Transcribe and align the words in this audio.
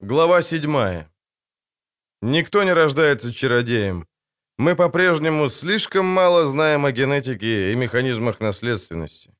Глава 0.00 0.42
7. 0.42 1.06
Никто 2.20 2.64
не 2.64 2.74
рождается 2.74 3.32
чародеем. 3.32 4.06
Мы 4.58 4.76
по-прежнему 4.76 5.48
слишком 5.48 6.04
мало 6.04 6.46
знаем 6.46 6.84
о 6.84 6.92
генетике 6.92 7.72
и 7.72 7.76
механизмах 7.76 8.40
наследственности. 8.40 9.34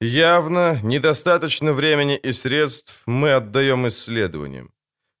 Явно 0.00 0.80
недостаточно 0.82 1.74
времени 1.74 2.16
и 2.16 2.32
средств 2.32 3.02
мы 3.04 3.32
отдаем 3.32 3.86
исследованиям. 3.88 4.72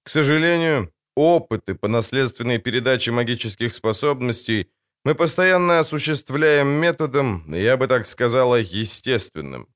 К 0.02 0.08
сожалению, 0.08 0.90
опыты 1.14 1.74
по 1.74 1.86
наследственной 1.86 2.56
передаче 2.56 3.10
магических 3.10 3.74
способностей 3.74 4.70
мы 5.04 5.14
постоянно 5.14 5.80
осуществляем 5.80 6.68
методом, 6.68 7.52
я 7.52 7.76
бы 7.76 7.86
так 7.86 8.06
сказала, 8.06 8.56
естественным. 8.56 9.68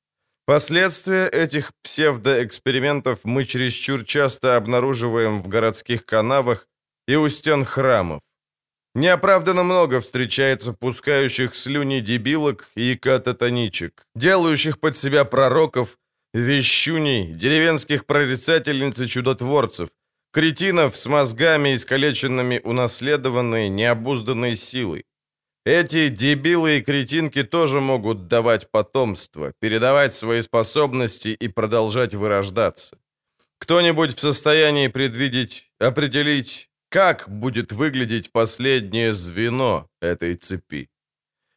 Последствия 0.47 1.27
этих 1.27 1.73
псевдоэкспериментов 1.83 3.21
мы 3.25 3.47
чересчур 3.47 4.05
часто 4.05 4.57
обнаруживаем 4.57 5.43
в 5.43 5.49
городских 5.49 6.05
канавах 6.05 6.69
и 7.09 7.17
у 7.17 7.31
стен 7.31 7.65
храмов. 7.65 8.21
Неоправданно 8.95 9.63
много 9.63 10.03
встречается 10.03 10.75
пускающих 10.75 11.57
слюни 11.57 12.01
дебилок 12.01 12.71
и 12.75 12.95
кататоничек, 12.95 14.05
делающих 14.15 14.81
под 14.81 14.99
себя 14.99 15.25
пророков, 15.25 15.97
вещуней, 16.35 17.33
деревенских 17.33 18.05
прорицательниц 18.05 19.01
и 19.01 19.09
чудотворцев, 19.09 19.89
кретинов 20.31 20.95
с 20.95 21.07
мозгами, 21.07 21.75
искалеченными 21.75 22.61
унаследованной, 22.63 23.71
необузданной 23.71 24.57
силой. 24.57 25.07
Эти 25.65 26.11
дебилы 26.11 26.77
и 26.77 26.83
кретинки 26.83 27.43
тоже 27.43 27.81
могут 27.81 28.29
давать 28.29 28.71
потомство, 28.71 29.55
передавать 29.61 30.13
свои 30.13 30.43
способности 30.43 31.29
и 31.29 31.49
продолжать 31.49 32.15
вырождаться. 32.15 32.99
Кто-нибудь 33.59 34.15
в 34.15 34.21
состоянии 34.21 34.89
предвидеть, 34.89 35.71
определить, 35.79 36.69
как 36.91 37.31
будет 37.31 37.73
выглядеть 37.73 38.31
последнее 38.31 39.15
звено 39.15 39.89
этой 40.03 40.35
цепи? 40.35 40.91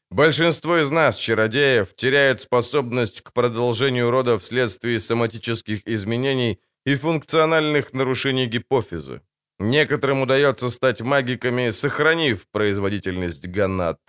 Большинство 0.10 0.78
из 0.78 0.90
нас, 0.90 1.18
чародеев, 1.18 1.94
теряют 1.94 2.40
способность 2.42 3.20
к 3.20 3.34
продолжению 3.34 4.10
рода 4.10 4.40
вследствие 4.40 5.02
соматических 5.02 5.86
изменений 5.86 6.62
и 6.86 6.96
функциональных 6.96 7.92
нарушений 7.92 8.46
гипофиза. 8.46 9.22
Некоторым 9.60 10.22
удается 10.22 10.70
стать 10.70 11.02
магиками, 11.02 11.72
сохранив 11.72 12.48
производительность 12.52 13.48
гонад. 13.48 14.00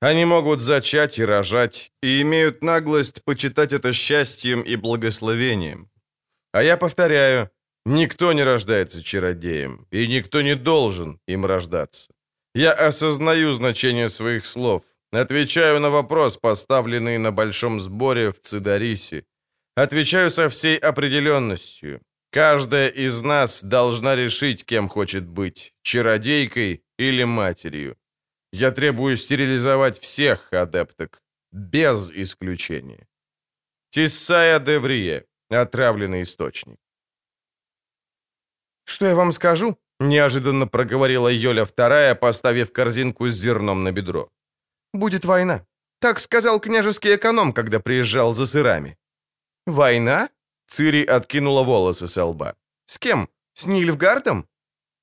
Они 0.00 0.24
могут 0.24 0.60
зачать 0.60 1.18
и 1.18 1.24
рожать, 1.24 1.90
и 2.02 2.22
имеют 2.22 2.62
наглость 2.62 3.22
почитать 3.24 3.72
это 3.72 3.92
счастьем 3.92 4.62
и 4.62 4.76
благословением. 4.76 5.90
А 6.52 6.62
я 6.62 6.76
повторяю, 6.76 7.50
никто 7.84 8.32
не 8.32 8.44
рождается 8.44 9.02
чародеем, 9.02 9.86
и 9.90 10.06
никто 10.06 10.42
не 10.42 10.54
должен 10.54 11.18
им 11.28 11.46
рождаться. 11.46 12.10
Я 12.54 12.72
осознаю 12.72 13.52
значение 13.54 14.08
своих 14.08 14.46
слов, 14.46 14.82
отвечаю 15.12 15.80
на 15.80 15.90
вопрос, 15.90 16.38
поставленный 16.38 17.18
на 17.18 17.32
большом 17.32 17.80
сборе 17.80 18.30
в 18.30 18.40
Цидарисе. 18.40 19.24
Отвечаю 19.76 20.30
со 20.30 20.48
всей 20.48 20.78
определенностью. 20.78 22.00
Каждая 22.36 22.88
из 22.88 23.22
нас 23.22 23.62
должна 23.62 24.14
решить, 24.14 24.66
кем 24.66 24.90
хочет 24.90 25.26
быть, 25.26 25.72
чародейкой 25.82 26.84
или 26.98 27.24
матерью. 27.24 27.96
Я 28.52 28.72
требую 28.72 29.16
стерилизовать 29.16 29.98
всех 29.98 30.52
адепток, 30.52 31.22
без 31.50 32.10
исключения. 32.10 33.08
Тиссая 33.90 34.58
Деврие, 34.58 35.24
отравленный 35.48 36.20
источник. 36.20 36.76
«Что 38.84 39.06
я 39.06 39.14
вам 39.14 39.32
скажу?»— 39.32 39.78
неожиданно 40.00 40.66
проговорила 40.66 41.28
Йоля 41.28 41.64
вторая, 41.64 42.14
поставив 42.14 42.70
корзинку 42.70 43.28
с 43.28 43.34
зерном 43.34 43.82
на 43.82 43.92
бедро. 43.92 44.28
«Будет 44.92 45.24
война. 45.24 45.64
Так 46.00 46.20
сказал 46.20 46.60
княжеский 46.60 47.14
эконом, 47.14 47.54
когда 47.54 47.80
приезжал 47.80 48.34
за 48.34 48.46
сырами». 48.46 48.98
«Война?» 49.66 50.28
Цири 50.68 51.04
откинула 51.04 51.62
волосы 51.62 52.08
со 52.08 52.24
лба. 52.24 52.54
«С 52.86 52.98
кем? 52.98 53.28
С 53.54 53.66
Нильфгардом?» 53.66 54.46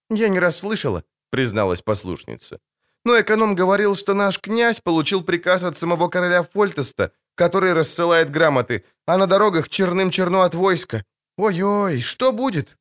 «Я 0.10 0.30
не 0.30 0.40
расслышала»,— 0.40 1.04
призналась 1.32 1.82
послушница. 1.82 2.60
«Но 3.06 3.20
эконом 3.20 3.56
говорил, 3.56 3.96
что 3.96 4.14
наш 4.14 4.40
князь 4.40 4.82
получил 4.82 5.24
приказ 5.24 5.64
от 5.64 5.78
самого 5.78 6.10
короля 6.10 6.44
Фольтеста, 6.44 7.12
который 7.36 7.74
рассылает 7.74 8.30
грамоты, 8.32 8.84
а 9.06 9.18
на 9.18 9.28
дорогах 9.28 9.70
черным 9.70 10.12
черно 10.12 10.42
от 10.42 10.56
войска. 10.56 11.04
Ой-ой, 11.38 12.02
что 12.02 12.32
будет?» 12.32 12.78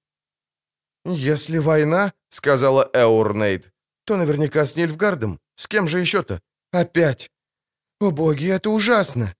«Если 1.04 1.59
война»,— 1.59 2.12
сказала 2.31 2.88
Эурнейд,— 2.93 3.72
«то 4.04 4.16
наверняка 4.16 4.64
с 4.64 4.76
Нильфгардом. 4.76 5.41
С 5.56 5.66
кем 5.66 5.88
же 5.88 6.00
еще-то? 6.00 6.41
Опять. 6.72 7.31
О 8.00 8.10
боги, 8.10 8.49
это 8.49 8.70
ужасно!» 8.70 9.34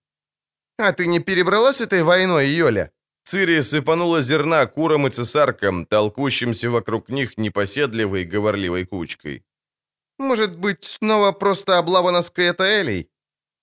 «А 0.77 0.91
ты 0.91 1.07
не 1.07 1.19
перебралась 1.19 1.81
этой 1.81 2.03
войной, 2.03 2.49
Йоля?» 2.49 2.91
Цири 3.23 3.61
сыпанула 3.61 4.21
зерна 4.21 4.65
курам 4.65 5.07
и 5.07 5.09
цесаркам, 5.09 5.85
толкущимся 5.85 6.69
вокруг 6.69 7.09
них 7.09 7.37
непоседливой 7.37 8.25
говорливой 8.25 8.85
кучкой. 8.85 9.43
«Может 10.19 10.57
быть, 10.57 10.83
снова 10.83 11.31
просто 11.31 11.77
облава 11.77 12.11
на 12.11 12.21
Скаэтаэлей?» 12.21 13.09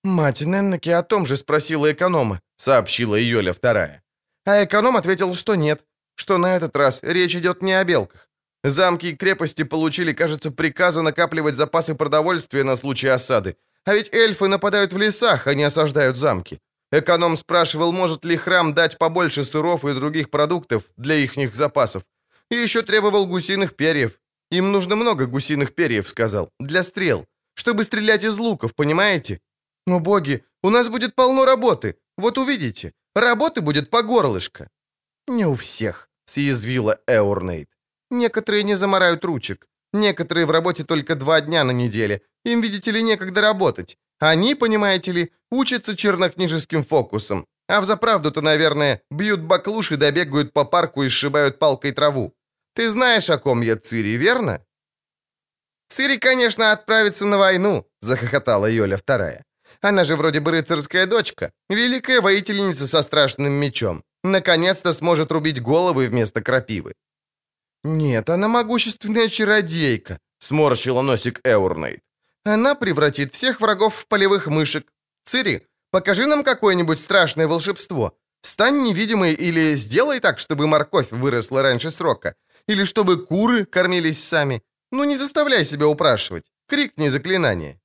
«Мать 0.03 0.41
Неннаки 0.41 0.89
о 0.89 1.03
том 1.03 1.25
же 1.25 1.37
спросила 1.37 1.91
эконома»,— 1.91 2.41
сообщила 2.57 3.15
Йоля 3.15 3.53
вторая. 3.53 4.01
А 4.45 4.63
эконом 4.63 4.97
ответил, 4.97 5.35
что 5.35 5.55
нет, 5.55 5.81
что 6.15 6.37
на 6.37 6.55
этот 6.55 6.75
раз 6.75 7.03
речь 7.03 7.35
идет 7.35 7.61
не 7.61 7.73
о 7.73 7.83
белках. 7.83 8.27
Замки 8.63 9.07
и 9.07 9.15
крепости 9.15 9.63
получили, 9.63 10.13
кажется, 10.13 10.51
приказы 10.51 11.01
накапливать 11.01 11.55
запасы 11.55 11.95
продовольствия 11.95 12.63
на 12.63 12.77
случай 12.77 13.09
осады. 13.09 13.55
А 13.85 13.93
ведь 13.93 14.13
эльфы 14.13 14.47
нападают 14.47 14.93
в 14.93 14.97
лесах, 14.97 15.47
а 15.47 15.53
не 15.53 15.63
осаждают 15.63 16.17
замки. 16.17 16.59
Эконом 16.91 17.37
спрашивал, 17.37 17.93
может 17.93 18.25
ли 18.25 18.35
храм 18.35 18.73
дать 18.73 18.97
побольше 18.97 19.43
сыров 19.43 19.85
и 19.85 19.93
других 19.93 20.29
продуктов 20.29 20.83
для 20.97 21.15
ихних 21.15 21.55
запасов. 21.55 22.03
И 22.49 22.55
еще 22.55 22.81
требовал 22.81 23.27
гусиных 23.27 23.75
перьев. 23.75 24.19
Им 24.51 24.71
нужно 24.71 24.95
много 24.95 25.25
гусиных 25.25 25.73
перьев, 25.73 26.09
сказал, 26.09 26.49
для 26.59 26.83
стрел, 26.83 27.25
чтобы 27.53 27.85
стрелять 27.85 28.25
из 28.25 28.37
луков, 28.37 28.75
понимаете? 28.75 29.39
Но, 29.87 29.99
боги, 29.99 30.43
у 30.61 30.69
нас 30.69 30.89
будет 30.89 31.15
полно 31.15 31.45
работы. 31.45 31.95
Вот 32.17 32.37
увидите, 32.37 32.93
работы 33.15 33.61
будет 33.61 33.89
по 33.89 34.03
горлышко. 34.03 34.69
Не 35.27 35.45
у 35.45 35.55
всех, 35.55 36.09
съязвила 36.25 36.99
Эурнейд. 37.07 37.69
Некоторые 38.09 38.63
не 38.63 38.75
заморают 38.75 39.23
ручек. 39.23 39.67
Некоторые 39.93 40.45
в 40.45 40.51
работе 40.51 40.83
только 40.83 41.15
два 41.15 41.39
дня 41.39 41.63
на 41.63 41.71
неделе. 41.71 42.21
Им, 42.43 42.61
видите 42.61 42.91
ли, 42.91 43.01
некогда 43.01 43.41
работать. 43.41 43.97
Они, 44.21 44.53
понимаете 44.55 45.11
ли, 45.11 45.31
учатся 45.51 45.95
чернокнижеским 45.95 46.83
фокусом. 46.83 47.47
А 47.67 47.81
в 47.81 47.85
заправду-то, 47.85 48.41
наверное, 48.41 49.01
бьют 49.09 49.41
баклуши 49.41 49.97
да 49.97 50.11
бегают 50.11 50.53
по 50.53 50.63
парку 50.63 51.03
и 51.03 51.09
сшибают 51.09 51.57
палкой 51.57 51.91
траву. 51.91 52.33
Ты 52.75 52.89
знаешь, 52.89 53.29
о 53.29 53.37
ком 53.37 53.61
я 53.61 53.75
Цири, 53.75 54.17
верно?» 54.17 54.59
«Цири, 55.89 56.17
конечно, 56.17 56.71
отправится 56.71 57.25
на 57.25 57.37
войну»,— 57.37 57.87
захохотала 58.01 58.69
Йоля 58.69 58.95
вторая. 58.95 59.43
«Она 59.81 60.03
же 60.03 60.15
вроде 60.15 60.39
бы 60.39 60.51
рыцарская 60.51 61.07
дочка, 61.07 61.51
великая 61.69 62.21
воительница 62.21 62.87
со 62.87 63.01
страшным 63.01 63.53
мечом. 63.53 64.03
Наконец-то 64.23 64.93
сможет 64.93 65.31
рубить 65.31 65.61
головы 65.61 66.07
вместо 66.07 66.41
крапивы». 66.41 66.93
«Нет, 67.83 68.29
она 68.29 68.47
могущественная 68.47 69.29
чародейка»,— 69.29 70.19
сморщила 70.39 71.01
носик 71.01 71.41
Эурнейд. 71.43 72.01
Она 72.43 72.75
превратит 72.75 73.33
всех 73.33 73.61
врагов 73.61 73.95
в 73.95 74.07
полевых 74.07 74.47
мышек. 74.47 74.91
Цири, 75.25 75.67
покажи 75.91 76.25
нам 76.25 76.43
какое-нибудь 76.43 76.99
страшное 76.99 77.47
волшебство. 77.47 78.17
Стань 78.41 78.81
невидимой 78.81 79.33
или 79.33 79.75
сделай 79.75 80.19
так, 80.19 80.39
чтобы 80.39 80.67
морковь 80.67 81.11
выросла 81.11 81.61
раньше 81.61 81.91
срока. 81.91 82.35
Или 82.67 82.85
чтобы 82.85 83.25
куры 83.25 83.65
кормились 83.65 84.23
сами. 84.23 84.63
Ну 84.91 85.03
не 85.03 85.17
заставляй 85.17 85.65
себя 85.65 85.87
упрашивать. 85.87 86.45
Крикни 86.67 87.09
заклинание. 87.09 87.79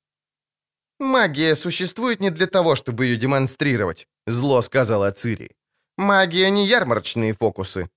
«Магия 0.98 1.56
существует 1.56 2.20
не 2.20 2.30
для 2.30 2.46
того, 2.46 2.74
чтобы 2.74 3.04
ее 3.04 3.16
демонстрировать»,— 3.16 4.08
зло 4.26 4.62
сказала 4.62 5.10
Цири. 5.10 5.50
«Магия 5.98 6.50
не 6.50 6.66
ярмарочные 6.66 7.34
фокусы». 7.34 7.90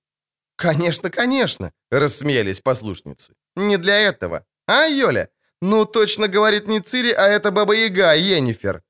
«Конечно, 0.58 1.10
конечно»,— 1.10 1.72
рассмеялись 1.92 2.60
послушницы. 2.60 3.34
«Не 3.56 3.78
для 3.78 3.96
этого. 3.96 4.46
А, 4.68 4.86
Йоля, 4.86 5.30
«Ну, 5.62 5.86
точно 5.86 6.28
говорит 6.28 6.68
не 6.68 6.80
Цири, 6.80 7.12
а 7.12 7.28
это 7.28 7.52
Баба-Яга, 7.52 8.16
Йеннифер». 8.16 8.82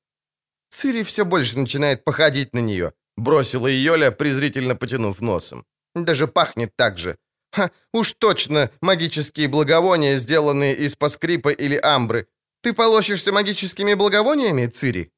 Цири 0.70 1.02
все 1.02 1.24
больше 1.24 1.58
начинает 1.58 2.04
походить 2.04 2.54
на 2.54 2.60
нее, 2.60 2.92
бросила 3.16 3.66
Йоля, 3.66 4.10
презрительно 4.12 4.76
потянув 4.76 5.20
носом. 5.20 5.64
Даже 5.94 6.26
пахнет 6.26 6.76
так 6.76 6.98
же. 6.98 7.16
Ха, 7.52 7.70
уж 7.92 8.14
точно 8.14 8.70
магические 8.80 9.48
благовония, 9.48 10.18
сделанные 10.18 10.76
из 10.76 10.94
паскрипа 10.94 11.48
или 11.48 11.76
амбры. 11.76 12.26
Ты 12.62 12.72
полощешься 12.72 13.32
магическими 13.32 13.94
благовониями, 13.94 14.66
Цири? 14.66 15.10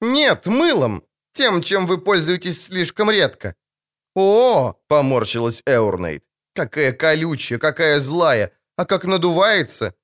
Нет, 0.00 0.46
мылом. 0.46 1.02
Тем, 1.32 1.62
чем 1.62 1.86
вы 1.86 1.98
пользуетесь 1.98 2.64
слишком 2.64 3.10
редко. 3.10 3.54
О, 4.14 4.74
поморщилась 4.88 5.62
Эурнейд. 5.64 6.24
Какая 6.54 6.92
колючая, 6.92 7.58
какая 7.58 8.00
злая, 8.00 8.52
а 8.76 8.84
как 8.84 9.04
надувается. 9.04 9.94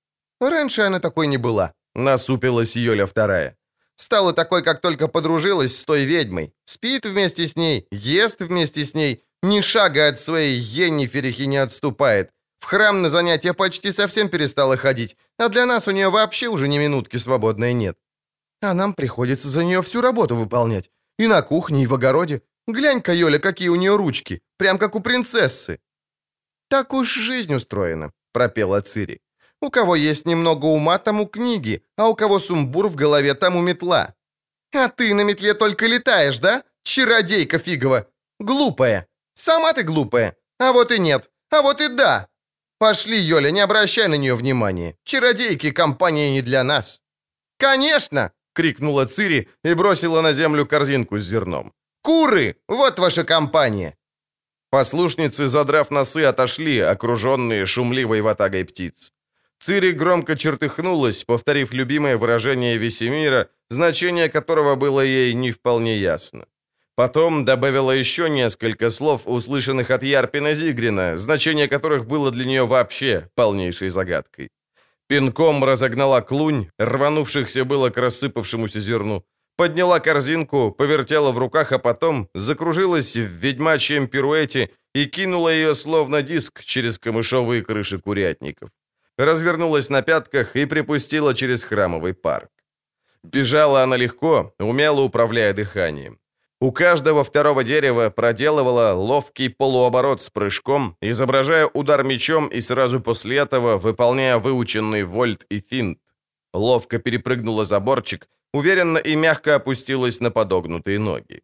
Раньше 0.41 0.83
она 0.83 1.01
такой 1.01 1.27
не 1.27 1.37
была, 1.37 1.73
насупилась 1.95 2.77
Йоля 2.77 3.07
вторая. 3.07 3.57
Стала 3.97 4.33
такой, 4.33 4.63
как 4.63 4.81
только 4.81 5.09
подружилась 5.09 5.77
с 5.77 5.85
той 5.85 6.05
ведьмой. 6.05 6.55
Спит 6.65 7.05
вместе 7.05 7.47
с 7.47 7.57
ней, 7.57 7.89
ест 7.91 8.41
вместе 8.41 8.85
с 8.85 8.95
ней, 8.95 9.25
ни 9.43 9.61
шага 9.61 10.09
от 10.09 10.21
своей 10.21 10.57
Ениферихи 10.57 11.47
не 11.47 11.57
отступает. 11.57 12.31
В 12.61 12.65
храм 12.67 13.03
на 13.03 13.09
занятия 13.09 13.55
почти 13.55 13.93
совсем 13.93 14.29
перестала 14.29 14.77
ходить, 14.77 15.17
а 15.39 15.49
для 15.49 15.67
нас 15.67 15.89
у 15.89 15.93
нее 15.93 16.11
вообще 16.11 16.49
уже 16.49 16.69
ни 16.69 16.79
минутки 16.79 17.17
свободной 17.17 17.73
нет. 17.73 17.99
А 18.61 18.75
нам 18.75 18.95
приходится 18.95 19.49
за 19.49 19.65
нее 19.65 19.81
всю 19.83 20.01
работу 20.01 20.37
выполнять. 20.37 20.91
И 21.19 21.27
на 21.27 21.43
кухне, 21.43 21.83
и 21.83 21.87
в 21.87 21.95
огороде. 21.95 22.43
Глянь-ка, 22.69 23.13
Йоля, 23.13 23.39
какие 23.39 23.69
у 23.69 23.77
нее 23.77 23.97
ручки. 23.97 24.43
Прям 24.57 24.79
как 24.79 24.95
у 24.95 25.01
принцессы. 25.01 25.81
«Так 26.69 26.93
уж 26.93 27.15
жизнь 27.15 27.55
устроена»,— 27.55 28.13
пропела 28.33 28.81
Цири. 28.83 29.21
«У 29.61 29.71
кого 29.71 29.97
есть 29.97 30.27
немного 30.27 30.67
ума, 30.67 30.99
тому 30.99 31.27
книги, 31.27 31.83
а 31.97 32.09
у 32.09 32.15
кого 32.15 32.39
сумбур 32.39 32.89
в 32.89 32.95
голове, 32.95 33.35
тому 33.35 33.61
метла». 33.61 34.15
«А 34.73 34.89
ты 34.89 35.15
на 35.15 35.25
метле 35.25 35.55
только 35.55 35.87
летаешь, 35.87 36.39
да? 36.39 36.63
Чародейка 36.85 37.59
фигова! 37.59 38.07
Глупая! 38.39 39.07
Сама 39.35 39.73
ты 39.73 39.83
глупая! 39.83 40.37
А 40.59 40.73
вот 40.73 40.93
и 40.93 40.99
нет! 40.99 41.31
А 41.51 41.63
вот 41.63 41.81
и 41.81 41.89
да! 41.89 42.29
Пошли, 42.79 43.19
Йоля, 43.19 43.51
не 43.51 43.61
обращай 43.61 44.09
на 44.09 44.17
нее 44.17 44.35
внимания! 44.35 44.95
Чародейки 45.05 45.73
компания 45.73 46.33
не 46.33 46.43
для 46.43 46.63
нас!» 46.65 47.01
«Конечно!»— 47.59 48.33
крикнула 48.55 49.07
Цири 49.07 49.49
и 49.65 49.75
бросила 49.75 50.23
на 50.23 50.33
землю 50.33 50.67
корзинку 50.67 51.19
с 51.19 51.23
зерном. 51.23 51.73
«Куры! 52.03 52.57
Вот 52.69 52.99
ваша 52.99 53.25
компания!» 53.25 53.97
Послушницы, 54.71 55.47
задрав 55.47 55.91
носы, 55.91 56.25
отошли, 56.25 56.79
окруженные 56.79 57.67
шумливой 57.67 58.21
ватагой 58.21 58.65
птиц. 58.65 59.13
Цири 59.61 59.91
громко 59.93 60.37
чертыхнулась, 60.37 61.25
повторив 61.25 61.73
любимое 61.73 62.17
выражение 62.17 62.79
Весемира, 62.79 63.49
значение 63.71 64.29
которого 64.29 64.77
было 64.77 65.01
ей 65.01 65.35
не 65.35 65.51
вполне 65.51 65.99
ясно. 65.99 66.47
Потом 66.95 67.45
добавила 67.45 67.93
еще 67.93 68.29
несколько 68.29 68.91
слов, 68.91 69.23
услышанных 69.27 69.91
от 69.91 70.03
Ярпина 70.03 70.55
Зигрина, 70.55 71.17
значение 71.17 71.69
которых 71.69 72.07
было 72.07 72.31
для 72.31 72.45
нее 72.45 72.67
вообще 72.67 73.31
полнейшей 73.35 73.89
загадкой. 73.89 74.51
Пинком 75.09 75.65
разогнала 75.65 76.21
клунь, 76.21 76.71
рванувшихся 76.79 77.65
было 77.65 77.91
к 77.91 77.99
рассыпавшемуся 77.99 78.81
зерну, 78.81 79.25
подняла 79.57 80.01
корзинку, 80.01 80.71
повертела 80.71 81.33
в 81.33 81.39
руках, 81.39 81.73
а 81.73 81.79
потом 81.79 82.29
закружилась 82.35 83.17
в 83.17 83.21
ведьмачьем 83.21 84.07
пируэте 84.07 84.71
и 84.95 85.07
кинула 85.07 85.49
ее 85.49 85.75
словно 85.75 86.23
диск 86.23 86.65
через 86.65 86.99
камышовые 86.99 87.63
крыши 87.63 87.99
курятников. 87.99 88.71
Развернулась 89.19 89.91
на 89.91 90.03
пятках 90.03 90.57
и 90.57 90.67
припустила 90.67 91.35
через 91.35 91.65
храмовый 91.65 92.15
парк. 92.15 92.51
Бежала 93.23 93.83
она 93.83 93.97
легко, 93.97 94.55
умело 94.59 95.01
управляя 95.01 95.53
дыханием. 95.53 96.19
У 96.61 96.73
каждого 96.73 97.23
второго 97.23 97.65
дерева 97.65 98.11
проделывала 98.11 98.93
ловкий 98.95 99.49
полуоборот 99.51 100.23
с 100.23 100.31
прыжком, 100.31 100.97
изображая 101.01 101.67
удар 101.67 102.05
мечом 102.05 102.49
и 102.49 102.61
сразу 102.61 103.01
после 103.01 103.37
этого 103.39 103.77
выполняя 103.77 104.39
выученный 104.39 105.05
вольт 105.05 105.45
и 105.51 105.59
финт. 105.59 105.99
Ловко 106.55 106.99
перепрыгнула 106.99 107.65
заборчик 107.65 108.29
уверенно 108.53 108.99
и 108.99 109.17
мягко 109.17 109.55
опустилась 109.55 110.21
на 110.21 110.31
подогнутые 110.31 110.99
ноги. 110.99 111.43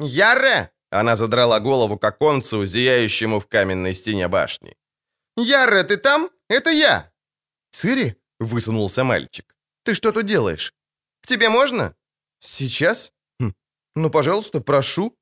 «Яре!»— 0.00 0.70
она 0.90 1.16
задрала 1.16 1.60
голову 1.60 1.98
к 1.98 2.04
оконцу, 2.04 2.66
зияющему 2.66 3.38
в 3.38 3.46
каменной 3.46 3.94
стене 3.94 4.28
башни. 4.28 4.76
«Яре, 5.36 5.82
ты 5.84 5.96
там? 5.96 6.30
Это 6.50 6.70
я!» 6.70 7.10
«Цири?»— 7.70 8.16
высунулся 8.40 9.04
мальчик. 9.04 9.56
«Ты 9.84 9.94
что 9.94 10.10
тут 10.12 10.26
делаешь? 10.26 10.74
К 11.22 11.28
тебе 11.28 11.48
можно?» 11.48 11.94
«Сейчас? 12.40 13.12
Хм. 13.38 13.54
Ну, 13.94 14.10
пожалуйста, 14.10 14.60
прошу». 14.60 15.16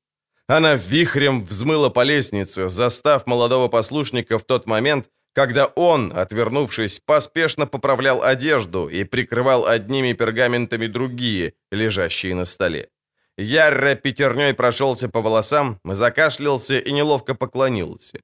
Она 0.47 0.75
вихрем 0.75 1.45
взмыла 1.45 1.91
по 1.91 2.03
лестнице, 2.03 2.67
застав 2.67 3.27
молодого 3.27 3.67
послушника 3.67 4.39
в 4.39 4.43
тот 4.43 4.65
момент, 4.65 5.07
когда 5.33 5.67
он, 5.67 6.11
отвернувшись, 6.11 6.99
поспешно 7.05 7.67
поправлял 7.67 8.23
одежду 8.23 8.89
и 8.89 9.03
прикрывал 9.03 9.67
одними 9.67 10.13
пергаментами 10.13 10.87
другие, 10.87 11.53
лежащие 11.71 12.33
на 12.33 12.45
столе. 12.45 12.89
Ярро 13.37 13.93
пятерней 13.93 14.55
прошелся 14.55 15.07
по 15.07 15.21
волосам, 15.21 15.79
закашлялся 15.83 16.79
и 16.79 16.91
неловко 16.91 17.35
поклонился. 17.35 18.19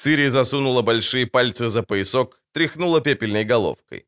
Цири 0.00 0.30
засунула 0.30 0.82
большие 0.82 1.26
пальцы 1.26 1.68
за 1.68 1.82
поясок, 1.82 2.40
тряхнула 2.52 3.02
пепельной 3.02 3.44
головкой. 3.44 4.06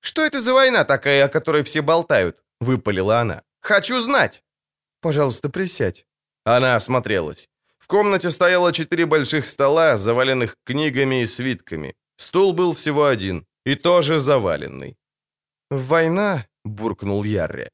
«Что 0.00 0.20
это 0.20 0.42
за 0.42 0.52
война 0.52 0.84
такая, 0.84 1.24
о 1.24 1.28
которой 1.28 1.62
все 1.62 1.80
болтают?»— 1.80 2.44
выпалила 2.60 3.20
она. 3.20 3.42
«Хочу 3.60 4.00
знать!» 4.00 4.44
«Пожалуйста, 5.00 5.48
присядь». 5.48 6.04
Она 6.44 6.76
осмотрелась. 6.76 7.48
В 7.78 7.86
комнате 7.86 8.30
стояло 8.30 8.72
четыре 8.74 9.06
больших 9.06 9.46
стола, 9.46 9.96
заваленных 9.96 10.58
книгами 10.64 11.22
и 11.22 11.26
свитками. 11.26 11.94
Стул 12.18 12.52
был 12.52 12.74
всего 12.74 13.06
один, 13.06 13.46
и 13.64 13.74
тоже 13.74 14.18
заваленный. 14.18 14.98
«Война?»— 15.70 16.46
буркнул 16.64 17.24
Ярри. 17.24 17.70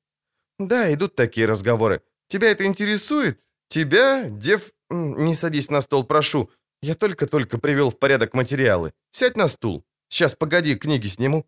«Да, 0.60 0.92
идут 0.94 1.16
такие 1.16 1.48
разговоры. 1.48 2.02
Тебя 2.28 2.52
это 2.52 2.64
интересует? 2.64 3.40
Тебя, 3.68 4.28
дев... 4.30 4.72
Не 4.90 5.34
садись 5.34 5.70
на 5.70 5.82
стол, 5.82 6.04
прошу. 6.04 6.50
Я 6.82 6.94
только-только 6.94 7.58
привел 7.58 7.90
в 7.90 7.98
порядок 7.98 8.34
материалы. 8.34 8.92
Сядь 9.10 9.36
на 9.36 9.48
стул. 9.48 9.84
Сейчас, 10.08 10.34
погоди, 10.34 10.74
книги 10.76 11.08
сниму. 11.08 11.44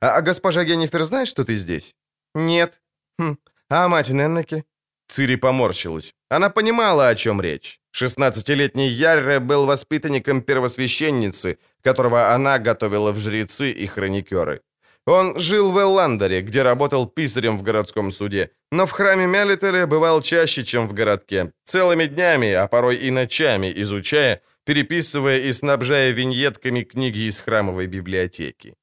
А, 0.00 0.16
а 0.16 0.22
госпожа 0.22 0.64
Геннифер 0.64 1.04
знает, 1.04 1.28
что 1.28 1.44
ты 1.44 1.54
здесь?» 1.54 1.94
«Нет». 2.34 2.80
Хм. 3.18 3.36
«А 3.70 3.88
мать 3.88 4.10
Неннеки?» 4.10 4.64
Цири 5.08 5.36
поморщилась. 5.36 6.14
Она 6.30 6.50
понимала, 6.50 7.08
о 7.08 7.14
чем 7.14 7.40
речь. 7.40 7.80
Шестнадцатилетний 7.90 8.88
Ярре 8.88 9.40
был 9.40 9.66
воспитанником 9.66 10.42
первосвященницы, 10.42 11.58
которого 11.82 12.34
она 12.34 12.58
готовила 12.58 13.12
в 13.12 13.18
жрецы 13.18 13.72
и 13.72 13.86
хроникеры. 13.86 14.60
Он 15.06 15.38
жил 15.38 15.72
в 15.72 15.78
Элландере, 15.78 16.42
где 16.42 16.62
работал 16.62 17.06
писарем 17.06 17.56
в 17.56 17.62
городском 17.62 18.12
суде, 18.12 18.50
но 18.70 18.84
в 18.84 18.90
храме 18.90 19.26
Мелителя 19.26 19.86
бывал 19.86 20.20
чаще, 20.20 20.64
чем 20.64 20.86
в 20.86 20.92
городке, 20.92 21.52
целыми 21.64 22.04
днями, 22.04 22.52
а 22.52 22.68
порой 22.68 22.96
и 22.96 23.10
ночами 23.10 23.72
изучая, 23.74 24.42
переписывая 24.68 25.38
и 25.38 25.52
снабжая 25.52 26.10
виньетками 26.10 26.82
книги 26.82 27.26
из 27.26 27.40
храмовой 27.40 27.86
библиотеки. 27.86 28.74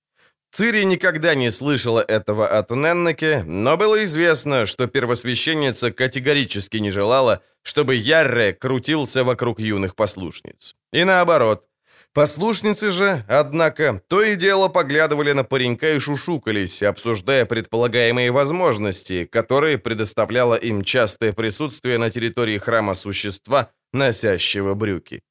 Цири 0.51 0.84
никогда 0.84 1.36
не 1.36 1.51
слышала 1.51 2.00
этого 2.00 2.48
от 2.48 2.72
Неннеке, 2.72 3.44
но 3.46 3.77
было 3.77 4.04
известно, 4.06 4.65
что 4.65 4.88
первосвященница 4.88 5.92
категорически 5.92 6.77
не 6.77 6.89
желала, 6.89 7.44
чтобы 7.62 7.94
Ярре 7.94 8.54
крутился 8.54 9.24
вокруг 9.24 9.60
юных 9.60 9.96
послушниц. 9.96 10.74
И 10.92 11.04
наоборот. 11.04 11.68
Послушницы 12.13 12.92
же, 12.92 13.24
однако, 13.27 14.01
то 14.08 14.24
и 14.24 14.36
дело 14.36 14.70
поглядывали 14.70 15.34
на 15.34 15.44
паренька 15.44 15.94
и 15.94 16.00
шушукались, 16.00 16.82
обсуждая 16.82 17.46
предполагаемые 17.46 18.32
возможности, 18.32 19.25
которые 19.25 19.77
предоставляло 19.77 20.56
им 20.56 20.84
частое 20.84 21.32
присутствие 21.32 22.00
на 22.00 22.10
территории 22.10 22.58
храма 22.58 22.96
существа, 22.96 23.70
носящего 23.94 24.74
брюки. 24.74 25.22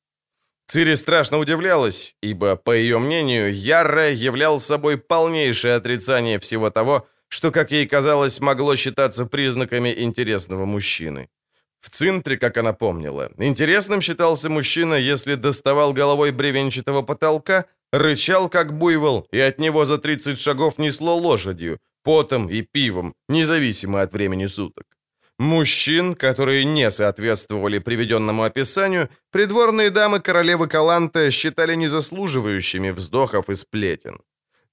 Цири 0.66 0.96
страшно 0.96 1.38
удивлялась, 1.38 2.14
ибо, 2.22 2.56
по 2.56 2.72
ее 2.72 2.98
мнению, 2.98 3.52
Ярра 3.52 4.10
являл 4.10 4.60
собой 4.60 4.96
полнейшее 4.96 5.74
отрицание 5.74 6.38
всего 6.38 6.70
того, 6.70 7.06
что, 7.28 7.50
как 7.50 7.72
ей 7.72 7.86
казалось, 7.86 8.40
могло 8.40 8.76
считаться 8.76 9.26
признаками 9.26 9.94
интересного 9.96 10.64
мужчины. 10.64 11.28
В 11.80 11.90
центре, 11.90 12.38
как 12.38 12.56
она 12.56 12.72
помнила, 12.72 13.30
интересным 13.38 14.00
считался 14.00 14.48
мужчина, 14.48 14.94
если 14.94 15.34
доставал 15.34 15.92
головой 15.92 16.30
бревенчатого 16.32 17.02
потолка, 17.02 17.66
рычал 17.92 18.48
как 18.48 18.72
буйвол, 18.72 19.28
и 19.32 19.38
от 19.38 19.60
него 19.60 19.84
за 19.84 19.98
30 19.98 20.38
шагов 20.38 20.78
несло 20.78 21.14
лошадью, 21.16 21.78
потом 22.02 22.48
и 22.48 22.62
пивом, 22.62 23.14
независимо 23.28 24.00
от 24.00 24.12
времени 24.12 24.46
суток. 24.46 24.86
Мужчин, 25.38 26.14
которые 26.14 26.64
не 26.64 26.90
соответствовали 26.90 27.80
приведенному 27.80 28.44
описанию, 28.44 29.08
придворные 29.32 29.90
дамы 29.90 30.20
королевы 30.20 30.68
Каланта 30.68 31.30
считали 31.30 31.74
незаслуживающими 31.74 32.90
вздохов 32.90 33.50
и 33.50 33.56
сплетен. 33.56 34.20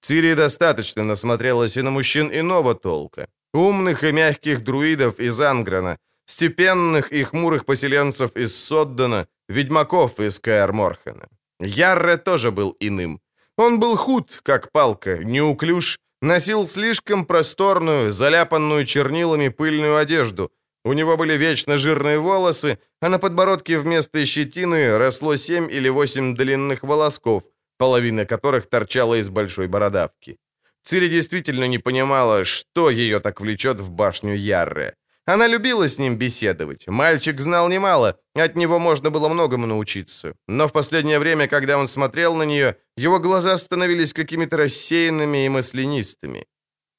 Цири 0.02 0.36
достаточно 0.36 1.04
насмотрелась 1.04 1.78
и 1.78 1.82
на 1.82 1.92
мужчин 1.92 2.32
иного 2.32 2.76
толка. 2.76 3.28
Умных 3.54 4.04
и 4.04 4.12
мягких 4.12 4.64
друидов 4.64 5.20
из 5.20 5.42
Анграна, 5.42 5.98
степенных 6.26 7.12
и 7.12 7.24
хмурых 7.24 7.66
поселенцев 7.66 8.36
из 8.36 8.56
Соддана, 8.56 9.28
ведьмаков 9.50 10.20
из 10.20 10.40
Каэр-Морхена. 10.40 11.28
Ярре 11.60 12.18
тоже 12.18 12.52
был 12.52 12.76
иным. 12.80 13.20
Он 13.58 13.80
был 13.80 13.96
худ, 13.98 14.40
как 14.44 14.72
палка, 14.72 15.24
неуклюж, 15.24 16.00
Носил 16.22 16.68
слишком 16.68 17.26
просторную, 17.26 18.12
заляпанную 18.12 18.86
чернилами 18.86 19.50
пыльную 19.50 19.98
одежду, 19.98 20.52
У 20.84 20.94
него 20.94 21.18
были 21.18 21.38
вечно 21.38 21.78
жирные 21.78 22.18
волосы, 22.18 22.80
а 23.02 23.10
на 23.10 23.20
подбородке 23.20 23.78
вместо 23.78 24.26
щетины 24.26 24.98
росло 24.98 25.38
семь 25.38 25.72
или 25.72 25.90
восемь 25.90 26.36
длинных 26.36 26.84
волосков, 26.84 27.44
половина 27.78 28.26
которых 28.26 28.68
торчала 28.68 29.20
из 29.20 29.30
большой 29.30 29.68
бородавки. 29.68 30.38
Цири 30.84 31.08
действительно 31.08 31.68
не 31.68 31.78
понимала, 31.78 32.46
что 32.46 32.90
ее 32.90 33.20
так 33.20 33.42
влечет 33.42 33.80
в 33.80 33.92
башню 33.92 34.36
Ярре. 34.36 34.96
Она 35.26 35.48
любила 35.48 35.88
с 35.88 36.00
ним 36.00 36.18
беседовать. 36.18 36.88
Мальчик 36.88 37.40
знал 37.42 37.70
немало, 37.70 38.20
от 38.36 38.56
него 38.56 38.80
можно 38.80 39.12
было 39.12 39.30
многому 39.30 39.68
научиться. 39.68 40.36
Но 40.48 40.68
в 40.68 40.72
последнее 40.72 41.20
время, 41.20 41.48
когда 41.48 41.78
он 41.78 41.88
смотрел 41.88 42.36
на 42.36 42.44
нее, 42.44 42.76
его 42.98 43.20
глаза 43.20 43.58
становились 43.58 44.14
какими-то 44.14 44.58
рассеянными 44.58 45.46
и 45.46 45.50
маслянистыми. 45.50 46.48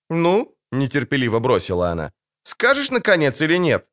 «Ну?»— 0.09 0.55
нетерпеливо 0.73 1.41
бросила 1.41 1.91
она. 1.91 2.13
«Скажешь, 2.45 2.91
наконец, 2.91 3.41
или 3.41 3.59
нет?» 3.59 3.87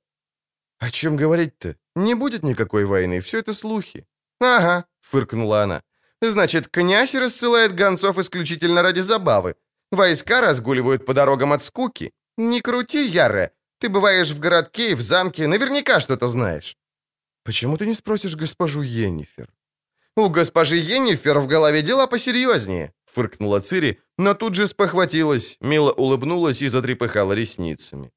«О 0.77 0.91
чем 0.91 1.17
говорить-то? 1.17 1.75
Не 1.95 2.13
будет 2.13 2.43
никакой 2.43 2.86
войны, 2.86 3.19
все 3.19 3.39
это 3.39 3.53
слухи». 3.53 4.05
«Ага»,— 4.39 4.86
фыркнула 5.01 5.63
она. 5.63 5.81
«Значит, 6.21 6.67
князь 6.67 7.15
рассылает 7.15 7.74
гонцов 7.74 8.17
исключительно 8.17 8.81
ради 8.81 9.01
забавы. 9.01 9.55
Войска 9.91 10.41
разгуливают 10.41 11.05
по 11.05 11.13
дорогам 11.13 11.51
от 11.51 11.63
скуки. 11.63 12.12
Не 12.38 12.62
крути, 12.62 13.05
Яре, 13.07 13.51
ты 13.79 13.89
бываешь 13.89 14.31
в 14.31 14.39
городке 14.39 14.91
и 14.91 14.95
в 14.95 15.01
замке, 15.01 15.48
наверняка 15.48 16.00
что-то 16.00 16.27
знаешь». 16.27 16.77
«Почему 17.43 17.77
ты 17.77 17.86
не 17.86 17.93
спросишь 17.93 18.36
госпожу 18.36 18.81
Йеннифер?» 18.81 19.50
«У 20.15 20.29
госпожи 20.29 20.77
Йеннифер 20.77 21.39
в 21.39 21.48
голове 21.48 21.81
дела 21.81 22.07
посерьезнее»,— 22.07 22.93
фыркнула 23.05 23.62
Цири, 23.62 24.00
но 24.17 24.33
тут 24.33 24.55
же 24.55 24.67
спохватилась, 24.67 25.57
мило 25.62 25.91
улыбнулась 25.91 26.62
и 26.62 26.67
затрепыхала 26.67 27.33
ресницами. 27.33 28.12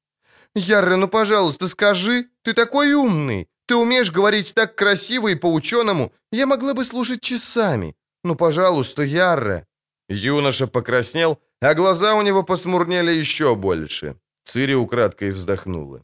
«Ярре, 0.55 0.97
ну, 0.97 1.07
пожалуйста, 1.07 1.67
скажи, 1.67 2.27
ты 2.43 2.53
такой 2.53 2.93
умный, 2.93 3.47
ты 3.65 3.75
умеешь 3.75 4.11
говорить 4.11 4.53
так 4.53 4.75
красиво 4.75 5.29
и 5.29 5.35
по-ученому, 5.35 6.11
я 6.31 6.45
могла 6.45 6.73
бы 6.73 6.85
слушать 6.85 7.21
часами. 7.21 7.95
Ну, 8.23 8.35
пожалуйста, 8.35 9.03
Ярре». 9.03 9.65
Юноша 10.09 10.67
покраснел, 10.67 11.39
а 11.61 11.73
глаза 11.73 12.15
у 12.15 12.21
него 12.21 12.43
посмурнели 12.43 13.11
еще 13.11 13.55
больше. 13.55 14.15
Цири 14.43 14.75
украдкой 14.75 15.31
вздохнула. 15.31 16.03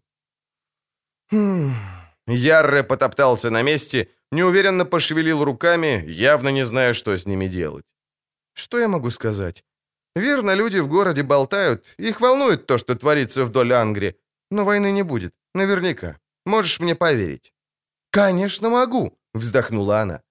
Хм... 1.31 1.73
Ярре 2.27 2.83
потоптался 2.83 3.49
на 3.49 3.63
месте, 3.63 4.07
неуверенно 4.31 4.85
пошевелил 4.85 5.43
руками, 5.43 6.03
явно 6.07 6.49
не 6.49 6.65
зная, 6.65 6.93
что 6.93 7.15
с 7.15 7.25
ними 7.25 7.47
делать. 7.47 7.85
Что 8.53 8.79
я 8.79 8.87
могу 8.87 9.09
сказать? 9.09 9.63
Верно, 10.15 10.55
люди 10.55 10.79
в 10.79 10.87
городе 10.87 11.23
болтают, 11.23 11.85
их 11.97 12.21
волнует 12.21 12.65
то, 12.65 12.77
что 12.77 12.95
творится 12.95 13.45
вдоль 13.45 13.73
Ангри, 13.73 14.15
но 14.51 14.65
войны 14.65 14.91
не 14.91 15.03
будет, 15.03 15.33
наверняка. 15.55 16.17
Можешь 16.45 16.79
мне 16.79 16.95
поверить?» 16.95 17.53
«Конечно 18.11 18.69
могу»,— 18.69 19.17
вздохнула 19.33 20.01
она. 20.01 20.21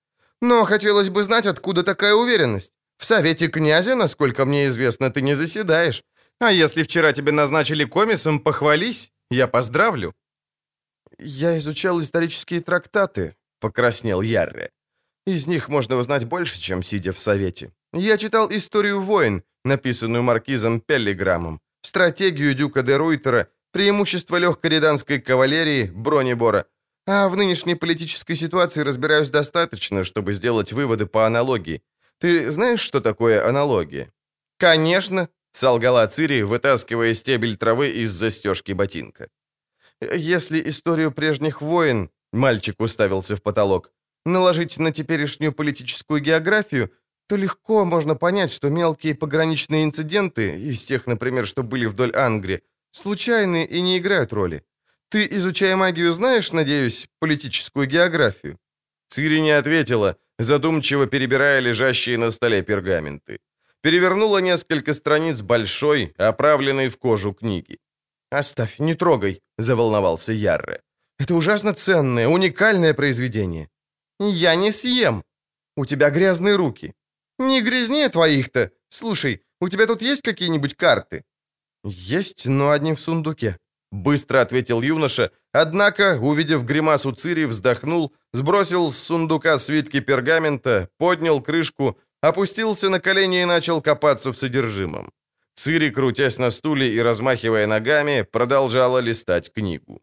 «Но 0.43 0.65
хотелось 0.65 1.11
бы 1.11 1.23
знать, 1.23 1.47
откуда 1.47 1.83
такая 1.83 2.15
уверенность. 2.15 2.73
В 2.97 3.05
совете 3.05 3.49
князя, 3.49 3.95
насколько 3.95 4.45
мне 4.45 4.67
известно, 4.67 5.11
ты 5.11 5.23
не 5.23 5.37
заседаешь. 5.37 6.05
А 6.40 6.52
если 6.52 6.83
вчера 6.83 7.12
тебе 7.12 7.33
назначили 7.33 7.85
комиссом, 7.85 8.40
похвались, 8.40 9.12
я 9.30 9.47
поздравлю». 9.47 10.14
«Я 11.18 11.59
изучал 11.59 12.00
исторические 12.00 12.61
трактаты»,— 12.61 13.35
покраснел 13.61 14.23
Ярре. 14.23 14.71
«Из 15.26 15.47
них 15.47 15.68
можно 15.68 15.97
узнать 15.97 16.25
больше, 16.25 16.61
чем 16.61 16.83
сидя 16.83 17.12
в 17.12 17.18
совете. 17.18 17.73
Я 17.92 18.18
читал 18.18 18.49
историю 18.50 19.00
войн, 19.00 19.42
написанную 19.64 20.23
маркизом 20.23 20.80
Пеллиграммом, 20.80 21.61
стратегию 21.83 22.54
Дюка 22.54 22.83
де 22.83 22.97
Руйтера, 22.97 23.49
преимущество 23.73 24.37
легкой 24.37 24.71
риданской 24.71 25.21
кавалерии, 25.21 25.90
бронебора. 25.90 26.66
А 27.07 27.28
в 27.28 27.37
нынешней 27.37 27.75
политической 27.75 28.35
ситуации 28.35 28.83
разбираюсь 28.83 29.30
достаточно, 29.30 30.04
чтобы 30.04 30.35
сделать 30.35 30.73
выводы 30.73 31.07
по 31.07 31.26
аналогии. 31.26 31.83
Ты 32.21 32.50
знаешь, 32.50 32.80
что 32.80 33.00
такое 33.00 33.47
аналогия?» 33.49 34.12
«Конечно»,— 34.59 35.28
солгала 35.59 36.07
Цири, 36.07 36.43
вытаскивая 36.43 37.15
стебель 37.15 37.57
травы 37.57 37.91
из 37.91 38.11
застежки 38.12 38.73
ботинка. 38.73 39.29
«Если 40.00 40.69
историю 40.69 41.11
прежних 41.12 41.61
войн...»— 41.61 42.11
мальчик 42.33 42.81
уставился 42.81 43.35
в 43.35 43.43
потолок. 43.43 43.93
«Наложить 44.25 44.79
на 44.79 44.93
теперешнюю 44.93 45.53
политическую 45.53 46.21
географию, 46.21 46.91
то 47.29 47.37
легко 47.37 47.85
можно 47.85 48.15
понять, 48.15 48.53
что 48.53 48.71
мелкие 48.71 49.15
пограничные 49.15 49.85
инциденты, 49.85 50.71
из 50.71 50.85
тех, 50.85 51.07
например, 51.07 51.47
что 51.47 51.62
были 51.62 51.87
вдоль 51.87 52.12
Ангри, 52.15 52.62
случайны 52.93 53.65
и 53.65 53.83
не 53.83 53.99
играют 53.99 54.33
роли. 54.33 54.62
Ты, 55.11 55.27
изучая 55.38 55.77
магию, 55.77 56.12
знаешь, 56.12 56.53
надеюсь, 56.53 57.09
политическую 57.19 57.87
географию?» 57.87 58.59
Цири 59.09 59.41
не 59.41 59.59
ответила, 59.59 60.17
задумчиво 60.38 61.07
перебирая 61.07 61.61
лежащие 61.61 62.17
на 62.19 62.31
столе 62.31 62.62
пергаменты. 62.62 63.41
Перевернула 63.82 64.38
несколько 64.38 64.92
страниц 64.92 65.40
большой, 65.40 66.14
оправленной 66.18 66.88
в 66.88 66.97
кожу 66.99 67.32
книги. 67.32 67.78
«Оставь, 68.30 68.78
не 68.80 68.94
трогай»,— 68.94 69.40
заволновался 69.58 70.32
Ярре. 70.32 70.82
«Это 71.18 71.35
ужасно 71.35 71.73
ценное, 71.75 72.28
уникальное 72.28 72.94
произведение». 72.94 73.68
«Я 74.20 74.56
не 74.56 74.73
съем». 74.73 75.23
«У 75.76 75.87
тебя 75.87 76.11
грязные 76.11 76.56
руки». 76.56 76.94
«Не 77.38 77.62
грязнее 77.62 78.08
твоих-то. 78.08 78.73
Слушай, 78.88 79.42
у 79.61 79.68
тебя 79.68 79.87
тут 79.87 80.02
есть 80.02 80.23
какие-нибудь 80.23 80.75
карты?» 80.75 81.25
«Есть, 81.85 82.47
но 82.47 82.70
одни 82.70 82.94
в 82.94 83.00
сундуке»,— 83.00 83.58
быстро 83.92 84.40
ответил 84.40 84.82
юноша, 84.82 85.30
однако, 85.52 86.18
увидев 86.20 86.64
гримасу 86.64 87.12
Цири, 87.12 87.44
вздохнул, 87.44 88.12
сбросил 88.32 88.90
с 88.90 88.99
сундука 88.99 89.58
свитки 89.58 90.00
пергамента, 90.00 90.88
поднял 90.99 91.40
крышку, 91.40 91.97
опустился 92.20 92.88
на 92.88 93.00
колени 93.00 93.42
и 93.42 93.46
начал 93.46 93.82
копаться 93.82 94.32
в 94.32 94.38
содержимом. 94.38 95.10
Цири, 95.54 95.90
крутясь 95.90 96.38
на 96.38 96.50
стуле 96.50 96.94
и 96.94 97.02
размахивая 97.02 97.66
ногами, 97.66 98.22
продолжала 98.22 98.98
листать 98.98 99.52
книгу. 99.52 100.00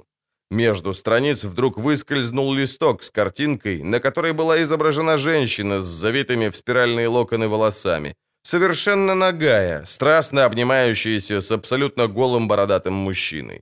Между 0.52 0.94
страниц 0.94 1.44
вдруг 1.44 1.78
выскользнул 1.78 2.54
листок 2.54 3.04
с 3.04 3.10
картинкой, 3.10 3.82
на 3.84 4.00
которой 4.00 4.34
была 4.34 4.62
изображена 4.62 5.18
женщина 5.18 5.80
с 5.80 5.86
завитыми 5.86 6.50
в 6.50 6.56
спиральные 6.56 7.08
локоны 7.08 7.48
волосами, 7.48 8.16
совершенно 8.44 9.16
нагая, 9.16 9.86
страстно 9.86 10.46
обнимающаяся 10.46 11.42
с 11.42 11.52
абсолютно 11.52 12.08
голым 12.08 12.48
бородатым 12.48 12.94
мужчиной. 12.94 13.62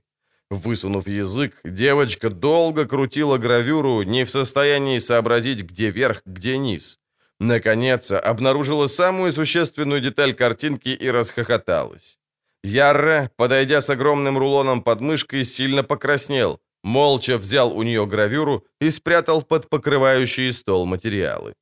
Высунув 0.50 1.08
язык, 1.08 1.58
девочка 1.64 2.28
долго 2.28 2.86
крутила 2.86 3.38
гравюру, 3.38 4.02
не 4.02 4.24
в 4.24 4.30
состоянии 4.30 4.98
сообразить, 4.98 5.62
где 5.62 5.90
верх, 5.90 6.22
где 6.26 6.58
низ. 6.58 6.98
Наконец, 7.44 8.10
обнаружила 8.10 8.86
самую 8.86 9.30
существенную 9.30 10.00
деталь 10.00 10.32
картинки 10.32 10.88
и 10.88 11.10
расхохоталась. 11.10 12.18
Ярра, 12.62 13.30
подойдя 13.36 13.82
с 13.82 13.90
огромным 13.90 14.38
рулоном 14.38 14.82
под 14.82 15.00
мышкой, 15.02 15.44
сильно 15.44 15.82
покраснел, 15.82 16.58
молча 16.82 17.36
взял 17.36 17.76
у 17.76 17.82
нее 17.82 18.06
гравюру 18.06 18.64
и 18.80 18.90
спрятал 18.90 19.42
под 19.42 19.68
покрывающие 19.68 20.52
стол 20.52 20.86
материалы. 20.86 21.52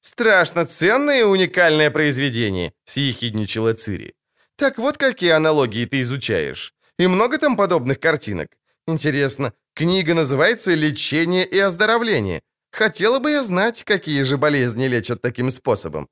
«Страшно 0.00 0.64
ценное 0.64 1.20
и 1.20 1.24
уникальное 1.24 1.90
произведение»,— 1.90 2.72
съехидничала 2.84 3.74
Цири. 3.74 4.14
«Так 4.56 4.78
вот 4.78 4.98
какие 4.98 5.30
аналогии 5.30 5.84
ты 5.86 6.00
изучаешь. 6.02 6.74
И 6.96 7.08
много 7.08 7.38
там 7.38 7.56
подобных 7.56 7.98
картинок? 7.98 8.48
Интересно, 8.86 9.52
книга 9.74 10.14
называется 10.14 10.74
«Лечение 10.74 11.44
и 11.44 11.58
оздоровление». 11.58 12.40
Хотела 12.70 13.18
бы 13.18 13.30
я 13.30 13.42
знать, 13.42 13.84
какие 13.84 14.22
же 14.24 14.36
болезни 14.36 14.88
лечат 14.88 15.22
таким 15.22 15.50
способом». 15.50 16.08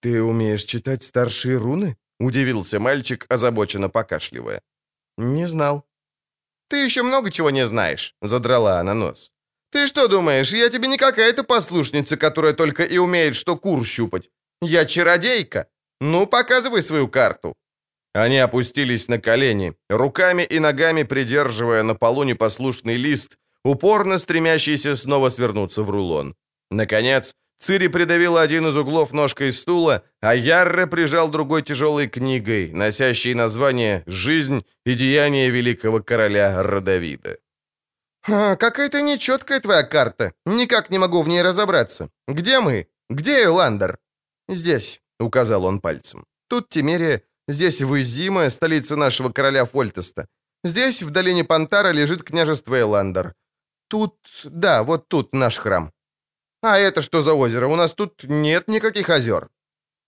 «Ты 0.00 0.22
умеешь 0.22 0.64
читать 0.64 1.02
старшие 1.02 1.56
руны?»— 1.58 1.96
удивился 2.20 2.78
мальчик, 2.78 3.26
озабоченно 3.28 3.88
покашливая. 3.88 4.62
«Не 5.18 5.46
знал». 5.46 5.84
«Ты 6.68 6.84
еще 6.84 7.02
много 7.02 7.30
чего 7.30 7.50
не 7.50 7.66
знаешь»,— 7.66 8.14
задрала 8.22 8.80
она 8.80 8.94
нос. 8.94 9.32
«Ты 9.70 9.86
что 9.86 10.08
думаешь, 10.08 10.52
я 10.52 10.70
тебе 10.70 10.88
не 10.88 10.96
какая-то 10.96 11.44
послушница, 11.44 12.16
которая 12.16 12.54
только 12.54 12.84
и 12.84 12.98
умеет 12.98 13.34
что 13.34 13.56
кур 13.56 13.84
щупать? 13.84 14.30
Я 14.62 14.84
чародейка. 14.84 15.66
Ну, 16.00 16.26
показывай 16.26 16.82
свою 16.82 17.08
карту». 17.08 17.54
Они 18.14 18.38
опустились 18.38 19.08
на 19.08 19.20
колени, 19.20 19.74
руками 19.90 20.42
и 20.42 20.58
ногами 20.58 21.04
придерживая 21.04 21.82
на 21.82 21.94
полу 21.94 22.24
непослушный 22.24 22.96
лист, 22.96 23.36
упорно 23.64 24.18
стремящийся 24.18 24.96
снова 24.96 25.30
свернуться 25.30 25.82
в 25.82 25.90
рулон. 25.90 26.34
Наконец, 26.70 27.34
Цири 27.58 27.88
придавила 27.88 28.40
один 28.40 28.68
из 28.68 28.76
углов 28.76 29.12
ножкой 29.12 29.52
стула, 29.52 30.02
а 30.20 30.34
Ярре 30.34 30.86
прижал 30.86 31.28
другой 31.28 31.62
тяжелой 31.62 32.08
книгой, 32.08 32.72
носящей 32.72 33.34
название 33.34 34.04
«Жизнь 34.06 34.64
и 34.86 34.94
деяния 34.94 35.50
великого 35.50 36.00
короля 36.00 36.62
Родовида». 36.62 37.38
А, 38.28 38.56
«Какая-то 38.56 39.02
нечеткая 39.02 39.60
твоя 39.60 39.82
карта. 39.82 40.32
Никак 40.46 40.90
не 40.90 40.98
могу 40.98 41.22
в 41.22 41.28
ней 41.28 41.42
разобраться. 41.42 42.10
Где 42.28 42.60
мы? 42.60 42.86
Где 43.10 43.44
Эландер?» 43.44 43.98
«Здесь»,— 44.48 45.00
указал 45.20 45.64
он 45.64 45.80
пальцем. 45.80 46.24
«Тут 46.48 46.68
Тимерия, 46.68 47.22
здесь 47.48 47.80
Вызима, 47.80 48.50
столица 48.50 48.96
нашего 48.96 49.30
короля 49.32 49.64
Фольтеста. 49.64 50.28
Здесь, 50.64 51.02
в 51.02 51.10
долине 51.10 51.44
Пантара, 51.44 51.92
лежит 51.92 52.22
княжество 52.22 52.80
Эландер. 52.80 53.34
Тут, 53.88 54.16
да, 54.44 54.82
вот 54.82 55.08
тут 55.08 55.34
наш 55.34 55.56
храм. 55.56 55.92
А 56.62 56.78
это 56.78 57.02
что 57.02 57.22
за 57.22 57.34
озеро? 57.34 57.68
У 57.68 57.76
нас 57.76 57.92
тут 57.94 58.24
нет 58.24 58.68
никаких 58.68 59.10
озер. 59.10 59.48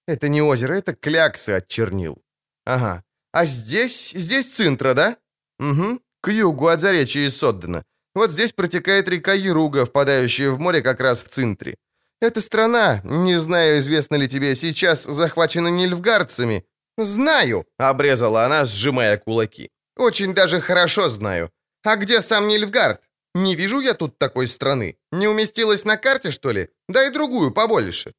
Это 0.07 0.29
не 0.29 0.43
озеро, 0.43 0.75
это 0.75 0.95
кляксы 0.95 1.51
от 1.51 1.69
чернил. 1.69 2.23
Ага. 2.65 3.03
А 3.33 3.47
здесь, 3.47 4.11
здесь 4.11 4.55
Цинтра, 4.55 4.95
да? 4.95 5.17
Угу. 5.59 6.01
К 6.21 6.31
югу 6.31 6.67
от 6.67 6.81
заречья 6.81 7.31
Соддена. 7.31 7.85
Вот 8.15 8.31
здесь 8.31 8.53
протекает 8.53 9.09
река 9.09 9.33
Яруга, 9.35 9.85
впадающая 9.85 10.51
в 10.51 10.59
море 10.59 10.83
как 10.83 11.01
раз 11.01 11.23
в 11.23 11.29
Цинтре. 11.29 11.77
Эта 12.21 12.41
страна, 12.41 13.01
не 13.05 13.41
знаю, 13.41 13.79
известно 13.79 14.17
ли 14.17 14.29
тебе, 14.29 14.57
сейчас 14.57 15.05
захвачена 15.05 15.69
нильфгардцами. 15.69 16.65
Знаю, 16.99 17.65
обрезала 17.79 18.45
она, 18.45 18.65
сжимая 18.65 19.17
кулаки. 19.17 19.71
Очень 19.97 20.35
даже 20.35 20.61
хорошо 20.61 21.09
знаю. 21.09 21.51
А 21.83 21.97
где 21.97 22.21
сам 22.21 22.49
Нильфгард? 22.49 23.01
Не 23.35 23.55
вижу 23.57 23.81
я 23.81 23.95
тут 23.95 24.19
такой 24.19 24.47
страны. 24.47 24.97
Не 25.13 25.29
уместилась 25.29 25.85
на 25.85 25.97
карте, 25.97 26.31
что 26.31 26.53
ли? 26.53 26.69
Дай 26.89 27.11
другую, 27.11 27.53
побольше. 27.53 28.13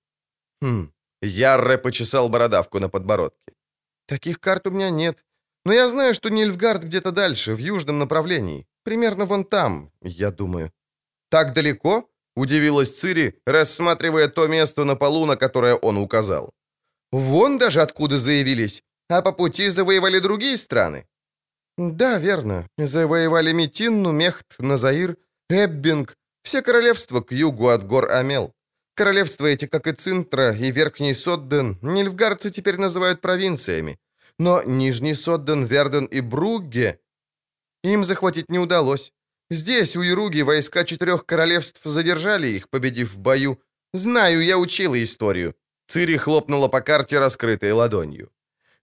Хм. 0.62 0.92
Ярре 1.22 1.78
почесал 1.78 2.30
бородавку 2.30 2.80
на 2.80 2.90
подбородке. 2.90 3.54
Таких 4.08 4.40
карт 4.40 4.68
у 4.68 4.72
меня 4.72 4.90
нет. 4.90 5.26
Но 5.66 5.74
я 5.74 5.88
знаю, 5.88 6.14
что 6.14 6.30
Нильфгард 6.30 6.84
где-то 6.84 7.12
дальше, 7.12 7.54
в 7.54 7.60
южном 7.60 8.00
направлении. 8.00 8.66
Примерно 8.84 9.26
вон 9.26 9.46
там, 9.46 9.92
я 10.02 10.32
думаю. 10.32 10.72
Так 11.30 11.54
далеко? 11.54 12.10
Удивилась 12.36 13.00
Цири, 13.00 13.34
рассматривая 13.46 14.28
то 14.28 14.48
место 14.48 14.86
на 14.86 14.96
полу, 14.96 15.26
на 15.26 15.36
которое 15.36 15.76
он 15.76 15.98
указал. 15.98 16.54
Вон 17.12 17.58
даже 17.58 17.82
откуда 17.82 18.18
заявились. 18.18 18.84
А 19.10 19.22
по 19.22 19.34
пути 19.34 19.70
завоевали 19.70 20.20
другие 20.20 20.58
страны. 20.58 21.06
Да, 21.78 22.20
верно. 22.20 22.68
Завоевали 22.78 23.54
Метинну, 23.54 24.12
Мехт, 24.12 24.56
Назаир, 24.60 25.18
Эббинг. 25.50 26.16
Все 26.44 26.62
королевства 26.62 27.22
к 27.22 27.32
югу 27.32 27.70
от 27.70 27.86
гор 27.86 28.12
Амел. 28.12 28.54
Королевства 28.96 29.46
эти, 29.46 29.68
как 29.68 29.88
и 29.88 29.94
Цинтра 29.94 30.54
и 30.54 30.72
Верхний 30.72 31.14
Содден, 31.14 31.78
нильфгарцы 31.82 32.52
теперь 32.52 32.78
называют 32.78 33.22
провинциями. 33.22 34.00
Но 34.38 34.64
Нижний 34.64 35.14
Содден, 35.14 35.64
Верден 35.64 36.06
и 36.06 36.20
Бругге 36.22 37.00
им 37.84 38.06
захватить 38.06 38.50
не 38.50 38.60
удалось. 38.60 39.12
Здесь, 39.50 39.96
у 39.96 40.04
Ируги, 40.04 40.42
войска 40.42 40.86
четырех 40.86 41.26
королевств 41.26 41.82
задержали 41.84 42.48
их, 42.48 42.70
победив 42.70 43.14
в 43.14 43.20
бою. 43.20 43.60
Знаю, 43.94 44.44
я 44.44 44.58
учила 44.58 45.02
историю. 45.02 45.56
Цири 45.88 46.18
хлопнула 46.18 46.68
по 46.70 46.82
карте, 46.82 47.20
раскрытой 47.20 47.72
ладонью. 47.74 48.32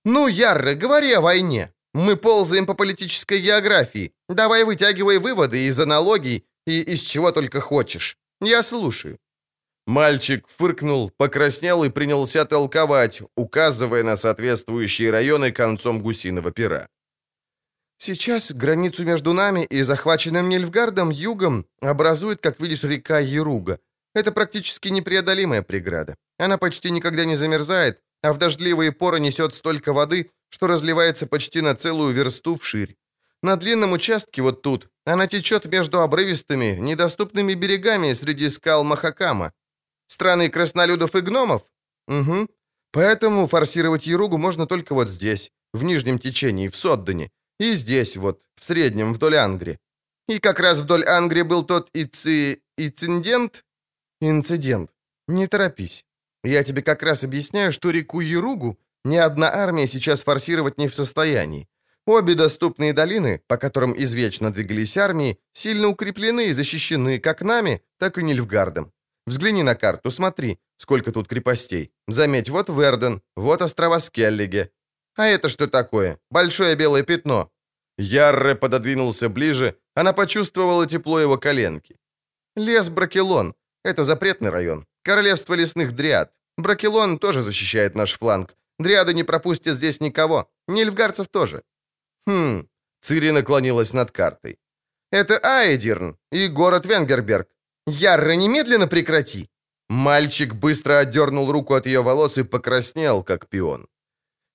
«Ну, 0.04 0.28
Ярра, 0.28 0.74
говори 0.74 1.12
о 1.12 1.20
войне. 1.20 1.72
Мы 1.94 2.16
ползаем 2.16 2.66
по 2.66 2.74
политической 2.74 3.40
географии. 3.40 4.12
Давай 4.28 4.64
вытягивай 4.64 5.18
выводы 5.18 5.66
из 5.66 5.78
аналогий 5.80 6.44
и 6.66 6.80
из 6.82 7.00
чего 7.00 7.32
только 7.32 7.60
хочешь. 7.60 8.16
Я 8.40 8.62
слушаю». 8.62 9.18
Мальчик 9.86 10.46
фыркнул, 10.48 11.10
покраснел 11.16 11.82
и 11.82 11.88
принялся 11.88 12.44
толковать, 12.44 13.22
указывая 13.36 14.02
на 14.02 14.16
соответствующие 14.16 15.10
районы 15.10 15.50
концом 15.50 16.02
гусиного 16.02 16.50
пера. 16.50 16.88
Сейчас 17.96 18.52
границу 18.52 19.04
между 19.04 19.32
нами 19.32 19.64
и 19.64 19.82
захваченным 19.82 20.48
Нильфгардом 20.48 21.10
югом 21.10 21.66
образует, 21.80 22.40
как 22.40 22.60
видишь, 22.60 22.84
река 22.84 23.18
Яруга. 23.18 23.80
Это 24.14 24.30
практически 24.30 24.88
непреодолимая 24.88 25.62
преграда. 25.62 26.16
Она 26.38 26.58
почти 26.58 26.90
никогда 26.90 27.24
не 27.24 27.36
замерзает, 27.36 28.00
а 28.22 28.32
в 28.32 28.38
дождливые 28.38 28.92
поры 28.92 29.20
несет 29.20 29.54
столько 29.54 29.92
воды, 29.92 30.30
что 30.50 30.66
разливается 30.66 31.26
почти 31.26 31.60
на 31.60 31.74
целую 31.74 32.14
версту 32.14 32.56
вширь. 32.56 32.96
На 33.42 33.56
длинном 33.56 33.92
участке 33.92 34.42
вот 34.42 34.62
тут 34.62 34.88
она 35.04 35.26
течет 35.26 35.64
между 35.66 36.00
обрывистыми, 36.00 36.76
недоступными 36.80 37.54
берегами 37.54 38.12
среди 38.12 38.48
скал 38.48 38.84
Махакама. 38.84 39.52
Страны 40.08 40.48
краснолюдов 40.48 41.14
и 41.14 41.20
гномов? 41.20 41.62
Угу. 42.08 42.48
Поэтому 42.92 43.46
форсировать 43.46 44.06
Яругу 44.06 44.38
можно 44.38 44.66
только 44.66 44.94
вот 44.94 45.08
здесь, 45.08 45.50
в 45.72 45.84
нижнем 45.84 46.18
течении, 46.18 46.68
в 46.68 46.76
Соддане. 46.76 47.30
И 47.60 47.72
здесь 47.72 48.16
вот, 48.16 48.42
в 48.56 48.64
среднем, 48.64 49.12
вдоль 49.12 49.36
Ангри. 49.36 49.78
И 50.28 50.38
как 50.38 50.60
раз 50.60 50.80
вдоль 50.80 51.04
Ангри 51.04 51.42
был 51.42 51.64
тот 51.64 51.90
ици... 51.94 52.62
инцидент? 52.76 53.64
Инцидент. 54.20 54.90
Не 55.28 55.46
торопись. 55.46 56.04
Я 56.44 56.64
тебе 56.64 56.82
как 56.82 57.02
раз 57.02 57.24
объясняю, 57.24 57.72
что 57.72 57.90
реку 57.90 58.20
Яругу 58.20 58.78
ни 59.08 59.16
одна 59.16 59.52
армия 59.52 59.86
сейчас 59.86 60.22
форсировать 60.22 60.78
не 60.78 60.86
в 60.88 60.94
состоянии. 60.94 61.68
Обе 62.06 62.34
доступные 62.34 62.92
долины, 62.92 63.42
по 63.48 63.56
которым 63.56 63.94
извечно 63.96 64.52
двигались 64.52 64.96
армии, 64.96 65.38
сильно 65.52 65.88
укреплены 65.88 66.46
и 66.46 66.52
защищены 66.52 67.18
как 67.18 67.42
нами, 67.42 67.82
так 67.98 68.18
и 68.18 68.22
Нильфгардом. 68.22 68.92
Взгляни 69.26 69.62
на 69.62 69.74
карту, 69.74 70.10
смотри, 70.10 70.58
сколько 70.78 71.12
тут 71.12 71.28
крепостей. 71.28 71.92
Заметь, 72.06 72.48
вот 72.48 72.70
Верден, 72.70 73.20
вот 73.36 73.60
острова 73.60 74.00
Скеллиге. 74.00 74.70
А 75.16 75.26
это 75.26 75.48
что 75.48 75.66
такое? 75.66 76.18
Большое 76.30 76.76
белое 76.76 77.02
пятно. 77.02 77.50
Ярре 77.98 78.54
пододвинулся 78.54 79.28
ближе, 79.28 79.76
она 79.94 80.12
почувствовала 80.12 80.86
тепло 80.86 81.20
его 81.20 81.36
коленки. 81.36 81.96
Лес 82.56 82.88
Бракелон. 82.88 83.54
Это 83.84 84.04
запретный 84.04 84.50
район. 84.50 84.86
Королевство 85.02 85.54
лесных 85.54 85.92
дриад. 85.92 86.32
Бракелон 86.56 87.18
тоже 87.18 87.42
защищает 87.42 87.94
наш 87.94 88.18
фланг. 88.18 88.56
Дриады 88.78 89.14
не 89.14 89.24
пропустят 89.24 89.76
здесь 89.76 90.00
никого. 90.00 90.50
Нильфгарцев 90.68 91.28
тоже. 91.28 91.62
Хм. 92.26 92.68
Цири 93.00 93.30
наклонилась 93.30 93.92
над 93.92 94.10
картой. 94.10 94.58
Это 95.12 95.38
Айдирн 95.38 96.16
и 96.32 96.48
город 96.48 96.86
Венгерберг. 96.86 97.48
Ярро, 97.86 98.36
немедленно 98.36 98.86
прекрати. 98.86 99.48
Мальчик 99.88 100.54
быстро 100.54 100.98
отдернул 100.98 101.50
руку 101.50 101.74
от 101.74 101.86
ее 101.86 102.02
волос 102.02 102.38
и 102.38 102.42
покраснел, 102.42 103.24
как 103.24 103.48
пион. 103.48 103.88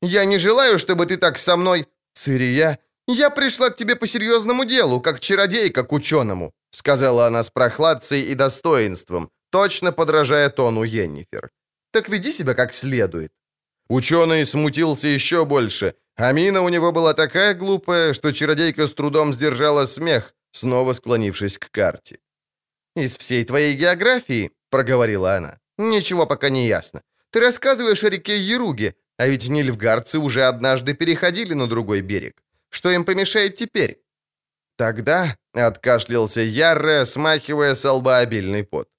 «Я 0.01 0.25
не 0.25 0.37
желаю, 0.37 0.77
чтобы 0.77 1.05
ты 1.05 1.17
так 1.17 1.39
со 1.39 1.57
мной...» 1.57 1.87
«Цирия, 2.13 2.77
я 3.07 3.29
пришла 3.31 3.69
к 3.69 3.75
тебе 3.75 3.95
по 3.95 4.07
серьезному 4.07 4.65
делу, 4.65 5.01
как 5.01 5.19
чародейка 5.19 5.83
к 5.83 5.91
ученому», 5.93 6.53
сказала 6.71 7.25
она 7.25 7.41
с 7.41 7.49
прохладцей 7.49 8.21
и 8.21 8.35
достоинством, 8.35 9.31
точно 9.49 9.91
подражая 9.91 10.49
тону 10.49 10.83
Йеннифер. 10.83 11.49
«Так 11.91 12.09
веди 12.09 12.31
себя 12.31 12.53
как 12.53 12.73
следует». 12.73 13.31
Ученый 13.89 14.45
смутился 14.45 15.07
еще 15.07 15.45
больше, 15.45 15.95
а 16.15 16.31
мина 16.31 16.61
у 16.61 16.69
него 16.69 16.91
была 16.91 17.13
такая 17.13 17.53
глупая, 17.53 18.13
что 18.13 18.31
чародейка 18.31 18.87
с 18.87 18.93
трудом 18.93 19.33
сдержала 19.33 19.85
смех, 19.85 20.33
снова 20.51 20.93
склонившись 20.93 21.57
к 21.57 21.69
карте. 21.71 22.19
«Из 22.95 23.17
всей 23.17 23.45
твоей 23.45 23.75
географии»,— 23.75 24.51
проговорила 24.69 25.35
она,— 25.35 25.59
«ничего 25.77 26.27
пока 26.27 26.49
не 26.49 26.67
ясно. 26.67 27.01
Ты 27.31 27.39
рассказываешь 27.39 28.03
о 28.03 28.09
реке 28.09 28.39
Еруге, 28.39 28.95
а 29.17 29.27
ведь 29.27 29.49
нильфгардцы 29.49 30.19
уже 30.19 30.43
однажды 30.43 30.93
переходили 30.93 31.55
на 31.55 31.67
другой 31.67 32.01
берег. 32.01 32.43
Что 32.69 32.91
им 32.91 33.03
помешает 33.03 33.55
теперь?» 33.55 33.99
Тогда 34.77 35.35
откашлялся 35.53 36.41
Ярре, 36.41 37.05
смахивая 37.05 37.75
с 37.75 37.91
лба 37.91 38.19
обильный 38.19 38.63
пот. 38.63 38.89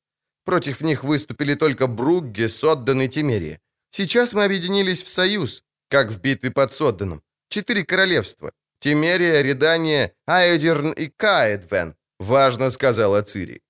Против 0.44 0.81
них 0.81 1.05
выступили 1.05 1.55
только 1.55 1.87
Бругге, 1.87 2.49
Соддан 2.49 3.03
и 3.03 3.09
Тимерия. 3.09 3.61
Сейчас 3.96 4.33
мы 4.33 4.42
объединились 4.42 5.04
в 5.04 5.09
союз, 5.09 5.62
как 5.88 6.11
в 6.11 6.20
битве 6.20 6.50
под 6.50 6.72
Содданом. 6.72 7.22
Четыре 7.48 7.85
королевства. 7.85 8.50
Тимерия, 8.80 9.40
Редания, 9.40 10.12
Айдерн 10.26 10.90
и 10.90 11.07
Каэдвен, 11.07 11.94
важно 12.18 12.70
сказала 12.70 13.22
Цири. 13.22 13.62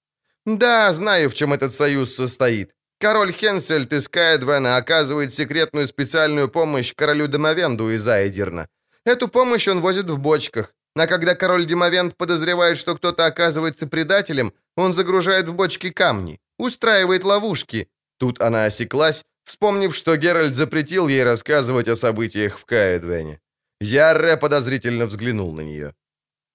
Да, 0.46 0.92
знаю, 0.94 1.28
в 1.28 1.34
чем 1.34 1.52
этот 1.52 1.74
союз 1.74 2.14
состоит. 2.14 2.70
Король 2.98 3.32
Хенсельд 3.32 3.92
из 3.92 4.08
Каэдвена 4.08 4.78
оказывает 4.78 5.34
секретную 5.34 5.87
специальную 5.87 6.48
помощь 6.48 6.94
королю 6.94 7.28
Домовенду 7.28 7.90
из 7.90 8.08
Айдерна. 8.08 8.68
Эту 9.04 9.28
помощь 9.28 9.68
он 9.68 9.82
возит 9.82 10.08
в 10.08 10.16
бочках, 10.16 10.72
а 10.96 11.06
когда 11.06 11.34
король 11.34 11.66
Демовент 11.66 12.16
подозревает, 12.16 12.78
что 12.78 12.96
кто-то 12.96 13.26
оказывается 13.26 13.87
предателем, 13.87 14.54
он 14.74 14.94
загружает 14.94 15.48
в 15.48 15.54
бочки 15.54 15.90
камни, 15.90 16.40
устраивает 16.58 17.24
ловушки. 17.24 17.88
Тут 18.16 18.40
она 18.40 18.64
осеклась, 18.64 19.22
вспомнив, 19.44 19.94
что 19.94 20.16
Геральт 20.16 20.54
запретил 20.54 21.09
ей 21.09 21.24
рассказывать 21.24 21.88
о 21.88 21.96
событиях 21.96 22.59
в 22.59 22.64
Каэдвене. 22.64 23.40
Ярре 23.80 24.37
подозрительно 24.37 25.07
взглянул 25.07 25.52
на 25.52 25.62
нее. 25.62 25.94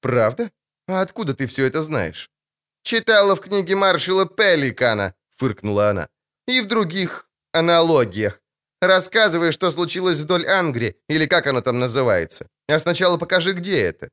«Правда? 0.02 0.52
А 0.88 1.02
откуда 1.02 1.34
ты 1.34 1.45
все 1.45 1.65
это 1.65 1.82
знаешь?» 1.82 2.30
«Читала 2.84 3.36
в 3.36 3.41
книге 3.41 3.75
маршала 3.75 4.25
Пеликана»,— 4.25 5.13
фыркнула 5.38 5.89
она. 5.89 6.08
«И 6.47 6.62
в 6.62 6.67
других 6.67 7.30
аналогиях. 7.54 8.41
Рассказывай, 8.82 9.52
что 9.52 9.71
случилось 9.71 10.19
вдоль 10.19 10.47
Ангри, 10.47 10.95
или 11.10 11.28
как 11.28 11.47
оно 11.47 11.62
там 11.62 11.80
называется. 11.80 12.47
А 12.67 12.80
сначала 12.80 13.17
покажи, 13.17 13.54
где 13.54 13.78
это». 13.80 14.10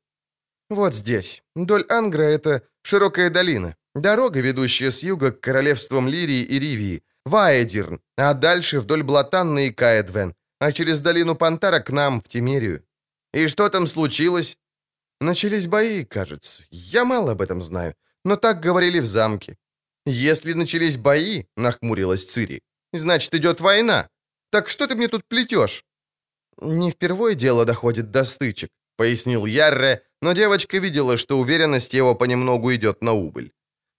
«Вот 0.69 0.95
здесь. 0.95 1.43
Вдоль 1.55 1.85
Ангра— 1.89 2.23
это 2.25 2.63
широкая 2.83 3.31
долина. 3.31 3.77
Дорога, 3.95 4.41
ведущая 4.41 4.91
с 4.91 5.03
юга 5.03 5.31
к 5.31 5.41
королевствам 5.41 6.09
Лирии 6.09 6.43
и 6.43 6.59
Ривии. 6.59 7.03
Ваедирн, 7.27 8.01
а 8.17 8.35
дальше 8.35 8.79
вдоль 8.81 9.03
Блатанны 9.03 9.67
и 9.67 9.73
Каэдвен, 9.73 10.35
а 10.61 10.73
через 10.73 11.01
долину 11.01 11.35
Пантара 11.35 11.81
к 11.81 11.91
нам, 11.91 12.21
в 12.21 12.29
Тимерию. 12.29 12.85
И 13.35 13.49
что 13.49 13.69
там 13.69 13.87
случилось? 13.87 14.57
Начались 15.21 15.67
бои, 15.67 16.05
кажется. 16.05 16.63
Я 16.71 17.05
мало 17.05 17.33
об 17.33 17.43
этом 17.43 17.63
знаю, 17.63 17.95
но 18.25 18.37
так 18.37 18.61
говорили 18.61 19.01
в 19.01 19.07
замке. 19.07 19.59
Если 20.07 20.53
начались 20.53 20.97
бои, 20.97 21.45
нахмурилась 21.57 22.25
Цири, 22.25 22.63
значит, 22.93 23.35
идет 23.35 23.61
война. 23.61 24.09
Так 24.51 24.69
что 24.69 24.87
ты 24.87 24.95
мне 24.95 25.09
тут 25.09 25.27
плетешь? 25.27 25.85
Не 26.61 26.91
впервые 26.93 27.35
дело 27.35 27.65
доходит 27.65 28.13
до 28.13 28.25
стычек, 28.25 28.71
пояснил 28.97 29.47
Ярре, 29.47 30.03
но 30.23 30.33
девочка 30.33 30.79
видела, 30.79 31.17
что 31.17 31.41
уверенность 31.41 31.93
его 31.95 32.15
понемногу 32.15 32.73
идет 32.73 33.03
на 33.03 33.15
убыль. 33.15 33.53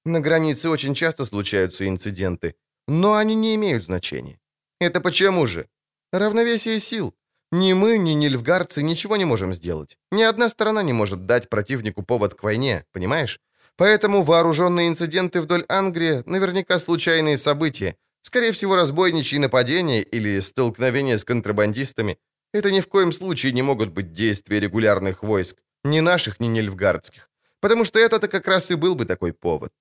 На 0.06 0.22
границе 0.22 0.70
очень 0.70 0.96
часто 0.96 1.26
случаются 1.26 1.86
инциденты, 1.86 2.56
но 2.88 3.16
они 3.16 3.36
не 3.36 3.56
имеют 3.56 3.84
значения. 3.84 4.40
Это 4.80 5.02
почему 5.02 5.48
же? 5.48 5.68
Равновесие 6.12 6.80
сил. 6.80 7.14
Ни 7.52 7.74
мы, 7.74 7.98
ни 7.98 8.12
нильфгарцы 8.12 8.84
ничего 8.84 9.18
не 9.18 9.26
можем 9.26 9.54
сделать. 9.54 9.98
Ни 10.12 10.24
одна 10.24 10.50
сторона 10.50 10.84
не 10.84 10.94
может 10.94 11.26
дать 11.26 11.50
противнику 11.50 12.04
повод 12.04 12.36
к 12.36 12.44
войне, 12.44 12.86
понимаешь? 12.92 13.40
Поэтому 13.78 14.24
вооруженные 14.24 14.88
инциденты 14.88 15.40
вдоль 15.40 15.64
Ангрии 15.70 16.24
наверняка 16.26 16.80
случайные 16.80 17.38
события. 17.38 17.96
Скорее 18.22 18.52
всего, 18.52 18.76
разбойничьи 18.76 19.40
нападения 19.40 20.02
или 20.02 20.42
столкновения 20.42 21.18
с 21.18 21.24
контрабандистами. 21.24 22.18
Это 22.54 22.72
ни 22.72 22.82
в 22.82 22.88
коем 22.88 23.14
случае 23.14 23.54
не 23.54 23.62
могут 23.62 23.90
быть 23.90 24.12
действия 24.12 24.60
регулярных 24.60 25.24
войск, 25.24 25.58
ни 25.84 26.02
наших, 26.02 26.40
ни 26.40 26.48
нильфгардских. 26.48 27.30
Потому 27.62 27.86
что 27.86 28.00
это-то 28.00 28.28
как 28.28 28.48
раз 28.48 28.72
и 28.72 28.76
был 28.76 28.96
бы 28.96 29.06
такой 29.06 29.32
повод. 29.32 29.72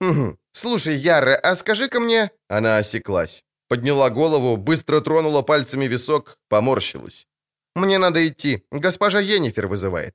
«Угу. 0.00 0.38
Слушай, 0.56 0.96
Яра, 0.96 1.36
а 1.36 1.54
скажи-ка 1.54 2.00
мне...» 2.00 2.30
Она 2.48 2.78
осеклась. 2.78 3.44
Подняла 3.68 4.08
голову, 4.08 4.56
быстро 4.56 5.00
тронула 5.00 5.42
пальцами 5.42 5.86
висок, 5.88 6.38
поморщилась. 6.48 7.26
«Мне 7.74 7.98
надо 7.98 8.26
идти. 8.26 8.64
Госпожа 8.70 9.20
Енифер 9.20 9.66
вызывает». 9.66 10.14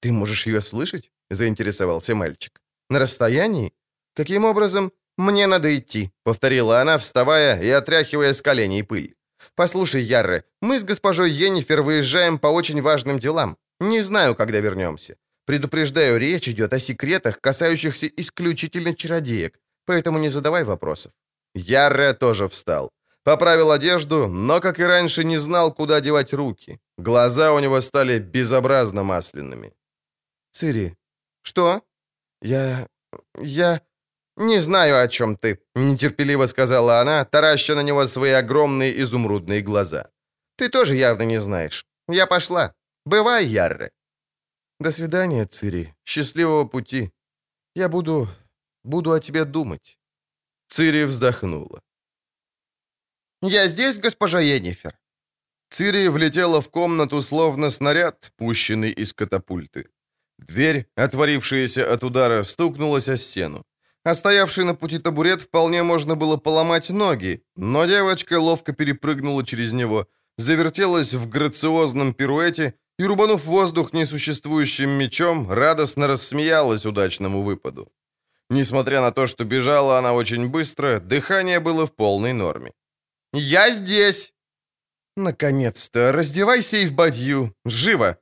«Ты 0.00 0.12
можешь 0.12 0.46
ее 0.46 0.60
слышать?»— 0.60 1.10
заинтересовался 1.30 2.14
мальчик. 2.14 2.60
«На 2.88 3.00
расстоянии? 3.00 3.72
Каким 4.14 4.44
образом?» 4.44 4.92
«Мне 5.18 5.48
надо 5.48 5.76
идти»,— 5.76 6.10
повторила 6.24 6.80
она, 6.80 6.96
вставая 6.96 7.60
и 7.60 7.68
отряхивая 7.68 8.32
с 8.32 8.42
коленей 8.42 8.84
пыль. 8.84 9.16
«Послушай, 9.56 10.02
Ярре, 10.02 10.44
мы 10.62 10.78
с 10.78 10.84
госпожой 10.84 11.32
Енифер 11.32 11.82
выезжаем 11.82 12.38
по 12.38 12.46
очень 12.46 12.80
важным 12.80 13.18
делам. 13.18 13.56
Не 13.80 14.02
знаю, 14.02 14.36
когда 14.36 14.60
вернемся. 14.60 15.16
Предупреждаю, 15.46 16.20
речь 16.20 16.48
идет 16.48 16.74
о 16.74 16.78
секретах, 16.78 17.40
касающихся 17.40 18.06
исключительно 18.06 18.94
чародеек, 18.94 19.58
поэтому 19.90 20.18
не 20.18 20.30
задавай 20.30 20.64
вопросов. 20.64 21.12
Ярре 21.54 22.14
тоже 22.14 22.46
встал. 22.48 22.90
Поправил 23.24 23.70
одежду, 23.70 24.28
но, 24.28 24.60
как 24.60 24.78
и 24.78 24.86
раньше, 24.86 25.24
не 25.24 25.38
знал, 25.38 25.74
куда 25.74 26.00
девать 26.00 26.32
руки. 26.32 26.78
Глаза 26.98 27.52
у 27.52 27.60
него 27.60 27.80
стали 27.80 28.20
безобразно 28.20 29.02
масляными. 29.02 29.72
«Цири». 30.52 30.94
«Что?» 31.42 31.80
«Я... 32.42 32.86
я...» 33.42 33.80
«Не 34.36 34.60
знаю, 34.60 35.02
о 35.02 35.08
чем 35.08 35.36
ты»,— 35.36 35.58
нетерпеливо 35.74 36.46
сказала 36.46 37.00
она, 37.00 37.24
тараща 37.24 37.74
на 37.74 37.82
него 37.82 38.06
свои 38.06 38.30
огромные 38.30 38.92
изумрудные 39.02 39.62
глаза. 39.62 40.04
«Ты 40.56 40.68
тоже 40.68 40.94
явно 40.94 41.24
не 41.24 41.40
знаешь. 41.40 41.84
Я 42.08 42.26
пошла. 42.26 42.72
Бывай, 43.04 43.44
Ярре». 43.44 43.90
«До 44.80 44.92
свидания, 44.92 45.46
Цири. 45.46 45.94
Счастливого 46.04 46.68
пути. 46.68 47.10
Я 47.74 47.88
буду... 47.88 48.28
буду 48.84 49.12
о 49.12 49.20
тебе 49.20 49.44
думать». 49.44 49.98
Цири 50.68 51.04
вздохнула. 51.04 51.80
«Я 53.42 53.68
здесь, 53.68 53.98
госпожа 53.98 54.40
Енифер?» 54.40 54.98
Цири 55.70 56.08
влетела 56.08 56.60
в 56.60 56.68
комнату, 56.68 57.22
словно 57.22 57.70
снаряд, 57.70 58.32
пущенный 58.36 58.90
из 58.90 59.12
катапульты. 59.12 59.88
Дверь, 60.38 60.86
отворившаяся 60.96 61.92
от 61.92 62.04
удара, 62.04 62.42
стукнулась 62.42 63.08
о 63.08 63.16
стену. 63.16 63.64
А 64.04 64.14
на 64.64 64.74
пути 64.74 64.98
табурет 64.98 65.42
вполне 65.42 65.82
можно 65.82 66.16
было 66.16 66.38
поломать 66.38 66.90
ноги, 66.90 67.42
но 67.56 67.84
девочка 67.84 68.40
ловко 68.40 68.72
перепрыгнула 68.72 69.44
через 69.44 69.72
него, 69.72 70.08
завертелась 70.38 71.12
в 71.12 71.28
грациозном 71.28 72.14
пируэте 72.14 72.74
и, 72.98 73.04
рубанув 73.04 73.44
воздух 73.44 73.92
несуществующим 73.92 74.90
мечом, 74.90 75.50
радостно 75.50 76.06
рассмеялась 76.06 76.86
удачному 76.86 77.42
выпаду. 77.42 77.92
Несмотря 78.50 79.00
на 79.00 79.12
то, 79.12 79.28
что 79.28 79.44
бежала 79.44 79.98
она 79.98 80.12
очень 80.12 80.48
быстро, 80.48 80.98
дыхание 80.98 81.60
было 81.60 81.86
в 81.86 81.94
полной 81.94 82.32
норме. 82.32 82.72
«Я 83.32 83.70
здесь!» 83.70 84.32
«Наконец-то! 85.16 86.12
Раздевайся 86.12 86.78
и 86.78 86.86
в 86.86 86.92
бадью! 86.92 87.54
Живо!» 87.64 88.18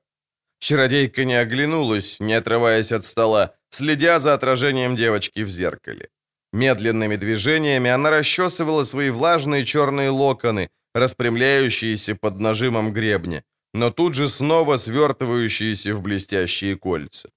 Чародейка 0.61 1.25
не 1.25 1.35
оглянулась, 1.35 2.21
не 2.21 2.35
отрываясь 2.35 2.93
от 2.93 3.05
стола, 3.05 3.55
следя 3.71 4.19
за 4.19 4.35
отражением 4.35 4.97
девочки 4.97 5.45
в 5.45 5.49
зеркале. 5.49 6.09
Медленными 6.53 7.17
движениями 7.17 7.91
она 7.91 8.11
расчесывала 8.11 8.85
свои 8.85 9.11
влажные 9.11 9.65
черные 9.65 10.11
локоны, 10.11 10.69
распрямляющиеся 10.95 12.15
под 12.15 12.41
нажимом 12.41 12.93
гребня, 12.93 13.45
но 13.75 13.91
тут 13.91 14.15
же 14.15 14.29
снова 14.29 14.77
свертывающиеся 14.77 15.95
в 15.95 16.03
блестящие 16.03 16.77
кольца. 16.77 17.31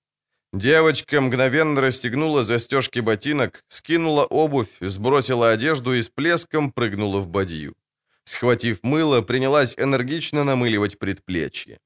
Девочка 0.53 1.21
мгновенно 1.21 1.79
расстегнула 1.79 2.43
застежки 2.43 2.99
ботинок, 2.99 3.63
скинула 3.69 4.25
обувь, 4.25 4.77
сбросила 4.81 5.51
одежду 5.51 5.93
и 5.93 6.01
с 6.01 6.09
плеском 6.09 6.73
прыгнула 6.73 7.19
в 7.19 7.29
бадью. 7.29 7.73
Схватив 8.25 8.83
мыло, 8.83 9.21
принялась 9.21 9.75
энергично 9.77 10.43
намыливать 10.43 10.99
предплечье. 10.99 11.79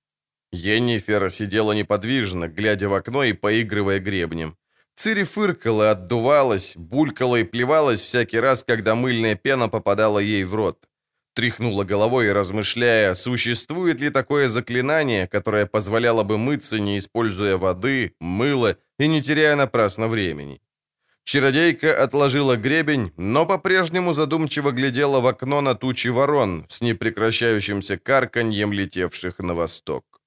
Енифер 0.51 1.29
сидела 1.29 1.73
неподвижно, 1.73 2.47
глядя 2.47 2.89
в 2.89 2.95
окно 2.95 3.23
и 3.23 3.33
поигрывая 3.33 3.99
гребнем. 3.99 4.57
Цири 4.95 5.25
фыркала, 5.25 5.91
отдувалась, 5.91 6.73
булькала 6.75 7.35
и 7.35 7.43
плевалась 7.43 8.01
всякий 8.01 8.39
раз, 8.39 8.63
когда 8.63 8.95
мыльная 8.95 9.35
пена 9.35 9.69
попадала 9.69 10.19
ей 10.19 10.43
в 10.43 10.55
рот. 10.55 10.87
Тряхнула 11.35 11.83
головой, 11.83 12.31
размышляя, 12.31 13.13
существует 13.13 13.99
ли 13.99 14.09
такое 14.09 14.47
заклинание, 14.47 15.27
которое 15.27 15.65
позволяло 15.65 16.23
бы 16.23 16.37
мыться, 16.37 16.79
не 16.79 16.97
используя 16.97 17.57
воды, 17.57 18.13
мыла 18.21 18.77
и 18.97 19.07
не 19.07 19.21
теряя 19.21 19.57
напрасно 19.57 20.07
времени. 20.07 20.61
Чародейка 21.25 22.01
отложила 22.01 22.55
гребень, 22.55 23.11
но 23.17 23.45
по-прежнему 23.45 24.13
задумчиво 24.13 24.71
глядела 24.71 25.19
в 25.19 25.27
окно 25.27 25.59
на 25.59 25.75
тучи 25.75 26.07
ворон 26.07 26.65
с 26.69 26.79
непрекращающимся 26.79 27.97
карканьем 27.97 28.71
летевших 28.71 29.39
на 29.39 29.55
восток. 29.55 30.21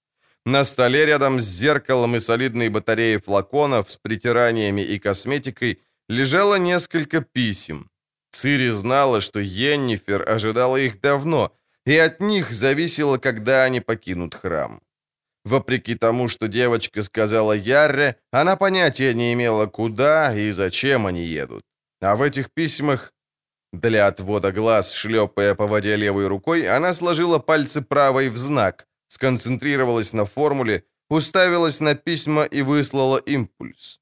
На 0.44 0.62
столе 0.64 1.06
рядом 1.06 1.40
с 1.40 1.44
зеркалом 1.44 2.16
и 2.16 2.20
солидной 2.20 2.68
батареей 2.68 3.18
флаконов 3.18 3.90
с 3.90 3.96
притираниями 3.96 4.82
и 4.82 4.98
косметикой 4.98 5.80
лежало 6.08 6.58
несколько 6.58 7.22
писем. 7.22 7.90
Цири 8.38 8.70
знала, 8.70 9.20
что 9.20 9.40
Йеннифер 9.40 10.22
ожидала 10.30 10.76
их 10.76 11.00
давно, 11.00 11.52
и 11.86 11.98
от 11.98 12.20
них 12.20 12.52
зависело, 12.52 13.18
когда 13.18 13.64
они 13.64 13.80
покинут 13.80 14.34
храм. 14.34 14.80
Вопреки 15.44 15.96
тому, 15.96 16.28
что 16.28 16.46
девочка 16.46 17.02
сказала 17.02 17.52
Ярре, 17.52 18.16
она 18.30 18.56
понятия 18.56 19.12
не 19.14 19.32
имела, 19.32 19.66
куда 19.66 20.36
и 20.36 20.52
зачем 20.52 21.06
они 21.06 21.24
едут. 21.24 21.62
А 22.00 22.14
в 22.14 22.22
этих 22.22 22.50
письмах... 22.54 23.12
Для 23.72 24.06
отвода 24.06 24.52
глаз, 24.52 24.92
шлепая 24.92 25.54
по 25.54 25.66
воде 25.66 25.96
левой 25.96 26.28
рукой, 26.28 26.68
она 26.68 26.94
сложила 26.94 27.38
пальцы 27.40 27.82
правой 27.82 28.28
в 28.30 28.38
знак, 28.38 28.86
сконцентрировалась 29.08 30.12
на 30.12 30.24
формуле, 30.24 30.84
уставилась 31.10 31.80
на 31.80 31.94
письма 31.94 32.44
и 32.44 32.62
выслала 32.62 33.18
импульс. 33.18 34.00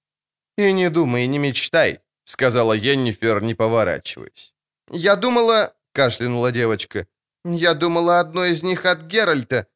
«И 0.58 0.72
не 0.72 0.90
думай, 0.90 1.26
не 1.26 1.38
мечтай»,— 1.38 2.00
сказала 2.26 2.74
Йеннифер, 2.74 3.42
не 3.42 3.54
поворачиваясь. 3.54 4.54
«Я 4.90 5.16
думала...»— 5.16 5.72
кашлянула 5.92 6.52
девочка. 6.52 7.06
«Я 7.44 7.74
думала, 7.74 8.20
одно 8.20 8.44
из 8.44 8.62
них 8.62 8.84
от 8.84 9.02
Геральта. 9.02 9.66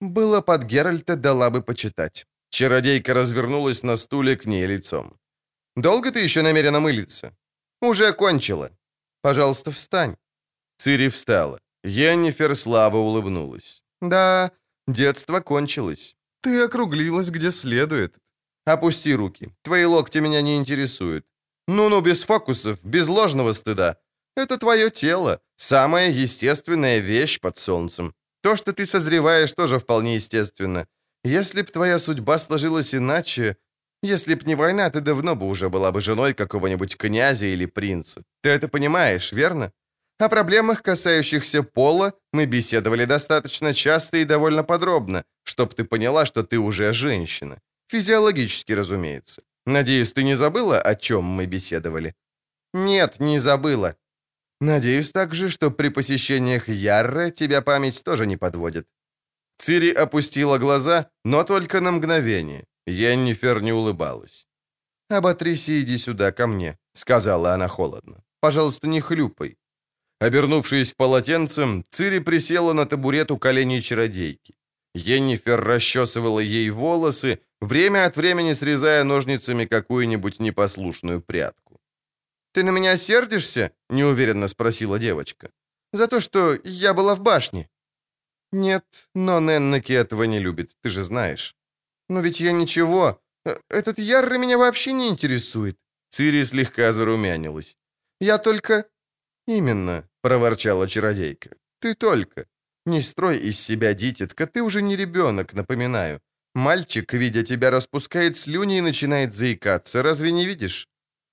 Было 0.00 0.40
под 0.40 0.64
Геральта, 0.64 1.16
дала 1.16 1.50
бы 1.50 1.62
почитать». 1.62 2.26
Чародейка 2.50 3.14
развернулась 3.14 3.82
на 3.82 3.96
стуле 3.96 4.36
к 4.36 4.46
ней 4.46 4.66
лицом. 4.66 5.18
«Долго 5.76 6.10
ты 6.10 6.20
еще 6.20 6.42
намерена 6.42 6.80
мылиться?» 6.80 7.36
«Уже 7.82 8.12
кончила. 8.12 8.70
Пожалуйста, 9.22 9.70
встань». 9.70 10.16
Цири 10.78 11.08
встала. 11.08 11.60
Йеннифер 11.84 12.54
слабо 12.54 12.98
улыбнулась. 12.98 13.82
«Да, 14.00 14.50
детство 14.88 15.40
кончилось. 15.40 16.16
Ты 16.40 16.62
округлилась 16.62 17.30
где 17.30 17.50
следует. 17.50 18.14
Опусти 18.64 19.14
руки. 19.14 19.50
Твои 19.62 19.84
локти 19.84 20.20
меня 20.20 20.42
не 20.42 20.56
интересуют. 20.56 21.26
Ну-ну, 21.68 22.00
без 22.00 22.22
фокусов, 22.22 22.78
без 22.84 23.08
ложного 23.08 23.52
стыда. 23.52 23.96
Это 24.36 24.58
твое 24.58 24.90
тело, 24.90 25.40
самая 25.56 26.10
естественная 26.10 26.98
вещь 26.98 27.40
под 27.40 27.58
солнцем. 27.58 28.14
То, 28.42 28.56
что 28.56 28.72
ты 28.72 28.86
созреваешь, 28.86 29.52
тоже 29.52 29.78
вполне 29.78 30.16
естественно. 30.16 30.86
Если 31.24 31.62
б 31.62 31.70
твоя 31.72 31.98
судьба 31.98 32.38
сложилась 32.38 32.94
иначе... 32.94 33.56
Если 34.02 34.34
б 34.34 34.42
не 34.46 34.54
война, 34.54 34.90
ты 34.90 35.00
давно 35.00 35.34
бы 35.34 35.46
уже 35.46 35.68
была 35.68 35.90
бы 35.90 36.00
женой 36.00 36.34
какого-нибудь 36.34 36.96
князя 36.96 37.46
или 37.46 37.66
принца. 37.66 38.22
Ты 38.42 38.50
это 38.50 38.68
понимаешь, 38.68 39.32
верно? 39.32 39.72
О 40.18 40.28
проблемах, 40.28 40.82
касающихся 40.82 41.62
пола, 41.62 42.12
мы 42.32 42.46
беседовали 42.46 43.06
достаточно 43.06 43.74
часто 43.74 44.18
и 44.18 44.24
довольно 44.24 44.64
подробно, 44.64 45.24
чтоб 45.44 45.74
ты 45.74 45.84
поняла, 45.84 46.26
что 46.26 46.42
ты 46.42 46.58
уже 46.58 46.92
женщина. 46.92 47.58
Физиологически, 47.88 48.74
разумеется. 48.74 49.42
Надеюсь, 49.66 50.12
ты 50.12 50.22
не 50.24 50.36
забыла, 50.36 50.80
о 50.80 50.94
чем 50.94 51.24
мы 51.24 51.46
беседовали?» 51.46 52.14
«Нет, 52.72 53.20
не 53.20 53.40
забыла. 53.40 53.96
Надеюсь 54.60 55.12
также, 55.12 55.48
что 55.48 55.70
при 55.70 55.90
посещениях 55.90 56.68
Ярры 56.68 57.30
тебя 57.30 57.62
память 57.62 58.04
тоже 58.04 58.26
не 58.26 58.36
подводит». 58.36 58.86
Цири 59.58 59.90
опустила 59.90 60.58
глаза, 60.58 61.08
но 61.24 61.44
только 61.44 61.80
на 61.80 61.92
мгновение. 61.92 62.64
Йеннифер 62.86 63.62
не 63.62 63.72
улыбалась. 63.72 64.46
«Оботрись 65.10 65.68
и 65.68 65.80
иди 65.80 65.98
сюда, 65.98 66.32
ко 66.32 66.46
мне»,— 66.46 66.78
сказала 66.94 67.54
она 67.54 67.68
холодно. 67.68 68.22
«Пожалуйста, 68.40 68.86
не 68.88 69.00
хлюпай». 69.00 69.56
Обернувшись 70.20 70.94
полотенцем, 70.94 71.84
Цири 71.90 72.20
присела 72.20 72.72
на 72.72 72.86
табурет 72.86 73.30
у 73.30 73.38
коленей 73.38 73.82
чародейки. 73.82 74.54
Йеннифер 74.94 75.60
расчесывала 75.60 76.40
ей 76.40 76.70
волосы, 76.70 77.38
время 77.60 78.06
от 78.06 78.16
времени 78.16 78.54
срезая 78.54 79.04
ножницами 79.04 79.64
какую-нибудь 79.64 80.40
непослушную 80.40 81.20
прядку. 81.20 81.80
«Ты 82.52 82.64
на 82.64 82.70
меня 82.70 82.96
сердишься?»— 82.96 83.72
неуверенно 83.90 84.48
спросила 84.48 84.98
девочка. 84.98 85.50
«За 85.92 86.08
то, 86.08 86.20
что 86.20 86.58
я 86.64 86.94
была 86.94 87.14
в 87.14 87.20
башне». 87.20 87.68
«Нет, 88.52 88.84
но 89.14 89.40
Неннаки 89.40 89.92
этого 89.92 90.24
не 90.24 90.38
любит, 90.38 90.70
ты 90.82 90.90
же 90.90 91.02
знаешь». 91.02 91.54
«Но 92.08 92.20
ведь 92.20 92.40
я 92.40 92.52
ничего. 92.52 93.20
Э, 93.44 93.58
этот 93.68 93.98
Ярры 93.98 94.38
меня 94.38 94.56
вообще 94.56 94.92
не 94.92 95.08
интересует». 95.08 95.76
Цири 96.10 96.44
слегка 96.44 96.92
зарумянилась. 96.92 97.76
«Я 98.20 98.38
только...» 98.38 98.86
«Именно»,— 99.46 100.08
проворчала 100.22 100.88
чародейка. 100.88 101.50
«Ты 101.80 101.94
только. 101.94 102.46
Не 102.86 103.02
строй 103.02 103.38
из 103.38 103.60
себя 103.60 103.94
дитятка, 103.94 104.46
ты 104.46 104.62
уже 104.62 104.80
не 104.80 104.96
ребенок, 104.96 105.52
напоминаю. 105.52 106.20
Мальчик, 106.56 107.12
видя 107.12 107.42
тебя, 107.42 107.70
распускает 107.70 108.34
слюни 108.34 108.78
и 108.78 108.80
начинает 108.80 109.34
заикаться. 109.34 110.02
Разве 110.02 110.32
не 110.32 110.46
видишь? 110.46 110.88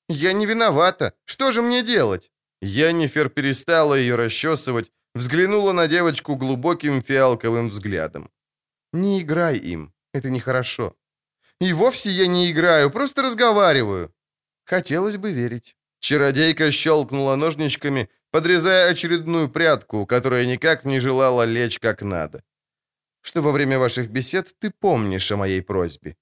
Я 0.09 0.33
не 0.33 0.45
виновата. 0.45 1.13
Что 1.23 1.53
же 1.53 1.61
мне 1.61 1.81
делать? 1.81 2.29
Яннифер 2.61 3.29
перестала 3.29 3.95
ее 3.95 4.15
расчесывать, 4.15 4.91
взглянула 5.15 5.71
на 5.71 5.87
девочку 5.87 6.35
глубоким 6.35 7.01
фиалковым 7.01 7.69
взглядом. 7.69 8.29
Не 8.91 9.21
играй 9.21 9.57
им. 9.57 9.93
Это 10.13 10.29
нехорошо. 10.29 10.93
И 11.61 11.71
вовсе 11.71 12.09
я 12.09 12.27
не 12.27 12.51
играю, 12.51 12.91
просто 12.91 13.21
разговариваю. 13.21 14.13
Хотелось 14.65 15.15
бы 15.15 15.31
верить. 15.31 15.77
Чародейка 16.01 16.69
щелкнула 16.69 17.37
ножничками, 17.37 18.09
подрезая 18.31 18.91
очередную 18.91 19.47
прядку, 19.47 20.05
которая 20.05 20.45
никак 20.45 20.83
не 20.83 20.99
желала 20.99 21.45
лечь 21.45 21.79
как 21.79 22.01
надо. 22.01 22.43
Что 23.23 23.41
во 23.41 23.51
время 23.51 23.79
ваших 23.79 24.09
бесед 24.09 24.53
ты 24.59 24.69
помнишь 24.69 25.31
о 25.31 25.37
моей 25.37 25.61
просьбе. 25.61 26.15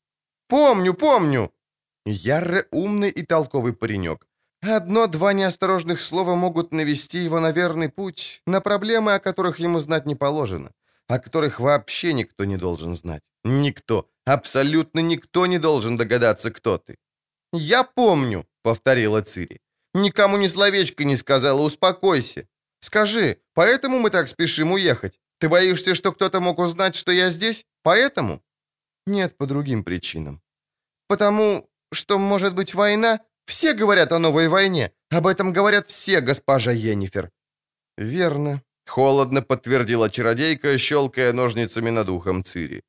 Помню, 0.47 0.93
помню! 0.93 1.51
Ярре 2.05 2.65
умный 2.71 3.09
и 3.09 3.25
толковый 3.25 3.73
паренек. 3.73 4.27
Одно-два 4.61 5.33
неосторожных 5.33 5.99
слова 5.99 6.35
могут 6.35 6.71
навести 6.71 7.25
его 7.25 7.39
на 7.39 7.51
верный 7.51 7.89
путь, 7.89 8.41
на 8.45 8.61
проблемы, 8.61 9.15
о 9.15 9.19
которых 9.19 9.59
ему 9.59 9.79
знать 9.79 10.05
не 10.05 10.15
положено, 10.15 10.71
о 11.07 11.19
которых 11.19 11.59
вообще 11.59 12.13
никто 12.13 12.45
не 12.45 12.57
должен 12.57 12.93
знать. 12.93 13.23
Никто, 13.43 14.07
абсолютно 14.25 15.01
никто 15.01 15.47
не 15.47 15.59
должен 15.59 15.97
догадаться, 15.97 16.51
кто 16.51 16.77
ты. 16.77 16.95
«Я 17.53 17.83
помню»,— 17.83 18.45
повторила 18.63 19.21
Цири. 19.21 19.59
Никому 19.93 20.37
ни 20.37 20.47
словечко 20.47 21.03
не 21.03 21.17
сказала, 21.17 21.61
успокойся. 21.61 22.47
Скажи, 22.79 23.37
поэтому 23.53 23.99
мы 23.99 24.09
так 24.09 24.27
спешим 24.27 24.71
уехать? 24.71 25.19
Ты 25.41 25.49
боишься, 25.49 25.95
что 25.95 26.11
кто-то 26.11 26.39
мог 26.39 26.59
узнать, 26.59 26.95
что 26.95 27.11
я 27.11 27.31
здесь? 27.31 27.65
Поэтому? 27.81 28.43
Нет, 29.07 29.37
по 29.37 29.47
другим 29.47 29.83
причинам. 29.83 30.39
Потому 31.07 31.67
что, 31.91 32.19
может 32.19 32.53
быть, 32.53 32.75
война? 32.75 33.19
Все 33.47 33.73
говорят 33.73 34.11
о 34.11 34.19
новой 34.19 34.47
войне. 34.47 34.91
Об 35.09 35.25
этом 35.25 35.51
говорят 35.51 35.89
все, 35.89 36.21
госпожа 36.21 36.71
Йеннифер. 36.71 37.31
Верно. 37.97 38.61
Холодно 38.85 39.41
подтвердила 39.41 40.11
чародейка, 40.11 40.77
щелкая 40.77 41.33
ножницами 41.33 41.89
над 41.89 42.09
ухом 42.09 42.43
Цири. 42.43 42.83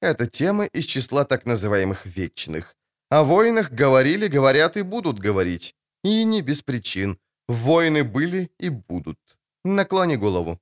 Это 0.00 0.26
темы 0.26 0.68
из 0.72 0.84
числа 0.84 1.24
так 1.24 1.44
называемых 1.44 2.06
вечных. 2.06 2.76
О 3.10 3.24
войнах 3.24 3.72
говорили, 3.72 4.28
говорят 4.28 4.76
и 4.76 4.82
будут 4.82 5.18
говорить. 5.18 5.74
И 6.04 6.24
не 6.24 6.42
без 6.42 6.62
причин. 6.62 7.18
Войны 7.48 8.04
были 8.04 8.48
и 8.60 8.68
будут. 8.70 9.18
Наклони 9.64 10.14
голову. 10.16 10.60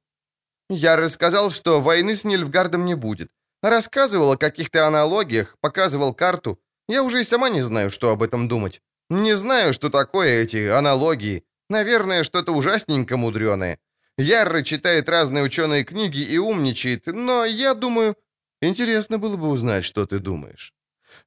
Я 0.70 0.96
рассказал, 0.96 1.50
что 1.50 1.80
войны 1.80 2.14
с 2.14 2.24
Нильфгардом 2.24 2.84
не 2.84 2.94
будет. 2.94 3.30
Рассказывал 3.62 4.32
о 4.32 4.36
каких-то 4.36 4.86
аналогиях, 4.86 5.56
показывал 5.60 6.14
карту. 6.14 6.60
Я 6.88 7.02
уже 7.02 7.20
и 7.20 7.24
сама 7.24 7.48
не 7.48 7.62
знаю, 7.62 7.90
что 7.90 8.10
об 8.10 8.22
этом 8.22 8.48
думать. 8.48 8.80
Не 9.10 9.36
знаю, 9.36 9.72
что 9.72 9.90
такое 9.90 10.42
эти 10.42 10.68
аналогии. 10.68 11.44
Наверное, 11.70 12.22
что-то 12.22 12.52
ужасненько 12.52 13.16
мудреное. 13.16 13.78
Ярро 14.18 14.62
читает 14.62 15.08
разные 15.08 15.44
ученые 15.44 15.84
книги 15.84 16.20
и 16.20 16.38
умничает, 16.38 17.06
но 17.06 17.44
я 17.44 17.74
думаю... 17.74 18.16
Интересно 18.60 19.18
было 19.18 19.36
бы 19.36 19.48
узнать, 19.48 19.84
что 19.84 20.04
ты 20.04 20.18
думаешь. 20.18 20.74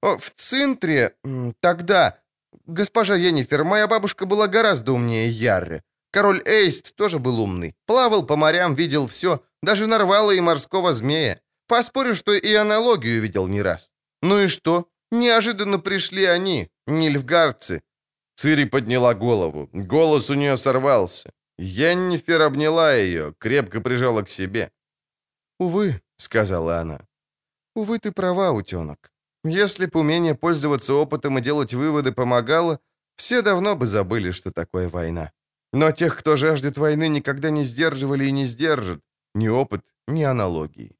В 0.01 0.31
центре 0.35 1.15
тогда 1.61 2.19
«Госпожа 2.65 3.15
Йеннифер, 3.15 3.63
моя 3.63 3.87
бабушка 3.87 4.25
была 4.25 4.47
гораздо 4.47 4.91
умнее 4.91 5.29
Ярры. 5.29 5.83
Король 6.11 6.41
Эйст 6.45 6.95
тоже 6.95 7.19
был 7.19 7.39
умный. 7.39 7.73
Плавал 7.85 8.25
по 8.25 8.35
морям, 8.35 8.75
видел 8.75 9.07
все, 9.07 9.41
даже 9.61 9.87
нарвала 9.87 10.31
и 10.33 10.41
морского 10.41 10.93
змея. 10.93 11.39
Поспорю, 11.67 12.15
что 12.15 12.33
и 12.33 12.53
аналогию 12.53 13.21
видел 13.21 13.47
не 13.47 13.61
раз. 13.61 13.91
Ну 14.21 14.39
и 14.39 14.47
что? 14.47 14.89
Неожиданно 15.11 15.79
пришли 15.79 16.25
они, 16.25 16.69
нильфгардцы». 16.87 17.81
Цири 18.35 18.65
подняла 18.65 19.13
голову. 19.13 19.69
Голос 19.73 20.29
у 20.29 20.33
нее 20.33 20.57
сорвался. 20.57 21.31
Йеннифер 21.57 22.41
обняла 22.41 22.93
ее, 22.95 23.33
крепко 23.37 23.81
прижала 23.81 24.23
к 24.23 24.29
себе. 24.29 24.71
«Увы»,— 25.59 26.01
сказала 26.17 26.79
она. 26.79 27.01
«Увы, 27.75 27.99
ты 27.99 28.11
права, 28.11 28.51
утенок. 28.51 29.11
Если 29.43 29.85
бы 29.85 29.99
умение 29.99 30.33
пользоваться 30.33 30.93
опытом 30.93 31.37
и 31.37 31.41
делать 31.41 31.73
выводы 31.73 32.11
помогало, 32.11 32.79
все 33.15 33.41
давно 33.41 33.75
бы 33.75 33.85
забыли, 33.85 34.31
что 34.31 34.51
такое 34.51 34.89
война. 34.89 35.31
Но 35.73 35.91
тех, 35.91 36.17
кто 36.17 36.35
жаждет 36.35 36.77
войны, 36.77 37.09
никогда 37.09 37.49
не 37.49 37.63
сдерживали 37.63 38.25
и 38.25 38.31
не 38.31 38.45
сдержат. 38.45 39.01
Ни 39.35 39.47
опыт, 39.47 39.81
ни 40.07 40.23
аналогии. 40.23 40.95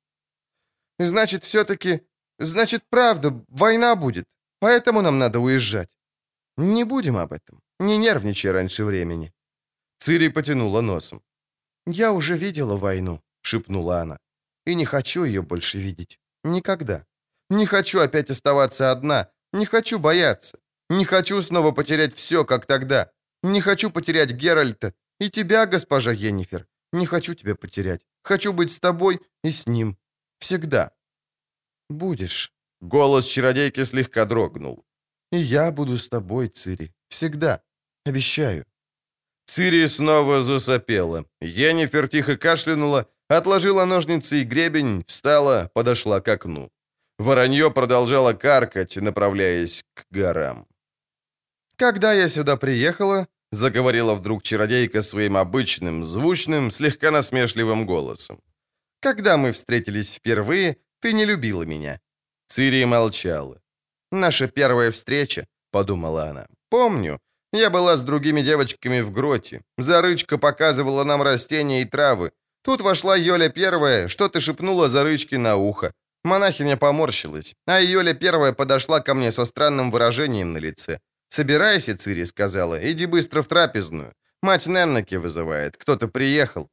Значит, 1.00 1.44
все-таки... 1.44 2.02
Значит, 2.40 2.84
правда, 2.90 3.44
война 3.50 3.96
будет. 3.96 4.26
Поэтому 4.60 5.02
нам 5.02 5.20
надо 5.20 5.40
уезжать. 5.40 5.90
Не 6.58 6.86
будем 6.86 7.18
об 7.18 7.34
этом. 7.34 7.62
Не 7.80 7.98
нервничай 7.98 8.52
раньше 8.52 8.84
времени. 8.84 9.34
Цири 10.00 10.30
потянула 10.30 10.82
носом. 10.82 11.22
«Я 11.88 12.12
уже 12.12 12.38
видела 12.38 12.78
войну»,— 12.78 13.22
шепнула 13.42 14.02
она. 14.02 14.18
«И 14.66 14.76
не 14.76 14.86
хочу 14.86 15.24
ее 15.26 15.42
больше 15.42 15.80
видеть. 15.80 16.20
Никогда». 16.44 17.06
Не 17.52 17.66
хочу 17.66 18.00
опять 18.00 18.30
оставаться 18.30 18.92
одна. 18.92 19.30
Не 19.52 19.66
хочу 19.66 20.00
бояться. 20.00 20.58
Не 20.90 21.04
хочу 21.04 21.42
снова 21.42 21.74
потерять 21.74 22.16
все, 22.16 22.46
как 22.46 22.66
тогда. 22.66 23.12
Не 23.44 23.62
хочу 23.62 23.92
потерять 23.92 24.32
Геральта. 24.32 24.94
И 25.20 25.30
тебя, 25.30 25.66
госпожа 25.66 26.12
Йеннифер. 26.12 26.68
Не 26.94 27.06
хочу 27.06 27.34
тебя 27.34 27.56
потерять. 27.56 28.02
Хочу 28.24 28.54
быть 28.54 28.72
с 28.72 28.80
тобой 28.80 29.20
и 29.44 29.52
с 29.52 29.68
ним. 29.68 29.98
Всегда. 30.40 30.92
Будешь. 31.90 32.54
Голос 32.82 33.26
чародейки 33.26 33.86
слегка 33.86 34.26
дрогнул. 34.26 34.86
И 35.32 35.38
я 35.38 35.72
буду 35.72 35.98
с 35.98 36.10
тобой, 36.10 36.50
Цири. 36.50 36.94
Всегда. 37.10 37.62
Обещаю. 38.06 38.66
Цири 39.46 39.88
снова 39.88 40.44
засопела. 40.44 41.26
Йеннифер 41.42 42.08
тихо 42.08 42.38
кашлянула, 42.38 43.06
отложила 43.28 43.86
ножницы 43.86 44.42
и 44.42 44.44
гребень, 44.44 45.04
встала, 45.08 45.70
подошла 45.74 46.22
к 46.22 46.28
окну. 46.28 46.72
Воронье 47.20 47.70
продолжало 47.70 48.34
каркать, 48.34 48.96
направляясь 48.98 49.84
к 49.94 50.06
горам. 50.10 50.68
«Когда 51.82 52.14
я 52.14 52.30
сюда 52.30 52.58
приехала»,— 52.58 53.28
заговорила 53.52 54.14
вдруг 54.14 54.44
чародейка 54.44 55.02
своим 55.02 55.36
обычным, 55.36 56.04
звучным, 56.04 56.72
слегка 56.72 57.12
насмешливым 57.12 57.88
голосом. 57.88 58.40
«Когда 59.00 59.36
мы 59.36 59.52
встретились 59.52 60.14
впервые, 60.14 60.78
ты 61.02 61.14
не 61.14 61.26
любила 61.26 61.64
меня». 61.66 62.00
Цири 62.48 62.86
молчала. 62.86 63.60
«Наша 64.12 64.48
первая 64.48 64.92
встреча»,— 64.92 65.48
подумала 65.72 66.26
она. 66.26 66.48
«Помню. 66.70 67.20
Я 67.52 67.72
была 67.72 67.98
с 67.98 68.04
другими 68.04 68.44
девочками 68.44 69.02
в 69.02 69.12
гроте. 69.12 69.62
Зарычка 69.80 70.38
показывала 70.38 71.04
нам 71.04 71.24
растения 71.24 71.82
и 71.82 71.86
травы. 71.86 72.32
Тут 72.64 72.82
вошла 72.82 73.16
Йоля 73.18 73.50
первая, 73.50 74.08
что-то 74.08 74.40
шепнула 74.40 74.88
Зарычке 74.88 75.40
на 75.40 75.56
ухо. 75.56 75.94
Монахиня 76.24 76.78
поморщилась, 76.78 77.56
а 77.66 77.80
Йоля 77.82 78.14
первая 78.14 78.54
подошла 78.54 79.00
ко 79.00 79.16
мне 79.16 79.32
со 79.32 79.46
странным 79.46 79.90
выражением 79.90 80.54
на 80.54 80.60
лице. 80.60 81.00
«Собирайся, 81.34 81.96
Цири»,— 81.96 82.26
сказала,— 82.26 82.78
«иди 82.92 83.06
быстро 83.06 83.42
в 83.42 83.48
трапезную. 83.48 84.14
Мать 84.42 84.68
Неннаки 84.68 85.16
вызывает, 85.16 85.78
кто-то 85.78 86.10
приехал». 86.10 86.70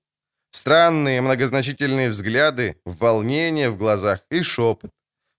Странные, 0.51 1.21
многозначительные 1.21 2.11
взгляды, 2.11 2.75
волнение 2.85 3.71
в 3.71 3.79
глазах 3.79 4.21
и 4.33 4.43
шепот. 4.43 4.91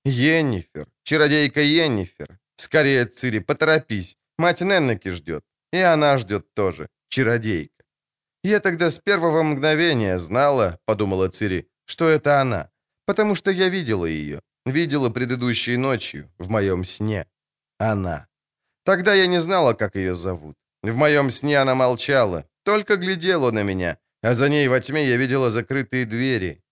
Йеннифер, 0.06 0.88
чародейка 1.04 1.62
Йеннифер. 1.62 2.40
Скорее, 2.56 3.06
Цири, 3.06 3.40
поторопись. 3.40 4.18
Мать 4.38 4.62
Неннеки 4.62 5.12
ждет. 5.12 5.44
И 5.74 5.80
она 5.80 6.18
ждет 6.18 6.54
тоже, 6.54 6.88
чародейка. 7.10 7.84
Я 8.44 8.60
тогда 8.62 8.90
с 8.90 9.00
первого 9.00 9.44
мгновения 9.44 10.18
знала, 10.18 10.80
подумала 10.86 11.28
Цири, 11.30 11.68
что 11.86 12.08
это 12.08 12.40
она, 12.40 12.70
потому 13.06 13.36
что 13.36 13.52
я 13.52 13.68
видела 13.70 14.06
ее, 14.06 14.42
видела 14.66 15.10
предыдущей 15.10 15.78
ночью, 15.78 16.32
в 16.38 16.50
моем 16.50 16.86
сне. 16.86 17.26
Она. 17.80 18.29
Тогда 18.90 19.14
я 19.14 19.28
не 19.28 19.42
знала, 19.42 19.76
как 19.76 19.96
ее 19.96 20.16
зовут. 20.16 20.56
В 20.82 20.96
моем 20.96 21.30
сне 21.30 21.62
она 21.62 21.76
молчала, 21.76 22.44
только 22.64 22.98
глядела 22.98 23.52
на 23.52 23.64
меня, 23.64 23.98
а 24.24 24.34
за 24.34 24.50
ней 24.50 24.68
во 24.68 24.80
тьме 24.80 25.08
я 25.08 25.18
видела 25.18 25.52
закрытые 25.52 26.06
двери. 26.06 26.64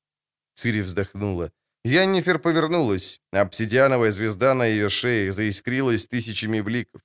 Цири 0.55 0.81
вздохнула. 0.81 1.51
Яннифер 1.85 2.39
повернулась. 2.39 3.21
Обсидиановая 3.31 4.09
звезда 4.09 4.55
на 4.55 4.65
ее 4.65 4.89
шее 4.89 5.31
заискрилась 5.31 6.07
тысячами 6.07 6.61
бликов. 6.61 7.01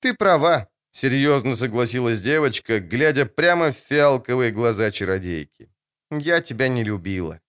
«Ты 0.00 0.14
права»,— 0.14 0.68
серьезно 0.90 1.54
согласилась 1.54 2.20
девочка, 2.20 2.80
глядя 2.80 3.26
прямо 3.26 3.70
в 3.70 3.76
фиалковые 3.76 4.50
глаза 4.50 4.90
чародейки. 4.90 5.68
«Я 6.10 6.40
тебя 6.40 6.66
не 6.66 6.82
любила». 6.82 7.40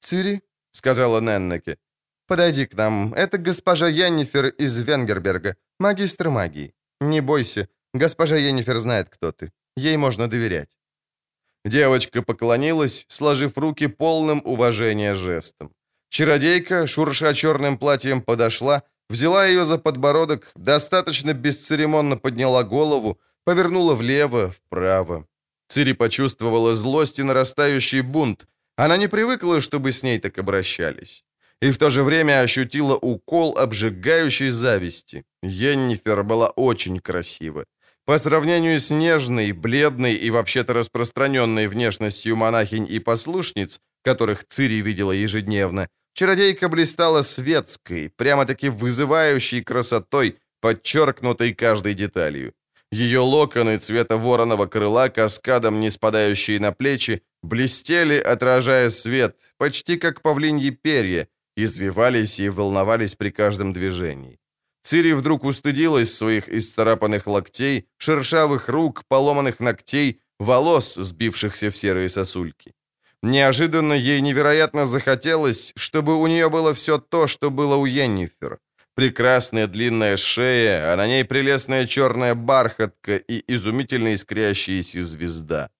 «Цири»,— 0.00 0.42
сказала 0.72 1.20
Неннеке,— 1.20 1.78
«подойди 2.26 2.66
к 2.66 2.74
нам. 2.74 3.14
Это 3.14 3.38
госпожа 3.38 3.88
Яннифер 3.88 4.46
из 4.46 4.78
Венгерберга, 4.78 5.56
магистр 5.78 6.30
магии. 6.30 6.74
Не 7.00 7.20
бойся, 7.20 7.68
госпожа 7.94 8.36
Яннифер 8.36 8.78
знает, 8.78 9.08
кто 9.08 9.32
ты. 9.32 9.52
Ей 9.76 9.96
можно 9.96 10.28
доверять». 10.28 10.70
Девочка 11.64 12.22
поклонилась, 12.22 13.06
сложив 13.08 13.58
руки 13.58 13.88
полным 13.88 14.42
уважения 14.44 15.14
жестом. 15.14 15.70
Чародейка, 16.10 16.86
шурша 16.86 17.34
черным 17.34 17.78
платьем, 17.78 18.22
подошла, 18.22 18.82
взяла 19.08 19.46
ее 19.46 19.64
за 19.64 19.78
подбородок, 19.78 20.52
достаточно 20.54 21.32
бесцеремонно 21.32 22.16
подняла 22.16 22.62
голову, 22.62 23.18
повернула 23.44 23.94
влево, 23.94 24.50
вправо. 24.50 25.26
Цири 25.68 25.94
почувствовала 25.94 26.76
злость 26.76 27.18
и 27.18 27.22
нарастающий 27.22 28.02
бунт. 28.02 28.46
Она 28.76 28.96
не 28.96 29.08
привыкла, 29.08 29.60
чтобы 29.60 29.90
с 29.90 30.02
ней 30.02 30.18
так 30.20 30.38
обращались. 30.38 31.24
И 31.64 31.70
в 31.70 31.78
то 31.78 31.90
же 31.90 32.02
время 32.02 32.42
ощутила 32.42 32.94
укол 32.94 33.56
обжигающей 33.58 34.50
зависти. 34.50 35.24
Йеннифер 35.42 36.22
была 36.22 36.50
очень 36.56 37.00
красива. 37.00 37.64
По 38.04 38.18
сравнению 38.18 38.78
с 38.78 38.90
нежной, 38.90 39.52
бледной 39.52 40.14
и 40.14 40.30
вообще-то 40.30 40.74
распространенной 40.74 41.66
внешностью 41.68 42.36
монахинь 42.36 42.86
и 42.90 42.98
послушниц, 42.98 43.80
которых 44.02 44.44
Цири 44.46 44.82
видела 44.82 45.12
ежедневно, 45.12 45.88
чародейка 46.12 46.68
блистала 46.68 47.22
светской, 47.22 48.10
прямо-таки 48.10 48.68
вызывающей 48.68 49.62
красотой, 49.62 50.36
подчеркнутой 50.60 51.54
каждой 51.54 51.94
деталью. 51.94 52.52
Ее 52.92 53.20
локоны 53.20 53.78
цвета 53.78 54.18
вороного 54.18 54.66
крыла, 54.66 55.08
каскадом 55.08 55.80
не 55.80 55.90
спадающие 55.90 56.60
на 56.60 56.72
плечи, 56.72 57.22
блестели, 57.42 58.18
отражая 58.18 58.90
свет, 58.90 59.36
почти 59.56 59.96
как 59.96 60.20
павлиньи 60.20 60.70
перья, 60.70 61.26
извивались 61.56 62.40
и 62.40 62.48
волновались 62.48 63.14
при 63.14 63.30
каждом 63.30 63.72
движении. 63.72 64.38
Цири 64.82 65.12
вдруг 65.12 65.44
устыдилась 65.44 66.14
своих 66.14 66.48
исцарапанных 66.48 67.26
локтей, 67.26 67.86
шершавых 67.96 68.68
рук, 68.68 69.04
поломанных 69.08 69.60
ногтей, 69.60 70.20
волос, 70.38 70.94
сбившихся 70.94 71.70
в 71.70 71.76
серые 71.76 72.08
сосульки. 72.08 72.74
Неожиданно 73.22 73.94
ей 73.94 74.20
невероятно 74.20 74.84
захотелось, 74.84 75.72
чтобы 75.76 76.20
у 76.20 76.26
нее 76.26 76.50
было 76.50 76.74
все 76.74 76.98
то, 76.98 77.26
что 77.26 77.50
было 77.50 77.76
у 77.76 77.86
Йеннифер. 77.86 78.58
Прекрасная 78.94 79.66
длинная 79.66 80.18
шея, 80.18 80.92
а 80.92 80.96
на 80.96 81.06
ней 81.06 81.24
прелестная 81.24 81.86
черная 81.86 82.34
бархатка 82.34 83.16
и 83.16 83.42
изумительно 83.48 84.12
искрящаяся 84.14 85.02
звезда. 85.02 85.70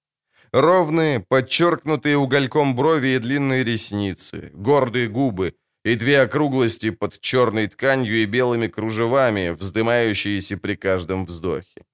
Ровные, 0.52 1.20
подчеркнутые 1.20 2.16
угольком 2.16 2.74
брови 2.74 3.08
и 3.08 3.18
длинные 3.18 3.62
ресницы, 3.62 4.50
гордые 4.54 5.08
губы, 5.08 5.54
и 5.84 5.96
две 5.96 6.22
округлости 6.22 6.90
под 6.90 7.20
черной 7.20 7.66
тканью 7.68 8.22
и 8.22 8.26
белыми 8.26 8.68
кружевами, 8.68 9.50
вздымающиеся 9.50 10.56
при 10.56 10.76
каждом 10.76 11.26
вздохе. 11.26 11.84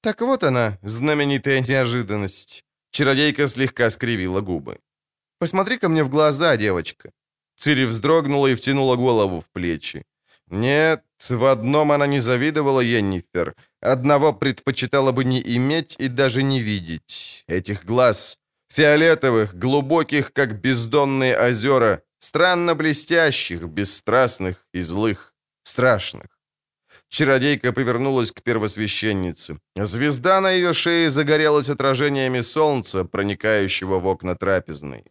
Так 0.00 0.20
вот 0.20 0.44
она, 0.44 0.78
знаменитая 0.82 1.60
неожиданность. 1.60 2.64
Чародейка 2.90 3.48
слегка 3.48 3.90
скривила 3.90 4.40
губы. 4.40 4.78
«Посмотри 5.38 5.78
ко 5.78 5.88
мне 5.88 6.04
в 6.04 6.08
глаза, 6.08 6.56
девочка». 6.56 7.10
Цири 7.56 7.84
вздрогнула 7.84 8.48
и 8.48 8.54
втянула 8.54 8.96
голову 8.96 9.40
в 9.40 9.50
плечи. 9.50 10.04
Нет, 10.50 11.04
в 11.28 11.44
одном 11.44 11.92
она 11.92 12.06
не 12.06 12.20
завидовала 12.20 12.80
Йеннифер. 12.80 13.54
Одного 13.80 14.32
предпочитала 14.32 15.12
бы 15.12 15.24
не 15.24 15.40
иметь 15.56 15.96
и 15.98 16.08
даже 16.08 16.42
не 16.42 16.60
видеть. 16.60 17.44
Этих 17.48 17.84
глаз, 17.84 18.38
фиолетовых, 18.68 19.54
глубоких, 19.54 20.32
как 20.32 20.60
бездонные 20.60 21.36
озера, 21.38 22.02
Странно 22.24 22.74
блестящих, 22.74 23.64
бесстрастных 23.64 24.66
и 24.72 24.80
злых, 24.80 25.34
страшных. 25.62 26.26
Чародейка 27.10 27.70
повернулась 27.74 28.32
к 28.32 28.42
первосвященнице. 28.42 29.58
Звезда 29.76 30.40
на 30.40 30.50
ее 30.50 30.72
шее 30.72 31.10
загорелась 31.10 31.68
отражениями 31.68 32.40
солнца, 32.40 33.04
проникающего 33.04 34.00
в 34.00 34.06
окна 34.06 34.36
трапезной. 34.36 35.04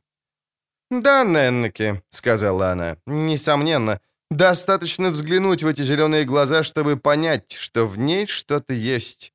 «Да, 0.90 1.24
Неннеке»,— 1.24 2.02
сказала 2.10 2.72
она,— 2.72 2.98
«несомненно, 3.06 4.00
достаточно 4.32 5.12
взглянуть 5.12 5.62
в 5.62 5.68
эти 5.68 5.84
зеленые 5.84 6.26
глаза, 6.26 6.64
чтобы 6.64 6.98
понять, 6.98 7.52
что 7.52 7.86
в 7.86 8.00
ней 8.00 8.26
что-то 8.26 8.74
есть. 8.74 9.34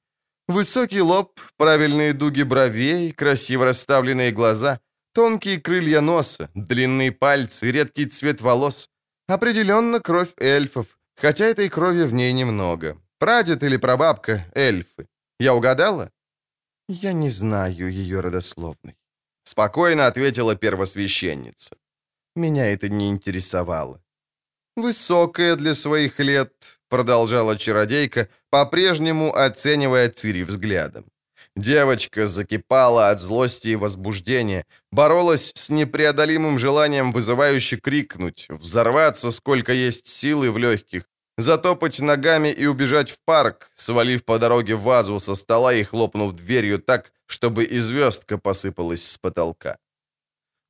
Высокий 0.49 1.01
лоб, 1.01 1.41
правильные 1.57 2.12
дуги 2.12 2.43
бровей, 2.43 3.12
красиво 3.12 3.67
расставленные 3.67 4.33
глаза, 4.33 4.81
Тонкие 5.12 5.61
крылья 5.61 6.01
носа, 6.01 6.51
длинные 6.55 7.11
пальцы, 7.12 7.71
редкий 7.71 8.07
цвет 8.07 8.40
волос. 8.40 8.88
Определенно 9.29 10.01
кровь 10.01 10.33
эльфов, 10.38 10.99
хотя 11.16 11.44
этой 11.44 11.68
крови 11.68 12.05
в 12.05 12.14
ней 12.14 12.33
немного. 12.33 12.97
Прадед 13.18 13.62
или 13.62 13.77
прабабка— 13.79 14.47
эльфы. 14.55 15.07
Я 15.40 15.55
угадала? 15.55 16.11
Я 16.88 17.12
не 17.12 17.31
знаю 17.31 17.90
ее 17.90 18.21
родословной. 18.21 18.97
Спокойно 19.44 20.07
ответила 20.07 20.57
первосвященница. 20.57 21.77
Меня 22.37 22.66
это 22.66 22.88
не 22.88 23.11
интересовало. 23.11 24.01
«Высокая 24.77 25.57
для 25.57 25.75
своих 25.75 26.21
лет»,— 26.21 26.53
продолжала 26.88 27.59
чародейка, 27.59 28.29
по-прежнему 28.51 29.35
оценивая 29.35 30.09
Цири 30.09 30.44
взглядом. 30.44 31.05
Девочка 31.59 32.29
закипала 32.29 33.11
от 33.11 33.21
злости 33.21 33.68
и 33.68 33.77
возбуждения, 33.77 34.64
боролась 34.92 35.51
с 35.57 35.71
непреодолимым 35.71 36.57
желанием 36.57 37.11
вызывающе 37.11 37.79
крикнуть, 37.79 38.47
взорваться, 38.49 39.33
сколько 39.33 39.73
есть 39.73 40.07
силы 40.07 40.53
в 40.53 40.59
легких, 40.59 41.03
затопать 41.37 41.99
ногами 41.99 42.53
и 42.53 42.66
убежать 42.66 43.11
в 43.11 43.18
парк, 43.25 43.73
свалив 43.75 44.25
по 44.25 44.38
дороге 44.38 44.77
вазу 44.77 45.18
со 45.18 45.35
стола 45.35 45.75
и 45.75 45.83
хлопнув 45.83 46.33
дверью 46.33 46.79
так, 46.79 47.12
чтобы 47.27 47.64
и 47.64 47.81
звездка 47.81 48.38
посыпалась 48.38 49.03
с 49.03 49.18
потолка. 49.18 49.79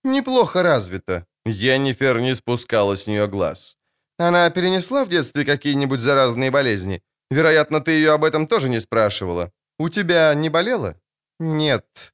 «Неплохо 0.05 0.63
развито». 0.63 1.27
Йеннифер 1.45 2.21
не 2.21 2.35
спускала 2.35 2.97
с 2.97 3.07
нее 3.07 3.29
глаз. 3.29 3.77
«Она 4.19 4.49
перенесла 4.49 5.05
в 5.05 5.11
детстве 5.11 5.45
какие-нибудь 5.45 6.01
заразные 6.01 6.51
болезни? 6.51 7.03
Вероятно, 7.31 7.81
ты 7.81 7.91
ее 7.91 8.13
об 8.13 8.25
этом 8.25 8.47
тоже 8.47 8.71
не 8.71 8.81
спрашивала. 8.81 9.53
У 9.79 9.89
тебя 9.89 10.35
не 10.35 10.51
болело? 10.51 10.95
Нет. 11.39 12.13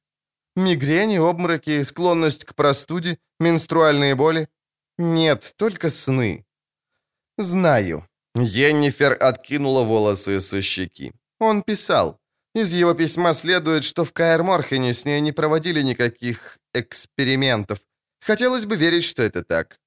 Мигрени, 0.55 1.17
обмороки, 1.17 1.83
склонность 1.83 2.45
к 2.45 2.53
простуде, 2.53 3.17
менструальные 3.39 4.15
боли? 4.15 4.47
Нет, 4.97 5.53
только 5.57 5.89
сны. 5.89 6.45
Знаю. 7.37 8.07
Йеннифер 8.35 9.17
откинула 9.19 9.83
волосы 9.83 10.41
со 10.41 10.61
щеки. 10.61 11.13
Он 11.39 11.63
писал. 11.63 12.19
Из 12.55 12.71
его 12.71 12.93
письма 12.93 13.33
следует, 13.33 13.83
что 13.83 14.05
в 14.05 14.13
Каэр-Морхене 14.13 14.93
с 14.93 15.05
ней 15.05 15.21
не 15.21 15.33
проводили 15.33 15.81
никаких 15.81 16.59
экспериментов. 16.73 17.79
Хотелось 18.21 18.65
бы 18.65 18.77
верить, 18.77 19.03
что 19.03 19.23
это 19.23 19.43
так. 19.43 19.79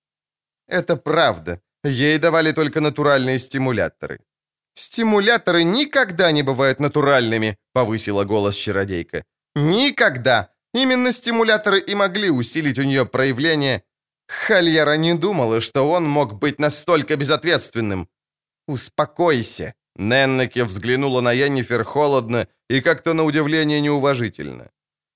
Это 0.67 0.97
правда. 0.97 1.61
Ей 1.85 2.19
давали 2.19 2.53
только 2.53 2.81
натуральные 2.81 3.39
стимуляторы. 3.39 4.21
«Стимуляторы 4.79 5.65
никогда 5.65 6.31
не 6.31 6.45
бывают 6.45 6.79
натуральными»,— 6.81 7.57
повысила 7.73 8.25
голос 8.25 8.55
чародейка. 8.55 9.25
«Никогда! 9.57 10.51
Именно 10.73 11.13
стимуляторы 11.13 11.81
и 11.81 11.95
могли 11.97 12.31
усилить 12.31 12.79
у 12.79 12.85
нее 12.85 13.05
проявление. 13.05 13.83
Хальяра 14.29 14.97
не 14.97 15.15
думала, 15.15 15.61
что 15.61 15.91
он 15.91 16.09
мог 16.09 16.39
быть 16.39 16.61
настолько 16.61 17.17
безответственным. 17.17 18.09
Успокойся». 18.69 19.75
Неннеке 19.97 20.63
взглянула 20.63 21.23
на 21.23 21.33
Йеннифер 21.33 21.83
холодно 21.83 22.47
и 22.71 22.81
как-то 22.81 23.15
на 23.15 23.25
удивление 23.25 23.81
неуважительно. 23.81 24.71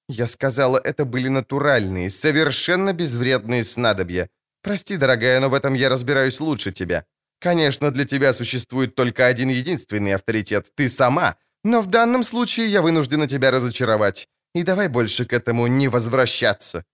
«Я 0.08 0.26
сказала, 0.26 0.78
это 0.78 1.04
были 1.04 1.28
натуральные, 1.28 2.10
совершенно 2.10 2.92
безвредные 2.92 3.62
снадобья. 3.62 4.28
«Прости, 4.62 4.96
дорогая, 4.96 5.40
но 5.40 5.48
в 5.48 5.54
этом 5.54 5.74
я 5.74 5.88
разбираюсь 5.88 6.40
лучше 6.40 6.72
тебя. 6.72 7.04
Конечно, 7.43 7.90
для 7.90 8.05
тебя 8.05 8.32
существует 8.32 8.95
только 8.95 9.26
один 9.26 9.49
единственный 9.49 10.14
авторитет— 10.14 10.72
ты 10.76 10.88
сама, 10.88 11.34
но 11.64 11.80
в 11.80 11.86
данном 11.86 12.22
случае 12.22 12.68
я 12.68 12.82
вынуждена 12.82 13.26
тебя 13.26 13.51
разочаровать. 13.51 14.28
И 14.55 14.62
давай 14.62 14.88
больше 14.88 15.24
к 15.24 15.32
этому 15.32 15.66
не 15.66 15.88
возвращаться». 15.88 16.84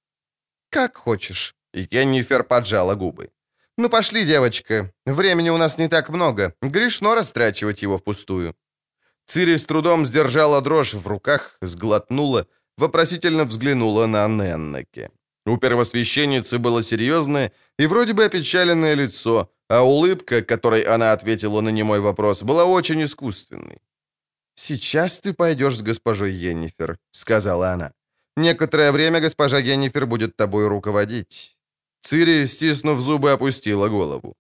«Как 0.71 0.97
хочешь». 0.97 1.55
И 1.75 1.87
поджала 2.49 2.95
губы. 2.95 3.29
«Ну 3.77 3.91
пошли, 3.91 4.25
девочка. 4.25 4.91
Времени 5.07 5.51
у 5.51 5.59
нас 5.59 5.79
не 5.79 5.89
так 5.89 6.09
много. 6.09 6.55
Грешно 6.63 7.15
растрачивать 7.15 7.83
его 7.83 7.99
впустую». 7.99 8.55
Цири 9.27 9.57
с 9.57 9.67
трудом 9.67 10.07
сдержала 10.07 10.63
дрожь 10.63 10.95
в 10.95 11.07
руках, 11.07 11.59
сглотнула, 11.61 12.47
вопросительно 12.79 13.45
взглянула 13.45 14.07
на 14.07 14.27
Неннеке. 14.29 15.11
У 15.45 15.59
первосвященницы 15.59 16.59
было 16.59 16.83
серьезное 16.83 17.53
и 17.79 17.87
вроде 17.87 18.15
бы 18.15 18.25
опечаленное 18.25 18.95
лицо, 18.95 19.51
а 19.69 19.83
улыбка, 19.83 20.43
которой 20.43 20.83
она 20.83 21.13
ответила 21.13 21.61
на 21.61 21.71
немой 21.71 22.01
вопрос, 22.01 22.43
была 22.43 22.65
очень 22.65 23.03
искусственной. 23.03 23.79
«Сейчас 24.55 25.21
ты 25.21 25.33
пойдешь 25.33 25.77
с 25.77 25.83
госпожой 25.83 26.33
Йеннифер»,— 26.33 26.99
сказала 27.13 27.73
она. 27.73 27.93
«Некоторое 28.37 28.93
время 28.93 29.21
госпожа 29.21 29.59
Йеннифер 29.59 30.07
будет 30.07 30.37
тобой 30.37 30.69
руководить». 30.69 31.57
Цири, 32.01 32.47
стиснув 32.47 33.01
зубы, 33.01 33.31
опустила 33.31 33.89
голову. 33.89 34.35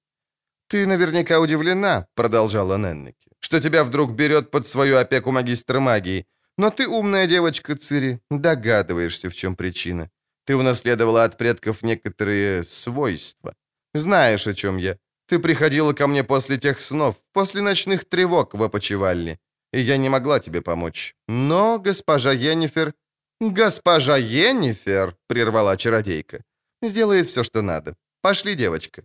«Ты 0.68 0.87
наверняка 0.87 1.41
удивлена»,— 1.41 2.07
продолжала 2.14 2.79
Неннеки, 2.79 3.31
«что 3.41 3.61
тебя 3.61 3.85
вдруг 3.85 4.12
берет 4.12 4.51
под 4.51 4.66
свою 4.66 4.97
опеку 4.97 5.31
магистр 5.31 5.79
магии. 5.79 6.26
Но 6.59 6.70
ты 6.70 6.89
умная 6.89 7.26
девочка, 7.26 7.74
Цири, 7.74 8.20
догадываешься, 8.31 9.29
в 9.29 9.35
чем 9.35 9.57
причина. 9.57 10.11
Ты 10.45 10.57
унаследовала 10.57 11.24
от 11.24 11.39
предков 11.39 11.83
некоторые 11.83 12.64
свойства. 12.64 13.55
Знаешь, 13.95 14.47
о 14.47 14.55
чем 14.55 14.79
я. 14.79 14.97
Ты 15.29 15.39
приходила 15.39 15.93
ко 15.93 16.07
мне 16.07 16.24
после 16.24 16.57
тех 16.57 16.81
снов, 16.81 17.16
после 17.33 17.61
ночных 17.61 18.05
тревог 18.05 18.55
в 18.55 18.62
опочивальне, 18.62 19.39
и 19.74 19.81
я 19.81 19.99
не 19.99 20.09
могла 20.09 20.41
тебе 20.41 20.62
помочь. 20.62 21.14
Но 21.29 21.79
госпожа 21.79 22.33
Йеннифер...» 22.33 22.95
«Госпожа 23.41 24.16
Йеннифер!»— 24.16 25.16
прервала 25.29 25.76
чародейка. 25.76 26.43
«Сделает 26.83 27.26
все, 27.26 27.43
что 27.45 27.62
надо. 27.62 27.95
Пошли, 28.22 28.55
девочка». 28.55 29.05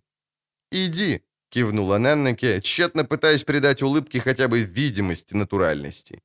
«Иди»,— 0.71 1.21
кивнула 1.49 1.99
Неннеке, 1.99 2.61
тщетно 2.61 3.03
пытаясь 3.05 3.43
придать 3.43 3.84
улыбке 3.84 4.19
хотя 4.19 4.47
бы 4.47 4.61
видимость 4.61 5.34
натуральности. 5.34 6.21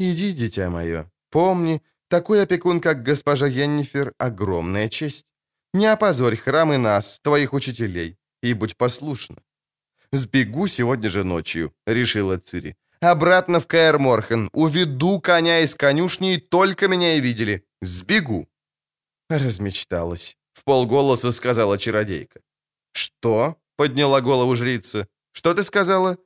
«Иди, 0.00 0.32
дитя 0.32 0.70
мое. 0.70 1.10
Помни, 1.30 1.82
такой 2.08 2.42
опекун, 2.42 2.80
как 2.80 3.02
госпожа 3.02 3.46
Йеннифер, 3.46 4.14
огромная 4.18 4.88
честь. 4.88 5.26
Не 5.74 5.86
опозорь 5.92 6.36
храм 6.36 6.72
и 6.72 6.76
нас, 6.76 7.20
твоих 7.22 7.52
учителей, 7.52 8.16
и 8.44 8.54
будь 8.54 8.76
послушна». 8.76 9.36
«Сбегу 10.12 10.68
сегодня 10.68 11.10
же 11.10 11.24
ночью»,— 11.24 11.72
решила 11.86 12.38
Цири. 12.38 12.76
Обратно 13.04 13.60
в 13.60 13.66
Каэр-Морхен. 13.66 14.48
Уведу 14.52 15.20
коня 15.20 15.60
из 15.60 15.74
конюшни, 15.74 16.34
и 16.34 16.40
только 16.40 16.88
меня 16.88 17.16
и 17.16 17.20
видели. 17.20 17.62
Сбегу. 17.82 18.48
Размечталась. 19.28 20.36
В 20.52 20.64
полголоса 20.64 21.32
сказала 21.32 21.76
чародейка. 21.76 22.40
«Что?»— 22.92 23.56
подняла 23.76 24.20
голову 24.20 24.56
жрица. 24.56 25.06
«Что 25.32 25.52
ты 25.52 25.64
сказала?» 25.64 26.16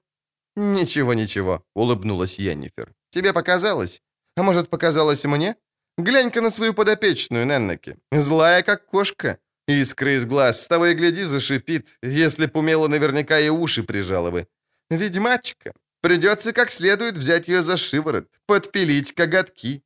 «Ничего, 0.57 1.15
ничего»,— 1.15 1.65
улыбнулась 1.75 2.39
Йеннифер. 2.39 2.93
«Тебе 3.11 3.33
показалось? 3.33 4.01
А 4.37 4.43
может, 4.43 4.69
показалось 4.69 5.25
мне? 5.25 5.57
Глянь-ка 5.97 6.41
на 6.41 6.51
свою 6.51 6.75
подопечную, 6.75 7.47
Неннеки. 7.47 7.97
Злая, 8.13 8.63
как 8.63 8.87
кошка. 8.87 9.39
Искры 9.69 10.15
из 10.15 10.25
глаз, 10.25 10.63
с 10.63 10.67
того 10.67 10.87
и 10.87 10.95
гляди, 10.95 11.25
зашипит. 11.25 11.99
Если 12.03 12.47
б 12.47 12.59
умела, 12.59 12.89
наверняка 12.89 13.39
и 13.39 13.51
уши 13.51 13.83
прижала 13.83 14.31
бы. 14.31 14.49
Ведьмачка. 14.89 15.75
Придется 16.01 16.55
как 16.55 16.71
следует 16.71 17.19
взять 17.19 17.49
ее 17.49 17.61
за 17.61 17.77
шиворот, 17.77 18.29
подпилить 18.47 19.13
коготки. 19.13 19.83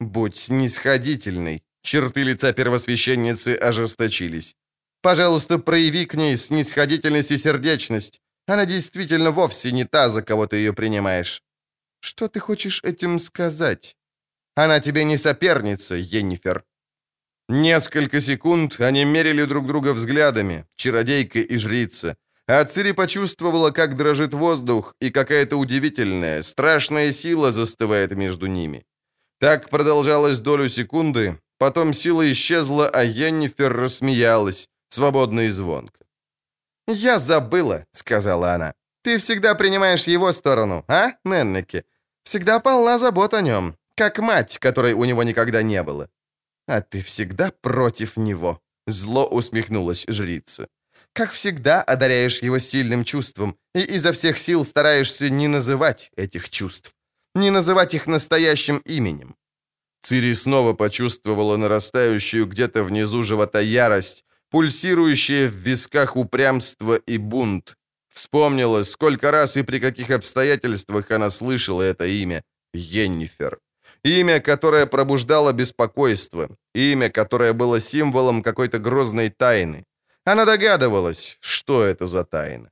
Будь 0.00 0.36
снисходительной. 0.36 1.62
Черты 1.82 2.22
лица 2.22 2.54
первосвященницы 2.54 3.56
ожесточились. 3.56 4.56
Пожалуйста, 5.02 5.58
прояви 5.58 6.06
к 6.06 6.14
ней 6.14 6.36
снисходительность 6.36 7.30
и 7.30 7.38
сердечность. 7.38 8.22
Она 8.46 8.64
действительно 8.64 9.32
вовсе 9.32 9.70
не 9.72 9.84
та, 9.84 10.08
за 10.08 10.22
кого 10.22 10.46
ты 10.46 10.56
ее 10.56 10.72
принимаешь. 10.72 11.42
Что 12.00 12.28
ты 12.28 12.40
хочешь 12.40 12.82
этим 12.84 13.18
сказать? 13.18 13.96
Она 14.54 14.80
тебе 14.80 15.04
не 15.04 15.18
соперница, 15.18 15.94
Йеннифер. 15.94 16.64
Несколько 17.52 18.20
секунд 18.20 18.80
они 18.80 19.04
мерили 19.04 19.44
друг 19.44 19.66
друга 19.66 19.92
взглядами, 19.92 20.66
чародейка 20.76 21.40
и 21.40 21.56
жрица. 21.56 22.16
А 22.46 22.64
Цири 22.64 22.92
почувствовала, 22.92 23.72
как 23.72 23.96
дрожит 23.96 24.34
воздух, 24.34 24.94
и 25.00 25.10
какая-то 25.10 25.56
удивительная, 25.56 26.42
страшная 26.42 27.12
сила 27.12 27.50
застывает 27.50 28.14
между 28.14 28.46
ними. 28.46 28.84
Так 29.40 29.68
продолжалось 29.68 30.38
долю 30.38 30.68
секунды, 30.68 31.40
потом 31.58 31.92
сила 31.92 32.30
исчезла, 32.30 32.88
а 32.88 33.02
Йеннифер 33.02 33.72
рассмеялась, 33.72 34.68
свободно 34.88 35.40
и 35.40 35.48
звонко. 35.48 36.04
«Я 36.86 37.18
забыла»,— 37.18 37.84
сказала 37.92 38.54
она. 38.54 38.74
«Ты 39.02 39.18
всегда 39.18 39.56
принимаешь 39.56 40.06
его 40.06 40.30
сторону, 40.30 40.84
а, 40.86 41.14
Неннеки? 41.24 41.82
Всегда 42.22 42.60
полна 42.60 42.98
забот 42.98 43.34
о 43.34 43.40
нем, 43.40 43.74
как 43.96 44.20
мать, 44.20 44.58
которой 44.58 44.92
у 44.92 45.04
него 45.04 45.24
никогда 45.24 45.62
не 45.64 45.82
было». 45.82 46.08
«А 46.70 46.80
ты 46.80 47.02
всегда 47.02 47.52
против 47.62 48.16
него»,— 48.16 48.60
зло 48.86 49.26
усмехнулась 49.26 50.04
жрица 50.08 50.68
как 51.12 51.32
всегда, 51.32 51.82
одаряешь 51.82 52.42
его 52.42 52.58
сильным 52.58 53.04
чувством 53.04 53.56
и 53.74 53.80
изо 53.80 54.12
всех 54.12 54.38
сил 54.38 54.64
стараешься 54.64 55.28
не 55.28 55.48
называть 55.48 56.10
этих 56.16 56.50
чувств, 56.50 56.92
не 57.34 57.50
называть 57.50 57.94
их 57.94 58.06
настоящим 58.06 58.78
именем. 58.78 59.34
Цири 60.02 60.34
снова 60.34 60.72
почувствовала 60.72 61.56
нарастающую 61.56 62.46
где-то 62.46 62.84
внизу 62.84 63.22
живота 63.22 63.60
ярость, 63.60 64.24
пульсирующее 64.50 65.48
в 65.48 65.54
висках 65.54 66.16
упрямство 66.16 66.94
и 66.94 67.18
бунт. 67.18 67.76
Вспомнила, 68.08 68.82
сколько 68.84 69.30
раз 69.30 69.56
и 69.56 69.62
при 69.62 69.78
каких 69.78 70.10
обстоятельствах 70.10 71.10
она 71.10 71.30
слышала 71.30 71.82
это 71.82 72.06
имя— 72.06 72.42
Йеннифер. 72.74 73.58
Имя, 74.04 74.40
которое 74.40 74.86
пробуждало 74.86 75.52
беспокойство, 75.52 76.48
имя, 76.74 77.10
которое 77.10 77.52
было 77.52 77.80
символом 77.80 78.42
какой-то 78.42 78.78
грозной 78.78 79.28
тайны. 79.28 79.84
Она 80.24 80.44
догадывалась, 80.44 81.36
что 81.40 81.82
это 81.84 82.06
за 82.06 82.24
тайна. 82.24 82.70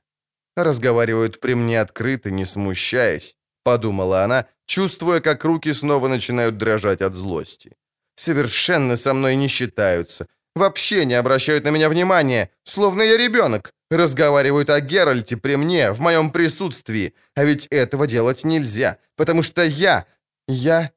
«Разговаривают 0.57 1.41
при 1.41 1.55
мне 1.55 1.81
открыто, 1.81 2.31
не 2.31 2.45
смущаясь»,— 2.45 3.37
подумала 3.64 4.24
она, 4.24 4.47
чувствуя, 4.66 5.20
как 5.20 5.45
руки 5.45 5.72
снова 5.72 6.09
начинают 6.09 6.57
дрожать 6.57 7.03
от 7.03 7.14
злости. 7.14 7.76
«Совершенно 8.16 8.97
со 8.97 9.14
мной 9.14 9.37
не 9.37 9.49
считаются, 9.49 10.26
вообще 10.59 11.05
не 11.05 11.14
обращают 11.14 11.64
на 11.64 11.70
меня 11.70 11.89
внимания, 11.89 12.51
словно 12.64 13.03
я 13.03 13.16
ребенок. 13.16 13.72
Разговаривают 13.91 14.68
о 14.68 14.81
Геральте 14.81 15.37
при 15.37 15.57
мне, 15.57 15.93
в 15.93 16.01
моем 16.01 16.31
присутствии, 16.31 17.14
а 17.35 17.45
ведь 17.45 17.66
этого 17.70 18.07
делать 18.07 18.45
нельзя, 18.45 18.99
потому 19.16 19.43
что 19.43 19.64
я... 19.64 20.07
я... 20.47 20.93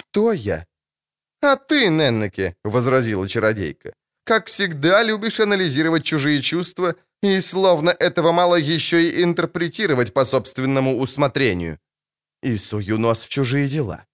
кто 0.00 0.32
я?» 0.32 0.66
«А 1.42 1.56
ты, 1.56 1.88
Неннеке»,— 1.88 2.56
возразила 2.64 3.28
чародейка 3.28 3.92
как 4.30 4.46
всегда, 4.46 5.02
любишь 5.02 5.40
анализировать 5.40 6.04
чужие 6.04 6.40
чувства 6.40 6.94
и, 7.20 7.40
словно 7.40 7.90
этого 7.90 8.30
мало, 8.30 8.54
еще 8.54 9.02
и 9.02 9.24
интерпретировать 9.24 10.12
по 10.12 10.24
собственному 10.24 11.00
усмотрению. 11.00 11.78
И 12.40 12.56
сую 12.56 12.98
нос 12.98 13.24
в 13.24 13.28
чужие 13.28 13.68
дела. 13.68 14.04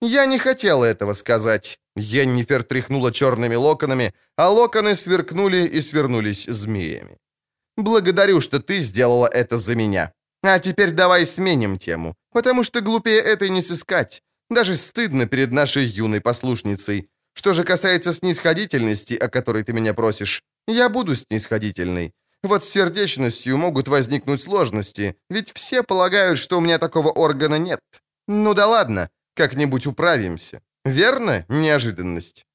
Я 0.00 0.26
не 0.26 0.38
хотела 0.38 0.84
этого 0.84 1.14
сказать. 1.14 1.80
Йеннифер 1.96 2.62
тряхнула 2.62 3.10
черными 3.12 3.56
локонами, 3.56 4.14
а 4.36 4.50
локоны 4.50 4.94
сверкнули 4.94 5.66
и 5.66 5.80
свернулись 5.80 6.44
змеями. 6.44 7.18
«Благодарю, 7.76 8.40
что 8.40 8.60
ты 8.60 8.78
сделала 8.78 9.26
это 9.26 9.56
за 9.56 9.74
меня. 9.74 10.12
А 10.44 10.60
теперь 10.60 10.92
давай 10.92 11.26
сменим 11.26 11.76
тему, 11.76 12.14
потому 12.30 12.62
что 12.62 12.80
глупее 12.80 13.18
этой 13.18 13.50
не 13.50 13.62
сыскать. 13.62 14.22
Даже 14.50 14.76
стыдно 14.76 15.26
перед 15.26 15.52
нашей 15.52 15.84
юной 15.84 16.20
послушницей. 16.20 17.08
Что 17.34 17.52
же 17.52 17.64
касается 17.64 18.12
снисходительности, 18.12 19.14
о 19.14 19.28
которой 19.28 19.64
ты 19.64 19.72
меня 19.72 19.92
просишь, 19.92 20.42
я 20.68 20.88
буду 20.88 21.14
снисходительной. 21.14 22.12
Вот 22.42 22.64
с 22.64 22.68
сердечностью 22.68 23.56
могут 23.56 23.88
возникнуть 23.88 24.42
сложности, 24.42 25.16
ведь 25.28 25.52
все 25.52 25.82
полагают, 25.82 26.38
что 26.38 26.58
у 26.58 26.60
меня 26.60 26.78
такого 26.78 27.10
органа 27.10 27.58
нет. 27.58 27.80
Ну 28.28 28.54
да 28.54 28.66
ладно, 28.66 29.10
как-нибудь 29.34 29.86
управимся. 29.86 30.62
Верно? 30.84 31.44
Неожиданность. 31.48 32.46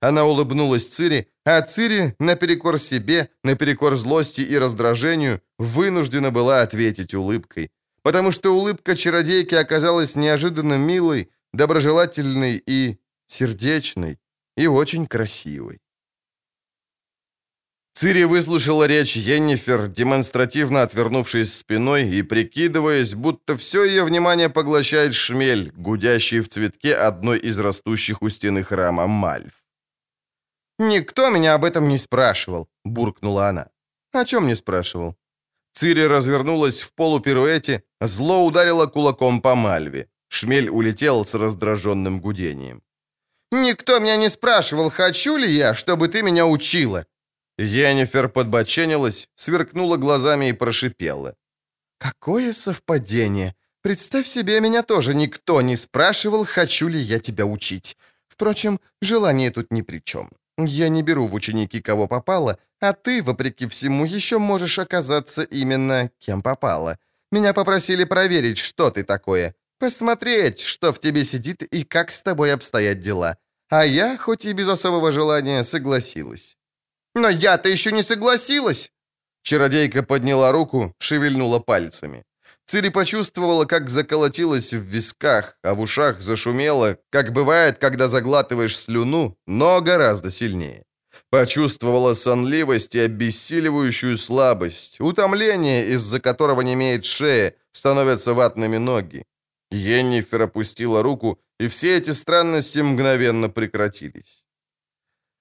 Она 0.00 0.24
улыбнулась 0.24 0.86
Цири, 0.86 1.28
а 1.44 1.60
Цири, 1.62 2.14
наперекор 2.18 2.78
себе, 2.78 3.28
наперекор 3.44 3.96
злости 3.96 4.40
и 4.40 4.56
раздражению, 4.56 5.42
вынуждена 5.58 6.30
была 6.30 6.62
ответить 6.62 7.12
улыбкой. 7.12 7.70
Потому 8.02 8.32
что 8.32 8.50
улыбка 8.56 8.96
чародейки 8.96 9.54
оказалась 9.54 10.16
неожиданно 10.16 10.78
милой, 10.78 11.30
доброжелательной 11.52 12.62
и 12.66 12.98
сердечной 13.26 14.18
и 14.56 14.66
очень 14.66 15.06
красивый. 15.06 15.80
Цири 17.94 18.24
выслушала 18.24 18.86
речь 18.86 19.16
Йеннифер, 19.16 19.88
демонстративно 19.88 20.82
отвернувшись 20.82 21.58
спиной 21.58 22.08
и 22.08 22.22
прикидываясь, 22.22 23.14
будто 23.14 23.56
все 23.56 23.84
ее 23.84 24.04
внимание 24.04 24.48
поглощает 24.48 25.14
шмель, 25.14 25.70
гудящий 25.76 26.40
в 26.40 26.48
цветке 26.48 26.94
одной 26.94 27.38
из 27.38 27.58
растущих 27.58 28.22
у 28.22 28.30
стены 28.30 28.62
храма 28.62 29.06
Мальв. 29.06 29.52
«Никто 30.78 31.28
меня 31.28 31.54
об 31.54 31.64
этом 31.64 31.88
не 31.88 31.98
спрашивал»,— 31.98 32.70
буркнула 32.84 33.48
она. 33.48 33.70
«О 34.12 34.24
чем 34.24 34.46
не 34.46 34.56
спрашивал?» 34.56 35.16
Цири 35.74 36.06
развернулась 36.08 36.80
в 36.80 36.94
полупируэте, 36.94 37.82
зло 38.00 38.46
ударило 38.46 38.86
кулаком 38.86 39.42
по 39.42 39.54
Мальве. 39.54 40.08
Шмель 40.30 40.70
улетел 40.70 41.24
с 41.26 41.34
раздраженным 41.34 42.20
гудением. 42.20 42.82
«Никто 43.52 43.98
меня 43.98 44.16
не 44.16 44.30
спрашивал, 44.30 44.90
хочу 44.90 45.36
ли 45.36 45.52
я, 45.52 45.74
чтобы 45.74 46.08
ты 46.08 46.22
меня 46.22 46.46
учила. 46.46 47.04
Йеннифер 47.60 48.28
подбоченилась, 48.28 49.28
сверкнула 49.34 49.96
глазами 49.96 50.48
и 50.48 50.52
прошипела. 50.52 51.34
«Какое 51.98 52.52
совпадение! 52.52 53.54
Представь 53.82 54.26
себе, 54.26 54.60
меня 54.60 54.82
тоже 54.82 55.14
никто 55.14 55.60
не 55.62 55.76
спрашивал, 55.76 56.44
хочу 56.44 56.88
ли 56.88 56.98
я 56.98 57.18
тебя 57.18 57.44
учить. 57.44 57.96
Впрочем, 58.28 58.80
желание 59.02 59.50
тут 59.50 59.72
ни 59.72 59.82
при 59.82 60.00
чем. 60.00 60.30
Я 60.58 60.88
не 60.88 61.02
беру 61.02 61.26
в 61.26 61.34
ученики 61.34 61.80
кого 61.80 62.06
попало, 62.06 62.58
а 62.80 62.92
ты, 62.92 63.22
вопреки 63.22 63.66
всему, 63.66 64.04
еще 64.04 64.38
можешь 64.38 64.78
оказаться 64.78 65.42
именно 65.42 66.10
кем 66.18 66.42
попало. 66.42 66.98
Меня 67.32 67.52
попросили 67.52 68.04
проверить, 68.04 68.58
что 68.58 68.90
ты 68.90 69.02
такое, 69.02 69.54
посмотреть, 69.80 70.60
что 70.60 70.92
в 70.92 71.00
тебе 71.00 71.24
сидит 71.24 71.62
и 71.62 71.82
как 71.82 72.12
с 72.12 72.22
тобой 72.22 72.52
обстоят 72.52 73.00
дела. 73.00 73.36
А 73.70 73.84
я, 73.84 74.16
хоть 74.18 74.44
и 74.44 74.52
без 74.52 74.68
особого 74.68 75.10
желания, 75.10 75.64
согласилась. 75.64 76.56
«Но 77.14 77.28
я-то 77.28 77.68
еще 77.68 77.90
не 77.90 78.04
согласилась!» 78.04 78.92
Чародейка 79.42 80.02
подняла 80.02 80.52
руку, 80.52 80.94
шевельнула 80.98 81.58
пальцами. 81.58 82.24
Цири 82.66 82.90
почувствовала, 82.90 83.64
как 83.64 83.90
заколотилось 83.90 84.72
в 84.72 84.82
висках, 84.82 85.56
а 85.64 85.74
в 85.74 85.80
ушах 85.80 86.20
зашумело, 86.20 86.98
как 87.10 87.32
бывает, 87.32 87.78
когда 87.78 88.06
заглатываешь 88.06 88.78
слюну, 88.78 89.36
но 89.46 89.80
гораздо 89.80 90.30
сильнее. 90.30 90.84
Почувствовала 91.30 92.14
сонливость 92.14 92.94
и 92.94 93.00
обессиливающую 93.00 94.16
слабость, 94.16 95.00
утомление, 95.00 95.88
из-за 95.94 96.20
которого 96.20 96.60
не 96.60 96.74
имеет 96.74 97.04
шея, 97.04 97.54
становятся 97.72 98.34
ватными 98.34 98.78
ноги. 98.78 99.24
Йеннифер 99.70 100.42
опустила 100.42 101.02
руку, 101.02 101.38
и 101.60 101.68
все 101.68 101.96
эти 101.96 102.10
странности 102.10 102.78
мгновенно 102.80 103.48
прекратились. 103.48 104.44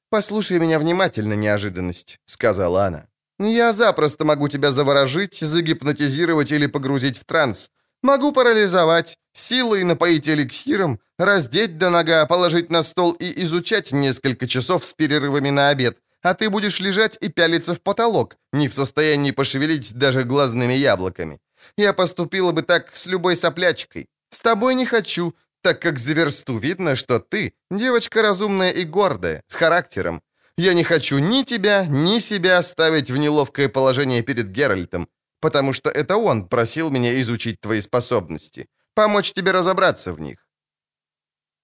«Послушай 0.10 0.60
меня 0.60 0.80
внимательно, 0.80 1.34
неожиданность»,— 1.34 2.20
сказала 2.26 2.86
она. 2.86 3.08
«Я 3.40 3.74
запросто 3.74 4.26
могу 4.26 4.50
тебя 4.50 4.72
заворожить, 4.72 5.40
загипнотизировать 5.40 6.52
или 6.52 6.68
погрузить 6.68 7.18
в 7.18 7.26
транс. 7.26 7.72
Могу 8.02 8.32
парализовать, 8.32 9.18
силой 9.34 9.84
напоить 9.84 10.30
эликсиром, 10.30 11.00
раздеть 11.18 11.78
до 11.78 11.90
нога, 11.90 12.26
положить 12.26 12.70
на 12.70 12.84
стол 12.84 13.12
и 13.12 13.44
изучать 13.44 13.92
несколько 13.92 14.48
часов 14.48 14.86
с 14.86 14.94
перерывами 14.94 15.50
на 15.50 15.70
обед, 15.70 15.98
а 16.22 16.34
ты 16.34 16.50
будешь 16.50 16.80
лежать 16.80 17.18
и 17.22 17.30
пялиться 17.30 17.74
в 17.74 17.82
потолок, 17.82 18.38
не 18.54 18.68
в 18.68 18.74
состоянии 18.74 19.32
пошевелить 19.32 19.94
даже 19.94 20.24
глазными 20.24 20.74
яблоками. 20.74 21.40
Я 21.78 21.94
поступила 21.94 22.52
бы 22.52 22.62
так 22.62 22.96
с 22.96 23.06
любой 23.06 23.36
соплячкой. 23.36 24.08
С 24.30 24.42
тобой 24.42 24.76
не 24.76 24.86
хочу, 24.86 25.34
так 25.62 25.82
как 25.82 26.00
за 26.00 26.14
версту 26.14 26.58
видно, 26.58 26.96
что 26.96 27.20
ты 27.20 27.54
девочка 27.72 28.22
разумная 28.22 28.72
и 28.72 28.84
гордая, 28.86 29.44
с 29.48 29.56
характером. 29.56 30.22
Я 30.58 30.74
не 30.74 30.84
хочу 30.84 31.20
ни 31.20 31.44
тебя, 31.44 31.86
ни 31.86 32.20
себя 32.20 32.62
ставить 32.62 33.12
в 33.12 33.18
неловкое 33.18 33.70
положение 33.70 34.24
перед 34.24 34.52
Геральтом, 34.52 35.08
потому 35.40 35.74
что 35.74 35.90
это 35.90 36.18
он 36.18 36.48
просил 36.48 36.90
меня 36.90 37.22
изучить 37.22 37.62
твои 37.62 37.82
способности, 37.82 38.68
помочь 38.94 39.34
тебе 39.34 39.52
разобраться 39.52 40.14
в 40.14 40.20
них». 40.20 40.46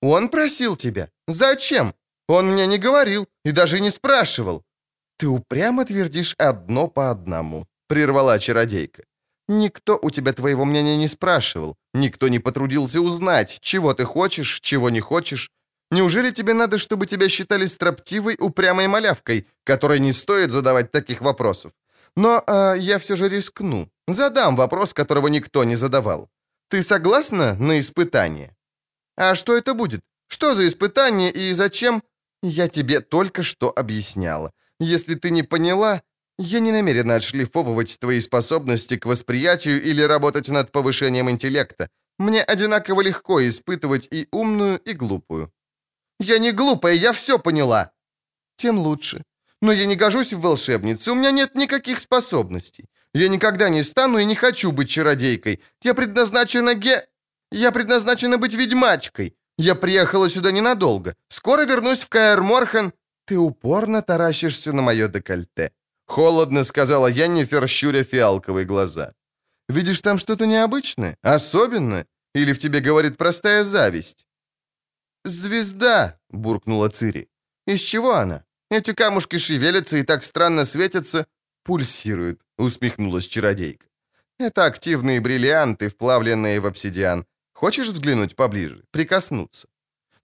«Он 0.01 0.30
просил 0.30 0.78
тебя? 0.78 1.09
Зачем? 1.28 1.93
Он 2.28 2.51
мне 2.51 2.68
не 2.68 2.78
говорил 2.78 3.28
и 3.45 3.51
даже 3.51 3.80
не 3.80 3.91
спрашивал». 3.91 4.63
«Ты 5.18 5.28
упрямо 5.28 5.86
твердишь 5.86 6.36
одно 6.38 6.88
по 6.88 7.09
одному»,— 7.09 7.66
прервала 7.88 8.39
чародейка. 8.39 9.03
Никто 9.48 10.00
у 10.02 10.10
тебя 10.10 10.34
твоего 10.34 10.66
мнения 10.66 10.98
не 10.98 11.08
спрашивал, 11.08 11.76
никто 11.93 12.28
не 12.28 12.39
потрудился 12.39 13.00
узнать, 13.00 13.60
чего 13.62 13.93
ты 13.93 14.04
хочешь, 14.04 14.60
чего 14.62 14.89
не 14.89 15.00
хочешь. 15.00 15.52
Неужели 15.91 16.32
тебе 16.32 16.54
надо, 16.54 16.78
чтобы 16.78 17.06
тебя 17.06 17.30
считали 17.30 17.68
строптивой, 17.68 18.38
упрямой 18.39 18.88
малявкой, 18.88 19.48
которой 19.64 20.00
не 20.00 20.14
стоит 20.14 20.52
задавать 20.52 20.91
таких 20.91 21.22
вопросов? 21.22 21.74
Но 22.16 22.43
э, 22.48 22.76
я 22.80 22.98
все 22.98 23.16
же 23.16 23.30
рискну. 23.30 23.89
Задам 24.08 24.56
вопрос, 24.56 24.93
которого 24.93 25.28
никто 25.28 25.64
не 25.64 25.76
задавал. 25.76 26.30
Ты 26.70 26.82
согласна 26.82 27.56
на 27.56 27.80
испытание? 27.80 28.56
А 29.16 29.36
что 29.36 29.56
это 29.56 29.74
будет? 29.74 30.02
Что 30.28 30.56
за 30.56 30.68
испытание 30.68 31.32
и 31.32 31.54
зачем? 31.54 32.02
Я 32.41 32.68
тебе 32.68 33.02
только 33.02 33.43
что 33.43 33.72
объясняла. 33.76 34.52
Если 34.80 35.16
ты 35.16 35.30
не 35.30 35.43
поняла, 35.43 36.02
я 36.38 36.59
не 36.59 36.71
намерена 36.71 37.15
отшлифовывать 37.15 37.99
твои 37.99 38.19
способности 38.19 38.97
к 38.97 39.05
восприятию 39.05 39.81
или 39.81 40.01
работать 40.01 40.49
над 40.49 40.71
повышением 40.71 41.29
интеллекта. 41.29 41.89
Мне 42.17 42.43
одинаково 42.43 43.01
легко 43.01 43.45
испытывать 43.47 44.07
и 44.11 44.27
умную, 44.31 44.79
и 44.79 44.93
глупую. 44.93 45.51
Я 46.19 46.39
не 46.39 46.51
глупая, 46.51 46.93
я 46.93 47.11
все 47.11 47.39
поняла. 47.39 47.91
Тем 48.57 48.79
лучше. 48.79 49.23
Но 49.61 49.71
я 49.71 49.86
не 49.86 49.95
гожусь 49.95 50.33
в 50.33 50.41
волшебницу, 50.41 51.11
у 51.11 51.15
меня 51.15 51.31
нет 51.31 51.55
никаких 51.55 51.99
способностей. 51.99 52.86
Я 53.13 53.29
никогда 53.29 53.69
не 53.69 53.83
стану 53.83 54.17
и 54.17 54.25
не 54.25 54.36
хочу 54.36 54.71
быть 54.71 54.89
чародейкой. 54.89 55.61
Я 55.81 55.93
предназначена 55.93 56.73
ге... 56.73 57.07
Я 57.51 57.71
предназначена 57.71 58.38
быть 58.38 58.53
ведьмачкой. 58.53 59.36
Я 59.57 59.75
приехала 59.75 60.29
сюда 60.29 60.51
ненадолго. 60.51 61.15
Скоро 61.29 61.65
вернусь 61.65 62.01
в 62.01 62.09
Каэр 62.09 62.41
Морхен. 62.41 62.91
Ты 63.25 63.38
упорно 63.38 64.01
таращишься 64.01 64.73
на 64.73 64.81
мое 64.81 65.07
декольте. 65.07 65.71
Холодно 66.06 66.64
сказала 66.64 67.08
Яннифер, 67.08 67.68
щуря 67.68 68.03
фиалковые 68.03 68.66
глаза. 68.66 69.14
«Видишь 69.70 70.01
там 70.01 70.18
что-то 70.18 70.45
необычное? 70.45 71.18
Особенное? 71.22 72.06
Или 72.36 72.53
в 72.53 72.60
тебе 72.60 72.80
говорит 72.80 73.18
простая 73.18 73.64
зависть?» 73.64 74.28
«Звезда!»— 75.26 76.20
буркнула 76.30 76.89
Цири. 76.89 77.28
«Из 77.68 77.82
чего 77.82 78.14
она? 78.14 78.43
Эти 78.70 78.93
камушки 78.93 79.38
шевелятся 79.38 79.97
и 79.97 80.03
так 80.03 80.24
странно 80.24 80.66
светятся». 80.66 81.26
«Пульсируют»,— 81.64 82.41
усмехнулась 82.58 83.26
чародейка. 83.28 83.88
«Это 84.39 84.66
активные 84.66 85.20
бриллианты, 85.20 85.89
вплавленные 85.89 86.60
в 86.60 86.68
обсидиан. 86.68 87.26
Хочешь 87.53 87.88
взглянуть 87.88 88.36
поближе? 88.36 88.84
Прикоснуться?» 88.91 89.68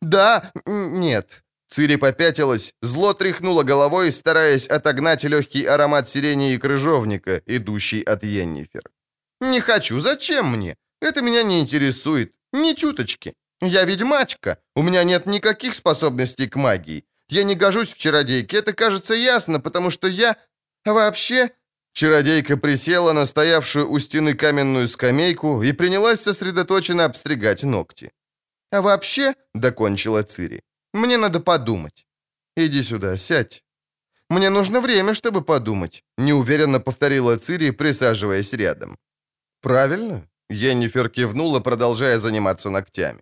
«Да, 0.01 0.51
нет», 0.65 1.43
Цири 1.71 1.95
попятилась, 1.95 2.73
зло 2.81 3.13
тряхнула 3.13 3.63
головой, 3.63 4.11
стараясь 4.11 4.67
отогнать 4.67 5.23
легкий 5.23 5.63
аромат 5.65 6.07
сирени 6.07 6.53
и 6.53 6.57
крыжовника, 6.57 7.41
идущий 7.45 8.03
от 8.03 8.23
Йеннифер. 8.23 8.83
«Не 9.39 9.61
хочу, 9.61 9.99
зачем 10.01 10.51
мне? 10.51 10.75
Это 11.01 11.21
меня 11.21 11.43
не 11.43 11.61
интересует. 11.61 12.33
Ни 12.51 12.73
чуточки. 12.73 13.35
Я 13.61 13.85
ведьмачка, 13.85 14.57
у 14.75 14.81
меня 14.81 15.05
нет 15.05 15.25
никаких 15.25 15.75
способностей 15.75 16.49
к 16.49 16.57
магии. 16.57 17.05
Я 17.29 17.43
не 17.43 17.55
гожусь 17.55 17.93
в 17.93 17.97
чародейке, 17.97 18.57
это 18.57 18.73
кажется 18.73 19.13
ясно, 19.13 19.61
потому 19.61 19.91
что 19.91 20.07
я... 20.07 20.35
вообще...» 20.85 21.51
Чародейка 21.93 22.57
присела 22.57 23.13
на 23.13 23.25
стоявшую 23.25 23.89
у 23.89 23.99
стены 23.99 24.33
каменную 24.33 24.87
скамейку 24.89 25.63
и 25.63 25.71
принялась 25.71 26.21
сосредоточенно 26.21 27.05
обстригать 27.05 27.63
ногти. 27.63 28.11
«А 28.71 28.81
вообще...»— 28.81 29.35
докончила 29.53 30.23
Цири. 30.23 30.61
Мне 30.93 31.17
надо 31.17 31.39
подумать. 31.39 32.05
Иди 32.57 32.83
сюда, 32.83 33.17
сядь. 33.17 33.63
Мне 34.29 34.49
нужно 34.49 34.81
время, 34.81 35.13
чтобы 35.13 35.41
подумать, 35.41 36.03
неуверенно 36.17 36.79
повторила 36.79 37.37
Цири, 37.37 37.71
присаживаясь 37.71 38.53
рядом. 38.53 38.97
Правильно? 39.61 40.27
Йеннифер 40.49 41.09
кивнула, 41.09 41.59
продолжая 41.59 42.19
заниматься 42.19 42.69
ногтями. 42.69 43.21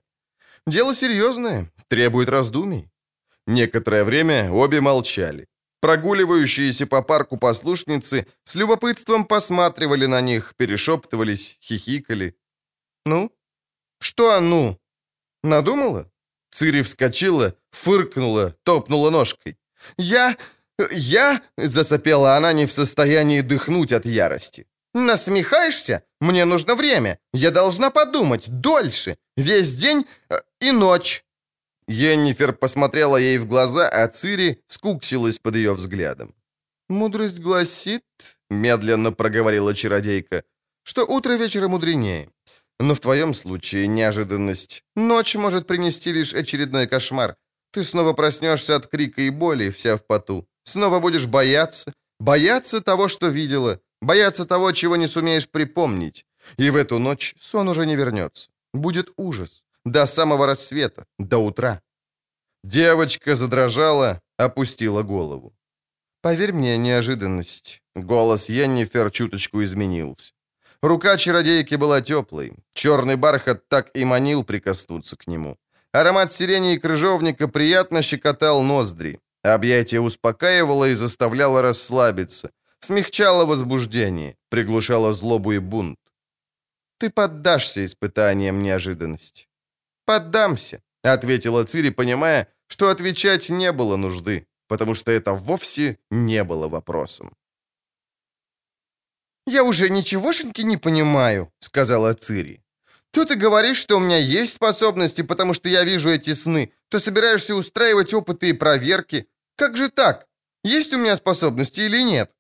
Дело 0.67 0.95
серьезное, 0.95 1.72
требует 1.88 2.30
раздумий. 2.30 2.91
Некоторое 3.47 4.03
время 4.03 4.51
обе 4.51 4.82
молчали. 4.82 5.47
Прогуливающиеся 5.82 6.86
по 6.86 7.01
парку 7.01 7.38
послушницы 7.38 8.28
с 8.43 8.55
любопытством 8.55 9.26
посматривали 9.26 10.07
на 10.07 10.22
них, 10.22 10.53
перешептывались, 10.57 11.57
хихикали. 11.61 12.36
«Ну? 13.05 13.32
Что 13.99 14.39
«ну»? 14.41 14.78
Надумала?» 15.43 16.11
Цири 16.52 16.82
вскочила, 16.82 17.54
фыркнула, 17.72 18.56
топнула 18.64 19.10
ножкой. 19.10 19.58
«Я... 19.97 20.38
я...»— 20.91 21.41
засопела 21.58 22.36
она 22.36 22.54
не 22.54 22.66
в 22.66 22.72
состоянии 22.72 23.41
дыхнуть 23.41 23.91
от 23.91 24.06
ярости. 24.06 24.66
«Насмехаешься? 24.93 26.04
Мне 26.20 26.45
нужно 26.45 26.76
время. 26.76 27.20
Я 27.34 27.52
должна 27.52 27.91
подумать. 27.91 28.45
Дольше. 28.47 29.18
Весь 29.38 29.74
день 29.76 30.06
э, 30.30 30.39
и 30.60 30.72
ночь». 30.72 31.24
Йеннифер 31.88 32.54
посмотрела 32.54 33.18
ей 33.18 33.38
в 33.38 33.47
глаза, 33.47 33.88
а 33.88 34.08
Цири 34.08 34.62
скуксилась 34.68 35.39
под 35.39 35.56
ее 35.56 35.74
взглядом. 35.74 36.34
Мудрость 36.89 37.39
гласит, 37.39 38.04
медленно 38.50 39.12
проговорила 39.12 39.76
чародейка, 39.76 40.43
что 40.84 41.06
утро 41.06 41.34
вечера 41.34 41.68
мудренее. 41.68 42.30
Но 42.80 42.95
в 42.95 42.99
твоем 42.99 43.34
случае 43.34 43.88
неожиданность. 43.88 44.84
Ночь 44.95 45.36
может 45.36 45.67
принести 45.67 46.13
лишь 46.13 46.34
очередной 46.34 46.88
кошмар. 46.88 47.36
Ты 47.71 47.84
снова 47.84 48.13
проснешься 48.13 48.75
от 48.75 48.88
крика 48.88 49.21
и 49.21 49.30
боли, 49.30 49.69
вся 49.69 49.95
в 49.95 50.05
поту. 50.05 50.47
Снова 50.63 50.99
будешь 50.99 51.25
бояться. 51.25 51.93
Бояться 52.19 52.82
того, 52.82 53.07
что 53.07 53.27
видела. 53.27 53.80
Бояться 54.01 54.45
того, 54.45 54.71
чего 54.71 54.95
не 54.95 55.07
сумеешь 55.07 55.49
припомнить. 55.49 56.25
И 56.57 56.69
в 56.69 56.75
эту 56.75 56.99
ночь 56.99 57.36
сон 57.41 57.67
уже 57.67 57.86
не 57.86 57.95
вернется. 57.95 58.49
Будет 58.73 59.09
ужас. 59.17 59.63
До 59.86 60.05
самого 60.05 60.45
рассвета. 60.45 61.05
До 61.19 61.38
утра. 61.38 61.82
Девочка 62.63 63.36
задрожала, 63.36 64.21
опустила 64.38 65.03
голову. 65.03 65.53
«Поверь 66.21 66.51
мне, 66.51 66.77
неожиданность». 66.77 67.82
Голос 67.95 68.49
Йеннифер 68.49 69.11
чуточку 69.11 69.63
изменился. 69.63 70.34
Рука 70.82 71.17
чародейки 71.17 71.75
была 71.75 72.01
теплой. 72.01 72.53
Черный 72.73 73.15
бархат 73.15 73.67
так 73.67 73.89
и 73.93 74.05
манил 74.05 74.43
прикоснуться 74.43 75.15
к 75.17 75.27
нему. 75.27 75.57
Аромат 75.91 76.32
сирени 76.32 76.73
и 76.73 76.80
крыжовника 76.80 77.47
приятно 77.47 78.01
щекотал 78.01 78.61
ноздри. 78.63 79.19
Объятие 79.43 80.01
успокаивало 80.01 80.89
и 80.89 80.95
заставляло 80.95 81.61
расслабиться. 81.61 82.51
Смягчало 82.80 83.45
возбуждение, 83.45 84.38
приглушало 84.49 85.13
злобу 85.13 85.51
и 85.51 85.59
бунт. 85.59 85.97
Ты 86.97 87.09
поддашься 87.09 87.84
испытаниям 87.84 88.63
неожиданности. 88.63 89.47
«Поддамся»,— 90.05 90.82
ответила 91.03 91.65
Цири, 91.65 91.91
понимая, 91.91 92.47
что 92.67 92.89
отвечать 92.89 93.49
не 93.49 93.71
было 93.71 93.97
нужды, 93.97 94.47
потому 94.67 94.95
что 94.95 95.11
это 95.11 95.34
вовсе 95.34 95.97
не 96.11 96.43
было 96.43 96.67
вопросом. 96.67 97.32
«Я 99.50 99.64
уже 99.64 99.89
ничегошеньки 99.89 100.62
не 100.62 100.78
понимаю»,— 100.78 101.52
сказала 101.60 102.14
Цири. 102.14 102.62
«То 103.10 103.26
ты 103.26 103.34
говоришь, 103.34 103.80
что 103.80 103.97
у 103.97 104.00
меня 104.00 104.18
есть 104.18 104.54
способности, 104.54 105.24
потому 105.24 105.56
что 105.56 105.70
я 105.70 105.84
вижу 105.84 106.12
эти 106.12 106.36
сны, 106.36 106.72
то 106.88 107.00
собираешься 107.00 107.56
устраивать 107.56 108.14
опыты 108.14 108.50
и 108.50 108.54
проверки. 108.54 109.28
Как 109.56 109.76
же 109.76 109.89
так? 109.89 110.28
Есть 110.64 110.93
у 110.93 111.00
меня 111.00 111.16
способности 111.16 111.82
или 111.82 112.04
нет?» 112.04 112.32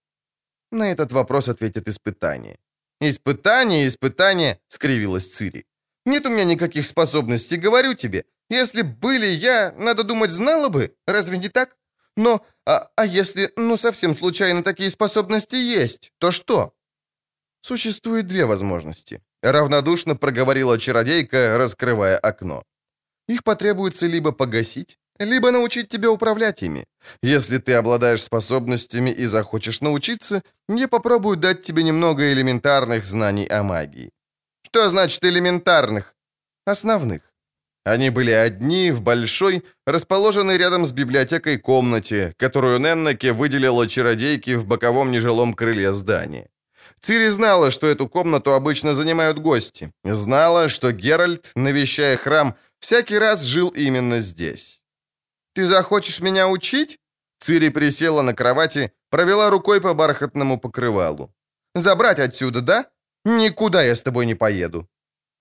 На 0.71 0.91
этот 0.91 1.11
вопрос 1.11 1.47
ответит 1.47 1.87
испытание. 1.87 2.59
«Испытание, 3.01 3.87
испытание»,— 3.87 4.59
скривилась 4.67 5.33
Цири. 5.33 5.65
«Нет 6.05 6.27
у 6.27 6.29
меня 6.29 6.43
никаких 6.43 6.85
способностей, 6.85 7.57
говорю 7.57 7.95
тебе. 7.95 8.25
Если 8.51 8.83
были 8.83 9.25
я, 9.25 9.73
надо 9.79 10.03
думать, 10.03 10.29
знала 10.29 10.69
бы. 10.69 10.95
Разве 11.07 11.39
не 11.39 11.49
так? 11.49 11.75
Но, 12.15 12.45
а, 12.67 12.91
а 12.95 13.05
если, 13.07 13.51
ну, 13.55 13.77
совсем 13.77 14.13
случайно 14.13 14.61
такие 14.61 14.91
способности 14.91 15.55
есть, 15.55 16.11
то 16.19 16.29
что?» 16.29 16.75
Существует 17.61 18.27
две 18.27 18.45
возможности. 18.45 19.21
Равнодушно 19.41 20.15
проговорила 20.15 20.79
чародейка, 20.79 21.57
раскрывая 21.57 22.17
окно. 22.17 22.63
Их 23.27 23.43
потребуется 23.43 24.07
либо 24.07 24.31
погасить, 24.31 24.97
либо 25.19 25.51
научить 25.51 25.89
тебя 25.89 26.09
управлять 26.09 26.63
ими. 26.63 26.85
Если 27.21 27.57
ты 27.57 27.73
обладаешь 27.73 28.23
способностями 28.23 29.11
и 29.11 29.25
захочешь 29.25 29.81
научиться, 29.81 30.41
я 30.67 30.87
попробую 30.87 31.37
дать 31.37 31.63
тебе 31.63 31.83
немного 31.83 32.33
элементарных 32.33 33.05
знаний 33.05 33.45
о 33.45 33.63
магии. 33.63 34.11
Что 34.63 34.89
значит 34.89 35.23
элементарных? 35.23 36.15
Основных. 36.65 37.21
Они 37.85 38.09
были 38.09 38.31
одни 38.31 38.91
в 38.91 39.01
большой, 39.01 39.63
расположенной 39.87 40.57
рядом 40.57 40.85
с 40.85 40.91
библиотекой 40.91 41.57
комнате, 41.57 42.33
которую 42.37 42.79
Неннаке 42.79 43.33
выделила 43.33 43.87
чародейке 43.87 44.57
в 44.57 44.65
боковом 44.65 45.11
нежилом 45.11 45.53
крыле 45.53 45.91
здания. 45.93 46.49
Цири 47.01 47.29
знала, 47.29 47.71
что 47.71 47.87
эту 47.87 48.07
комнату 48.07 48.53
обычно 48.53 48.95
занимают 48.95 49.39
гости. 49.39 49.91
Знала, 50.03 50.69
что 50.69 50.91
Геральт, 50.91 51.51
навещая 51.55 52.17
храм, 52.17 52.55
всякий 52.79 53.17
раз 53.17 53.41
жил 53.41 53.69
именно 53.69 54.19
здесь. 54.19 54.81
«Ты 55.53 55.65
захочешь 55.65 56.21
меня 56.21 56.47
учить?» 56.47 56.99
Цири 57.39 57.69
присела 57.69 58.21
на 58.21 58.33
кровати, 58.33 58.91
провела 59.09 59.49
рукой 59.49 59.81
по 59.81 59.93
бархатному 59.93 60.59
покрывалу. 60.59 61.33
«Забрать 61.75 62.19
отсюда, 62.19 62.61
да? 62.61 62.85
Никуда 63.25 63.83
я 63.83 63.95
с 63.95 64.03
тобой 64.03 64.25
не 64.25 64.35
поеду». 64.35 64.87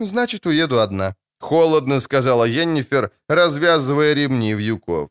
«Значит, 0.01 0.47
уеду 0.47 0.81
одна»,— 0.81 1.17
холодно 1.41 2.01
сказала 2.01 2.45
Йеннифер, 2.45 3.11
развязывая 3.29 4.15
ремни 4.15 4.55
вьюков. 4.55 5.09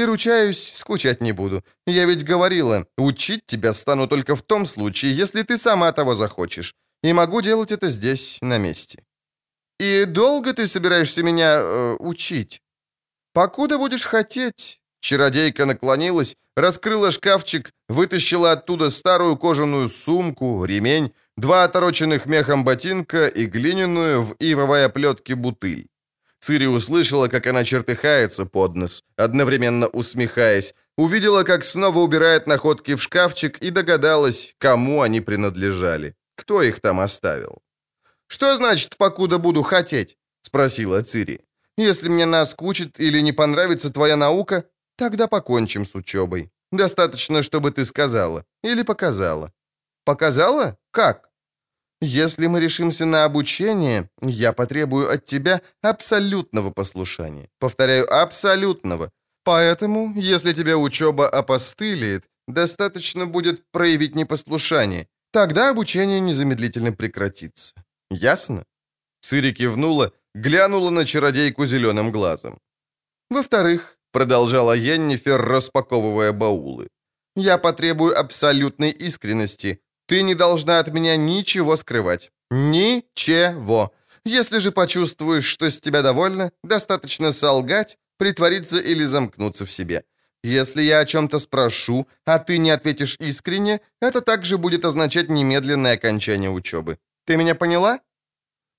И 0.00 0.04
ручаюсь, 0.04 0.72
скучать 0.76 1.20
не 1.20 1.32
буду. 1.32 1.62
Я 1.86 2.06
ведь 2.06 2.24
говорила, 2.24 2.86
учить 2.96 3.42
тебя 3.46 3.74
стану 3.74 4.08
только 4.08 4.34
в 4.34 4.40
том 4.40 4.64
случае, 4.64 5.14
если 5.14 5.42
ты 5.42 5.58
сама 5.58 5.92
того 5.92 6.14
захочешь. 6.14 6.74
И 7.02 7.12
могу 7.12 7.42
делать 7.42 7.70
это 7.70 7.90
здесь, 7.90 8.38
на 8.40 8.56
месте. 8.56 9.04
И 9.78 10.06
долго 10.06 10.54
ты 10.54 10.66
собираешься 10.66 11.22
меня 11.22 11.60
э, 11.60 11.96
учить? 11.98 12.62
Покуда 13.34 13.76
будешь 13.76 14.06
хотеть. 14.06 14.80
Чародейка 15.02 15.66
наклонилась, 15.66 16.34
раскрыла 16.56 17.10
шкафчик, 17.10 17.70
вытащила 17.90 18.52
оттуда 18.52 18.88
старую 18.88 19.36
кожаную 19.36 19.90
сумку, 19.90 20.64
ремень, 20.64 21.12
два 21.36 21.64
отороченных 21.64 22.24
мехом 22.24 22.64
ботинка 22.64 23.26
и 23.26 23.44
глиняную 23.44 24.22
в 24.22 24.34
ивовой 24.38 24.86
оплетке 24.86 25.34
бутыль. 25.34 25.89
Цири 26.40 26.66
услышала, 26.66 27.28
как 27.28 27.46
она 27.46 27.64
чертыхается 27.64 28.46
под 28.46 28.74
нос, 28.74 29.04
одновременно 29.16 29.88
усмехаясь, 29.88 30.74
увидела, 30.96 31.44
как 31.44 31.64
снова 31.64 31.98
убирает 31.98 32.46
находки 32.46 32.94
в 32.94 33.02
шкафчик 33.02 33.58
и 33.58 33.70
догадалась, 33.70 34.54
кому 34.58 35.02
они 35.02 35.20
принадлежали, 35.20 36.16
кто 36.36 36.62
их 36.62 36.80
там 36.80 37.00
оставил. 37.00 37.62
«Что 38.26 38.56
значит, 38.56 38.96
покуда 38.96 39.38
буду 39.38 39.62
хотеть?»— 39.62 40.16
спросила 40.42 41.02
Цири. 41.02 41.40
«Если 41.76 42.08
мне 42.08 42.26
наскучит 42.26 42.98
или 43.00 43.20
не 43.20 43.32
понравится 43.32 43.90
твоя 43.90 44.16
наука, 44.16 44.64
тогда 44.96 45.26
покончим 45.26 45.84
с 45.84 45.94
учебой. 45.94 46.50
Достаточно, 46.72 47.42
чтобы 47.42 47.70
ты 47.70 47.84
сказала 47.84 48.44
или 48.62 48.82
показала». 48.82 49.52
«Показала? 50.04 50.78
Как?» 50.90 51.29
Если 52.02 52.46
мы 52.46 52.60
решимся 52.60 53.04
на 53.04 53.24
обучение, 53.24 54.08
я 54.22 54.52
потребую 54.52 55.10
от 55.10 55.26
тебя 55.26 55.60
абсолютного 55.82 56.70
послушания. 56.70 57.48
Повторяю, 57.58 58.06
абсолютного. 58.22 59.10
Поэтому, 59.44 60.14
если 60.16 60.54
тебе 60.54 60.76
учеба 60.76 61.28
опостылит, 61.28 62.24
достаточно 62.48 63.26
будет 63.26 63.62
проявить 63.72 64.14
непослушание. 64.14 65.06
Тогда 65.32 65.70
обучение 65.70 66.20
незамедлительно 66.20 66.92
прекратится. 66.92 67.74
Ясно?» 68.10 68.64
Цири 69.20 69.52
кивнула, 69.52 70.12
глянула 70.34 70.90
на 70.90 71.04
чародейку 71.04 71.66
зеленым 71.66 72.12
глазом. 72.12 72.58
«Во-вторых»,— 73.30 73.98
продолжала 74.12 74.76
Йеннифер, 74.76 75.40
распаковывая 75.40 76.32
баулы, 76.32 76.88
«я 77.36 77.58
потребую 77.58 78.18
абсолютной 78.18 78.90
искренности, 78.90 79.80
ты 80.10 80.22
не 80.22 80.34
должна 80.34 80.80
от 80.80 80.92
меня 80.92 81.16
ничего 81.16 81.76
скрывать. 81.76 82.32
Ничего. 82.50 83.92
Если 84.24 84.58
же 84.58 84.72
почувствуешь, 84.72 85.44
что 85.44 85.70
с 85.70 85.78
тебя 85.78 86.02
довольно, 86.02 86.50
достаточно 86.64 87.32
солгать, 87.32 87.96
притвориться 88.18 88.80
или 88.80 89.04
замкнуться 89.04 89.66
в 89.66 89.70
себе. 89.70 90.02
Если 90.42 90.82
я 90.82 90.98
о 90.98 91.04
чем-то 91.04 91.38
спрошу, 91.38 92.08
а 92.26 92.40
ты 92.40 92.58
не 92.58 92.70
ответишь 92.70 93.18
искренне, 93.20 93.82
это 94.00 94.20
также 94.20 94.58
будет 94.58 94.84
означать 94.84 95.28
немедленное 95.28 95.94
окончание 95.94 96.50
учебы. 96.50 96.98
Ты 97.24 97.36
меня 97.36 97.54
поняла?» 97.54 98.00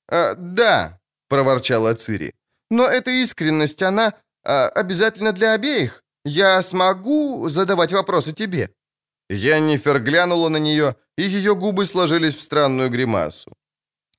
«А, 0.09 0.34
«Да»,— 0.36 0.99
проворчала 1.29 1.93
Цири. 1.93 2.34
«Но 2.69 2.88
эта 2.88 3.09
искренность, 3.09 3.82
она 3.82 4.15
а, 4.43 4.67
обязательно 4.67 5.32
для 5.32 5.53
обеих. 5.53 6.03
Я 6.25 6.61
смогу 6.61 7.47
задавать 7.47 7.93
вопросы 7.93 8.34
тебе?» 8.34 8.73
Яннифер 9.32 9.99
глянула 9.99 10.49
на 10.49 10.59
нее, 10.59 10.95
и 11.17 11.23
ее 11.23 11.55
губы 11.55 11.86
сложились 11.86 12.36
в 12.36 12.41
странную 12.41 12.89
гримасу. 12.89 13.53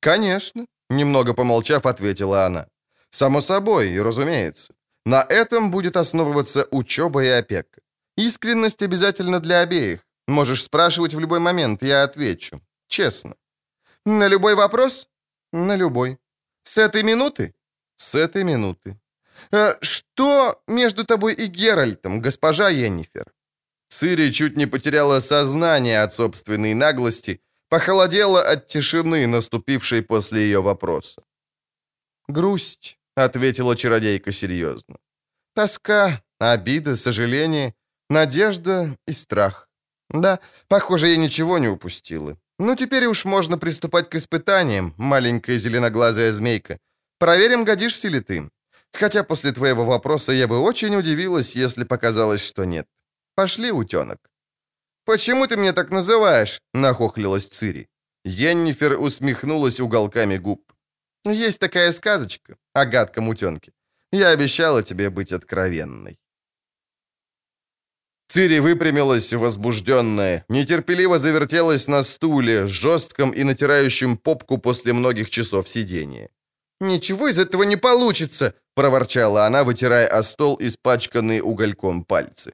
«Конечно»,— 0.00 0.66
немного 0.90 1.34
помолчав, 1.34 1.86
ответила 1.86 2.46
она. 2.46 2.66
«Само 3.10 3.42
собой, 3.42 4.02
разумеется. 4.02 4.74
На 5.04 5.22
этом 5.22 5.70
будет 5.70 5.96
основываться 5.96 6.66
учеба 6.70 7.24
и 7.24 7.28
опека. 7.28 7.80
Искренность 8.16 8.82
обязательно 8.82 9.40
для 9.40 9.60
обеих. 9.60 10.00
Можешь 10.28 10.62
спрашивать 10.62 11.14
в 11.14 11.20
любой 11.20 11.40
момент, 11.40 11.82
я 11.82 12.04
отвечу. 12.04 12.60
Честно. 12.88 13.34
На 14.06 14.28
любой 14.28 14.54
вопрос? 14.54 15.08
На 15.52 15.76
любой. 15.76 16.18
С 16.64 16.78
этой 16.78 17.02
минуты? 17.02 17.54
С 17.96 18.14
этой 18.14 18.44
минуты. 18.44 18.98
А 19.50 19.76
что 19.80 20.62
между 20.66 21.04
тобой 21.04 21.34
и 21.34 21.46
Геральтом, 21.46 22.22
госпожа 22.22 22.70
Йеннифер? 22.70 23.32
Цири 23.92 24.32
чуть 24.32 24.56
не 24.56 24.66
потеряла 24.66 25.20
сознание 25.20 26.02
от 26.02 26.14
собственной 26.14 26.74
наглости, 26.74 27.40
похолодела 27.68 28.40
от 28.52 28.66
тишины, 28.66 29.26
наступившей 29.26 30.02
после 30.02 30.38
ее 30.40 30.60
вопроса. 30.60 31.22
«Грусть»,— 32.28 32.98
ответила 33.16 33.76
чародейка 33.76 34.32
серьезно. 34.32 34.96
«Тоска, 35.54 36.22
обида, 36.38 36.96
сожаление, 36.96 37.74
надежда 38.08 38.96
и 39.08 39.12
страх. 39.12 39.68
Да, 40.08 40.38
похоже, 40.68 41.08
я 41.08 41.16
ничего 41.16 41.58
не 41.58 41.68
упустила. 41.68 42.38
Ну, 42.58 42.76
теперь 42.76 43.06
уж 43.06 43.26
можно 43.26 43.58
приступать 43.58 44.08
к 44.08 44.14
испытаниям, 44.14 44.94
маленькая 44.96 45.58
зеленоглазая 45.58 46.32
змейка. 46.32 46.78
Проверим, 47.18 47.64
годишься 47.64 48.08
ли 48.08 48.20
ты. 48.20 48.50
Хотя 48.94 49.22
после 49.22 49.52
твоего 49.52 49.84
вопроса 49.84 50.32
я 50.32 50.46
бы 50.48 50.58
очень 50.60 50.96
удивилась, 50.96 51.56
если 51.56 51.84
показалось, 51.84 52.40
что 52.40 52.64
нет. 52.64 52.86
Пошли, 53.34 53.72
утенок. 53.72 54.18
«Почему 55.04 55.46
ты 55.46 55.56
меня 55.56 55.72
так 55.72 55.90
называешь?»— 55.90 56.60
нахохлилась 56.74 57.46
Цири. 57.46 57.88
Йеннифер 58.24 59.00
усмехнулась 59.00 59.80
уголками 59.80 60.38
губ. 60.38 60.72
«Есть 61.24 61.58
такая 61.58 61.92
сказочка 61.92 62.56
о 62.72 62.84
гадком 62.84 63.28
утенке. 63.28 63.72
Я 64.12 64.28
обещала 64.28 64.82
тебе 64.82 65.10
быть 65.10 65.32
откровенной». 65.32 66.18
Цири 68.28 68.60
выпрямилась, 68.60 69.32
возбужденная, 69.32 70.44
нетерпеливо 70.48 71.18
завертелась 71.18 71.88
на 71.88 72.02
стуле, 72.04 72.66
жестком 72.66 73.30
и 73.30 73.44
натирающем 73.44 74.16
попку 74.16 74.58
после 74.58 74.92
многих 74.92 75.30
часов 75.30 75.68
сидения. 75.68 76.30
«Ничего 76.80 77.28
из 77.28 77.38
этого 77.38 77.64
не 77.64 77.76
получится!»— 77.76 78.54
проворчала 78.74 79.46
она, 79.46 79.64
вытирая 79.64 80.06
о 80.06 80.22
стол 80.22 80.56
испачканные 80.60 81.42
угольком 81.42 82.04
пальцы. 82.04 82.52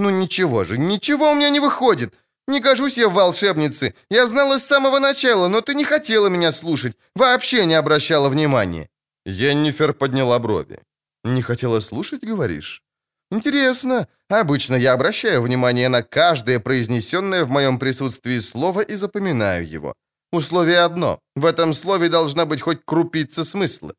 «Ну 0.00 0.08
ничего 0.08 0.64
же, 0.64 0.78
ничего 0.78 1.30
у 1.30 1.34
меня 1.34 1.50
не 1.50 1.60
выходит! 1.60 2.14
Не 2.48 2.62
кажусь 2.62 2.96
я 2.96 3.08
волшебнице. 3.08 3.94
Я 4.10 4.26
знала 4.26 4.58
с 4.58 4.66
самого 4.66 4.98
начала, 4.98 5.48
но 5.48 5.60
ты 5.60 5.74
не 5.74 5.84
хотела 5.84 6.28
меня 6.28 6.52
слушать. 6.52 6.96
Вообще 7.14 7.66
не 7.66 7.74
обращала 7.74 8.30
внимания». 8.30 8.88
Йеннифер 9.26 9.92
подняла 9.92 10.38
брови. 10.38 10.80
«Не 11.22 11.42
хотела 11.42 11.80
слушать, 11.80 12.24
говоришь?» 12.24 12.82
«Интересно. 13.30 14.08
Обычно 14.30 14.74
я 14.76 14.94
обращаю 14.94 15.42
внимание 15.42 15.90
на 15.90 16.02
каждое 16.02 16.60
произнесенное 16.60 17.44
в 17.44 17.50
моем 17.50 17.78
присутствии 17.78 18.38
слово 18.38 18.80
и 18.80 18.96
запоминаю 18.96 19.68
его. 19.68 19.92
Условие 20.32 20.78
одно. 20.78 21.18
В 21.36 21.44
этом 21.44 21.74
слове 21.74 22.08
должна 22.08 22.46
быть 22.46 22.62
хоть 22.62 22.84
крупица 22.86 23.44
смысла». 23.44 23.92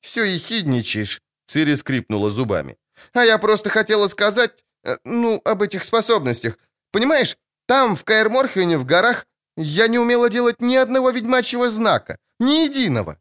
«Все 0.00 0.24
ехидничаешь»,— 0.24 1.20
Цири 1.46 1.76
скрипнула 1.76 2.30
зубами. 2.30 2.76
«А 3.12 3.24
я 3.24 3.36
просто 3.36 3.68
хотела 3.68 4.08
сказать, 4.08 4.64
ну, 5.04 5.40
об 5.44 5.62
этих 5.62 5.84
способностях. 5.84 6.58
Понимаешь, 6.92 7.36
там, 7.66 7.96
в 7.96 8.04
Каэрморхене, 8.04 8.78
в 8.78 8.84
горах, 8.84 9.26
я 9.56 9.88
не 9.88 9.98
умела 9.98 10.28
делать 10.30 10.60
ни 10.60 10.76
одного 10.76 11.10
ведьмачьего 11.10 11.68
знака. 11.68 12.18
Ни 12.40 12.64
единого. 12.64 13.18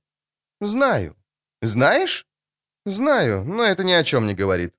Знаю. 0.62 1.16
Знаешь? 1.62 2.26
Знаю, 2.86 3.44
но 3.46 3.64
это 3.64 3.84
ни 3.84 3.92
о 3.92 4.04
чем 4.04 4.28
не 4.28 4.36
говорит. 4.36 4.74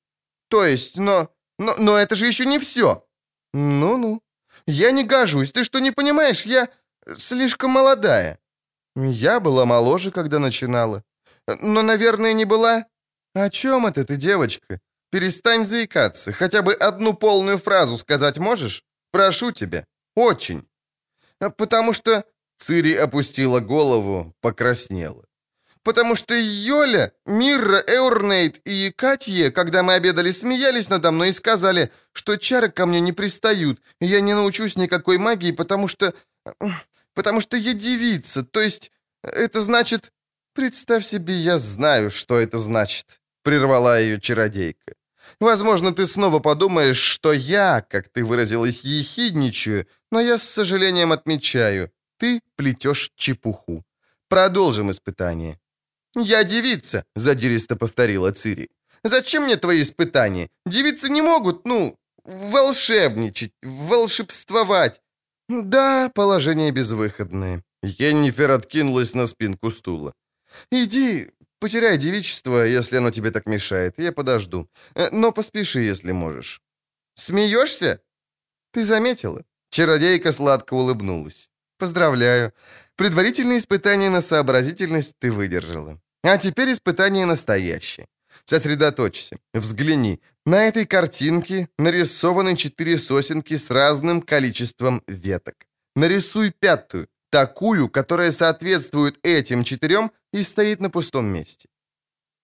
То 0.48 0.64
есть, 0.64 0.98
но... 0.98 1.30
Но, 1.58 1.76
но 1.78 1.96
это 1.96 2.16
же 2.16 2.26
еще 2.26 2.46
не 2.46 2.58
все. 2.58 3.06
Ну-ну. 3.52 4.20
Я 4.66 4.90
не 4.90 5.04
гожусь. 5.04 5.52
Ты 5.52 5.62
что, 5.62 5.78
не 5.78 5.92
понимаешь? 5.92 6.46
Я 6.46 6.68
слишком 7.16 7.70
молодая. 7.70 8.38
Я 8.96 9.40
была 9.40 9.64
моложе, 9.64 10.10
когда 10.10 10.38
начинала. 10.38 11.04
Но, 11.46 11.82
наверное, 11.82 12.32
не 12.32 12.44
была... 12.44 12.86
О 13.34 13.50
чем 13.50 13.86
это 13.86 14.04
ты, 14.04 14.16
девочка? 14.16 14.80
Перестань 15.14 15.64
заикаться. 15.64 16.32
Хотя 16.32 16.60
бы 16.60 16.74
одну 16.74 17.14
полную 17.14 17.58
фразу 17.58 17.96
сказать 17.98 18.38
можешь? 18.38 18.82
Прошу 19.12 19.52
тебя. 19.52 19.86
Очень. 20.16 20.66
А 21.38 21.50
потому 21.50 21.92
что...» 21.92 22.24
Цири 22.58 22.94
опустила 22.94 23.60
голову, 23.60 24.34
покраснела. 24.40 25.24
«Потому 25.84 26.16
что 26.16 26.34
Йоля, 26.34 27.12
Мирра, 27.26 27.78
Эурнейт 27.86 28.58
и 28.64 28.90
Катье, 28.90 29.52
когда 29.52 29.84
мы 29.84 29.94
обедали, 29.94 30.32
смеялись 30.32 30.88
надо 30.88 31.12
мной 31.12 31.28
и 31.28 31.32
сказали, 31.32 31.92
что 32.12 32.34
чары 32.36 32.68
ко 32.68 32.84
мне 32.84 32.98
не 32.98 33.12
пристают, 33.12 33.80
и 34.00 34.06
я 34.06 34.20
не 34.20 34.34
научусь 34.34 34.74
никакой 34.74 35.18
магии, 35.18 35.52
потому 35.52 35.86
что... 35.86 36.12
потому 37.14 37.40
что 37.40 37.56
я 37.56 37.72
девица, 37.72 38.42
то 38.42 38.60
есть 38.60 38.90
это 39.22 39.60
значит... 39.60 40.10
Представь 40.54 41.06
себе, 41.06 41.34
я 41.34 41.58
знаю, 41.58 42.10
что 42.10 42.40
это 42.40 42.58
значит»,— 42.58 43.20
прервала 43.44 44.00
ее 44.00 44.20
чародейка. 44.20 44.96
Возможно, 45.44 45.92
ты 45.92 46.06
снова 46.06 46.38
подумаешь, 46.38 46.96
что 46.96 47.34
я, 47.34 47.82
как 47.82 48.08
ты 48.08 48.24
выразилась, 48.24 48.80
ехидничаю, 48.82 49.86
но 50.10 50.18
я 50.18 50.38
с 50.38 50.42
сожалением 50.42 51.12
отмечаю, 51.12 51.90
ты 52.18 52.40
плетешь 52.56 53.10
чепуху. 53.14 53.84
Продолжим 54.28 54.90
испытание». 54.90 55.58
«Я 56.16 56.44
девица»,— 56.44 57.04
задиристо 57.14 57.76
повторила 57.76 58.32
Цири. 58.32 58.70
«Зачем 59.04 59.42
мне 59.42 59.56
твои 59.56 59.82
испытания? 59.82 60.48
Девицы 60.64 61.10
не 61.10 61.20
могут, 61.20 61.66
ну, 61.66 61.98
волшебничать, 62.24 63.52
волшебствовать». 63.62 65.02
«Да, 65.50 66.10
положение 66.14 66.70
безвыходное». 66.70 67.62
Йеннифер 67.82 68.50
откинулась 68.50 69.14
на 69.14 69.26
спинку 69.26 69.70
стула. 69.70 70.14
«Иди, 70.72 71.30
Потеряй 71.64 71.96
девичество, 71.96 72.66
если 72.66 72.98
оно 72.98 73.10
тебе 73.10 73.30
так 73.30 73.46
мешает. 73.46 73.94
Я 73.96 74.12
подожду. 74.12 74.68
Э, 74.94 75.08
но 75.10 75.32
поспеши, 75.32 75.80
если 75.80 76.12
можешь». 76.12 76.60
«Смеешься?» 77.14 78.02
«Ты 78.70 78.84
заметила?» 78.84 79.42
Чародейка 79.70 80.32
сладко 80.32 80.74
улыбнулась. 80.74 81.48
«Поздравляю. 81.78 82.52
Предварительные 82.96 83.60
испытания 83.60 84.10
на 84.10 84.20
сообразительность 84.20 85.14
ты 85.18 85.32
выдержала. 85.32 85.98
А 86.22 86.36
теперь 86.36 86.70
испытание 86.70 87.24
настоящее. 87.24 88.08
Сосредоточься, 88.44 89.38
взгляни. 89.54 90.20
На 90.44 90.68
этой 90.68 90.84
картинке 90.84 91.70
нарисованы 91.78 92.56
четыре 92.56 92.98
сосенки 92.98 93.56
с 93.56 93.70
разным 93.70 94.20
количеством 94.20 95.02
веток. 95.06 95.54
Нарисуй 95.96 96.50
пятую, 96.50 97.08
такую, 97.34 97.88
которая 97.88 98.30
соответствует 98.30 99.18
этим 99.24 99.64
четырем 99.64 100.12
и 100.32 100.44
стоит 100.44 100.80
на 100.80 100.88
пустом 100.88 101.26
месте. 101.26 101.68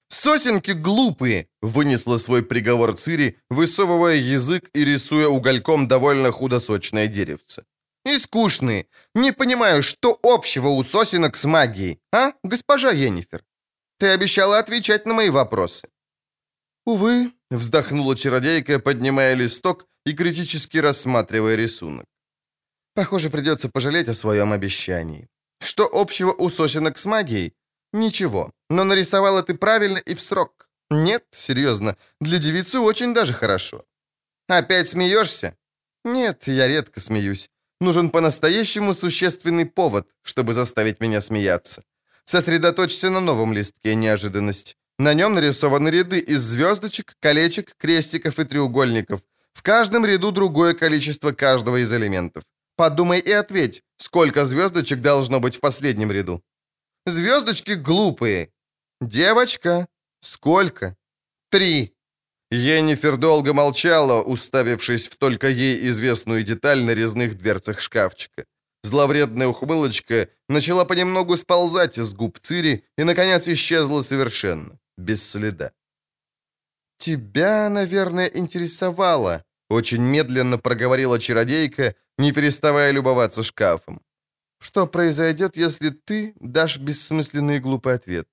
«Сосенки 0.09 0.73
глупые!»— 0.73 1.47
вынесла 1.63 2.19
свой 2.19 2.43
приговор 2.43 2.97
Цири, 2.97 3.37
высовывая 3.51 4.17
язык 4.17 4.69
и 4.75 4.85
рисуя 4.85 5.29
угольком 5.29 5.87
довольно 5.87 6.33
худосочное 6.33 7.07
деревце. 7.07 7.63
«И 8.05 8.19
скучные. 8.19 8.87
Не 9.15 9.33
понимаю, 9.33 9.83
что 9.83 10.19
общего 10.25 10.69
у 10.69 10.83
сосенок 10.83 11.37
с 11.37 11.45
магией, 11.45 12.01
а, 12.13 12.33
госпожа 12.43 12.91
Енифер? 12.91 13.45
Ты 14.01 14.09
обещала 14.09 14.59
отвечать 14.59 15.07
на 15.07 15.15
мои 15.15 15.31
вопросы». 15.31 15.89
«Увы»,— 16.85 17.31
вздохнула 17.51 18.17
чародейка, 18.17 18.81
поднимая 18.81 19.37
листок 19.37 19.87
и 20.05 20.15
критически 20.15 20.79
рассматривая 20.79 21.55
рисунок. 21.55 22.07
Похоже, 23.01 23.31
придется 23.31 23.71
пожалеть 23.71 24.09
о 24.09 24.15
своем 24.15 24.53
обещании. 24.53 25.27
Что 25.63 25.89
общего 25.91 26.33
у 26.33 26.51
сосенок 26.51 26.99
с 26.99 27.07
магией? 27.07 27.55
Ничего. 27.95 28.53
Но 28.69 28.85
нарисовала 28.85 29.43
ты 29.43 29.55
правильно 29.55 29.97
и 29.97 30.15
в 30.15 30.21
срок. 30.21 30.69
Нет, 30.91 31.25
серьезно, 31.33 31.97
для 32.21 32.39
девицы 32.39 32.79
очень 32.79 33.15
даже 33.15 33.33
хорошо. 33.33 33.87
Опять 34.49 34.91
смеешься? 34.91 35.55
Нет, 36.05 36.47
я 36.47 36.69
редко 36.69 37.01
смеюсь. 37.01 37.49
Нужен 37.81 38.11
по-настоящему 38.11 38.93
существенный 38.93 39.65
повод, 39.65 40.07
чтобы 40.21 40.53
заставить 40.53 41.01
меня 41.01 41.23
смеяться. 41.23 41.83
Сосредоточься 42.25 43.09
на 43.09 43.21
новом 43.21 43.55
листке 43.55 43.95
неожиданность. 43.95 44.77
На 44.99 45.15
нем 45.15 45.33
нарисованы 45.35 45.89
ряды 45.89 46.19
из 46.19 46.43
звездочек, 46.43 47.17
колечек, 47.19 47.77
крестиков 47.79 48.39
и 48.39 48.45
треугольников. 48.45 49.23
В 49.55 49.63
каждом 49.63 50.05
ряду 50.05 50.33
другое 50.33 50.75
количество 50.75 51.33
каждого 51.33 51.79
из 51.79 51.91
элементов. 51.91 52.45
Подумай 52.81 53.21
и 53.21 53.31
ответь, 53.31 53.83
сколько 53.99 54.47
звездочек 54.47 55.03
должно 55.03 55.39
быть 55.39 55.57
в 55.57 55.61
последнем 55.61 56.11
ряду. 56.11 56.43
Звездочки 57.05 57.73
глупые. 57.73 58.55
Девочка, 59.03 59.87
сколько? 60.23 60.97
Три. 61.51 61.95
Енифер 62.51 63.19
долго 63.19 63.53
молчала, 63.53 64.23
уставившись 64.23 65.09
в 65.09 65.17
только 65.17 65.49
ей 65.49 65.91
известную 65.91 66.43
деталь 66.43 66.83
на 66.83 66.95
резных 66.95 67.37
дверцах 67.37 67.83
шкафчика. 67.83 68.47
Зловредная 68.83 69.49
ухмылочка 69.49 70.31
начала 70.49 70.87
понемногу 70.87 71.37
сползать 71.37 71.99
из 71.99 72.15
губ 72.15 72.39
Цири 72.41 72.87
и, 72.97 73.05
наконец, 73.05 73.47
исчезла 73.47 74.01
совершенно, 74.01 74.79
без 74.97 75.23
следа. 75.23 75.73
«Тебя, 76.97 77.69
наверное, 77.69 78.31
интересовало»,— 78.33 79.45
очень 79.71 80.03
медленно 80.03 80.59
проговорила 80.59 81.19
чародейка, 81.19 81.95
не 82.19 82.33
переставая 82.33 82.91
любоваться 82.91 83.43
шкафом. 83.43 84.03
Что 84.61 84.87
произойдет, 84.87 85.57
если 85.57 85.91
ты 85.91 86.35
дашь 86.41 86.79
бессмысленный 86.79 87.57
и 87.57 87.61
глупый 87.61 87.95
ответ? 87.95 88.29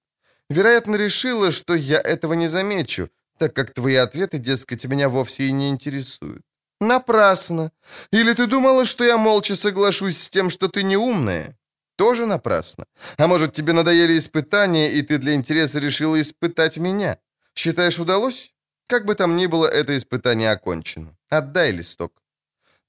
Вероятно, 0.49 0.97
решила, 0.97 1.51
что 1.51 1.75
я 1.75 2.01
этого 2.01 2.33
не 2.33 2.47
замечу, 2.47 3.09
так 3.38 3.53
как 3.53 3.73
твои 3.73 3.95
ответы, 3.95 4.39
дескать, 4.39 4.85
меня 4.85 5.07
вовсе 5.07 5.43
и 5.43 5.51
не 5.51 5.69
интересуют. 5.69 6.41
Напрасно. 6.81 7.71
Или 8.11 8.33
ты 8.33 8.47
думала, 8.47 8.85
что 8.85 9.03
я 9.03 9.17
молча 9.17 9.55
соглашусь 9.55 10.17
с 10.17 10.29
тем, 10.29 10.49
что 10.49 10.67
ты 10.67 10.83
не 10.83 10.97
умная? 10.97 11.57
Тоже 11.97 12.25
напрасно. 12.25 12.85
А 13.17 13.27
может, 13.27 13.53
тебе 13.53 13.73
надоели 13.73 14.17
испытания, 14.17 14.91
и 14.91 15.01
ты 15.01 15.17
для 15.17 15.33
интереса 15.33 15.79
решила 15.79 16.19
испытать 16.19 16.77
меня? 16.77 17.17
Считаешь, 17.55 17.99
удалось? 17.99 18.53
Как 18.88 19.05
бы 19.05 19.15
там 19.15 19.35
ни 19.35 19.47
было, 19.47 19.67
это 19.67 19.95
испытание 19.97 20.51
окончено. 20.51 21.17
Отдай 21.29 21.71
листок. 21.71 22.11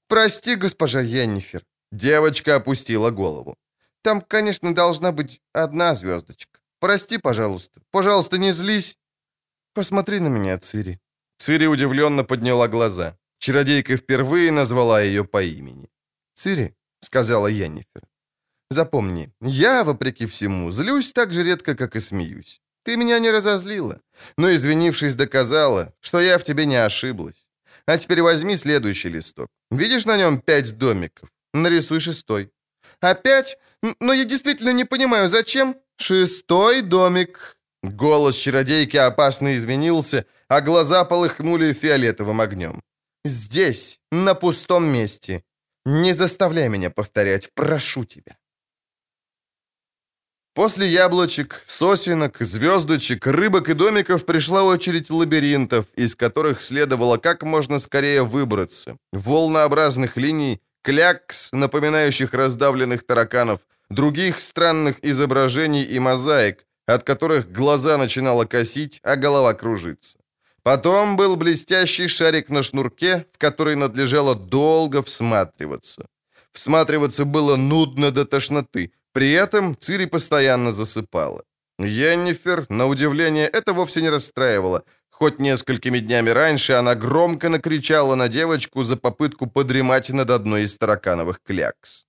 «Прости, 0.07 0.55
госпожа 0.55 1.01
Йеннифер». 1.01 1.65
Девочка 1.91 2.55
опустила 2.55 3.11
голову. 3.11 3.55
«Там, 4.01 4.21
конечно, 4.21 4.73
должна 4.73 5.11
быть 5.11 5.41
одна 5.53 5.95
звездочка. 5.95 6.59
Прости, 6.79 7.17
пожалуйста. 7.17 7.81
Пожалуйста, 7.91 8.37
не 8.37 8.53
злись». 8.53 8.97
«Посмотри 9.73 10.19
на 10.19 10.29
меня, 10.29 10.57
Цири». 10.57 10.99
Цири 11.37 11.67
удивленно 11.67 12.23
подняла 12.23 12.67
глаза. 12.67 13.17
Чародейка 13.39 13.97
впервые 13.97 14.51
назвала 14.51 15.01
ее 15.01 15.23
по 15.23 15.41
имени. 15.41 15.89
«Цири»,— 16.33 16.75
сказала 17.01 17.47
Йеннифер,— 17.47 18.03
«запомни, 18.71 19.31
я, 19.41 19.83
вопреки 19.83 20.25
всему, 20.25 20.71
злюсь 20.71 21.13
так 21.13 21.33
же 21.33 21.43
редко, 21.43 21.75
как 21.75 21.95
и 21.95 21.99
смеюсь. 21.99 22.61
Ты 22.89 22.97
меня 22.97 23.19
не 23.19 23.29
разозлила, 23.31 24.01
но, 24.35 24.49
извинившись, 24.49 25.13
доказала, 25.13 25.93
что 26.01 26.19
я 26.19 26.37
в 26.37 26.43
тебе 26.43 26.65
не 26.65 26.85
ошиблась. 26.85 27.51
А 27.85 27.99
теперь 27.99 28.23
возьми 28.23 28.57
следующий 28.57 29.09
листок. 29.09 29.47
Видишь 29.69 30.05
на 30.05 30.17
нем 30.17 30.41
пять 30.41 30.75
домиков? 30.75 31.29
Нарисуй 31.53 31.99
шестой. 31.99 32.49
Опять? 32.99 33.59
Но 33.99 34.11
я 34.11 34.25
действительно 34.25 34.73
не 34.73 34.85
понимаю, 34.85 35.29
зачем? 35.29 35.75
Шестой 35.97 36.81
домик. 36.81 37.57
Голос 37.83 38.35
чародейки 38.37 38.97
опасно 38.97 39.55
изменился, 39.55 40.25
а 40.47 40.59
глаза 40.61 41.05
полыхнули 41.05 41.73
фиолетовым 41.73 42.41
огнем. 42.41 42.81
Здесь, 43.23 43.99
на 44.11 44.33
пустом 44.33 44.85
месте. 44.85 45.43
Не 45.85 46.13
заставляй 46.13 46.69
меня 46.69 46.89
повторять, 46.89 47.53
прошу 47.53 48.05
тебя. 48.05 48.38
После 50.59 50.87
яблочек, 50.87 51.63
сосенок, 51.67 52.35
звездочек, 52.41 53.25
рыбок 53.27 53.69
и 53.69 53.73
домиков 53.73 54.25
пришла 54.25 54.63
очередь 54.63 55.09
лабиринтов, 55.09 55.85
из 55.95 56.15
которых 56.15 56.61
следовало 56.61 57.17
как 57.17 57.43
можно 57.43 57.79
скорее 57.79 58.23
выбраться. 58.23 58.97
Волнообразных 59.13 60.17
линий, 60.17 60.59
клякс, 60.81 61.53
напоминающих 61.53 62.33
раздавленных 62.33 63.05
тараканов, 63.05 63.61
других 63.89 64.41
странных 64.41 64.97
изображений 65.01 65.85
и 65.85 65.97
мозаик, 65.97 66.65
от 66.85 67.05
которых 67.05 67.49
глаза 67.53 67.97
начинало 67.97 68.43
косить, 68.43 68.99
а 69.01 69.15
голова 69.15 69.53
кружиться. 69.53 70.17
Потом 70.63 71.15
был 71.15 71.37
блестящий 71.37 72.09
шарик 72.09 72.49
на 72.49 72.63
шнурке, 72.63 73.27
в 73.31 73.37
который 73.37 73.77
надлежало 73.77 74.35
долго 74.35 75.03
всматриваться. 75.03 76.07
Всматриваться 76.51 77.23
было 77.23 77.55
нудно 77.55 78.11
до 78.11 78.25
тошноты, 78.25 78.91
при 79.13 79.31
этом 79.31 79.75
Цири 79.75 80.05
постоянно 80.05 80.71
засыпала. 80.71 81.43
Йеннифер, 81.79 82.65
на 82.69 82.87
удивление, 82.87 83.47
это 83.47 83.73
вовсе 83.73 84.01
не 84.01 84.09
расстраивало, 84.09 84.83
хоть 85.09 85.39
несколькими 85.39 85.99
днями 85.99 86.29
раньше 86.29 86.73
она 86.73 86.95
громко 86.95 87.49
накричала 87.49 88.15
на 88.15 88.27
девочку 88.27 88.83
за 88.83 88.97
попытку 88.97 89.47
подремать 89.47 90.09
над 90.09 90.29
одной 90.29 90.63
из 90.63 90.77
таракановых 90.77 91.39
клякс. 91.41 92.05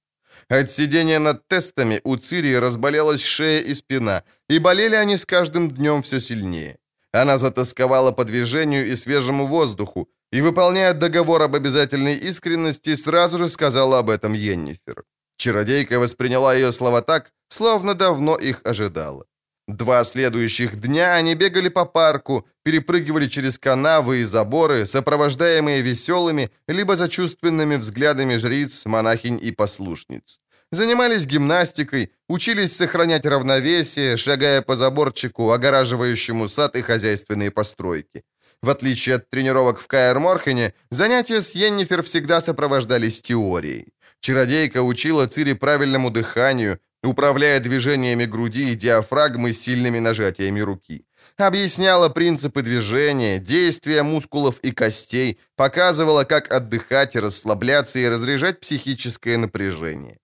От 0.48 0.70
сидения 0.70 1.20
над 1.20 1.46
тестами 1.46 2.00
у 2.04 2.16
Цири 2.16 2.54
разболелась 2.58 3.22
шея 3.22 3.60
и 3.60 3.74
спина, 3.74 4.22
и 4.48 4.58
болели 4.58 4.96
они 4.96 5.16
с 5.16 5.24
каждым 5.24 5.70
днем 5.70 6.02
все 6.02 6.20
сильнее. 6.20 6.78
Она 7.12 7.38
затасковала 7.38 8.12
по 8.12 8.24
движению 8.24 8.86
и 8.86 8.96
свежему 8.96 9.46
воздуху, 9.46 10.08
и, 10.32 10.40
выполняя 10.40 10.94
договор 10.94 11.42
об 11.42 11.54
обязательной 11.54 12.16
искренности, 12.16 12.94
сразу 12.96 13.38
же 13.38 13.48
сказала 13.48 13.98
об 13.98 14.10
этом 14.10 14.32
Йеннифер. 14.32 15.04
Чародейка 15.40 15.98
восприняла 15.98 16.54
ее 16.54 16.70
слова 16.70 17.00
так, 17.00 17.32
словно 17.48 17.94
давно 17.94 18.36
их 18.36 18.60
ожидала. 18.64 19.24
Два 19.68 20.04
следующих 20.04 20.78
дня 20.78 21.14
они 21.14 21.34
бегали 21.34 21.70
по 21.70 21.86
парку, 21.86 22.46
перепрыгивали 22.62 23.26
через 23.26 23.58
канавы 23.58 24.18
и 24.18 24.24
заборы, 24.24 24.84
сопровождаемые 24.84 25.80
веселыми, 25.80 26.50
либо 26.68 26.94
зачувственными 26.96 27.76
взглядами 27.76 28.36
жриц, 28.36 28.84
монахинь 28.84 29.40
и 29.42 29.50
послушниц. 29.50 30.40
Занимались 30.72 31.24
гимнастикой, 31.24 32.12
учились 32.28 32.76
сохранять 32.76 33.24
равновесие, 33.24 34.18
шагая 34.18 34.60
по 34.60 34.76
заборчику, 34.76 35.52
огораживающему 35.52 36.48
сад 36.48 36.76
и 36.76 36.82
хозяйственные 36.82 37.50
постройки. 37.50 38.24
В 38.62 38.68
отличие 38.68 39.14
от 39.14 39.30
тренировок 39.30 39.80
в 39.80 39.86
Каэр-Морхене, 39.86 40.74
занятия 40.90 41.40
с 41.40 41.54
Йеннифер 41.54 42.02
всегда 42.02 42.42
сопровождались 42.42 43.22
теорией. 43.22 43.94
Чародейка 44.20 44.82
учила 44.82 45.26
Цири 45.26 45.54
правильному 45.54 46.10
дыханию, 46.10 46.78
управляя 47.02 47.60
движениями 47.60 48.26
груди 48.26 48.72
и 48.72 48.74
диафрагмы 48.74 49.52
сильными 49.52 49.98
нажатиями 49.98 50.60
руки. 50.60 51.06
Объясняла 51.36 52.10
принципы 52.10 52.62
движения, 52.62 53.38
действия 53.38 54.02
мускулов 54.02 54.58
и 54.60 54.72
костей, 54.72 55.38
показывала, 55.56 56.24
как 56.24 56.52
отдыхать 56.52 57.16
и 57.16 57.20
расслабляться 57.20 57.98
и 57.98 58.08
разряжать 58.08 58.60
психическое 58.60 59.38
напряжение. 59.38 60.18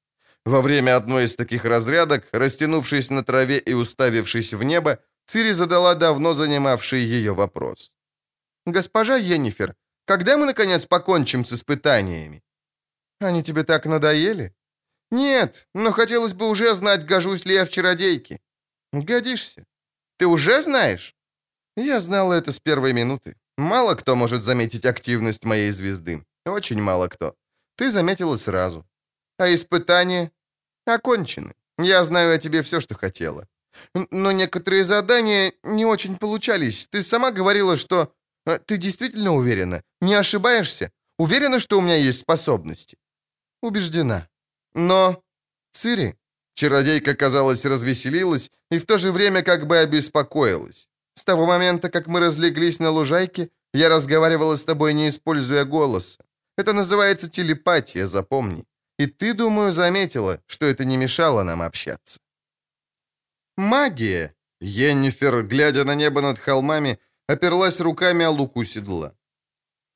Во 0.44 0.60
время 0.60 0.96
одной 0.96 1.24
из 1.24 1.34
таких 1.34 1.64
разрядок, 1.64 2.24
растянувшись 2.32 3.10
на 3.10 3.24
траве 3.24 3.58
и 3.58 3.72
уставившись 3.72 4.52
в 4.52 4.62
небо, 4.62 4.98
Цири 5.26 5.52
задала 5.52 5.94
давно 5.94 6.34
занимавший 6.34 7.00
ее 7.00 7.34
вопрос. 7.34 7.90
«Госпожа 8.66 9.16
Йеннифер, 9.16 9.74
когда 10.04 10.36
мы, 10.36 10.46
наконец, 10.46 10.84
покончим 10.86 11.44
с 11.44 11.52
испытаниями?» 11.52 12.42
Они 13.20 13.42
тебе 13.42 13.64
так 13.64 13.86
надоели? 13.86 14.54
Нет, 15.10 15.68
но 15.74 15.92
хотелось 15.92 16.34
бы 16.34 16.48
уже 16.48 16.74
знать, 16.74 17.06
гожусь 17.06 17.46
ли 17.46 17.54
я 17.54 17.64
в 17.64 17.70
чародейке. 17.70 18.40
Годишься. 18.92 19.64
Ты 20.18 20.26
уже 20.26 20.62
знаешь? 20.62 21.14
Я 21.76 22.00
знала 22.00 22.34
это 22.34 22.52
с 22.52 22.58
первой 22.58 22.92
минуты. 22.92 23.36
Мало 23.56 23.94
кто 23.94 24.16
может 24.16 24.42
заметить 24.42 24.84
активность 24.84 25.44
моей 25.44 25.70
звезды. 25.70 26.24
Очень 26.44 26.80
мало 26.80 27.08
кто. 27.08 27.34
Ты 27.76 27.90
заметила 27.90 28.36
сразу. 28.36 28.84
А 29.38 29.52
испытания 29.54 30.30
окончены. 30.86 31.54
Я 31.78 32.04
знаю 32.04 32.34
о 32.34 32.38
тебе 32.38 32.62
все, 32.62 32.80
что 32.80 32.94
хотела. 32.94 33.46
Но 33.94 34.32
некоторые 34.32 34.84
задания 34.84 35.52
не 35.62 35.84
очень 35.84 36.16
получались. 36.16 36.88
Ты 36.90 37.02
сама 37.02 37.30
говорила, 37.30 37.76
что... 37.76 38.12
А, 38.46 38.58
ты 38.58 38.78
действительно 38.78 39.34
уверена? 39.34 39.82
Не 40.00 40.14
ошибаешься? 40.14 40.90
Уверена, 41.18 41.58
что 41.58 41.78
у 41.78 41.82
меня 41.82 41.96
есть 41.96 42.20
способности? 42.20 42.96
Убеждена. 43.62 44.28
Но... 44.74 45.22
Цири, 45.72 46.14
чародейка, 46.54 47.14
казалось, 47.14 47.64
развеселилась 47.64 48.50
и 48.70 48.78
в 48.78 48.86
то 48.86 48.98
же 48.98 49.12
время 49.12 49.42
как 49.42 49.66
бы 49.66 49.78
обеспокоилась. 49.78 50.88
С 51.14 51.24
того 51.24 51.46
момента, 51.46 51.90
как 51.90 52.06
мы 52.06 52.20
разлеглись 52.20 52.78
на 52.78 52.90
лужайке, 52.90 53.50
я 53.74 53.88
разговаривала 53.88 54.56
с 54.56 54.64
тобой, 54.64 54.94
не 54.94 55.08
используя 55.08 55.64
голоса. 55.64 56.24
Это 56.56 56.72
называется 56.72 57.28
телепатия, 57.28 58.06
запомни. 58.06 58.64
И 58.98 59.06
ты, 59.06 59.34
думаю, 59.34 59.72
заметила, 59.72 60.40
что 60.46 60.66
это 60.66 60.84
не 60.84 60.96
мешало 60.96 61.42
нам 61.42 61.60
общаться. 61.62 62.20
Магия. 63.56 64.32
Йеннифер, 64.60 65.42
глядя 65.42 65.84
на 65.84 65.94
небо 65.94 66.22
над 66.22 66.38
холмами, 66.38 66.98
оперлась 67.28 67.80
руками 67.80 68.24
о 68.24 68.30
луку 68.30 68.64
седла 68.64 69.15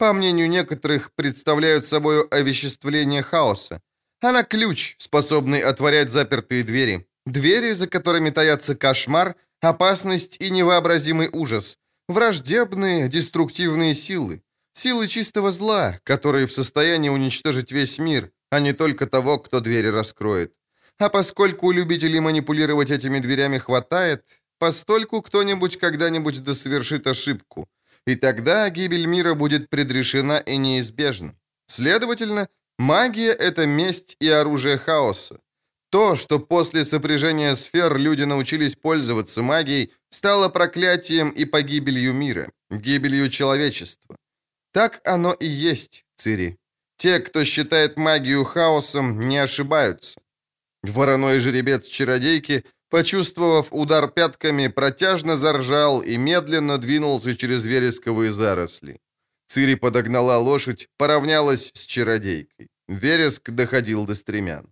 по 0.00 0.14
мнению 0.14 0.48
некоторых, 0.48 1.10
представляют 1.14 1.84
собой 1.84 2.26
овеществление 2.30 3.22
хаоса. 3.22 3.82
Она 4.22 4.44
ключ, 4.44 4.94
способный 4.98 5.60
отворять 5.60 6.10
запертые 6.10 6.62
двери. 6.62 7.06
Двери, 7.26 7.74
за 7.74 7.86
которыми 7.86 8.30
таятся 8.30 8.74
кошмар, 8.74 9.34
опасность 9.60 10.40
и 10.40 10.50
невообразимый 10.50 11.28
ужас. 11.30 11.76
Враждебные, 12.08 13.08
деструктивные 13.08 13.94
силы. 13.94 14.40
Силы 14.72 15.06
чистого 15.06 15.52
зла, 15.52 16.00
которые 16.04 16.46
в 16.46 16.52
состоянии 16.52 17.10
уничтожить 17.10 17.70
весь 17.70 17.98
мир, 17.98 18.30
а 18.50 18.60
не 18.60 18.72
только 18.72 19.06
того, 19.06 19.38
кто 19.38 19.60
двери 19.60 19.88
раскроет. 19.88 20.54
А 20.98 21.10
поскольку 21.10 21.66
у 21.66 21.72
любителей 21.72 22.20
манипулировать 22.20 22.90
этими 22.90 23.18
дверями 23.18 23.58
хватает, 23.58 24.24
постольку 24.58 25.20
кто-нибудь 25.20 25.76
когда-нибудь 25.76 26.42
досовершит 26.42 27.06
ошибку– 27.06 27.68
и 28.06 28.16
тогда 28.16 28.68
гибель 28.70 29.06
мира 29.06 29.34
будет 29.34 29.70
предрешена 29.70 30.38
и 30.40 30.56
неизбежна. 30.56 31.34
Следовательно, 31.66 32.48
магия— 32.78 33.32
это 33.48 33.66
месть 33.66 34.16
и 34.20 34.28
оружие 34.28 34.78
хаоса. 34.78 35.40
То, 35.90 36.16
что 36.16 36.38
после 36.38 36.84
сопряжения 36.84 37.54
сфер 37.54 37.96
люди 37.96 38.22
научились 38.22 38.76
пользоваться 38.76 39.42
магией, 39.42 39.92
стало 40.10 40.48
проклятием 40.48 41.30
и 41.30 41.44
погибелью 41.44 42.12
мира, 42.12 42.50
гибелью 42.70 43.28
человечества. 43.28 44.16
Так 44.72 45.00
оно 45.04 45.32
и 45.32 45.46
есть, 45.46 46.04
Цири. 46.16 46.58
Те, 46.96 47.18
кто 47.18 47.44
считает 47.44 47.96
магию 47.96 48.44
хаосом, 48.44 49.28
не 49.28 49.38
ошибаются. 49.38 50.20
Вороной 50.82 51.40
жеребец 51.40 51.86
чародейки 51.86 52.64
Почувствовав 52.90 53.68
удар 53.70 54.08
пятками, 54.08 54.68
протяжно 54.68 55.36
заржал 55.36 56.02
и 56.02 56.16
медленно 56.16 56.78
двинулся 56.78 57.36
через 57.36 57.64
вересковые 57.64 58.32
заросли. 58.32 58.98
Цири 59.46 59.76
подогнала 59.76 60.38
лошадь, 60.38 60.88
поравнялась 60.96 61.70
с 61.74 61.86
чародейкой. 61.86 62.68
Вереск 62.88 63.50
доходил 63.50 64.06
до 64.06 64.14
стремян. 64.14 64.66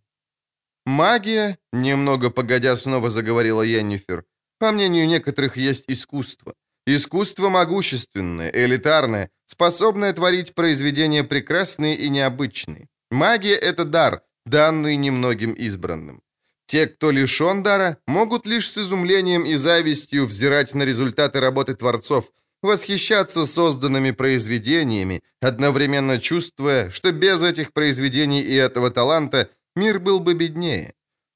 «Магия»,— 0.84 1.58
немного 1.72 2.30
погодя 2.30 2.76
снова 2.76 3.08
заговорила 3.10 3.62
Йеннифер, 3.62 4.24
«по 4.58 4.72
мнению 4.72 5.06
некоторых 5.06 5.56
есть 5.56 5.84
искусство. 5.88 6.54
Искусство 6.86 7.50
могущественное, 7.50 8.50
элитарное, 8.50 9.30
способное 9.46 10.12
творить 10.12 10.54
произведения 10.54 11.22
прекрасные 11.22 11.94
и 11.94 12.08
необычные. 12.08 12.88
Магия— 13.10 13.54
это 13.70 13.84
дар, 13.84 14.22
данный 14.46 14.96
немногим 14.96 15.52
избранным. 15.52 16.22
Те, 16.68 16.86
кто 16.86 17.10
лишен 17.10 17.62
дара, 17.62 17.96
могут 18.06 18.46
лишь 18.46 18.70
с 18.70 18.76
изумлением 18.76 19.46
и 19.46 19.56
завистью 19.56 20.26
взирать 20.26 20.74
на 20.74 20.82
результаты 20.82 21.40
работы 21.40 21.74
творцов, 21.74 22.30
восхищаться 22.62 23.46
созданными 23.46 24.10
произведениями, 24.10 25.22
одновременно 25.40 26.20
чувствуя, 26.20 26.90
что 26.90 27.10
без 27.10 27.42
этих 27.42 27.72
произведений 27.72 28.42
и 28.42 28.54
этого 28.54 28.90
таланта 28.90 29.48
мир 29.76 29.98
был 29.98 30.20
бы 30.20 30.34
беднее. 30.34 30.92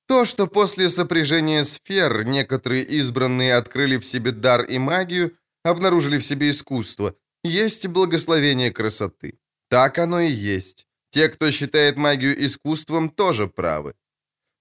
То, 0.06 0.26
что 0.26 0.46
после 0.46 0.90
сопряжения 0.90 1.64
сфер 1.64 2.24
некоторые 2.24 2.82
избранные 2.82 3.54
открыли 3.54 3.96
в 3.96 4.04
себе 4.04 4.32
дар 4.32 4.60
и 4.62 4.76
магию, 4.76 5.32
обнаружили 5.64 6.18
в 6.18 6.26
себе 6.26 6.50
искусство, 6.50 7.14
есть 7.42 7.86
благословение 7.86 8.70
красоты. 8.70 9.38
Так 9.70 9.98
оно 9.98 10.20
и 10.20 10.30
есть. 10.30 10.86
Те, 11.10 11.30
кто 11.30 11.50
считает 11.50 11.96
магию 11.96 12.34
искусством, 12.44 13.08
тоже 13.08 13.46
правы. 13.46 13.94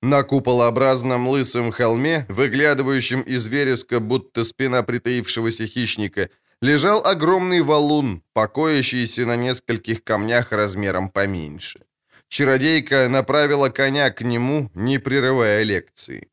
На 0.01 0.23
куполообразном 0.23 1.27
лысом 1.27 1.71
холме, 1.71 2.25
выглядывающем 2.27 3.21
из 3.21 3.45
вереска, 3.45 3.99
будто 3.99 4.43
спина 4.43 4.81
притаившегося 4.81 5.67
хищника, 5.67 6.29
лежал 6.61 7.05
огромный 7.05 7.61
валун, 7.61 8.23
покоящийся 8.33 9.25
на 9.25 9.35
нескольких 9.35 10.03
камнях 10.03 10.51
размером 10.51 11.09
поменьше. 11.09 11.81
Чародейка 12.29 13.09
направила 13.09 13.69
коня 13.69 14.09
к 14.09 14.21
нему, 14.21 14.71
не 14.73 14.99
прерывая 14.99 15.63
лекции. 15.63 16.29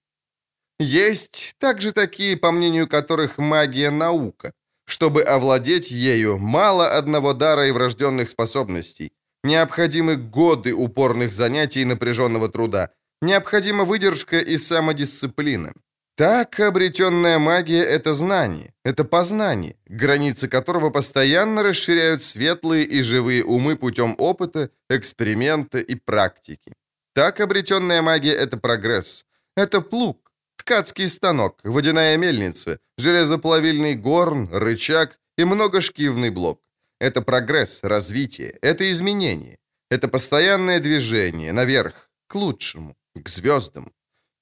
Есть 0.81 1.55
также 1.59 1.93
такие, 1.93 2.37
по 2.37 2.53
мнению 2.53 2.89
которых 2.89 3.39
магия— 3.39 3.91
наука. 3.93 4.53
Чтобы 4.87 5.23
овладеть 5.23 5.91
ею, 5.91 6.39
мало 6.39 6.97
одного 6.97 7.35
дара 7.35 7.67
и 7.67 7.73
врожденных 7.73 8.31
способностей. 8.31 9.13
Необходимы 9.45 10.17
годы 10.17 10.73
упорных 10.73 11.33
занятий 11.33 11.83
и 11.83 11.85
напряженного 11.85 12.49
труда. 12.49 12.91
Необходима 13.23 13.85
выдержка 13.85 14.39
и 14.39 14.59
самодисциплина. 14.59 15.73
Так 16.17 16.61
обретенная 16.61 17.39
магия— 17.39 17.83
это 17.97 18.13
знание, 18.13 18.73
это 18.85 19.05
познание, 19.05 19.77
границы 19.87 20.49
которого 20.49 20.91
постоянно 20.91 21.63
расширяют 21.63 22.23
светлые 22.23 22.85
и 22.85 23.03
живые 23.03 23.45
умы 23.45 23.77
путем 23.77 24.17
опыта, 24.19 24.71
эксперимента 24.91 25.79
и 25.79 25.95
практики. 25.95 26.73
Так 27.15 27.41
обретенная 27.41 28.03
магия— 28.03 28.35
это 28.35 28.57
прогресс. 28.57 29.25
Это 29.57 29.81
плуг, 29.81 30.33
ткацкий 30.57 31.09
станок, 31.09 31.61
водяная 31.65 32.17
мельница, 32.17 32.79
железоплавильный 32.99 33.95
горн, 33.95 34.49
рычаг 34.53 35.19
и 35.39 35.45
многошкивный 35.45 36.31
блок. 36.31 36.61
Это 37.01 37.23
прогресс, 37.23 37.85
развитие, 37.85 38.59
это 38.61 38.91
изменение. 38.91 39.59
Это 39.91 40.09
постоянное 40.09 40.81
движение 40.81 41.53
наверх, 41.53 42.11
к 42.27 42.35
лучшему, 42.35 42.97
к 43.19 43.29
звездам. 43.29 43.93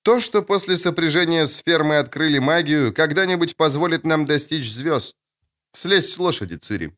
То, 0.02 0.20
что 0.20 0.42
после 0.42 0.76
сопряжения 0.76 1.46
сфер 1.46 1.82
мы 1.82 1.98
открыли 1.98 2.38
магию, 2.38 2.94
когда-нибудь 2.94 3.56
позволит 3.56 4.04
нам 4.04 4.24
достичь 4.24 4.70
звезд. 4.70 5.16
Слезь 5.72 6.12
с 6.12 6.18
лошади, 6.18 6.54
Цири. 6.54 6.96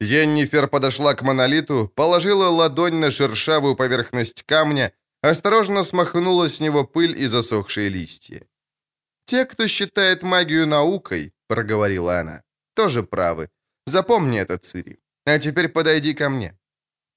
Йеннифер 0.00 0.68
подошла 0.68 1.14
к 1.14 1.22
монолиту, 1.22 1.88
положила 1.94 2.48
ладонь 2.48 2.94
на 2.94 3.10
шершавую 3.10 3.74
поверхность 3.74 4.44
камня, 4.44 4.92
осторожно 5.20 5.82
смахнула 5.82 6.48
с 6.48 6.60
него 6.60 6.84
пыль 6.84 7.20
и 7.20 7.26
засохшие 7.26 7.88
листья. 7.88 8.46
«Те, 9.24 9.44
кто 9.44 9.66
считает 9.66 10.22
магию 10.22 10.66
наукой»,— 10.66 11.32
проговорила 11.48 12.20
она,— 12.20 12.42
«тоже 12.74 13.02
правы. 13.02 13.50
Запомни 13.86 14.38
это, 14.38 14.58
Цири. 14.58 15.00
А 15.26 15.38
теперь 15.38 15.68
подойди 15.68 16.14
ко 16.14 16.30
мне». 16.30 16.56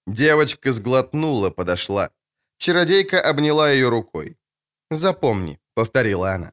Девочка 0.08 0.72
сглотнула, 0.72 1.52
подошла. 1.52 2.10
Чародейка 2.62 3.20
обняла 3.20 3.72
ее 3.72 3.90
рукой. 3.90 4.38
«Запомни»,— 4.92 5.58
повторила 5.74 6.34
она. 6.34 6.52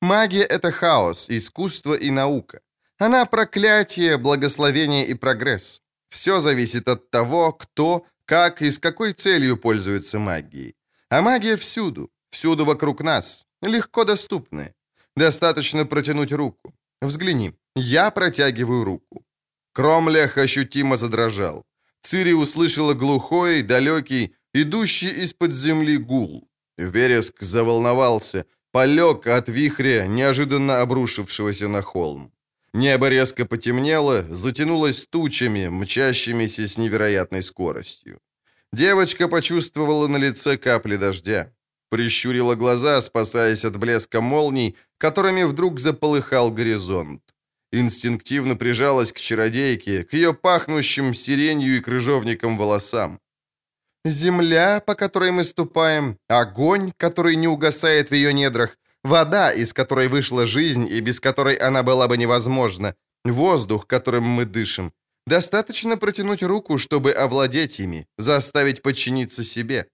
«Магия— 0.00 0.44
это 0.56 0.70
хаос, 0.70 1.26
искусство 1.30 1.94
и 1.94 2.10
наука. 2.10 2.60
Она 2.98 3.26
проклятие, 3.26 4.18
благословение 4.18 5.06
и 5.08 5.14
прогресс. 5.14 5.82
Все 6.10 6.40
зависит 6.40 6.88
от 6.88 7.10
того, 7.10 7.52
кто, 7.52 8.06
как 8.24 8.62
и 8.62 8.70
с 8.70 8.78
какой 8.78 9.12
целью 9.12 9.56
пользуется 9.56 10.18
магией. 10.18 10.76
А 11.10 11.22
магия 11.22 11.56
всюду, 11.56 12.08
всюду 12.30 12.64
вокруг 12.64 13.02
нас, 13.02 13.44
легко 13.62 14.04
доступная. 14.04 14.74
Достаточно 15.16 15.86
протянуть 15.86 16.32
руку. 16.32 16.72
Взгляни, 17.02 17.52
я 17.74 18.10
протягиваю 18.10 18.84
руку. 18.84 19.24
Кромлях 19.72 20.38
ощутимо 20.38 20.96
задрожал. 20.96 21.64
Цири 22.02 22.32
услышала 22.32 22.94
глухой, 22.94 23.62
далекий, 23.62 24.34
идущий 24.62 25.24
из-под 25.24 25.54
земли 25.54 25.96
гул. 25.96 26.48
Вереск 26.78 27.42
заволновался, 27.42 28.44
полег 28.72 29.26
от 29.26 29.48
вихря, 29.48 30.06
неожиданно 30.06 30.80
обрушившегося 30.80 31.68
на 31.68 31.82
холм. 31.82 32.32
Небо 32.74 33.08
резко 33.08 33.46
потемнело, 33.46 34.26
затянулось 34.30 35.06
тучами, 35.06 35.68
мчащимися 35.68 36.68
с 36.68 36.78
невероятной 36.78 37.42
скоростью. 37.42 38.20
Девочка 38.72 39.28
почувствовала 39.28 40.08
на 40.08 40.18
лице 40.18 40.56
капли 40.58 40.96
дождя. 40.96 41.52
Прищурила 41.90 42.54
глаза, 42.54 43.00
спасаясь 43.02 43.64
от 43.64 43.78
блеска 43.78 44.20
молний, 44.20 44.76
которыми 44.98 45.44
вдруг 45.44 45.80
заполыхал 45.80 46.50
горизонт. 46.50 47.22
Инстинктивно 47.72 48.56
прижалась 48.56 49.12
к 49.12 49.18
чародейке, 49.18 50.04
к 50.04 50.12
ее 50.12 50.34
пахнущим 50.34 51.14
сиренью 51.14 51.76
и 51.76 51.80
крыжовником 51.80 52.58
волосам. 52.58 53.20
Земля, 54.10 54.80
по 54.80 54.94
которой 54.94 55.30
мы 55.30 55.44
ступаем, 55.44 56.18
огонь, 56.28 56.92
который 56.96 57.36
не 57.36 57.48
угасает 57.48 58.10
в 58.10 58.14
ее 58.14 58.32
недрах, 58.32 58.76
вода, 59.04 59.52
из 59.52 59.72
которой 59.72 60.08
вышла 60.08 60.46
жизнь 60.46 60.86
и 60.88 61.00
без 61.00 61.20
которой 61.20 61.54
она 61.56 61.82
была 61.82 62.08
бы 62.08 62.16
невозможна, 62.16 62.94
воздух, 63.24 63.86
которым 63.86 64.24
мы 64.24 64.44
дышим. 64.44 64.92
Достаточно 65.26 65.96
протянуть 65.96 66.42
руку, 66.42 66.78
чтобы 66.78 67.12
овладеть 67.12 67.80
ими, 67.80 68.06
заставить 68.16 68.82
подчиниться 68.82 69.44
себе. 69.44 69.86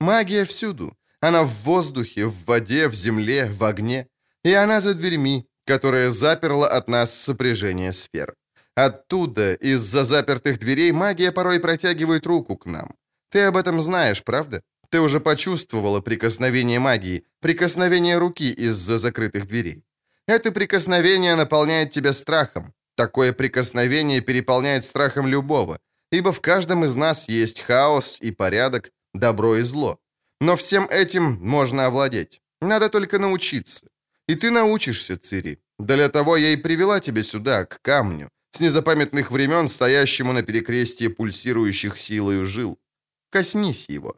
Магия 0.00 0.44
всюду. 0.44 0.96
Она 1.20 1.42
в 1.42 1.50
воздухе, 1.64 2.26
в 2.26 2.44
воде, 2.44 2.88
в 2.88 2.94
земле, 2.94 3.46
в 3.46 3.64
огне. 3.64 4.06
И 4.44 4.52
она 4.52 4.80
за 4.80 4.94
дверьми, 4.94 5.46
которая 5.64 6.10
заперла 6.10 6.68
от 6.68 6.88
нас 6.88 7.14
сопряжение 7.14 7.92
сфер. 7.92 8.34
Оттуда, 8.76 9.54
из-за 9.54 10.04
запертых 10.04 10.58
дверей, 10.58 10.92
магия 10.92 11.32
порой 11.32 11.58
протягивает 11.58 12.26
руку 12.26 12.56
к 12.56 12.66
нам. 12.66 12.94
Ты 13.36 13.42
об 13.42 13.56
этом 13.58 13.82
знаешь, 13.82 14.22
правда? 14.22 14.62
Ты 14.88 14.98
уже 14.98 15.20
почувствовала 15.20 16.00
прикосновение 16.00 16.78
магии, 16.78 17.22
прикосновение 17.40 18.16
руки 18.18 18.50
из-за 18.50 18.96
закрытых 18.96 19.46
дверей. 19.46 19.84
Это 20.26 20.52
прикосновение 20.52 21.36
наполняет 21.36 21.90
тебя 21.90 22.14
страхом. 22.14 22.72
Такое 22.94 23.34
прикосновение 23.34 24.22
переполняет 24.22 24.84
страхом 24.84 25.26
любого, 25.26 25.78
ибо 26.10 26.32
в 26.32 26.40
каждом 26.40 26.84
из 26.86 26.94
нас 26.94 27.28
есть 27.28 27.60
хаос 27.60 28.16
и 28.22 28.32
порядок, 28.32 28.90
добро 29.12 29.56
и 29.56 29.62
зло. 29.62 29.98
Но 30.40 30.56
всем 30.56 30.88
этим 30.90 31.38
можно 31.42 31.84
овладеть. 31.84 32.40
Надо 32.62 32.88
только 32.88 33.18
научиться. 33.18 33.86
И 34.28 34.34
ты 34.34 34.50
научишься, 34.50 35.18
Цири. 35.18 35.58
Для 35.78 36.08
того 36.08 36.38
я 36.38 36.52
и 36.52 36.56
привела 36.56 37.00
тебя 37.00 37.22
сюда, 37.22 37.66
к 37.66 37.82
камню, 37.82 38.30
с 38.52 38.60
незапамятных 38.60 39.30
времен, 39.30 39.68
стоящему 39.68 40.32
на 40.32 40.42
перекрестии 40.42 41.08
пульсирующих 41.08 41.98
силою 41.98 42.46
жил. 42.46 42.78
Коснись 43.30 43.88
его». 43.88 44.16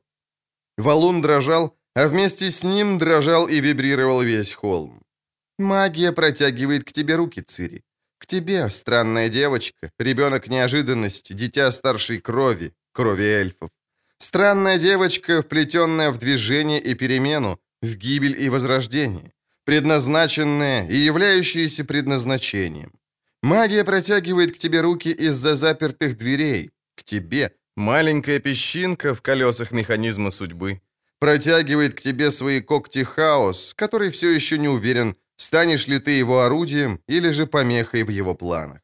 Валун 0.76 1.22
дрожал, 1.22 1.76
а 1.94 2.08
вместе 2.08 2.50
с 2.50 2.62
ним 2.62 2.98
дрожал 2.98 3.48
и 3.48 3.60
вибрировал 3.60 4.22
весь 4.22 4.52
холм. 4.52 5.02
«Магия 5.58 6.12
протягивает 6.12 6.84
к 6.84 6.92
тебе 6.92 7.16
руки, 7.16 7.40
Цири. 7.40 7.82
К 8.18 8.26
тебе, 8.26 8.68
странная 8.70 9.28
девочка, 9.28 9.90
ребенок 9.98 10.48
неожиданности, 10.48 11.32
дитя 11.32 11.72
старшей 11.72 12.18
крови, 12.18 12.72
крови 12.92 13.24
эльфов. 13.24 13.70
Странная 14.18 14.78
девочка, 14.78 15.42
вплетенная 15.42 16.10
в 16.10 16.18
движение 16.18 16.80
и 16.80 16.94
перемену, 16.94 17.60
в 17.82 17.94
гибель 17.94 18.36
и 18.42 18.48
возрождение, 18.48 19.32
предназначенная 19.64 20.88
и 20.88 20.96
являющаяся 20.96 21.84
предназначением. 21.84 22.92
Магия 23.42 23.84
протягивает 23.84 24.52
к 24.52 24.58
тебе 24.58 24.80
руки 24.80 25.10
из-за 25.10 25.54
запертых 25.54 26.18
дверей, 26.18 26.70
к 26.96 27.04
тебе, 27.04 27.54
Маленькая 27.78 28.40
песчинка 28.40 29.14
в 29.14 29.22
колесах 29.22 29.70
механизма 29.70 30.32
судьбы 30.32 30.80
протягивает 31.20 31.94
к 31.94 32.00
тебе 32.00 32.32
свои 32.32 32.60
когти 32.60 33.04
хаос, 33.04 33.72
который 33.76 34.10
все 34.10 34.30
еще 34.30 34.58
не 34.58 34.66
уверен, 34.66 35.14
станешь 35.36 35.86
ли 35.86 36.00
ты 36.00 36.10
его 36.10 36.40
орудием 36.40 37.00
или 37.06 37.30
же 37.30 37.46
помехой 37.46 38.02
в 38.02 38.08
его 38.08 38.34
планах. 38.34 38.80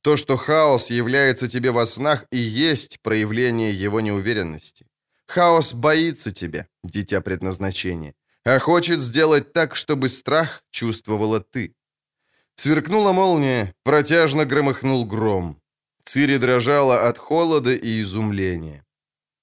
То, 0.00 0.16
что 0.16 0.38
хаос 0.38 0.88
является 0.88 1.48
тебе 1.48 1.70
во 1.70 1.84
снах, 1.84 2.24
и 2.32 2.38
есть 2.38 3.00
проявление 3.02 3.74
его 3.74 4.00
неуверенности. 4.00 4.86
Хаос 5.26 5.74
боится 5.74 6.32
тебя, 6.32 6.66
дитя 6.82 7.20
предназначения, 7.20 8.14
а 8.44 8.58
хочет 8.58 9.00
сделать 9.00 9.52
так, 9.52 9.76
чтобы 9.76 10.08
страх 10.08 10.64
чувствовала 10.70 11.40
ты. 11.40 11.74
Сверкнула 12.56 13.12
молния, 13.12 13.74
протяжно 13.82 14.46
громыхнул 14.46 15.04
гром. 15.04 15.59
Цири 16.12 16.38
дрожала 16.38 17.08
от 17.08 17.18
холода 17.18 17.72
и 17.72 18.00
изумления. 18.00 18.84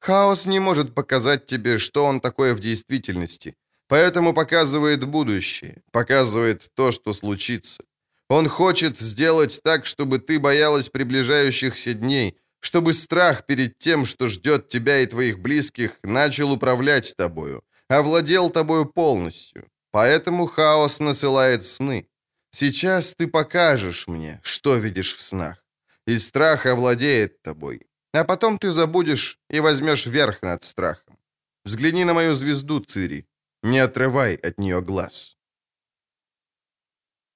Хаос 0.01 0.45
не 0.45 0.59
может 0.59 0.93
показать 0.93 1.45
тебе, 1.45 1.78
что 1.78 2.03
он 2.03 2.20
такое 2.20 2.53
в 2.53 2.59
действительности, 2.59 3.55
поэтому 3.88 4.34
показывает 4.34 5.05
будущее, 5.05 5.82
показывает 5.93 6.70
то, 6.76 6.91
что 6.91 7.13
случится. 7.13 7.86
Он 8.28 8.49
хочет 8.49 8.99
сделать 8.99 9.61
так, 9.63 9.86
чтобы 9.86 10.20
ты 10.20 10.39
боялась 10.39 10.89
приближающихся 10.89 11.93
дней, 11.93 12.38
чтобы 12.59 12.91
страх 12.91 13.45
перед 13.45 13.80
тем, 13.80 14.05
что 14.05 14.28
ждет 14.28 14.68
тебя 14.68 14.99
и 14.99 15.05
твоих 15.05 15.39
близких, 15.39 15.99
начал 16.03 16.51
управлять 16.51 17.15
тобою, 17.15 17.63
овладел 17.88 18.49
тобою 18.49 18.86
полностью. 18.86 19.70
Поэтому 19.91 20.47
хаос 20.47 20.99
насылает 20.99 21.63
сны. 21.63 22.09
Сейчас 22.51 23.15
ты 23.15 23.28
покажешь 23.28 24.07
мне, 24.07 24.41
что 24.43 24.76
видишь 24.76 25.15
в 25.15 25.22
снах. 25.22 25.63
И 26.07 26.17
страх 26.19 26.65
овладеет 26.65 27.41
тобой. 27.41 27.81
А 28.13 28.23
потом 28.23 28.57
ты 28.57 28.71
забудешь 28.71 29.39
и 29.49 29.59
возьмешь 29.59 30.07
верх 30.07 30.41
над 30.41 30.63
страхом. 30.63 31.17
Взгляни 31.65 32.05
на 32.05 32.13
мою 32.13 32.33
звезду, 32.35 32.79
Цири. 32.79 33.25
Не 33.63 33.79
отрывай 33.79 34.35
от 34.35 34.57
нее 34.57 34.81
глаз. 34.81 35.37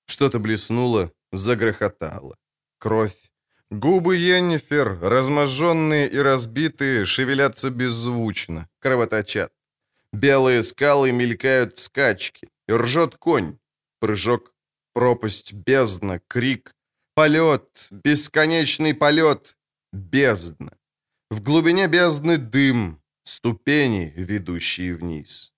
Что-то 0.05 0.39
блеснуло, 0.39 1.11
загрохотало. 1.34 2.38
Кровь. 2.80 3.32
Губы 3.69 4.15
Йеннифер, 4.17 4.99
разможженные 5.01 6.09
и 6.09 6.17
разбитые, 6.17 7.05
шевелятся 7.05 7.69
беззвучно, 7.69 8.69
кровоточат. 8.80 9.53
Белые 10.13 10.63
скалы 10.63 11.11
мелькают 11.11 11.76
в 11.76 11.80
скачке. 11.80 12.47
Ржет 12.69 13.17
конь. 13.17 13.57
Прыжок. 13.99 14.53
Пропасть, 14.93 15.53
бездна, 15.53 16.19
крик. 16.28 16.74
Полет, 17.14 17.88
бесконечный 17.91 18.93
полет. 18.93 19.57
Бездна. 19.91 20.78
В 21.30 21.41
глубине 21.41 21.88
бездны 21.88 22.38
дым, 22.38 23.01
ступени, 23.24 24.14
ведущие 24.16 24.95
вниз. 24.95 25.53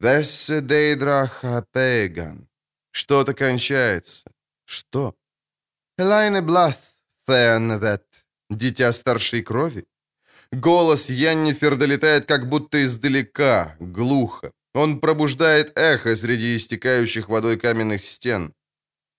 Вессе 0.00 0.62
дейдраха 0.62 1.66
пеган. 1.72 2.48
Что-то 2.90 3.34
кончается. 3.34 4.30
Что? 4.64 5.14
Элайне 5.98 6.40
Блаth, 6.40 6.96
Фенвет, 7.26 8.06
дитя 8.48 8.92
старшей 8.92 9.42
крови? 9.42 9.86
Голос 10.52 11.10
Яннифер 11.10 11.76
долетает 11.76 12.24
как 12.24 12.48
будто 12.48 12.82
издалека, 12.82 13.76
глухо. 13.78 14.52
Он 14.72 15.00
пробуждает 15.00 15.78
эхо 15.78 16.16
среди 16.16 16.56
истекающих 16.56 17.28
водой 17.28 17.58
каменных 17.58 18.04
стен. 18.04 18.54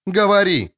«Говори!» 0.08 0.74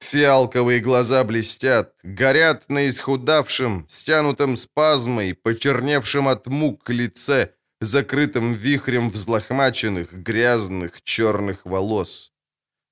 Фиалковые 0.00 0.80
глаза 0.80 1.22
блестят, 1.24 1.94
горят 2.02 2.68
на 2.68 2.88
исхудавшем, 2.88 3.86
стянутом 3.88 4.56
спазмой, 4.56 5.34
почерневшем 5.34 6.26
от 6.28 6.46
мук 6.46 6.88
лице, 6.90 7.52
закрытым 7.80 8.52
вихрем 8.52 9.10
взлохмаченных, 9.10 10.12
грязных, 10.12 11.02
черных 11.02 11.64
волос. 11.64 12.32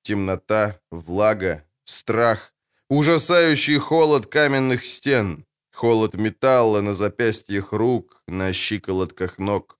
Темнота, 0.02 0.80
влага, 0.90 1.64
страх, 1.84 2.52
ужасающий 2.88 3.78
холод 3.78 4.26
каменных 4.26 4.84
стен, 4.84 5.46
холод 5.72 6.14
металла 6.14 6.80
на 6.82 6.92
запястьях 6.92 7.72
рук, 7.72 8.22
на 8.26 8.52
щиколотках 8.52 9.38
ног. 9.38 9.78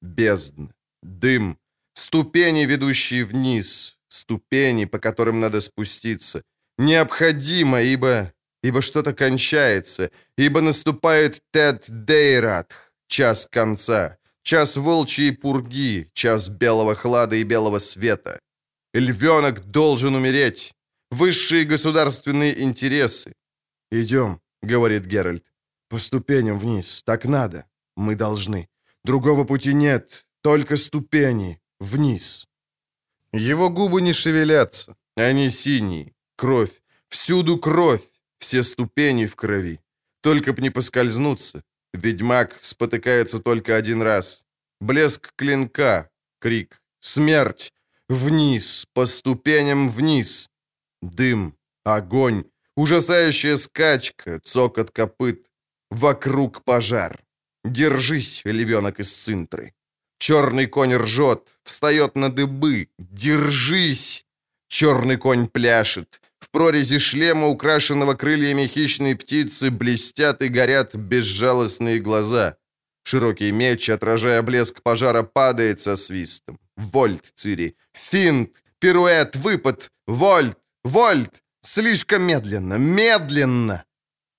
Бездна, 0.00 0.74
дым, 1.02 1.58
ступени, 1.94 2.64
ведущие 2.64 3.24
вниз, 3.24 3.97
ступени, 4.08 4.86
по 4.86 4.98
которым 4.98 5.40
надо 5.40 5.60
спуститься. 5.60 6.42
Необходимо, 6.78 7.82
ибо... 7.82 8.32
ибо 8.62 8.82
что-то 8.82 9.12
кончается, 9.12 10.10
ибо 10.38 10.60
наступает 10.60 11.42
Тед 11.52 11.84
Дейратх, 11.88 12.92
час 13.06 13.46
конца, 13.50 14.18
час 14.42 14.76
волчьей 14.76 15.32
пурги, 15.32 16.10
час 16.12 16.48
белого 16.48 16.94
хлада 16.94 17.36
и 17.36 17.44
белого 17.44 17.80
света. 17.80 18.40
Львенок 18.94 19.64
должен 19.70 20.14
умереть. 20.14 20.74
Высшие 21.10 21.64
государственные 21.64 22.62
интересы. 22.62 23.32
«Идем»,— 23.90 24.40
говорит 24.62 25.06
Геральт. 25.06 25.44
«По 25.88 25.98
ступеням 25.98 26.58
вниз. 26.58 27.02
Так 27.04 27.24
надо. 27.24 27.64
Мы 27.96 28.14
должны. 28.14 28.68
Другого 29.04 29.44
пути 29.44 29.74
нет. 29.74 30.26
Только 30.42 30.76
ступени. 30.76 31.60
Вниз». 31.80 32.47
Его 33.32 33.68
губы 33.70 34.00
не 34.00 34.12
шевелятся. 34.12 34.96
Они 35.16 35.50
синие. 35.50 36.14
Кровь. 36.36 36.80
Всюду 37.08 37.58
кровь. 37.58 38.02
Все 38.38 38.62
ступени 38.62 39.26
в 39.26 39.36
крови. 39.36 39.80
Только 40.20 40.52
б 40.52 40.62
не 40.62 40.70
поскользнуться. 40.70 41.62
Ведьмак 41.92 42.58
спотыкается 42.62 43.38
только 43.40 43.76
один 43.76 44.02
раз. 44.02 44.44
Блеск 44.80 45.32
клинка. 45.36 46.08
Крик. 46.40 46.80
Смерть. 47.00 47.72
Вниз. 48.08 48.86
По 48.94 49.06
ступеням 49.06 49.90
вниз. 49.90 50.50
Дым. 51.02 51.56
Огонь. 51.84 52.44
Ужасающая 52.76 53.56
скачка. 53.56 54.40
Цокот 54.40 54.90
копыт. 54.90 55.46
Вокруг 55.90 56.64
пожар. 56.64 57.24
Держись, 57.64 58.42
львенок 58.44 59.00
из 59.00 59.12
цинтры. 59.12 59.74
Черный 60.18 60.66
конь 60.66 60.94
ржет, 60.94 61.44
встает 61.62 62.16
на 62.16 62.30
дыбы. 62.30 62.88
Держись! 62.98 64.24
Черный 64.68 65.16
конь 65.16 65.46
пляшет. 65.46 66.20
В 66.40 66.50
прорези 66.50 66.98
шлема, 66.98 67.46
украшенного 67.48 68.14
крыльями 68.14 68.66
хищной 68.66 69.16
птицы, 69.16 69.70
блестят 69.70 70.42
и 70.42 70.48
горят 70.48 70.94
безжалостные 70.94 71.98
глаза. 71.98 72.56
Широкий 73.04 73.52
меч, 73.52 73.88
отражая 73.88 74.42
блеск 74.42 74.82
пожара, 74.82 75.22
падает 75.22 75.80
со 75.80 75.96
свистом. 75.96 76.58
Вольт, 76.76 77.24
Цири. 77.34 77.76
Финт, 77.92 78.50
пируэт, 78.78 79.36
выпад. 79.36 79.90
Вольт, 80.06 80.58
вольт. 80.84 81.42
Слишком 81.62 82.22
медленно, 82.22 82.74
медленно. 82.74 83.84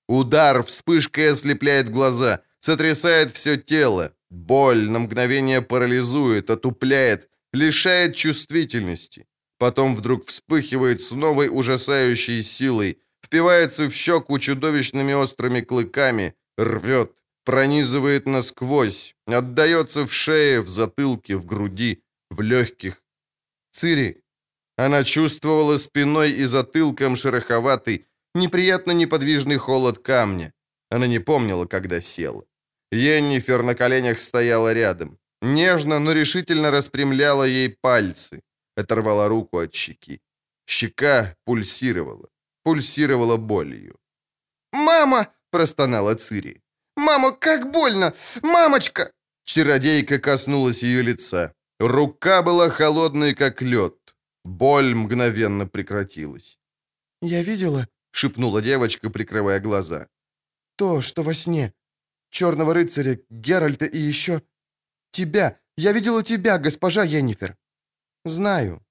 Удар 0.07 0.63
вспышкой 0.63 1.31
ослепляет 1.31 1.91
глаза, 1.91 2.41
сотрясает 2.59 3.35
все 3.35 3.57
тело. 3.57 4.13
Боль 4.29 4.89
на 4.89 4.99
мгновение 4.99 5.61
парализует, 5.61 6.49
отупляет, 6.49 7.29
лишает 7.53 8.15
чувствительности. 8.15 9.25
Потом 9.57 9.95
вдруг 9.95 10.27
вспыхивает 10.27 11.01
с 11.01 11.11
новой 11.11 11.49
ужасающей 11.51 12.43
силой, 12.43 12.99
впивается 13.25 13.85
в 13.85 13.93
щеку 13.93 14.39
чудовищными 14.39 15.13
острыми 15.13 15.61
клыками, 15.61 16.35
рвет, 16.57 17.11
пронизывает 17.43 18.27
насквозь, 18.27 19.15
отдается 19.27 20.05
в 20.05 20.13
шее, 20.13 20.61
в 20.61 20.69
затылке, 20.69 21.35
в 21.35 21.45
груди, 21.45 22.03
в 22.29 22.41
легких. 22.41 23.03
Цири. 23.71 24.23
Она 24.77 25.03
чувствовала 25.03 25.77
спиной 25.77 26.31
и 26.31 26.45
затылком 26.45 27.17
шероховатый, 27.17 28.05
неприятно 28.33 28.91
неподвижный 28.91 29.57
холод 29.57 29.99
камня. 29.99 30.53
Она 30.89 31.07
не 31.07 31.19
помнила, 31.19 31.65
когда 31.65 32.01
села. 32.01 32.45
Йеннифер 32.91 33.63
на 33.63 33.75
коленях 33.75 34.19
стояла 34.19 34.73
рядом. 34.73 35.17
Нежно, 35.41 35.99
но 35.99 36.13
решительно 36.13 36.71
распрямляла 36.71 37.43
ей 37.43 37.69
пальцы. 37.69 38.41
Оторвала 38.75 39.27
руку 39.27 39.57
от 39.59 39.73
щеки. 39.73 40.19
Щека 40.65 41.35
пульсировала. 41.45 42.29
Пульсировала 42.63 43.37
болью. 43.37 43.95
«Мама!»– 44.73 45.27
простонала 45.51 46.15
Цири. 46.15 46.61
«Мама, 46.95 47.31
как 47.31 47.71
больно! 47.71 48.13
Мамочка!» 48.41 49.11
Чародейка 49.45 50.19
коснулась 50.19 50.83
ее 50.83 51.03
лица. 51.03 51.53
Рука 51.79 52.41
была 52.41 52.69
холодной, 52.69 53.33
как 53.33 53.61
лед. 53.61 53.95
Боль 54.43 54.93
мгновенно 54.93 55.67
прекратилась. 55.67 56.59
«Я 57.21 57.43
видела»,— 57.43 57.87
шепнула 58.11 58.61
девочка, 58.61 59.09
прикрывая 59.09 59.59
глаза. 59.59 60.07
«То, 60.75 61.01
что 61.01 61.23
во 61.23 61.33
сне 61.33 61.73
черного 62.29 62.73
рыцаря, 62.73 63.19
Геральта 63.29 63.85
и 63.85 63.97
еще... 63.97 64.41
Тебя! 65.11 65.59
Я 65.77 65.93
видела 65.93 66.23
тебя, 66.23 66.57
госпожа 66.57 67.03
Йеннифер!» 67.03 67.55
«Знаю. 68.25 68.81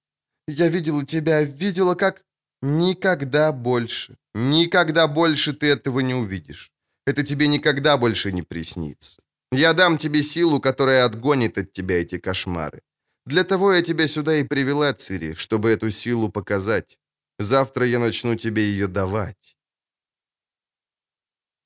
Я 0.48 0.68
видела 0.68 1.04
тебя, 1.04 1.42
видела, 1.42 1.94
как... 1.94 2.24
Никогда 2.62 3.52
больше, 3.52 4.16
никогда 4.34 5.06
больше 5.06 5.52
ты 5.52 5.68
этого 5.68 6.00
не 6.00 6.14
увидишь. 6.14 6.72
Это 7.06 7.22
тебе 7.22 7.46
никогда 7.46 7.96
больше 7.96 8.32
не 8.32 8.42
приснится. 8.42 9.22
Я 9.52 9.74
дам 9.74 9.96
тебе 9.96 10.22
силу, 10.22 10.60
которая 10.60 11.04
отгонит 11.04 11.56
от 11.58 11.72
тебя 11.72 12.00
эти 12.02 12.18
кошмары. 12.18 12.82
Для 13.26 13.44
того 13.44 13.72
я 13.72 13.82
тебя 13.82 14.08
сюда 14.08 14.36
и 14.36 14.42
привела, 14.42 14.92
Цири, 14.92 15.34
чтобы 15.34 15.70
эту 15.70 15.90
силу 15.90 16.30
показать. 16.30 16.98
Завтра 17.38 17.86
я 17.86 17.98
начну 17.98 18.36
тебе 18.36 18.62
ее 18.62 18.88
давать. 18.88 19.57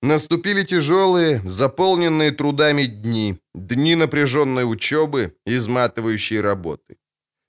Наступили 0.03 0.65
тяжелые, 0.65 1.41
заполненные 1.45 2.33
трудами 2.33 2.87
дни, 2.87 3.39
дни 3.55 3.95
напряженной 3.95 4.65
учебы, 4.65 5.37
изматывающей 5.47 6.41
работы. 6.41 6.97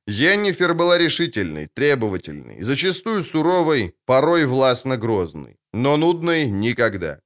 Йеннифер 0.06 0.76
была 0.76 1.00
решительной, 1.00 1.68
требовательной, 1.74 2.62
зачастую 2.62 3.24
суровой, 3.24 3.96
порой 4.06 4.46
властно 4.46 4.98
грозной, 4.98 5.58
но 5.74 5.98
нудной 5.98 6.46
никогда. 6.46 7.20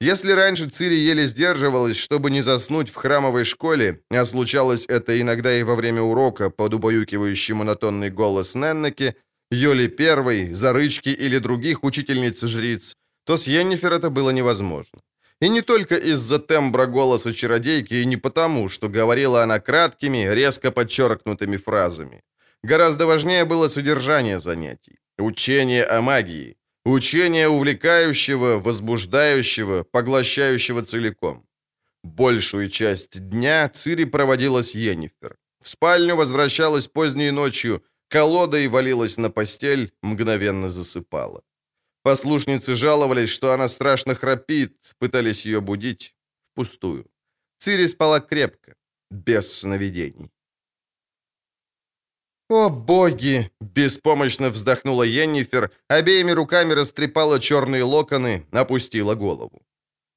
Если 0.00 0.30
раньше 0.30 0.68
Цири 0.68 0.94
еле 0.94 1.26
сдерживалась, 1.26 1.96
чтобы 1.96 2.30
не 2.30 2.40
заснуть 2.40 2.88
в 2.88 2.94
храмовой 2.94 3.44
школе, 3.44 4.02
а 4.10 4.24
случалось 4.24 4.84
это 4.86 5.20
иногда 5.20 5.58
и 5.58 5.64
во 5.64 5.74
время 5.74 6.02
урока 6.02 6.50
под 6.50 6.74
убаюкивающий 6.74 7.54
монотонный 7.54 8.10
голос 8.10 8.54
Неннеки, 8.54 9.16
Йоли 9.50 9.88
Первой, 9.88 10.52
Зарычки 10.52 11.08
или 11.08 11.38
других 11.38 11.82
учительниц-жриц, 11.82 12.94
то 13.28 13.36
с 13.36 13.46
Йеннифер 13.46 13.92
это 13.92 14.08
было 14.08 14.32
невозможно. 14.32 15.00
И 15.42 15.50
не 15.50 15.60
только 15.60 15.96
из-за 15.96 16.38
тембра 16.38 16.86
голоса 16.86 17.34
чародейки, 17.34 17.94
и 17.94 18.06
не 18.06 18.16
потому, 18.16 18.70
что 18.70 18.88
говорила 18.88 19.42
она 19.42 19.60
краткими, 19.60 20.34
резко 20.34 20.70
подчеркнутыми 20.70 21.58
фразами. 21.58 22.22
Гораздо 22.62 23.06
важнее 23.06 23.44
было 23.44 23.68
содержание 23.68 24.38
занятий. 24.38 24.98
Учение 25.18 25.84
о 25.84 26.00
магии. 26.00 26.56
Учение 26.86 27.48
увлекающего, 27.48 28.60
возбуждающего, 28.60 29.84
поглощающего 29.84 30.82
целиком. 30.82 31.44
Большую 32.02 32.70
часть 32.70 33.28
дня 33.28 33.68
Цири 33.68 34.06
проводила 34.06 34.62
с 34.62 34.74
Йеннифер. 34.74 35.36
В 35.62 35.68
спальню 35.68 36.16
возвращалась 36.16 36.88
поздней 36.88 37.30
ночью, 37.30 37.82
колодой 38.08 38.68
валилась 38.68 39.18
на 39.18 39.28
постель, 39.30 39.92
мгновенно 40.02 40.70
засыпала. 40.70 41.42
Послушницы 42.08 42.74
жаловались, 42.74 43.28
что 43.28 43.52
она 43.52 43.68
страшно 43.68 44.14
храпит, 44.14 44.72
пытались 44.98 45.44
ее 45.44 45.60
будить. 45.60 46.14
Впустую. 46.52 47.04
Цири 47.58 47.86
спала 47.86 48.20
крепко, 48.20 48.76
без 49.10 49.52
сновидений. 49.52 50.30
«О, 52.48 52.70
боги!»— 52.70 53.50
беспомощно 53.60 54.48
вздохнула 54.48 55.02
Йеннифер, 55.02 55.70
обеими 55.88 56.30
руками 56.30 56.72
растрепала 56.72 57.40
черные 57.40 57.82
локоны, 57.82 58.46
опустила 58.52 59.14
голову. 59.14 59.60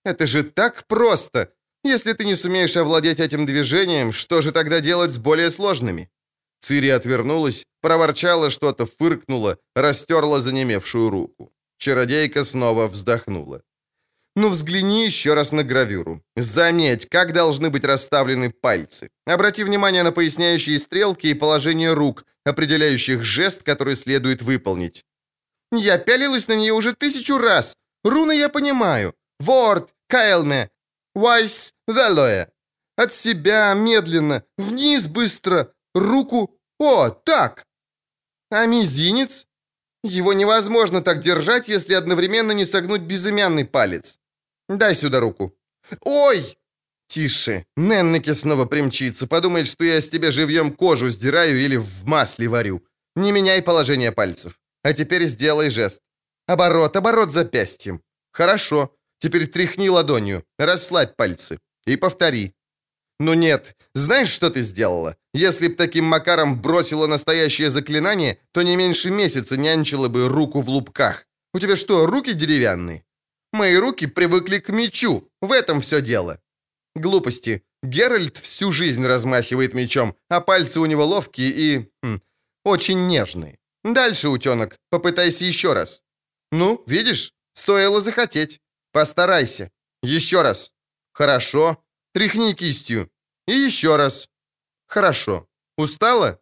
«Это 0.05 0.27
же 0.27 0.43
так 0.43 0.87
просто! 0.87 1.53
Если 1.83 2.13
ты 2.13 2.23
не 2.23 2.35
сумеешь 2.35 2.77
овладеть 2.77 3.19
этим 3.19 3.45
движением, 3.45 4.13
что 4.13 4.41
же 4.41 4.53
тогда 4.53 4.79
делать 4.79 5.11
с 5.11 5.17
более 5.17 5.51
сложными?» 5.51 6.09
Цири 6.61 6.87
отвернулась, 6.87 7.65
проворчала 7.81 8.49
что-то, 8.49 8.85
фыркнула, 8.85 9.57
растерла 9.75 10.39
занемевшую 10.39 11.09
руку. 11.09 11.51
Чародейка 11.81 12.43
снова 12.43 12.87
вздохнула. 12.87 13.63
Ну, 14.35 14.49
взгляни 14.49 15.05
еще 15.05 15.33
раз 15.33 15.51
на 15.51 15.63
гравюру. 15.63 16.21
Заметь, 16.35 17.09
как 17.09 17.33
должны 17.33 17.71
быть 17.71 17.83
расставлены 17.83 18.51
пальцы. 18.51 19.09
Обрати 19.25 19.63
внимание 19.63 20.03
на 20.03 20.11
поясняющие 20.11 20.77
стрелки 20.77 21.27
и 21.27 21.33
положение 21.33 21.93
рук, 21.93 22.25
определяющих 22.45 23.23
жест, 23.23 23.63
который 23.63 23.95
следует 23.95 24.43
выполнить. 24.43 25.05
Я 25.71 25.97
пялилась 25.97 26.47
на 26.47 26.55
нее 26.55 26.73
уже 26.73 26.93
тысячу 26.93 27.39
раз. 27.39 27.75
Руны 28.03 28.37
я 28.37 28.49
понимаю. 28.49 29.15
Ворд, 29.39 29.89
Кайлме, 30.07 30.69
Вайс, 31.15 31.73
Велоэ. 31.87 32.47
От 32.95 33.13
себя, 33.13 33.73
медленно, 33.73 34.43
вниз 34.57 35.07
быстро, 35.07 35.73
руку. 35.95 36.59
О, 36.79 37.09
так! 37.09 37.65
А 38.51 38.67
мизинец? 38.67 39.47
Его 40.03 40.33
невозможно 40.33 41.01
так 41.01 41.21
держать, 41.21 41.67
если 41.67 41.93
одновременно 41.93 42.51
не 42.53 42.65
согнуть 42.65 43.01
безымянный 43.01 43.65
палец. 43.65 44.19
Дай 44.67 44.95
сюда 44.95 45.19
руку. 45.19 45.53
Ой! 46.01 46.57
Тише. 47.07 47.65
Неннеке 47.75 48.33
снова 48.33 48.65
примчится. 48.65 49.27
Подумает, 49.27 49.67
что 49.67 49.83
я 49.83 49.99
с 49.99 50.07
тебя 50.07 50.31
живьем 50.31 50.73
кожу 50.73 51.09
сдираю 51.09 51.59
или 51.59 51.75
в 51.75 52.05
масле 52.05 52.47
варю. 52.47 52.81
Не 53.15 53.31
меняй 53.31 53.61
положение 53.61 54.11
пальцев. 54.11 54.57
А 54.83 54.93
теперь 54.93 55.27
сделай 55.27 55.69
жест. 55.69 56.01
Оборот, 56.47 56.95
оборот 56.95 57.31
запястьем. 57.31 58.01
Хорошо. 58.31 58.95
Теперь 59.19 59.47
тряхни 59.47 59.89
ладонью. 59.89 60.43
Расслабь 60.57 61.15
пальцы. 61.15 61.59
И 61.85 61.97
повтори. 61.97 62.53
Ну 63.21 63.35
нет. 63.35 63.75
Знаешь, 63.93 64.29
что 64.29 64.49
ты 64.49 64.63
сделала? 64.63 65.15
Если 65.31 65.67
б 65.67 65.75
таким 65.75 66.05
макаром 66.05 66.59
бросила 66.59 67.05
настоящее 67.05 67.69
заклинание, 67.69 68.39
то 68.51 68.63
не 68.63 68.75
меньше 68.75 69.11
месяца 69.11 69.57
нянчила 69.57 70.07
бы 70.07 70.27
руку 70.27 70.61
в 70.61 70.69
лупках. 70.69 71.27
У 71.53 71.59
тебя 71.59 71.75
что, 71.75 72.07
руки 72.07 72.33
деревянные? 72.33 73.03
Мои 73.53 73.75
руки 73.75 74.07
привыкли 74.07 74.57
к 74.57 74.69
мечу. 74.69 75.29
В 75.39 75.51
этом 75.51 75.81
все 75.81 76.01
дело. 76.01 76.39
Глупости. 76.95 77.61
Геральт 77.83 78.37
всю 78.37 78.71
жизнь 78.71 79.05
размахивает 79.05 79.75
мечом, 79.75 80.15
а 80.27 80.41
пальцы 80.41 80.79
у 80.79 80.87
него 80.87 81.05
ловкие 81.05 81.51
и... 81.51 81.89
Хм, 82.01 82.21
очень 82.65 83.05
нежные. 83.05 83.59
Дальше, 83.83 84.29
утенок, 84.29 84.77
попытайся 84.89 85.45
еще 85.45 85.73
раз. 85.73 86.01
Ну, 86.51 86.83
видишь, 86.87 87.33
стоило 87.53 88.01
захотеть. 88.01 88.61
Постарайся. 88.91 89.69
Еще 90.01 90.41
раз. 90.41 90.71
Хорошо. 91.13 91.77
Тряхни 92.13 92.53
кистью. 92.53 93.10
И 93.47 93.53
еще 93.53 93.95
раз. 93.95 94.29
Хорошо. 94.87 95.47
Устала? 95.77 96.39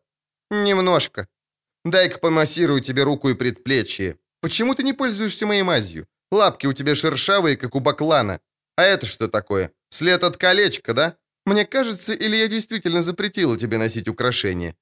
Немножко. 0.50 1.28
Дай-ка 1.86 2.20
помассирую 2.20 2.82
тебе 2.82 3.04
руку 3.04 3.30
и 3.30 3.36
предплечье. 3.36 4.18
Почему 4.42 4.76
ты 4.76 4.84
не 4.84 4.94
пользуешься 4.94 5.46
моей 5.46 5.64
мазью? 5.64 6.08
Лапки 6.32 6.68
у 6.68 6.74
тебя 6.74 6.96
шершавые, 6.96 7.58
как 7.58 7.76
у 7.76 7.80
баклана. 7.80 8.40
А 8.78 8.84
это 8.84 9.06
что 9.06 9.28
такое? 9.28 9.72
След 9.90 10.24
от 10.24 10.38
колечка, 10.38 10.94
да? 10.94 11.18
Мне 11.46 11.66
кажется, 11.66 12.14
или 12.14 12.38
я 12.38 12.48
действительно 12.48 13.02
запретила 13.02 13.58
тебе 13.58 13.78
носить 13.78 14.08
украшения? 14.08 14.76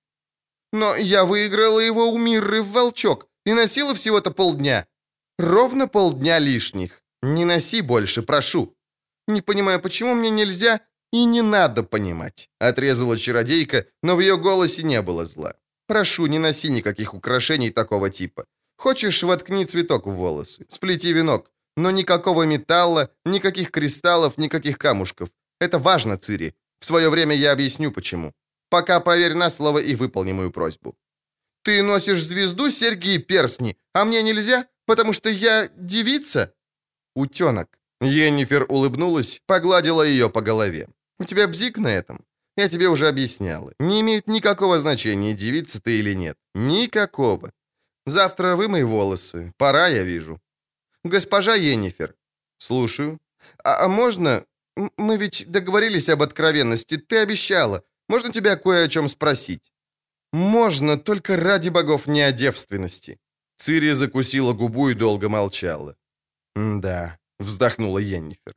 Но 0.73 0.95
я 0.95 1.23
выиграла 1.23 1.79
его 1.79 2.11
у 2.11 2.17
Мирры 2.17 2.61
в 2.61 2.71
волчок 2.71 3.27
и 3.45 3.53
носила 3.53 3.95
всего-то 3.95 4.31
полдня. 4.31 4.87
Ровно 5.39 5.87
полдня 5.87 6.39
лишних. 6.39 7.01
Не 7.21 7.45
носи 7.45 7.81
больше, 7.81 8.21
прошу. 8.21 8.75
Не 9.27 9.41
понимаю, 9.41 9.81
почему 9.81 10.13
мне 10.13 10.29
нельзя 10.29 10.81
и 11.11 11.25
не 11.25 11.41
надо 11.41 11.83
понимать. 11.83 12.49
Отрезала 12.59 13.17
чародейка, 13.17 13.85
но 14.03 14.15
в 14.15 14.19
ее 14.19 14.37
голосе 14.37 14.83
не 14.83 15.01
было 15.01 15.25
зла. 15.25 15.53
Прошу, 15.87 16.27
не 16.27 16.39
носи 16.39 16.69
никаких 16.69 17.13
украшений 17.13 17.69
такого 17.69 18.09
типа. 18.09 18.45
Хочешь, 18.77 19.23
воткни 19.23 19.65
цветок 19.65 20.07
в 20.07 20.11
волосы, 20.11 20.65
сплети 20.69 21.13
венок, 21.13 21.51
но 21.77 21.91
никакого 21.91 22.43
металла, 22.43 23.09
никаких 23.25 23.71
кристаллов, 23.71 24.37
никаких 24.37 24.77
камушков. 24.77 25.29
Это 25.59 25.79
важно, 25.79 26.17
Цири. 26.17 26.53
В 26.79 26.85
свое 26.85 27.09
время 27.09 27.35
я 27.35 27.53
объясню, 27.53 27.91
почему. 27.91 28.33
Пока 28.69 28.99
проверь 28.99 29.33
на 29.33 29.49
слово 29.49 29.79
и 29.79 29.95
выполни 29.95 30.33
мою 30.33 30.51
просьбу. 30.51 30.95
Ты 31.63 31.81
носишь 31.81 32.23
звезду, 32.23 32.69
серьги 32.69 33.15
и 33.15 33.19
перстни, 33.19 33.77
а 33.93 34.05
мне 34.05 34.21
нельзя, 34.21 34.67
потому 34.85 35.13
что 35.13 35.29
я 35.29 35.69
девица? 35.75 36.53
Утенок. 37.15 37.67
Йеннифер 38.01 38.65
улыбнулась, 38.69 39.41
погладила 39.47 40.03
ее 40.03 40.29
по 40.29 40.41
голове. 40.41 40.87
У 41.19 41.25
тебя 41.25 41.47
бзик 41.47 41.77
на 41.77 41.87
этом? 41.87 42.25
Я 42.57 42.69
тебе 42.69 42.87
уже 42.87 43.07
объясняла. 43.07 43.73
Не 43.79 44.01
имеет 44.01 44.27
никакого 44.27 44.79
значения, 44.79 45.33
девица 45.33 45.79
ты 45.79 45.99
или 45.99 46.15
нет. 46.15 46.37
Никакого. 46.55 47.51
Завтра 48.05 48.55
вымой 48.55 48.83
волосы. 48.83 49.53
Пора, 49.57 49.87
я 49.87 50.03
вижу. 50.03 50.39
Госпожа 51.03 51.55
Енифер. 51.55 52.15
Слушаю. 52.57 53.19
А, 53.63 53.85
а 53.85 53.87
можно... 53.87 54.45
Мы 54.97 55.17
ведь 55.17 55.45
договорились 55.47 56.09
об 56.09 56.21
откровенности. 56.21 56.97
Ты 56.97 57.17
обещала. 57.17 57.83
Можно 58.09 58.31
тебя 58.31 58.55
кое 58.55 58.85
о 58.85 58.89
чем 58.89 59.09
спросить? 59.09 59.73
Можно, 60.31 60.97
только 60.97 61.35
ради 61.35 61.69
богов 61.69 62.07
не 62.07 62.21
о 62.21 62.31
девственности. 62.31 63.19
Цири 63.57 63.93
закусила 63.93 64.53
губу 64.53 64.89
и 64.89 64.93
долго 64.93 65.29
молчала. 65.29 65.95
«Да»,— 66.55 67.17
вздохнула 67.39 67.99
Еннифер. 67.99 68.55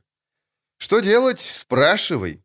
«Что 0.78 1.00
делать? 1.00 1.40
Спрашивай». 1.40 2.42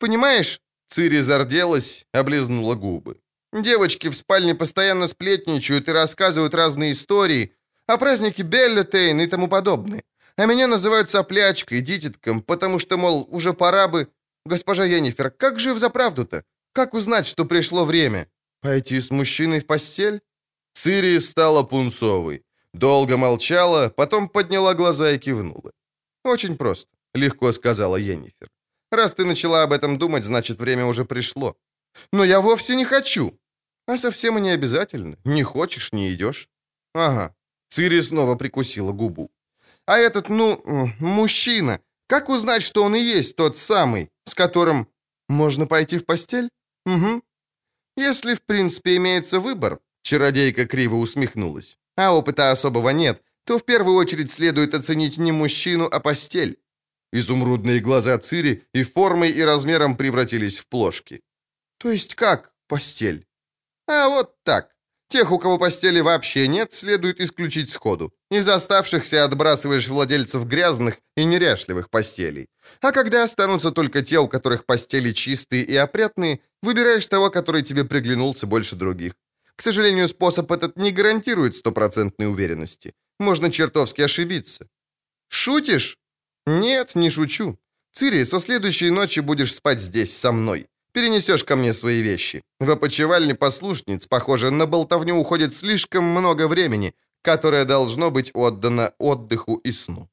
«Понимаешь?»— 0.00 0.60
Цири 0.88 1.20
зарделась, 1.20 2.06
облизнула 2.12 2.74
губы. 2.74 3.20
Девочки 3.52 4.08
в 4.08 4.16
спальне 4.16 4.54
постоянно 4.54 5.08
сплетничают 5.08 5.88
и 5.88 5.92
рассказывают 5.92 6.54
разные 6.54 6.92
истории 6.92 7.52
о 7.86 7.98
празднике 7.98 8.42
Беллетейн 8.42 9.20
и 9.20 9.26
тому 9.26 9.48
подобное. 9.48 10.02
А 10.36 10.46
меня 10.46 10.68
называют 10.68 11.10
соплячкой, 11.10 11.82
дитятком, 11.82 12.42
потому 12.42 12.78
что, 12.78 12.96
мол, 12.96 13.26
уже 13.30 13.52
пора 13.52 13.88
бы... 13.88 14.08
Госпожа 14.46 14.84
Енифер, 14.84 15.30
как 15.30 15.60
же 15.60 15.74
в 15.74 15.78
заправду-то? 15.78 16.44
Как 16.72 16.94
узнать, 16.94 17.26
что 17.26 17.44
пришло 17.44 17.84
время? 17.84 18.26
Пойти 18.62 19.00
с 19.00 19.10
мужчиной 19.10 19.60
в 19.60 19.66
постель? 19.66 20.20
Цири 20.72 21.18
стала 21.20 21.62
пунцовой. 21.62 22.42
Долго 22.72 23.18
молчала, 23.18 23.90
потом 23.90 24.28
подняла 24.28 24.74
глаза 24.74 25.10
и 25.10 25.18
кивнула. 25.18 25.72
«Очень 26.24 26.56
просто»,— 26.56 26.88
легко 27.14 27.52
сказала 27.52 27.96
Енифер. 27.96 28.48
«Раз 28.90 29.14
ты 29.14 29.24
начала 29.24 29.62
об 29.62 29.72
этом 29.72 29.98
думать, 29.98 30.24
значит, 30.24 30.58
время 30.58 30.86
уже 30.86 31.04
пришло. 31.04 31.56
Но 32.12 32.24
я 32.24 32.40
вовсе 32.40 32.76
не 32.76 32.84
хочу. 32.84 33.38
А 33.86 33.98
совсем 33.98 34.38
не 34.38 34.50
обязательно. 34.50 35.16
Не 35.24 35.42
хочешь, 35.42 35.92
не 35.92 36.12
идешь. 36.12 36.48
Ага. 36.94 37.34
Цири 37.70 38.00
снова 38.00 38.36
прикусила 38.36 38.92
губу. 38.92 39.30
А 39.86 39.98
этот, 39.98 40.28
ну, 40.28 40.62
мужчина, 41.00 41.80
как 42.06 42.28
узнать, 42.28 42.62
что 42.62 42.84
он 42.84 42.94
и 42.94 43.00
есть 43.00 43.36
тот 43.36 43.56
самый, 43.58 44.10
с 44.24 44.34
которым 44.34 44.88
можно 45.28 45.66
пойти 45.66 45.98
в 45.98 46.04
постель? 46.04 46.50
Угу. 46.86 47.22
Если, 47.96 48.34
в 48.34 48.42
принципе, 48.42 48.96
имеется 48.96 49.40
выбор, 49.40 49.80
чародейка 50.02 50.66
криво 50.66 50.96
усмехнулась, 50.96 51.78
а 51.96 52.12
опыта 52.12 52.50
особого 52.50 52.90
нет, 52.90 53.22
то 53.44 53.58
в 53.58 53.64
первую 53.64 53.96
очередь 53.96 54.30
следует 54.30 54.74
оценить 54.74 55.18
не 55.18 55.32
мужчину, 55.32 55.88
а 55.90 56.00
постель. 56.00 56.58
Изумрудные 57.12 57.80
глаза 57.80 58.18
Цири 58.18 58.62
и 58.72 58.82
формой, 58.82 59.30
и 59.30 59.42
размером 59.42 59.96
превратились 59.96 60.58
в 60.58 60.68
плошки. 60.68 61.20
То 61.78 61.90
есть 61.90 62.14
как 62.14 62.52
постель? 62.68 63.26
А 63.88 64.08
вот 64.08 64.34
так. 64.44 64.70
Тех, 65.08 65.32
у 65.32 65.40
кого 65.40 65.58
постели 65.58 66.00
вообще 66.00 66.46
нет, 66.46 66.72
следует 66.72 67.20
исключить 67.20 67.70
сходу. 67.70 68.12
Из 68.30 68.48
оставшихся 68.48 69.24
отбрасываешь 69.24 69.88
владельцев 69.88 70.46
грязных 70.46 71.00
и 71.16 71.24
неряшливых 71.24 71.90
постелей. 71.90 72.46
А 72.80 72.92
когда 72.92 73.24
останутся 73.24 73.72
только 73.72 74.02
те, 74.02 74.20
у 74.20 74.28
которых 74.28 74.66
постели 74.66 75.12
чистые 75.12 75.64
и 75.64 75.74
опрятные, 75.74 76.38
выбираешь 76.62 77.08
того, 77.08 77.28
который 77.28 77.64
тебе 77.64 77.84
приглянулся 77.84 78.46
больше 78.46 78.76
других. 78.76 79.14
К 79.56 79.62
сожалению, 79.62 80.06
способ 80.06 80.52
этот 80.52 80.76
не 80.76 80.92
гарантирует 80.92 81.56
стопроцентной 81.56 82.28
уверенности. 82.28 82.94
Можно 83.18 83.50
чертовски 83.50 84.02
ошибиться. 84.02 84.68
Шутишь? 85.28 85.98
Нет, 86.46 86.94
не 86.94 87.10
шучу. 87.10 87.58
Цири, 87.92 88.24
со 88.24 88.40
следующей 88.40 88.90
ночи 88.90 89.20
будешь 89.20 89.54
спать 89.54 89.80
здесь, 89.80 90.16
со 90.16 90.32
мной. 90.32 90.68
Перенесешь 90.92 91.44
ко 91.44 91.56
мне 91.56 91.72
свои 91.72 92.02
вещи. 92.02 92.42
В 92.58 92.70
опочивальне 92.70 93.34
послушниц, 93.34 94.06
похоже, 94.06 94.50
на 94.50 94.66
болтовню 94.66 95.16
уходит 95.16 95.54
слишком 95.54 96.04
много 96.04 96.48
времени, 96.48 96.94
которое 97.22 97.64
должно 97.64 98.10
быть 98.10 98.30
отдано 98.34 98.92
отдыху 98.98 99.56
и 99.56 99.72
сну. 99.72 100.08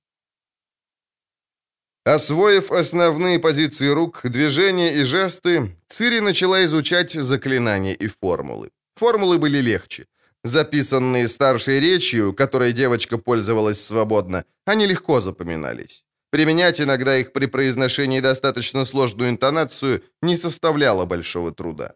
Освоив 2.05 2.71
основные 2.71 3.39
позиции 3.39 3.89
рук, 3.89 4.21
движения 4.23 4.93
и 4.95 5.03
жесты, 5.03 5.75
Цири 5.87 6.21
начала 6.21 6.63
изучать 6.63 7.11
заклинания 7.11 7.93
и 7.93 8.07
формулы. 8.07 8.69
Формулы 8.95 9.37
были 9.37 9.57
легче. 9.57 10.05
Записанные 10.43 11.27
старшей 11.27 11.81
речью, 11.81 12.33
которой 12.33 12.71
девочка 12.71 13.17
пользовалась 13.17 13.81
свободно, 13.83 14.45
они 14.65 14.87
легко 14.87 15.19
запоминались. 15.19 16.06
Применять 16.29 16.81
иногда 16.81 17.17
их 17.17 17.31
при 17.31 17.45
произношении 17.45 18.19
достаточно 18.19 18.85
сложную 18.85 19.29
интонацию 19.29 20.03
не 20.21 20.37
составляло 20.37 21.05
большого 21.05 21.51
труда. 21.51 21.93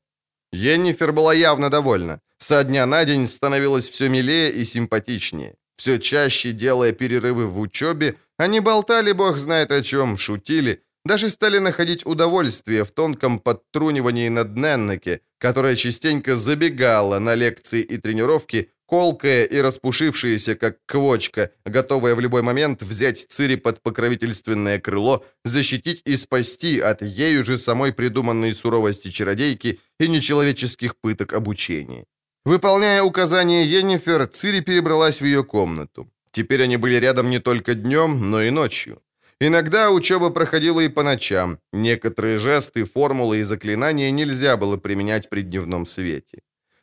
Йеннифер 0.53 1.11
была 1.11 1.33
явно 1.33 1.69
довольна. 1.69 2.19
Со 2.37 2.63
дня 2.63 2.85
на 2.85 3.05
день 3.05 3.27
становилась 3.27 3.89
все 3.89 4.09
милее 4.09 4.51
и 4.51 4.65
симпатичнее. 4.65 5.55
Все 5.77 5.99
чаще, 5.99 6.51
делая 6.51 6.91
перерывы 6.91 7.47
в 7.47 7.59
учебе, 7.59 8.15
они 8.37 8.59
болтали 8.59 9.13
бог 9.13 9.37
знает 9.37 9.71
о 9.71 9.81
чем, 9.81 10.17
шутили, 10.17 10.83
даже 11.05 11.29
стали 11.29 11.59
находить 11.59 12.05
удовольствие 12.05 12.83
в 12.83 12.91
тонком 12.91 13.39
подтрунивании 13.39 14.29
над 14.29 14.55
Неннеке, 14.55 15.21
которая 15.39 15.75
частенько 15.75 16.35
забегала 16.35 17.19
на 17.19 17.35
лекции 17.35 17.81
и 17.81 17.97
тренировки, 17.97 18.69
колкая 18.91 19.45
и 19.45 19.61
распушившаяся, 19.61 20.55
как 20.55 20.77
квочка, 20.85 21.51
готовая 21.63 22.13
в 22.13 22.19
любой 22.19 22.41
момент 22.41 22.81
взять 22.81 23.25
Цири 23.29 23.55
под 23.55 23.81
покровительственное 23.81 24.79
крыло, 24.79 25.23
защитить 25.45 26.01
и 26.03 26.17
спасти 26.17 26.81
от 26.81 27.01
ею 27.01 27.45
же 27.45 27.57
самой 27.57 27.93
придуманной 27.93 28.53
суровости 28.53 29.09
чародейки 29.09 29.79
и 29.97 30.09
нечеловеческих 30.09 30.95
пыток 30.97 31.31
обучения. 31.33 32.03
Выполняя 32.43 33.01
указания 33.01 33.63
Йеннифер, 33.63 34.27
Цири 34.27 34.59
перебралась 34.59 35.21
в 35.21 35.25
ее 35.25 35.45
комнату. 35.45 36.11
Теперь 36.31 36.63
они 36.63 36.75
были 36.75 36.95
рядом 36.95 37.29
не 37.29 37.39
только 37.39 37.75
днем, 37.75 38.29
но 38.29 38.41
и 38.41 38.49
ночью. 38.49 39.01
Иногда 39.39 39.89
учеба 39.89 40.31
проходила 40.31 40.81
и 40.81 40.89
по 40.89 41.03
ночам. 41.03 41.59
Некоторые 41.71 42.39
жесты, 42.39 42.83
формулы 42.83 43.37
и 43.37 43.43
заклинания 43.43 44.11
нельзя 44.11 44.57
было 44.57 44.75
применять 44.75 45.29
при 45.29 45.43
дневном 45.43 45.85
свете. 45.85 46.41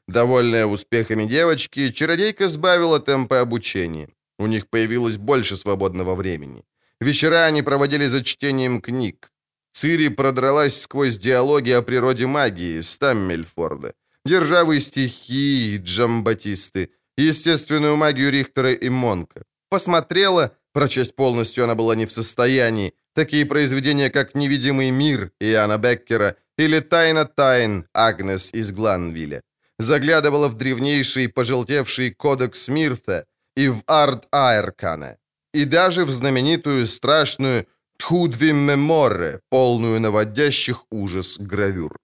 Довольная 0.08 0.64
успехами 0.64 1.26
девочки, 1.26 1.90
чародейка 1.90 2.48
сбавила 2.48 2.98
темпы 2.98 3.36
обучения. 3.36 4.08
У 4.38 4.46
них 4.46 4.68
появилось 4.68 5.18
больше 5.18 5.54
свободного 5.56 6.14
времени. 6.14 6.64
Вечера 6.98 7.44
они 7.44 7.62
проводили 7.62 8.06
за 8.06 8.24
чтением 8.24 8.80
книг. 8.80 9.30
Цири 9.72 10.08
продралась 10.08 10.80
сквозь 10.80 11.18
диалоги 11.18 11.72
о 11.72 11.82
природе 11.82 12.26
магии 12.26 12.80
Стаммельфорда, 12.80 13.92
державы 14.24 14.80
стихии 14.80 15.76
Джамбатисты, 15.76 16.90
естественную 17.18 17.96
магию 17.96 18.30
Рихтера 18.30 18.72
и 18.72 18.88
Монка. 18.88 19.42
Посмотрела, 19.68 20.56
прочесть 20.72 21.16
полностью 21.16 21.64
она 21.64 21.74
была 21.74 21.94
не 21.94 22.06
в 22.06 22.12
состоянии, 22.12 22.94
такие 23.14 23.44
произведения, 23.44 24.08
как 24.08 24.34
«Невидимый 24.34 24.90
мир» 24.90 25.32
Иоанна 25.38 25.76
Беккера 25.76 26.36
или 26.56 26.80
«Тайна 26.80 27.26
тайн» 27.26 27.86
Агнес 27.92 28.54
из 28.54 28.72
Гланвилля 28.72 29.42
заглядывала 29.78 30.48
в 30.48 30.54
древнейший 30.54 31.28
пожелтевший 31.28 32.10
кодекс 32.10 32.68
Мирта 32.68 33.24
и 33.56 33.68
в 33.68 33.82
Арт 33.86 34.26
Айркана, 34.32 35.16
и 35.54 35.64
даже 35.64 36.04
в 36.04 36.10
знаменитую 36.10 36.86
страшную 36.86 37.66
Тхудви 37.98 38.52
Меморе, 38.52 39.40
полную 39.50 40.00
наводящих 40.00 40.84
ужас 40.90 41.38
гравюр. 41.38 41.98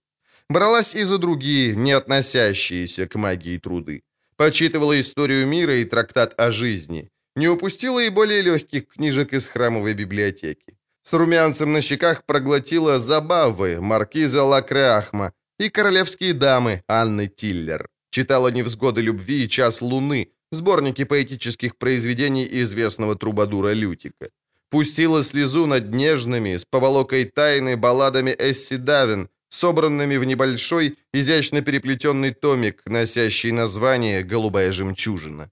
Бралась 0.48 0.94
и 0.94 1.04
за 1.04 1.18
другие, 1.18 1.76
не 1.76 1.92
относящиеся 1.92 3.06
к 3.06 3.14
магии 3.14 3.58
труды. 3.58 4.02
Почитывала 4.36 5.00
историю 5.00 5.46
мира 5.46 5.76
и 5.76 5.84
трактат 5.84 6.34
о 6.40 6.50
жизни. 6.50 7.08
Не 7.36 7.48
упустила 7.48 8.00
и 8.00 8.10
более 8.10 8.42
легких 8.42 8.88
книжек 8.88 9.32
из 9.32 9.46
храмовой 9.46 9.94
библиотеки. 9.94 10.76
С 11.02 11.12
румянцем 11.12 11.72
на 11.72 11.80
щеках 11.80 12.24
проглотила 12.24 12.98
«Забавы» 12.98 13.80
маркиза 13.80 14.42
Лакреахма 14.42 15.32
и 15.58 15.68
«Королевские 15.68 16.32
дамы» 16.32 16.82
Анны 16.88 17.28
Тиллер. 17.28 17.88
Читала 18.10 18.48
«Невзгоды 18.48 19.02
любви» 19.02 19.44
и 19.44 19.48
«Час 19.48 19.82
луны», 19.82 20.28
сборники 20.52 21.04
поэтических 21.04 21.76
произведений 21.76 22.48
известного 22.62 23.16
трубадура 23.16 23.72
Лютика. 23.72 24.28
Пустила 24.70 25.22
слезу 25.22 25.66
над 25.66 25.94
нежными, 25.94 26.56
с 26.56 26.64
поволокой 26.64 27.24
тайны 27.24 27.76
балладами 27.76 28.34
Эсси 28.36 28.76
Давин, 28.76 29.28
собранными 29.48 30.16
в 30.16 30.24
небольшой, 30.24 30.96
изящно 31.12 31.62
переплетенный 31.62 32.34
томик, 32.34 32.82
носящий 32.86 33.52
название 33.52 34.24
«Голубая 34.24 34.72
жемчужина». 34.72 35.50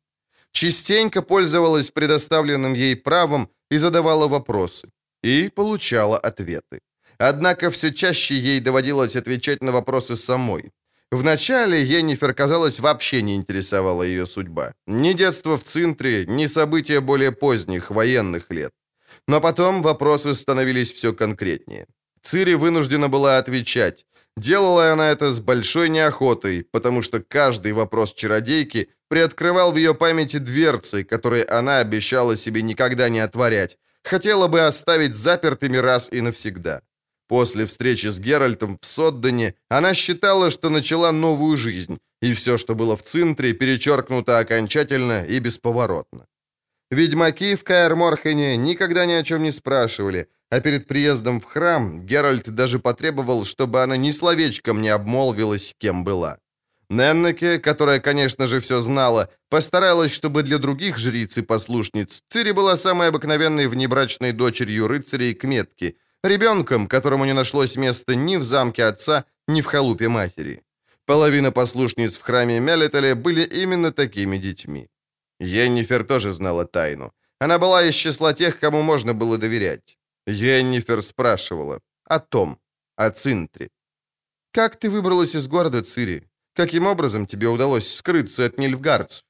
Частенько 0.53 1.23
пользовалась 1.23 1.91
предоставленным 1.91 2.75
ей 2.75 2.97
правом 2.97 3.49
и 3.71 3.79
задавала 3.79 4.29
вопросы. 4.29 4.89
И 5.23 5.49
получала 5.55 6.19
ответы. 6.19 6.81
Однако 7.19 7.71
все 7.71 7.93
чаще 7.93 8.35
ей 8.35 8.61
доводилось 8.61 9.17
отвечать 9.17 9.63
на 9.63 9.73
вопросы 9.73 10.17
самой. 10.17 10.73
Вначале 11.13 11.83
Йеннифер, 11.83 12.35
казалось, 12.35 12.81
вообще 12.81 13.23
не 13.23 13.37
интересовала 13.37 14.03
ее 14.03 14.27
судьба. 14.27 14.73
Ни 14.87 15.13
детство 15.13 15.57
в 15.57 15.63
Цинтре, 15.63 16.25
ни 16.27 16.47
события 16.47 17.01
более 17.01 17.33
поздних, 17.33 17.91
военных 17.91 18.51
лет. 18.51 18.73
Но 19.29 19.41
потом 19.41 19.83
вопросы 19.83 20.35
становились 20.35 20.93
все 20.93 21.13
конкретнее. 21.13 21.87
Цири 22.23 22.55
вынуждена 22.55 23.09
была 23.09 23.39
отвечать. 23.39 24.07
Делала 24.37 24.93
она 24.93 25.11
это 25.11 25.33
с 25.33 25.41
большой 25.41 25.91
неохотой, 25.91 26.65
потому 26.73 27.03
что 27.03 27.21
каждый 27.21 27.73
вопрос 27.73 28.15
чародейки 28.15 28.89
приоткрывал 29.09 29.73
в 29.73 29.77
ее 29.77 29.95
памяти 29.95 30.39
дверцы, 30.39 31.05
которые 31.05 31.45
она 31.45 31.81
обещала 31.81 32.37
себе 32.37 32.63
никогда 32.63 33.11
не 33.11 33.21
отворять, 33.21 33.77
хотела 34.03 34.49
бы 34.49 34.67
оставить 34.67 35.15
запертыми 35.15 35.77
раз 35.77 36.11
и 36.11 36.23
навсегда. 36.23 36.81
После 37.33 37.65
встречи 37.65 38.09
с 38.09 38.21
Геральтом 38.21 38.79
в 38.79 38.85
Соддане 38.85 39.55
она 39.71 39.95
считала, 39.95 40.51
что 40.51 40.69
начала 40.69 41.13
новую 41.13 41.57
жизнь, 41.57 41.99
и 42.21 42.35
все, 42.35 42.59
что 42.59 42.75
было 42.75 42.95
в 42.95 43.03
Цинтре, 43.03 43.55
перечеркнуто 43.55 44.39
окончательно 44.39 45.25
и 45.25 45.39
бесповоротно. 45.39 46.27
Ведьмаки 46.91 47.55
в 47.55 47.65
Каэр-Морхене 47.65 48.59
никогда 48.59 49.07
ни 49.07 49.13
о 49.13 49.23
чем 49.23 49.43
не 49.45 49.51
спрашивали, 49.51 50.29
а 50.51 50.61
перед 50.61 50.87
приездом 50.87 51.41
в 51.41 51.45
храм 51.45 52.05
Геральт 52.05 52.51
даже 52.51 52.79
потребовал, 52.79 53.47
чтобы 53.47 53.83
она 53.83 53.97
ни 53.97 54.11
словечком 54.11 54.83
не 54.83 54.91
обмолвилась, 54.91 55.75
кем 55.79 56.05
была. 56.05 56.37
Неннеке, 56.91 57.59
которая, 57.59 58.01
конечно 58.01 58.47
же, 58.47 58.61
все 58.61 58.83
знала, 58.83 59.31
постаралась, 59.49 60.13
чтобы 60.13 60.43
для 60.43 60.59
других 60.59 60.99
жриц 60.99 61.39
и 61.39 61.41
послушниц 61.41 62.21
Цири 62.29 62.53
была 62.53 62.77
самой 62.77 63.09
обыкновенной 63.09 63.69
внебрачной 63.69 64.33
дочерью 64.33 64.87
рыцарей 64.87 65.33
Кметки, 65.33 65.97
Ребенком, 66.25 66.87
которому 66.87 67.25
не 67.25 67.33
нашлось 67.33 67.77
места 67.77 68.15
ни 68.15 68.37
в 68.37 68.45
замке 68.45 68.85
отца, 68.85 69.25
ни 69.49 69.61
в 69.61 69.67
халупе 69.67 70.09
матери. 70.09 70.63
Половина 71.05 71.53
послушниц 71.53 72.17
в 72.17 72.23
храме 72.23 72.61
Мелетеля 72.61 73.15
были 73.15 73.43
именно 73.43 73.91
такими 73.93 74.39
детьми. 74.39 74.89
Йеннифер 75.41 76.05
тоже 76.05 76.33
знала 76.33 76.65
тайну. 76.65 77.13
Она 77.41 77.59
была 77.59 77.83
из 77.83 77.95
числа 77.95 78.33
тех, 78.35 78.61
кому 78.61 78.83
можно 78.83 79.15
было 79.15 79.37
доверять. 79.37 79.99
Йеннифер 80.27 81.03
спрашивала 81.03 81.81
о 82.05 82.21
том, 82.21 82.59
о 82.97 83.11
Цинтре. 83.11 83.69
«Как 84.53 84.77
ты 84.77 84.89
выбралась 84.91 85.35
из 85.35 85.49
города, 85.49 85.83
Цири? 85.83 86.29
Каким 86.55 86.87
образом 86.87 87.27
тебе 87.27 87.49
удалось 87.49 87.95
скрыться 87.95 88.45
от 88.45 88.59
нильфгардцев?» 88.59 89.25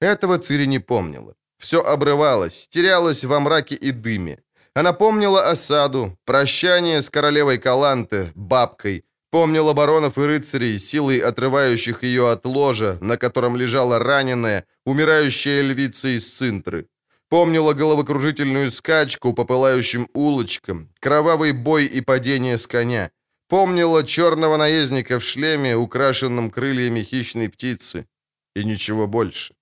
Этого 0.00 0.38
Цири 0.38 0.66
не 0.66 0.80
помнила. 0.80 1.34
Все 1.58 1.80
обрывалось, 1.80 2.68
терялось 2.68 3.24
во 3.24 3.40
мраке 3.40 3.76
и 3.76 3.92
дыме. 3.92 4.42
Она 4.74 4.94
помнила 4.94 5.50
осаду, 5.50 6.18
прощание 6.24 7.02
с 7.02 7.10
королевой 7.10 7.58
Каланте, 7.58 8.32
бабкой, 8.34 9.04
помнила 9.30 9.74
баронов 9.74 10.16
и 10.16 10.22
рыцарей, 10.22 10.78
силой 10.78 11.18
отрывающих 11.18 12.02
ее 12.02 12.30
от 12.30 12.46
ложа, 12.46 12.96
на 13.02 13.18
котором 13.18 13.56
лежала 13.56 13.98
раненая, 13.98 14.64
умирающая 14.86 15.62
львица 15.62 16.08
из 16.08 16.26
Цинтры. 16.26 16.88
Помнила 17.28 17.74
головокружительную 17.74 18.70
скачку 18.70 19.34
по 19.34 19.44
пылающим 19.44 20.08
улочкам, 20.14 20.88
кровавый 21.00 21.52
бой 21.52 21.84
и 21.86 22.00
падение 22.00 22.56
с 22.56 22.66
коня. 22.66 23.10
Помнила 23.48 24.04
черного 24.04 24.56
наездника 24.56 25.18
в 25.18 25.24
шлеме, 25.24 25.76
украшенном 25.76 26.50
крыльями 26.50 27.02
хищной 27.02 27.48
птицы. 27.48 28.06
И 28.54 28.64
ничего 28.64 29.06
больше. 29.06 29.54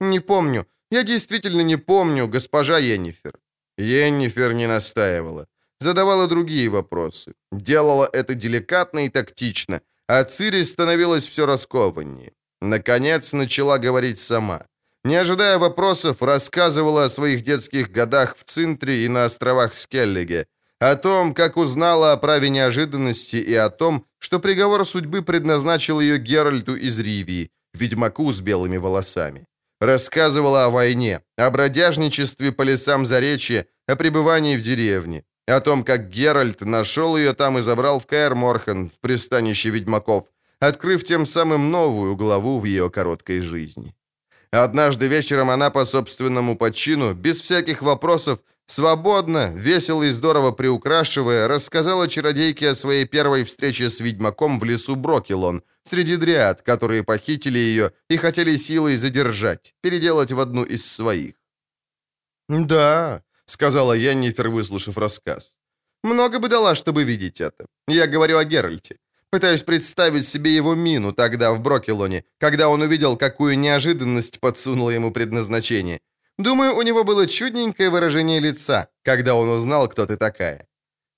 «Не 0.00 0.20
помню. 0.20 0.66
Я 0.90 1.02
действительно 1.02 1.62
не 1.62 1.76
помню, 1.76 2.28
госпожа 2.28 2.78
Йеннифер». 2.78 3.38
Йеннифер 3.78 4.52
не 4.52 4.66
настаивала. 4.66 5.46
Задавала 5.80 6.26
другие 6.26 6.68
вопросы. 6.68 7.32
Делала 7.52 8.08
это 8.12 8.34
деликатно 8.34 9.06
и 9.06 9.08
тактично, 9.08 9.80
а 10.08 10.24
Цири 10.24 10.64
становилась 10.64 11.26
все 11.26 11.46
раскованнее. 11.46 12.32
Наконец 12.60 13.32
начала 13.32 13.78
говорить 13.78 14.18
сама. 14.18 14.66
Не 15.04 15.20
ожидая 15.20 15.58
вопросов, 15.58 16.22
рассказывала 16.22 17.04
о 17.04 17.08
своих 17.08 17.44
детских 17.44 17.92
годах 17.92 18.36
в 18.36 18.44
Цинтре 18.44 19.04
и 19.04 19.08
на 19.08 19.24
островах 19.24 19.76
Скеллиге, 19.76 20.46
о 20.80 20.96
том, 20.96 21.34
как 21.34 21.56
узнала 21.56 22.12
о 22.12 22.16
праве 22.16 22.50
неожиданности 22.50 23.36
и 23.36 23.54
о 23.54 23.70
том, 23.70 24.04
что 24.18 24.40
приговор 24.40 24.84
судьбы 24.84 25.22
предназначил 25.22 26.00
ее 26.00 26.18
Геральту 26.18 26.74
из 26.74 26.98
Ривии, 26.98 27.50
ведьмаку 27.74 28.32
с 28.32 28.40
белыми 28.40 28.78
волосами. 28.78 29.46
Рассказывала 29.80 30.64
о 30.64 30.70
войне, 30.70 31.22
о 31.36 31.50
бродяжничестве 31.50 32.50
по 32.50 32.62
лесам 32.62 33.06
Заречья, 33.06 33.66
о 33.86 33.94
пребывании 33.94 34.56
в 34.56 34.62
деревне, 34.62 35.24
о 35.46 35.60
том, 35.60 35.84
как 35.84 36.08
Геральт 36.08 36.62
нашел 36.62 37.16
ее 37.16 37.32
там 37.32 37.58
и 37.58 37.60
забрал 37.62 38.00
в 38.00 38.06
Каэр 38.06 38.34
Морхан, 38.34 38.90
в 38.90 38.98
пристанище 38.98 39.70
ведьмаков, 39.70 40.24
открыв 40.58 41.04
тем 41.04 41.26
самым 41.26 41.70
новую 41.70 42.16
главу 42.16 42.58
в 42.58 42.64
ее 42.64 42.90
короткой 42.90 43.40
жизни. 43.40 43.94
Однажды 44.50 45.06
вечером 45.06 45.48
она 45.48 45.70
по 45.70 45.84
собственному 45.84 46.56
подчину, 46.56 47.14
без 47.14 47.40
всяких 47.40 47.80
вопросов, 47.80 48.40
свободно, 48.66 49.52
весело 49.54 50.02
и 50.02 50.10
здорово 50.10 50.50
приукрашивая, 50.50 51.46
рассказала 51.46 52.08
чародейке 52.08 52.70
о 52.70 52.74
своей 52.74 53.04
первой 53.04 53.44
встрече 53.44 53.90
с 53.90 54.00
ведьмаком 54.00 54.58
в 54.58 54.64
лесу 54.64 54.96
Брокелон, 54.96 55.62
среди 55.88 56.16
дриад, 56.16 56.62
которые 56.62 57.02
похитили 57.02 57.58
ее 57.58 57.92
и 58.10 58.16
хотели 58.16 58.56
силой 58.56 58.96
задержать, 58.96 59.74
переделать 59.80 60.32
в 60.32 60.40
одну 60.40 60.64
из 60.64 60.84
своих. 60.86 61.34
«Да»,— 62.48 63.22
сказала 63.44 63.92
Яннифер, 63.92 64.48
выслушав 64.48 64.98
рассказ. 64.98 65.56
«Много 66.02 66.38
бы 66.38 66.48
дала, 66.48 66.74
чтобы 66.74 67.04
видеть 67.04 67.40
это. 67.40 67.66
Я 67.88 68.06
говорю 68.06 68.38
о 68.38 68.44
Геральте. 68.44 68.96
Пытаюсь 69.30 69.62
представить 69.62 70.26
себе 70.26 70.54
его 70.54 70.74
мину 70.74 71.12
тогда 71.12 71.52
в 71.52 71.60
Брокелоне, 71.60 72.24
когда 72.38 72.68
он 72.68 72.80
увидел, 72.80 73.16
какую 73.18 73.58
неожиданность 73.58 74.40
подсунуло 74.40 74.90
ему 74.90 75.12
предназначение. 75.12 76.00
Думаю, 76.38 76.76
у 76.76 76.82
него 76.82 77.04
было 77.04 77.26
чудненькое 77.26 77.90
выражение 77.90 78.40
лица, 78.40 78.88
когда 79.02 79.34
он 79.34 79.50
узнал, 79.50 79.88
кто 79.88 80.06
ты 80.06 80.16
такая. 80.16 80.66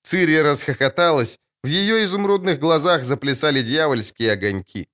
Цири 0.03 0.41
расхохоталась, 0.41 1.39
в 1.63 1.67
ее 1.67 2.03
изумрудных 2.03 2.59
глазах 2.59 3.05
заплясали 3.05 3.61
дьявольские 3.61 4.31
огоньки. 4.31 4.87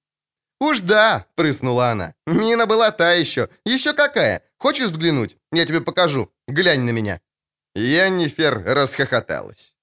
«Уж 0.60 0.80
да!»— 0.81 1.26
прыснула 1.35 1.91
она. 1.91 2.14
«Мина 2.26 2.65
была 2.65 2.91
та 2.91 3.14
еще. 3.14 3.49
Еще 3.65 3.94
какая? 3.94 4.41
Хочешь 4.57 4.89
взглянуть? 4.89 5.38
Я 5.52 5.65
тебе 5.65 5.81
покажу. 5.81 6.31
Глянь 6.48 6.81
на 6.81 6.91
меня». 6.91 7.22
Яннифер 7.76 8.64
расхохоталась. 8.65 9.76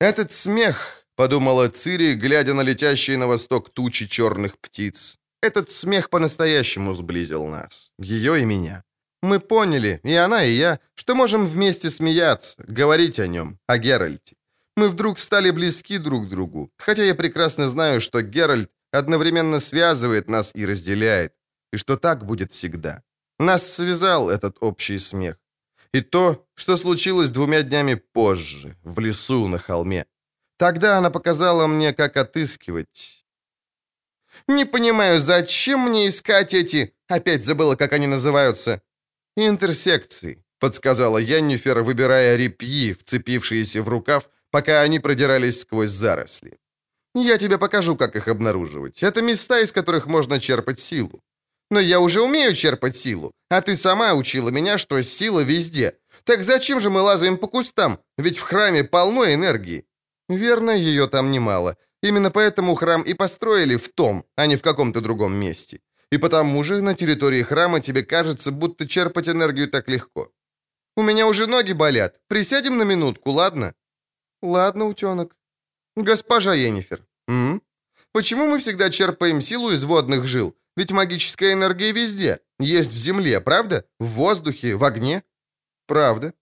Этот 0.00 0.30
смех,— 0.32 1.06
подумала 1.16 1.68
Цири, 1.68 2.14
глядя 2.14 2.54
на 2.54 2.62
летящие 2.62 3.16
на 3.16 3.26
восток 3.26 3.70
тучи 3.70 4.06
черных 4.06 4.58
птиц. 4.58 5.18
Этот 5.42 5.70
смех 5.70 6.10
по-настоящему 6.10 6.94
сблизил 6.94 7.46
нас, 7.46 7.92
ее 7.98 8.40
и 8.40 8.44
меня. 8.44 8.84
Мы 9.22 9.40
поняли, 9.40 10.00
и 10.04 10.14
она, 10.14 10.44
и 10.44 10.52
я, 10.52 10.78
что 10.94 11.14
можем 11.14 11.46
вместе 11.46 11.90
смеяться, 11.90 12.62
говорить 12.68 13.18
о 13.18 13.26
нем, 13.26 13.58
о 13.66 13.78
Геральте. 13.78 14.35
Мы 14.76 14.88
вдруг 14.88 15.18
стали 15.18 15.50
близки 15.50 15.98
друг 15.98 16.26
к 16.26 16.28
другу, 16.28 16.70
хотя 16.76 17.02
я 17.02 17.14
прекрасно 17.14 17.68
знаю, 17.68 18.00
что 18.00 18.20
Геральт 18.20 18.70
одновременно 18.92 19.60
связывает 19.60 20.28
нас 20.28 20.50
и 20.54 20.66
разделяет, 20.66 21.32
и 21.72 21.78
что 21.78 21.96
так 21.96 22.26
будет 22.26 22.52
всегда. 22.52 23.02
Нас 23.38 23.74
связал 23.74 24.30
этот 24.30 24.56
общий 24.60 24.98
смех. 24.98 25.36
И 25.94 26.02
то, 26.02 26.46
что 26.54 26.76
случилось 26.76 27.30
двумя 27.30 27.62
днями 27.62 27.94
позже, 27.94 28.76
в 28.82 28.98
лесу 28.98 29.48
на 29.48 29.58
холме. 29.58 30.04
Тогда 30.58 30.98
она 30.98 31.10
показала 31.10 31.66
мне, 31.66 31.94
как 31.94 32.16
отыскивать. 32.16 33.24
Не 34.48 34.66
понимаю, 34.66 35.20
зачем 35.20 35.80
мне 35.88 36.08
искать 36.08 36.54
эти... 36.54 36.92
Опять 37.08 37.44
забыла, 37.44 37.76
как 37.76 37.92
они 37.92 38.06
называются. 38.06 38.82
Интерсекции, 39.36 40.44
подсказала 40.58 41.18
Яннифер, 41.18 41.82
выбирая 41.82 42.36
репьи, 42.36 42.94
вцепившиеся 42.94 43.82
в 43.82 43.88
рукав, 43.88 44.28
пока 44.50 44.82
они 44.82 44.98
продирались 45.00 45.60
сквозь 45.60 45.90
заросли. 45.90 46.58
Я 47.14 47.38
тебе 47.38 47.58
покажу, 47.58 47.96
как 47.96 48.16
их 48.16 48.28
обнаруживать. 48.28 49.02
Это 49.02 49.22
места, 49.22 49.60
из 49.60 49.72
которых 49.72 50.06
можно 50.06 50.38
черпать 50.38 50.78
силу. 50.78 51.22
Но 51.70 51.80
я 51.80 51.98
уже 51.98 52.20
умею 52.20 52.54
черпать 52.54 52.96
силу, 52.96 53.32
а 53.50 53.60
ты 53.60 53.76
сама 53.76 54.14
учила 54.14 54.50
меня, 54.50 54.78
что 54.78 55.02
сила 55.02 55.40
везде. 55.40 55.98
Так 56.24 56.42
зачем 56.44 56.80
же 56.80 56.90
мы 56.90 57.00
лазаем 57.00 57.38
по 57.38 57.48
кустам? 57.48 57.98
Ведь 58.18 58.38
в 58.38 58.42
храме 58.42 58.84
полно 58.84 59.24
энергии. 59.24 59.84
Верно, 60.28 60.70
ее 60.70 61.06
там 61.08 61.30
немало. 61.30 61.76
Именно 62.02 62.30
поэтому 62.30 62.74
храм 62.74 63.02
и 63.02 63.14
построили 63.14 63.76
в 63.76 63.88
том, 63.88 64.24
а 64.36 64.46
не 64.46 64.56
в 64.56 64.62
каком-то 64.62 65.00
другом 65.00 65.34
месте. 65.34 65.80
И 66.12 66.18
потому 66.18 66.62
же 66.64 66.82
на 66.82 66.94
территории 66.94 67.42
храма 67.42 67.80
тебе 67.80 68.02
кажется, 68.04 68.52
будто 68.52 68.86
черпать 68.86 69.28
энергию 69.28 69.68
так 69.68 69.88
легко. 69.88 70.30
У 70.96 71.02
меня 71.02 71.26
уже 71.26 71.46
ноги 71.46 71.72
болят. 71.72 72.16
Присядем 72.28 72.78
на 72.78 72.84
минутку, 72.84 73.30
ладно? 73.32 73.74
Ладно, 74.42 74.86
утенок. 74.86 75.36
Госпожа 75.96 76.54
Енифер. 76.54 77.04
Почему 78.12 78.46
мы 78.46 78.58
всегда 78.58 78.90
черпаем 78.90 79.40
силу 79.40 79.70
из 79.72 79.84
водных 79.84 80.26
жил? 80.26 80.56
Ведь 80.76 80.92
магическая 80.92 81.52
энергия 81.52 81.92
везде. 81.92 82.40
Есть 82.58 82.90
в 82.90 82.96
земле, 82.96 83.40
правда? 83.40 83.84
В 83.98 84.06
воздухе, 84.06 84.76
в 84.76 84.84
огне. 84.84 85.22
Правда. 85.86 86.32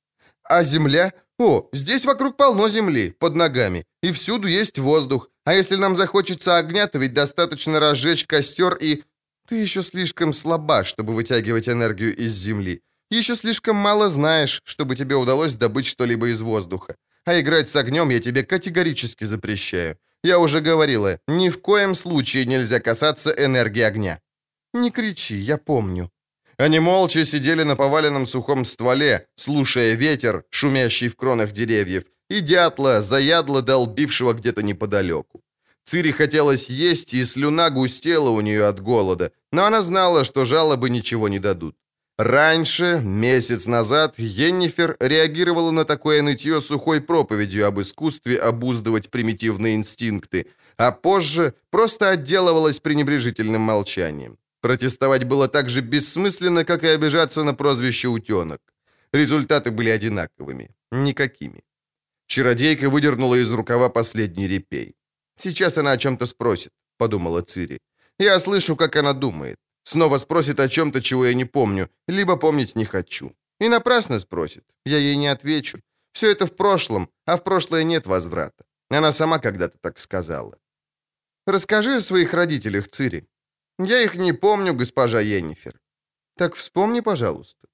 А 0.43 0.65
земля? 0.65 1.13
О, 1.39 1.69
здесь 1.73 2.05
вокруг 2.05 2.37
полно 2.37 2.69
земли, 2.69 3.11
под 3.11 3.35
ногами, 3.35 3.87
и 4.03 4.13
всюду 4.13 4.47
есть 4.47 4.79
воздух. 4.79 5.31
А 5.45 5.53
если 5.53 5.75
нам 5.75 5.97
захочется 5.97 6.57
огня, 6.57 6.87
то 6.87 6.99
ведь 6.99 7.13
достаточно 7.13 7.81
разжечь 7.81 8.27
костер 8.27 8.75
и... 8.75 9.03
Ты 9.49 9.57
еще 9.57 9.83
слишком 9.83 10.33
слаба, 10.33 10.85
чтобы 10.85 11.13
вытягивать 11.13 11.69
энергию 11.69 12.17
из 12.17 12.33
земли. 12.33 12.83
Еще 13.11 13.35
слишком 13.35 13.77
мало 13.77 14.09
знаешь, 14.09 14.63
чтобы 14.65 14.97
тебе 14.97 15.17
удалось 15.17 15.57
добыть 15.57 15.87
что-либо 15.87 16.29
из 16.29 16.41
воздуха. 16.41 16.97
А 17.27 17.41
играть 17.41 17.69
с 17.69 17.77
огнем 17.77 18.11
я 18.11 18.21
тебе 18.21 18.45
категорически 18.45 19.25
запрещаю. 19.25 19.97
Я 20.23 20.39
уже 20.39 20.61
говорила, 20.61 21.19
ни 21.27 21.51
в 21.51 21.61
коем 21.61 21.95
случае 21.95 22.47
нельзя 22.47 22.81
касаться 22.81 23.31
энергии 23.31 23.83
огня. 23.83 24.21
Не 24.73 24.91
кричи, 24.91 25.37
я 25.37 25.57
помню. 25.57 26.11
Они 26.59 26.81
молча 26.81 27.25
сидели 27.25 27.65
на 27.65 27.77
поваленном 27.77 28.27
сухом 28.27 28.65
стволе, 28.65 29.27
слушая 29.37 29.95
ветер, 29.95 30.45
шумящий 30.51 31.09
в 31.09 31.17
кронах 31.17 31.53
деревьев, 31.53 32.05
и 32.31 32.41
дятла, 32.41 33.03
заядло 33.03 33.63
долбившего 33.63 34.35
где-то 34.35 34.63
неподалеку. 34.63 35.43
Цири 35.85 36.13
хотелось 36.13 36.71
есть, 36.71 37.15
и 37.15 37.25
слюна 37.25 37.71
густела 37.71 38.31
у 38.31 38.41
нее 38.41 38.67
от 38.67 38.81
голода, 38.81 39.33
но 39.53 39.65
она 39.65 39.83
знала, 39.83 40.25
что 40.25 40.45
жалобы 40.45 40.91
ничего 40.91 41.29
не 41.29 41.39
дадут. 41.39 41.77
Раньше, 42.19 43.01
месяц 43.03 43.67
назад, 43.67 44.19
Йеннифер 44.19 44.97
реагировала 45.01 45.73
на 45.73 45.85
такое 45.85 46.23
нытье 46.23 46.61
сухой 46.61 47.01
проповедью 47.01 47.67
об 47.67 47.81
искусстве 47.81 48.39
обуздывать 48.39 49.11
примитивные 49.11 49.75
инстинкты, 49.75 50.47
а 50.77 50.93
позже 50.93 51.55
просто 51.71 52.11
отделывалась 52.11 52.79
пренебрежительным 52.79 53.63
молчанием. 53.63 54.39
Протестовать 54.61 55.25
было 55.25 55.49
так 55.49 55.69
же 55.69 55.81
бессмысленно, 55.81 56.65
как 56.65 56.85
и 56.85 56.95
обижаться 56.95 57.43
на 57.43 57.53
прозвище 57.53 58.09
«утенок». 58.09 58.61
Результаты 59.13 59.73
были 59.73 59.91
одинаковыми. 59.91 60.71
Никакими. 60.93 61.65
Чародейка 62.27 62.91
выдернула 62.91 63.35
из 63.43 63.53
рукава 63.53 63.89
последний 63.89 64.49
репей. 64.49 64.95
«Сейчас 65.37 65.79
она 65.79 65.93
о 65.93 65.99
чем-то 65.99 66.27
спросит»,— 66.27 66.71
подумала 66.97 67.43
Цири. 67.43 67.79
«Я 68.19 68.39
слышу, 68.41 68.77
как 68.77 68.97
она 68.97 69.13
думает. 69.13 69.57
Снова 69.85 70.19
спросит 70.19 70.61
о 70.61 70.69
чем-то, 70.69 71.01
чего 71.01 71.27
я 71.27 71.35
не 71.35 71.45
помню, 71.45 71.89
либо 72.09 72.37
помнить 72.37 72.77
не 72.77 72.85
хочу. 72.85 73.33
И 73.61 73.69
напрасно 73.69 74.19
спросит. 74.19 74.65
Я 74.87 74.99
ей 74.99 75.17
не 75.17 75.29
отвечу. 75.29 75.81
Все 76.13 76.31
это 76.31 76.47
в 76.47 76.57
прошлом, 76.57 77.09
а 77.27 77.37
в 77.37 77.45
прошлое 77.45 77.85
нет 77.85 78.07
возврата. 78.07 78.65
Она 78.91 79.13
сама 79.13 79.39
когда-то 79.39 79.79
так 79.81 79.99
сказала. 79.99 80.59
Расскажи 81.47 81.97
о 81.97 82.01
своих 82.01 82.35
родителях, 82.35 82.89
Цири. 82.89 83.27
Я 83.79 84.01
их 84.03 84.15
не 84.15 84.33
помню, 84.33 84.75
госпожа 84.75 85.21
Йеннифер. 85.21 85.81
Так 86.37 86.55
вспомни, 86.55 87.01
пожалуйста. 87.01 87.69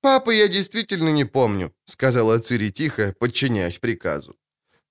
Папы 0.00 0.34
я 0.34 0.48
действительно 0.48 1.10
не 1.10 1.24
помню, 1.24 1.72
сказала 1.84 2.38
Цири 2.38 2.70
тихо, 2.70 3.14
подчиняясь 3.20 3.78
приказу. 3.78 4.36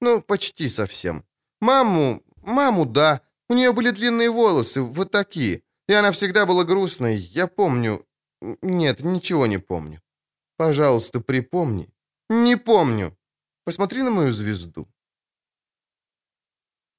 Ну, 0.01 0.21
почти 0.21 0.69
совсем. 0.69 1.23
Маму, 1.61 2.23
маму, 2.41 2.85
да. 2.85 3.21
У 3.49 3.53
нее 3.53 3.71
были 3.71 3.91
длинные 3.91 4.29
волосы, 4.29 4.81
вот 4.81 5.11
такие. 5.11 5.62
И 5.87 5.93
она 5.93 6.11
всегда 6.11 6.45
была 6.45 6.63
грустной, 6.63 7.17
я 7.17 7.47
помню. 7.47 8.05
Нет, 8.61 9.03
ничего 9.03 9.47
не 9.47 9.57
помню. 9.57 10.01
Пожалуйста, 10.57 11.19
припомни. 11.19 11.89
Не 12.29 12.57
помню. 12.57 13.17
Посмотри 13.65 14.01
на 14.01 14.11
мою 14.11 14.31
звезду. 14.31 14.87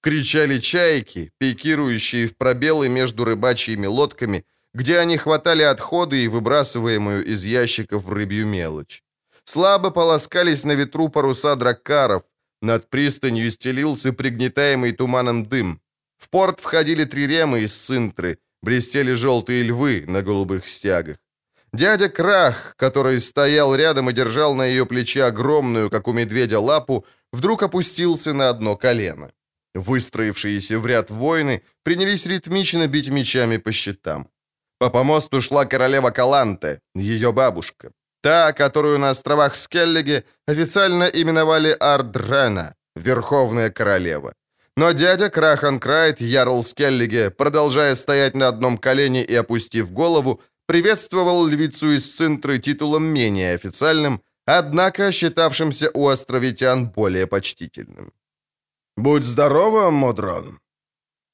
Кричали 0.02 0.58
чайки, 0.58 1.32
пикирующие 1.38 2.26
в 2.26 2.36
пробелы 2.36 2.88
между 2.88 3.24
рыбачьими 3.24 3.86
лодками, 3.86 4.44
где 4.74 4.98
они 4.98 5.16
хватали 5.16 5.62
отходы 5.62 6.24
и 6.24 6.28
выбрасываемую 6.28 7.24
из 7.24 7.44
ящиков 7.44 8.08
рыбью 8.08 8.46
мелочь. 8.46 9.02
Слабо 9.44 9.90
полоскались 9.90 10.64
на 10.64 10.72
ветру 10.72 11.08
паруса 11.08 11.56
драккаров, 11.56 12.22
над 12.60 12.90
пристанью 12.90 13.50
стелился 13.50 14.12
пригнетаемый 14.12 14.92
туманом 14.92 15.46
дым. 15.46 15.80
В 16.16 16.28
порт 16.28 16.60
входили 16.60 17.04
триремы 17.04 17.60
из 17.60 17.74
Синтры, 17.74 18.38
блестели 18.64 19.14
желтые 19.14 19.62
львы 19.62 20.04
на 20.08 20.22
голубых 20.22 20.66
стягах. 20.66 21.18
Дядя 21.72 22.08
Крах, 22.08 22.74
который 22.76 23.20
стоял 23.20 23.74
рядом 23.76 24.08
и 24.08 24.12
держал 24.12 24.54
на 24.54 24.64
ее 24.66 24.84
плече 24.86 25.24
огромную, 25.24 25.90
как 25.90 26.08
у 26.08 26.12
медведя, 26.12 26.60
лапу, 26.60 27.04
вдруг 27.32 27.62
опустился 27.62 28.32
на 28.32 28.48
одно 28.48 28.76
колено. 28.76 29.30
Выстроившиеся 29.74 30.78
в 30.78 30.86
ряд 30.86 31.10
воины 31.10 31.62
принялись 31.82 32.26
ритмично 32.26 32.86
бить 32.86 33.10
мечами 33.10 33.58
по 33.58 33.72
щитам. 33.72 34.28
По 34.78 34.90
помосту 34.90 35.40
шла 35.40 35.64
королева 35.64 36.10
Каланте, 36.10 36.80
ее 36.94 37.32
бабушка. 37.32 37.90
Та, 38.22 38.52
которую 38.52 38.98
на 38.98 39.10
островах 39.10 39.56
Скеллиге 39.56 40.24
официально 40.46 41.04
именовали 41.04 41.76
Ардрена, 41.80 42.74
Верховная 42.96 43.70
Королева. 43.70 44.32
Но 44.76 44.92
дядя 44.92 45.30
Крахан 45.30 45.78
Крайт, 45.78 46.20
Ярл 46.20 46.64
Скеллиге, 46.64 47.30
продолжая 47.30 47.94
стоять 47.94 48.34
на 48.34 48.48
одном 48.48 48.76
колене 48.76 49.24
и 49.24 49.34
опустив 49.34 49.92
голову, 49.92 50.40
приветствовал 50.66 51.46
львицу 51.46 51.92
из 51.92 52.16
Цинтры 52.16 52.58
титулом 52.58 53.04
менее 53.04 53.54
официальным, 53.54 54.20
однако 54.46 55.12
считавшимся 55.12 55.90
у 55.94 56.08
островитян 56.08 56.90
более 56.90 57.26
почтительным. 57.26 58.12
«Будь 58.96 59.24
здорова, 59.24 59.90
Модрон!» 59.90 60.58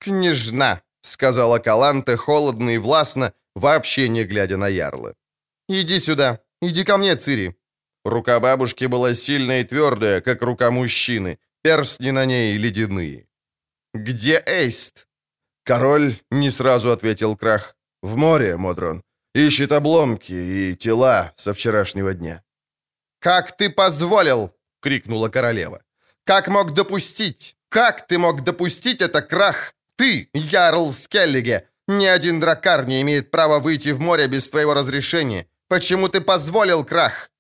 «Княжна!»— 0.00 0.82
сказала 1.02 1.58
Каланте 1.58 2.16
холодно 2.16 2.70
и 2.70 2.78
властно, 2.78 3.32
вообще 3.54 4.08
не 4.08 4.24
глядя 4.24 4.56
на 4.56 4.68
Ярла. 4.68 5.14
«Иди 5.68 6.00
сюда, 6.00 6.40
иди 6.62 6.84
ко 6.84 6.98
мне, 6.98 7.16
Цири!» 7.16 7.56
Рука 8.04 8.40
бабушки 8.40 8.86
была 8.86 9.14
сильная 9.14 9.60
и 9.60 9.64
твердая, 9.64 10.20
как 10.20 10.42
рука 10.42 10.70
мужчины, 10.70 11.38
перстни 11.62 12.10
на 12.10 12.26
ней 12.26 12.58
ледяные. 12.58 13.29
«Где 13.94 14.42
Эйст?» 14.46 15.06
Король 15.64 16.14
не 16.30 16.50
сразу 16.50 16.90
ответил 16.90 17.36
Крах. 17.36 17.76
«В 18.02 18.16
море, 18.16 18.56
Модрон. 18.56 19.02
Ищет 19.34 19.72
обломки 19.72 20.32
и 20.32 20.76
тела 20.76 21.32
со 21.36 21.52
вчерашнего 21.52 22.14
дня». 22.14 22.42
«Как 23.20 23.56
ты 23.56 23.70
позволил?»— 23.70 24.52
крикнула 24.80 25.28
королева. 25.28 25.82
«Как 26.24 26.48
мог 26.48 26.72
допустить? 26.72 27.56
Как 27.68 28.06
ты 28.06 28.18
мог 28.18 28.42
допустить 28.44 29.02
это, 29.02 29.22
Крах? 29.22 29.74
Ты, 29.96 30.28
Ярл 30.34 30.92
Скеллиге! 30.92 31.68
Ни 31.88 32.06
один 32.06 32.40
дракар 32.40 32.86
не 32.86 33.00
имеет 33.02 33.30
права 33.30 33.58
выйти 33.58 33.92
в 33.92 34.00
море 34.00 34.28
без 34.28 34.48
твоего 34.48 34.74
разрешения. 34.74 35.46
Почему 35.68 36.08
ты 36.08 36.20
позволил, 36.20 36.84
Крах?» 36.84 37.30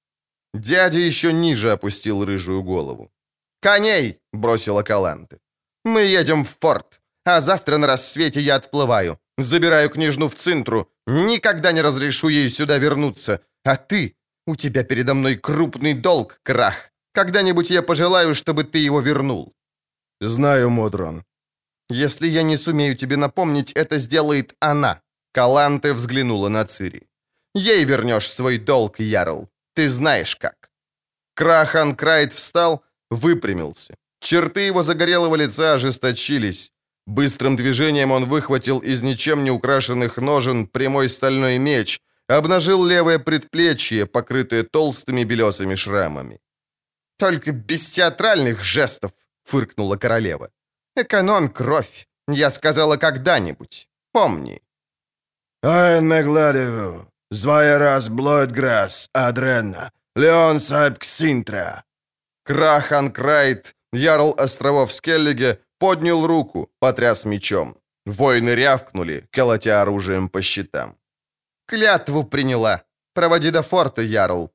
Дядя 0.54 0.98
еще 0.98 1.32
ниже 1.32 1.72
опустил 1.72 2.24
рыжую 2.24 2.62
голову. 2.62 3.10
«Коней!»— 3.60 4.20
бросила 4.32 4.82
Каланты. 4.82 5.38
Мы 5.84 6.02
едем 6.02 6.44
в 6.44 6.56
форт, 6.60 7.00
а 7.24 7.40
завтра 7.40 7.78
на 7.78 7.86
рассвете 7.86 8.40
я 8.40 8.56
отплываю. 8.56 9.18
Забираю 9.38 9.90
княжну 9.90 10.28
в 10.28 10.34
Цинтру. 10.34 10.90
Никогда 11.06 11.72
не 11.72 11.82
разрешу 11.82 12.28
ей 12.28 12.50
сюда 12.50 12.78
вернуться. 12.78 13.40
А 13.64 13.76
ты? 13.76 14.16
У 14.46 14.56
тебя 14.56 14.84
передо 14.84 15.14
мной 15.14 15.36
крупный 15.36 15.94
долг, 15.94 16.40
Крах. 16.42 16.90
Когда-нибудь 17.12 17.70
я 17.70 17.82
пожелаю, 17.82 18.34
чтобы 18.34 18.64
ты 18.64 18.78
его 18.78 19.00
вернул». 19.00 19.54
«Знаю, 20.20 20.70
Модрон». 20.70 21.24
«Если 21.88 22.28
я 22.28 22.42
не 22.42 22.56
сумею 22.56 22.96
тебе 22.96 23.16
напомнить, 23.16 23.72
это 23.72 23.98
сделает 23.98 24.54
она». 24.60 25.00
Каланте 25.32 25.92
взглянула 25.92 26.48
на 26.48 26.64
Цири. 26.64 27.08
«Ей 27.54 27.84
вернешь 27.84 28.30
свой 28.30 28.58
долг, 28.58 29.00
Ярл. 29.00 29.48
Ты 29.74 29.88
знаешь 29.88 30.36
как». 30.36 30.70
Крахан 31.34 31.96
Крайт 31.96 32.32
встал, 32.32 32.84
выпрямился. 33.10 33.94
Черты 34.20 34.60
его 34.60 34.82
загорелого 34.82 35.36
лица 35.36 35.74
ожесточились. 35.74 36.72
Быстрым 37.06 37.56
движением 37.56 38.12
он 38.12 38.26
выхватил 38.26 38.78
из 38.78 39.02
ничем 39.02 39.44
не 39.44 39.50
украшенных 39.50 40.18
ножен 40.18 40.66
прямой 40.66 41.08
стальной 41.08 41.58
меч, 41.58 42.00
обнажил 42.28 42.84
левое 42.84 43.18
предплечье, 43.18 44.06
покрытое 44.06 44.62
толстыми 44.62 45.24
белесыми 45.24 45.74
шрамами. 45.74 46.38
«Только 47.18 47.52
без 47.52 47.90
театральных 47.90 48.62
жестов!»— 48.62 49.12
фыркнула 49.44 49.96
королева. 49.96 50.50
«Экономь 50.96 51.48
кровь. 51.48 52.06
Я 52.28 52.50
сказала 52.50 52.96
когда-нибудь. 52.96 53.88
Помни». 54.12 54.62
«Айн 55.62 56.06
Мегладеву, 56.06 57.06
Звайрас 57.30 58.08
Блойдграсс, 58.08 59.08
Адренна, 59.12 59.92
Леон 60.14 60.60
Сайб 60.60 60.98
Ксинтра». 60.98 61.84
Крахан 62.44 63.12
Крайт 63.12 63.74
Ярл 63.92 64.34
островов 64.38 64.92
Скеллиге 64.92 65.58
поднял 65.78 66.26
руку, 66.26 66.68
потряс 66.78 67.24
мечом. 67.24 67.76
Воины 68.06 68.50
рявкнули, 68.50 69.28
колотя 69.30 69.82
оружием 69.82 70.28
по 70.28 70.42
щитам. 70.42 70.96
«Клятву 71.66 72.24
приняла. 72.24 72.82
Проводи 73.14 73.50
до 73.50 73.62
форта, 73.62 74.02
Ярл». 74.02 74.50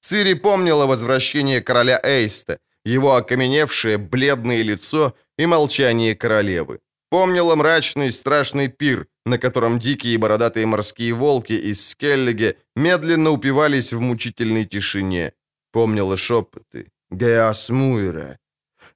Цири 0.00 0.34
помнила 0.34 0.86
возвращение 0.86 1.60
короля 1.60 2.00
Эйста, 2.02 2.58
его 2.84 3.14
окаменевшее 3.14 3.98
бледное 3.98 4.62
лицо 4.62 5.14
и 5.38 5.46
молчание 5.46 6.14
королевы. 6.14 6.80
Помнила 7.10 7.54
мрачный 7.56 8.10
страшный 8.10 8.68
пир, 8.68 9.06
на 9.26 9.38
котором 9.38 9.78
дикие 9.78 10.18
бородатые 10.18 10.66
морские 10.66 11.12
волки 11.12 11.52
из 11.52 11.88
Скеллиге 11.88 12.56
медленно 12.74 13.30
упивались 13.30 13.92
в 13.92 14.00
мучительной 14.00 14.64
тишине. 14.64 15.32
Помнила 15.72 16.16
шепоты. 16.16 16.86
«Геас 17.10 17.68
Муэра, 17.70 18.38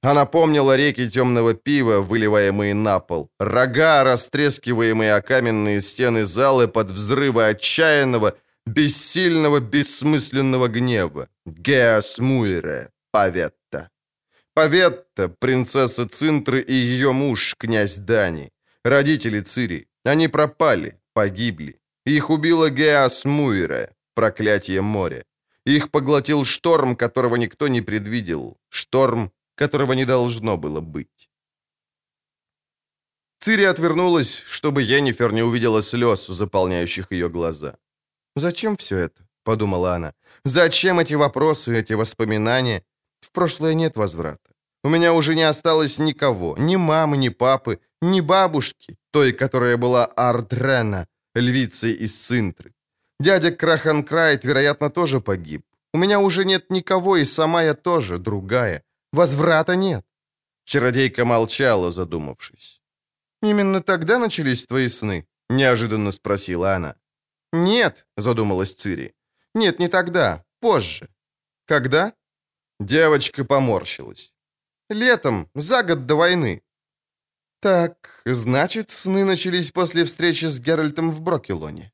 она 0.01 0.25
помнила 0.25 0.75
реки 0.75 1.09
темного 1.09 1.53
пива, 1.53 2.01
выливаемые 2.01 2.73
на 2.73 2.99
пол, 2.99 3.29
рога, 3.39 4.03
растрескиваемые 4.03 5.15
о 5.15 5.21
каменные 5.21 5.81
стены 5.81 6.25
залы 6.25 6.67
под 6.67 6.91
взрывы 6.91 7.47
отчаянного, 7.47 8.35
бессильного, 8.65 9.59
бессмысленного 9.59 10.67
гнева. 10.67 11.27
Геас 11.45 12.19
Муэре, 12.19 12.89
Паветта. 13.11 13.89
Паветта, 14.53 15.29
принцесса 15.29 16.07
Цинтры 16.07 16.61
и 16.61 16.73
ее 16.73 17.11
муж, 17.11 17.55
князь 17.57 17.97
Дани. 17.97 18.51
Родители 18.83 19.41
Цири. 19.41 19.87
Они 20.03 20.27
пропали, 20.27 20.99
погибли. 21.13 21.79
Их 22.05 22.29
убила 22.29 22.69
Геас 22.69 23.25
Муэре, 23.25 23.89
проклятие 24.13 24.81
моря. 24.81 25.23
Их 25.65 25.91
поглотил 25.91 26.45
шторм, 26.45 26.95
которого 26.95 27.35
никто 27.35 27.67
не 27.67 27.81
предвидел. 27.81 28.57
Шторм, 28.69 29.31
которого 29.57 29.93
не 29.93 30.05
должно 30.05 30.57
было 30.57 30.81
быть. 30.81 31.29
Цири 33.39 33.63
отвернулась, 33.63 34.43
чтобы 34.45 34.81
Йеннифер 34.81 35.33
не 35.33 35.43
увидела 35.43 35.81
слез, 35.81 36.27
заполняющих 36.27 37.11
ее 37.11 37.29
глаза. 37.29 37.73
«Зачем 38.35 38.75
все 38.75 38.97
это?»— 38.97 39.27
подумала 39.43 39.95
она. 39.95 40.13
«Зачем 40.45 40.99
эти 40.99 41.15
вопросы, 41.15 41.79
эти 41.79 41.93
воспоминания? 41.93 42.83
В 43.19 43.31
прошлое 43.31 43.73
нет 43.73 43.97
возврата. 43.97 44.51
У 44.83 44.89
меня 44.89 45.13
уже 45.13 45.35
не 45.35 45.47
осталось 45.49 45.99
никого, 45.99 46.55
ни 46.59 46.77
мамы, 46.77 47.17
ни 47.17 47.29
папы, 47.29 47.79
ни 48.01 48.21
бабушки, 48.21 48.97
той, 49.11 49.33
которая 49.33 49.77
была 49.77 50.05
Ардрена, 50.05 51.07
львицей 51.35 51.93
из 51.93 52.27
Синтры. 52.27 52.73
Дядя 53.19 53.51
Краханкрайт, 53.51 54.45
вероятно, 54.45 54.89
тоже 54.89 55.19
погиб. 55.19 55.61
У 55.93 55.97
меня 55.97 56.19
уже 56.19 56.45
нет 56.45 56.71
никого, 56.71 57.17
и 57.17 57.25
сама 57.25 57.63
я 57.63 57.73
тоже 57.73 58.17
другая. 58.17 58.83
Возврата 59.13 59.75
нет. 59.75 60.05
Чародейка 60.65 61.25
молчала, 61.25 61.91
задумавшись. 61.91 62.81
«Именно 63.41 63.81
тогда 63.81 64.19
начались 64.19 64.65
твои 64.65 64.89
сны?»— 64.89 65.25
неожиданно 65.49 66.11
спросила 66.11 66.75
она. 66.75 66.95
«Нет»,— 67.53 68.05
задумалась 68.17 68.73
Цири. 68.73 69.13
«Нет, 69.55 69.79
не 69.79 69.87
тогда. 69.87 70.43
Позже». 70.59 71.09
«Когда?» 71.65 72.13
Девочка 72.79 73.45
поморщилась. 73.45 74.33
«Летом, 74.89 75.49
за 75.55 75.83
год 75.83 76.05
до 76.05 76.15
войны». 76.15 76.61
«Так, 77.61 78.21
значит, 78.25 78.91
сны 78.91 79.25
начались 79.25 79.71
после 79.71 80.03
встречи 80.03 80.45
с 80.45 80.59
Геральтом 80.59 81.11
в 81.11 81.21
Брокелоне?» 81.21 81.91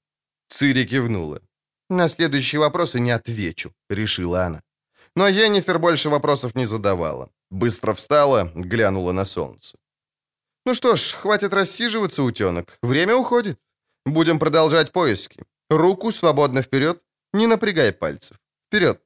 Цири 0.50 0.86
кивнула. 0.86 1.42
«На 1.90 2.10
следующие 2.10 2.60
вопросы 2.60 3.00
не 3.00 3.12
отвечу»,— 3.12 3.74
решила 3.90 4.46
она. 4.46 4.62
Но 5.16 5.28
Енифер 5.28 5.80
больше 5.80 6.10
вопросов 6.10 6.56
не 6.56 6.66
задавала. 6.66 7.30
Быстро 7.52 7.94
встала, 7.94 8.52
глянула 8.56 9.12
на 9.12 9.26
солнце. 9.26 9.78
«Ну 10.66 10.74
что 10.74 10.96
ж, 10.96 11.14
хватит 11.14 11.54
рассиживаться, 11.54 12.24
утенок. 12.24 12.78
Время 12.82 13.16
уходит. 13.16 13.60
Будем 14.06 14.40
продолжать 14.40 14.92
поиски. 14.92 15.44
Руку 15.70 16.12
свободно 16.12 16.62
вперед, 16.62 17.02
не 17.34 17.48
напрягай 17.48 17.92
пальцев. 17.92 18.38
Вперед. 18.68 19.02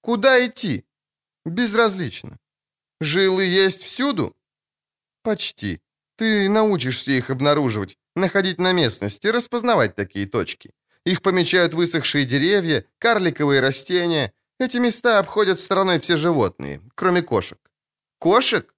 Куда 0.00 0.44
идти? 0.44 0.84
Безразлично. 1.44 2.38
Жилы 3.00 3.44
есть 3.44 3.82
всюду? 3.82 4.36
Почти. 5.22 5.80
Ты 6.16 6.48
научишься 6.48 7.12
их 7.12 7.30
обнаруживать, 7.30 7.98
находить 8.14 8.58
на 8.58 8.72
местности, 8.72 9.26
распознавать 9.28 9.94
такие 9.94 10.26
точки. 10.26 10.70
Их 11.04 11.22
помечают 11.22 11.74
высохшие 11.74 12.24
деревья, 12.24 12.84
карликовые 12.98 13.60
растения. 13.60 14.32
Эти 14.58 14.78
места 14.78 15.18
обходят 15.18 15.60
стороной 15.60 16.00
все 16.00 16.16
животные, 16.16 16.80
кроме 16.94 17.20
кошек. 17.20 17.58
Кошек? 18.18 18.74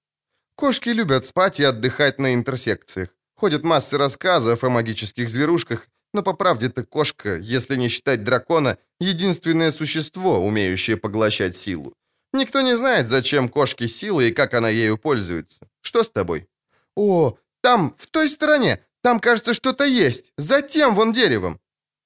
Кошки 0.56 0.88
любят 0.88 1.24
спать 1.26 1.60
и 1.60 1.64
отдыхать 1.64 2.18
на 2.18 2.34
интерсекциях. 2.34 3.10
Ходят 3.36 3.62
массы 3.62 3.96
рассказов 3.96 4.64
о 4.64 4.70
магических 4.70 5.30
зверушках, 5.30 5.86
но 6.12 6.24
по 6.24 6.32
правде-то 6.32 6.84
кошка, 6.84 7.36
если 7.36 7.76
не 7.76 7.88
считать 7.88 8.24
дракона, 8.24 8.78
единственное 8.98 9.70
существо, 9.70 10.40
умеющее 10.40 10.96
поглощать 10.96 11.56
силу. 11.56 11.94
Никто 12.32 12.60
не 12.60 12.76
знает, 12.76 13.06
зачем 13.06 13.48
кошке 13.48 13.86
сила 13.86 14.20
и 14.20 14.32
как 14.32 14.54
она 14.54 14.68
ею 14.68 14.98
пользуется. 14.98 15.68
Что 15.80 16.02
с 16.02 16.10
тобой? 16.10 16.48
О, 16.96 17.38
там, 17.60 17.94
в 17.98 18.08
той 18.08 18.28
стороне, 18.28 18.84
там, 19.02 19.20
кажется, 19.20 19.54
что-то 19.54 19.84
есть. 19.84 20.32
За 20.36 20.60
тем 20.60 20.96
вон 20.96 21.12
деревом. 21.12 21.60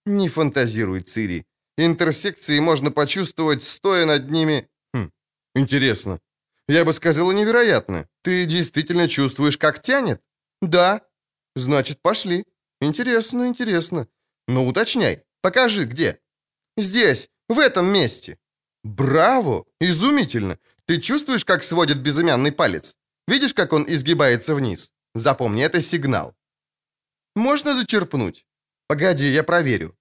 Не 0.05 0.29
фантазируй, 0.29 1.01
Цири. 1.01 1.47
Интерсекции 1.79 2.59
можно 2.61 2.91
почувствовать, 2.91 3.63
стоя 3.63 4.07
над 4.07 4.31
ними... 4.31 4.69
Хм, 4.95 5.11
интересно. 5.55 6.21
Я 6.69 6.85
бы 6.85 6.93
сказала 6.93 7.33
невероятно. 7.33 8.09
Ты 8.23 8.47
действительно 8.47 9.09
чувствуешь, 9.09 9.57
как 9.57 9.83
тянет? 9.83 10.21
Да. 10.61 11.01
Значит, 11.57 12.01
пошли. 12.03 12.45
Интересно, 12.81 13.47
интересно. 13.47 14.07
Ну, 14.49 14.69
уточняй. 14.69 15.23
Покажи, 15.41 15.85
где. 15.85 16.21
Здесь, 16.77 17.31
в 17.49 17.59
этом 17.59 17.87
месте. 17.87 18.39
Браво! 18.85 19.65
Изумительно! 19.81 20.59
Ты 20.87 21.01
чувствуешь, 21.01 21.45
как 21.45 21.65
сводит 21.65 21.99
безымянный 22.03 22.53
палец? 22.53 22.97
Видишь, 23.29 23.55
как 23.55 23.73
он 23.73 23.85
изгибается 23.87 24.55
вниз? 24.55 24.93
Запомни, 25.15 25.63
это 25.63 25.81
сигнал. 25.81 26.35
Можно 27.37 27.75
зачерпнуть? 27.75 28.47
Погоди, 28.89 29.27
я 29.27 29.43
проверю. 29.43 29.97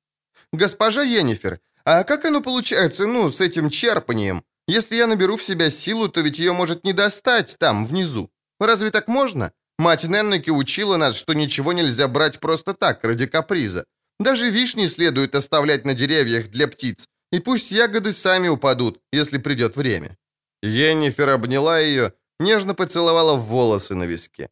Госпожа 0.53 1.03
Енифер, 1.03 1.59
а 1.85 2.03
как 2.03 2.25
оно 2.25 2.41
получается, 2.41 3.07
ну, 3.07 3.29
с 3.29 3.41
этим 3.41 3.69
черпанием? 3.69 4.43
Если 4.67 4.95
я 4.95 5.07
наберу 5.07 5.35
в 5.35 5.43
себя 5.43 5.69
силу, 5.69 6.09
то 6.09 6.21
ведь 6.21 6.39
ее 6.39 6.53
может 6.53 6.83
не 6.83 6.93
достать 6.93 7.57
там, 7.57 7.85
внизу. 7.85 8.29
Разве 8.59 8.89
так 8.91 9.07
можно? 9.07 9.51
Мать 9.77 10.03
Неннеки 10.03 10.51
учила 10.51 10.97
нас, 10.97 11.15
что 11.15 11.33
ничего 11.33 11.73
нельзя 11.73 12.07
брать 12.07 12.39
просто 12.39 12.73
так, 12.73 13.03
ради 13.03 13.25
каприза. 13.25 13.85
Даже 14.19 14.51
вишни 14.51 14.87
следует 14.87 15.35
оставлять 15.35 15.85
на 15.85 15.93
деревьях 15.93 16.49
для 16.49 16.67
птиц, 16.67 17.07
и 17.31 17.39
пусть 17.39 17.71
ягоды 17.71 18.13
сами 18.13 18.47
упадут, 18.49 19.01
если 19.11 19.39
придет 19.39 19.75
время». 19.75 20.17
Енифер 20.61 21.29
обняла 21.29 21.79
ее, 21.79 22.13
нежно 22.39 22.75
поцеловала 22.75 23.35
в 23.35 23.45
волосы 23.45 23.95
на 23.95 24.03
виске. 24.03 24.49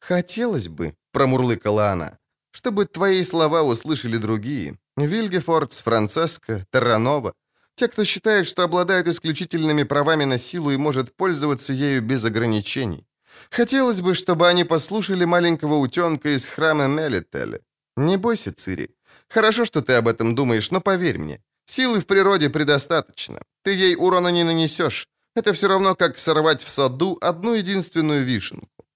«Хотелось 0.00 0.68
бы»,— 0.68 0.94
промурлыкала 1.12 1.90
она,— 1.90 2.18
«чтобы 2.56 2.86
твои 2.86 3.22
слова 3.24 3.62
услышали 3.62 4.16
другие. 4.16 4.78
Вильгефордс, 4.96 5.80
Францеско, 5.80 6.64
Терранова. 6.72 7.34
Те, 7.74 7.88
кто 7.88 8.04
считает, 8.04 8.46
что 8.46 8.62
обладает 8.62 9.06
исключительными 9.08 9.84
правами 9.84 10.24
на 10.24 10.38
силу 10.38 10.70
и 10.70 10.78
может 10.78 11.14
пользоваться 11.16 11.74
ею 11.74 12.00
без 12.00 12.24
ограничений. 12.24 13.06
Хотелось 13.50 14.00
бы, 14.00 14.14
чтобы 14.14 14.48
они 14.48 14.64
послушали 14.64 15.26
маленького 15.26 15.74
утенка 15.74 16.34
из 16.34 16.48
храма 16.48 16.86
Мелителя. 16.86 17.60
Не 17.96 18.16
бойся, 18.16 18.52
Цири. 18.52 18.88
Хорошо, 19.28 19.66
что 19.66 19.82
ты 19.82 19.92
об 19.92 20.08
этом 20.08 20.34
думаешь, 20.34 20.70
но 20.70 20.80
поверь 20.80 21.18
мне, 21.18 21.42
Силы 21.66 22.00
в 22.00 22.06
природе 22.06 22.48
предостаточно. 22.48 23.42
Ты 23.64 23.74
ей 23.74 23.96
урона 23.96 24.28
не 24.28 24.44
нанесешь. 24.44 25.08
Это 25.34 25.52
все 25.52 25.68
равно, 25.68 25.94
как 25.94 26.16
сорвать 26.16 26.62
в 26.62 26.70
саду 26.70 27.18
одну 27.20 27.54
единственную 27.54 28.24
вишенку. 28.24 28.86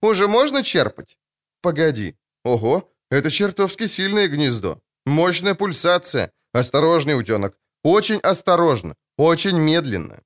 Уже 0.00 0.26
можно 0.26 0.64
черпать? 0.64 1.16
Погоди. 1.60 2.16
Ого, 2.44 2.93
это 3.14 3.30
чертовски 3.30 3.86
сильное 3.86 4.28
гнездо. 4.28 4.80
Мощная 5.06 5.54
пульсация. 5.54 6.30
Осторожный, 6.52 7.18
утенок. 7.18 7.56
Очень 7.82 8.18
осторожно. 8.18 8.94
Очень 9.18 9.58
медленно. 9.58 10.22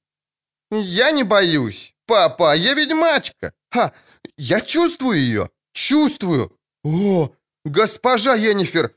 Я 0.71 1.11
не 1.11 1.25
боюсь. 1.25 1.95
Папа, 2.07 2.57
я 2.57 2.75
ведьмачка. 2.75 3.53
Ха, 3.71 3.93
я 4.37 4.61
чувствую 4.61 5.19
ее. 5.19 5.51
Чувствую. 5.73 6.57
О, 6.85 7.31
госпожа 7.65 8.35
Енифер. 8.35 8.95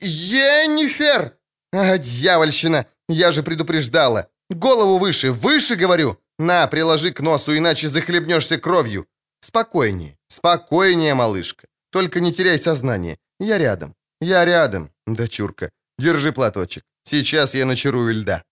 Енифер! 0.00 1.36
«А, 1.76 1.98
дьявольщина! 1.98 2.86
Я 3.08 3.32
же 3.32 3.42
предупреждала! 3.42 4.28
Голову 4.48 4.98
выше, 4.98 5.32
выше, 5.32 5.74
говорю! 5.74 6.18
На, 6.38 6.68
приложи 6.68 7.10
к 7.10 7.20
носу, 7.20 7.56
иначе 7.56 7.88
захлебнешься 7.88 8.58
кровью! 8.58 9.06
Спокойнее, 9.40 10.16
спокойнее, 10.28 11.14
малышка! 11.14 11.66
Только 11.90 12.20
не 12.20 12.32
теряй 12.32 12.58
сознание! 12.58 13.18
Я 13.40 13.58
рядом, 13.58 13.94
я 14.20 14.44
рядом, 14.44 14.90
дочурка! 15.06 15.70
Держи 15.98 16.32
платочек, 16.32 16.84
сейчас 17.04 17.54
я 17.54 17.66
начарую 17.66 18.14
льда!» 18.14 18.42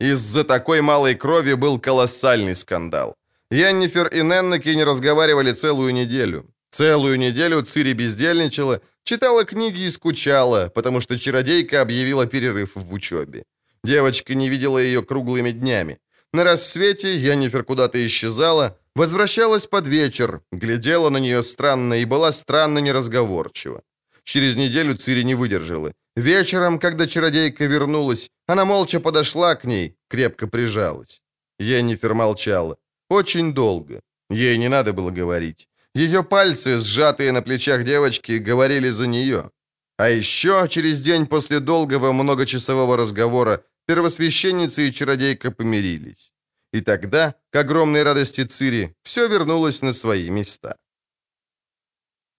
Из-за 0.00 0.44
такой 0.44 0.80
малой 0.80 1.14
крови 1.14 1.54
был 1.54 1.78
колоссальный 1.80 2.54
скандал. 2.54 3.16
Яннифер 3.50 4.08
и 4.08 4.22
Неннеки 4.22 4.74
не 4.74 4.84
разговаривали 4.84 5.52
целую 5.52 5.92
неделю. 5.92 6.44
Целую 6.70 7.18
неделю 7.18 7.62
Цири 7.62 7.92
бездельничала, 7.92 8.80
читала 9.04 9.44
книги 9.44 9.82
и 9.82 9.90
скучала, 9.90 10.70
потому 10.74 11.00
что 11.00 11.18
чародейка 11.18 11.82
объявила 11.82 12.26
перерыв 12.26 12.74
в 12.74 12.92
учебе. 12.92 13.44
Девочка 13.84 14.34
не 14.34 14.48
видела 14.48 14.78
ее 14.78 15.02
круглыми 15.02 15.50
днями. 15.50 15.98
На 16.32 16.44
рассвете 16.44 17.14
Янифер 17.16 17.62
куда-то 17.62 18.04
исчезала, 18.06 18.78
возвращалась 18.96 19.66
под 19.66 19.86
вечер, 19.86 20.40
глядела 20.52 21.10
на 21.10 21.18
нее 21.18 21.42
странно 21.42 21.94
и 21.94 22.04
была 22.04 22.32
странно 22.32 22.80
неразговорчива. 22.80 23.82
Через 24.24 24.56
неделю 24.56 24.94
Цири 24.94 25.24
не 25.24 25.34
выдержала. 25.34 25.92
Вечером, 26.16 26.78
когда 26.78 27.06
чародейка 27.06 27.66
вернулась, 27.66 28.30
она 28.46 28.64
молча 28.64 29.00
подошла 29.00 29.54
к 29.54 29.64
ней, 29.64 29.96
крепко 30.08 30.46
прижалась. 30.46 31.22
Енифер 31.58 32.14
молчала. 32.14 32.76
Очень 33.08 33.52
долго. 33.54 34.00
Ей 34.30 34.58
не 34.58 34.68
надо 34.68 34.92
было 34.92 35.10
говорить. 35.10 35.68
Ее 35.94 36.22
пальцы, 36.22 36.78
сжатые 36.78 37.32
на 37.32 37.42
плечах 37.42 37.84
девочки, 37.84 38.38
говорили 38.38 38.90
за 38.90 39.06
нее. 39.06 39.50
А 39.98 40.08
еще 40.08 40.66
через 40.68 41.02
день 41.02 41.26
после 41.26 41.60
долгого 41.60 42.12
многочасового 42.12 42.96
разговора 42.96 43.64
первосвященница 43.86 44.82
и 44.82 44.92
чародейка 44.92 45.50
помирились. 45.50 46.31
И 46.72 46.80
тогда, 46.80 47.34
к 47.50 47.56
огромной 47.56 48.02
радости 48.02 48.44
Цири, 48.44 48.96
все 49.02 49.28
вернулось 49.28 49.82
на 49.82 49.92
свои 49.92 50.30
места. 50.30 50.76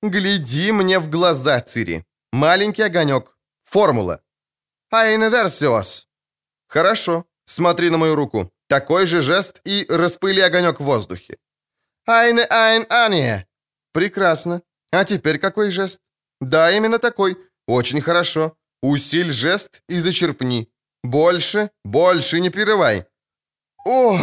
«Гляди 0.01 0.71
мне 0.71 0.99
в 0.99 1.09
глаза, 1.09 1.61
Цири! 1.61 2.05
Маленький 2.33 2.81
огонек. 2.81 3.37
Формула. 3.63 4.19
Айневерсиос. 4.91 6.07
Хорошо. 6.67 7.25
Смотри 7.45 7.89
на 7.89 7.97
мою 7.97 8.15
руку. 8.15 8.51
Такой 8.67 9.05
же 9.05 9.21
жест 9.21 9.61
и 9.65 9.85
распыли 9.89 10.41
огонек 10.41 10.79
в 10.79 10.83
воздухе. 10.83 11.37
«Айне 12.05 12.45
айн 12.49 12.85
ание!» 12.89 13.45
«Прекрасно. 13.91 14.61
А 14.91 15.05
теперь 15.05 15.37
какой 15.37 15.71
жест?» 15.71 16.01
«Да, 16.41 16.71
именно 16.71 16.97
такой. 16.97 17.37
Очень 17.67 18.01
хорошо. 18.01 18.57
Усиль 18.81 19.31
жест 19.31 19.83
и 19.89 19.99
зачерпни. 19.99 20.69
Больше, 21.03 21.69
больше, 21.83 22.39
не 22.39 22.49
прерывай. 22.49 23.05
О! 23.85 24.17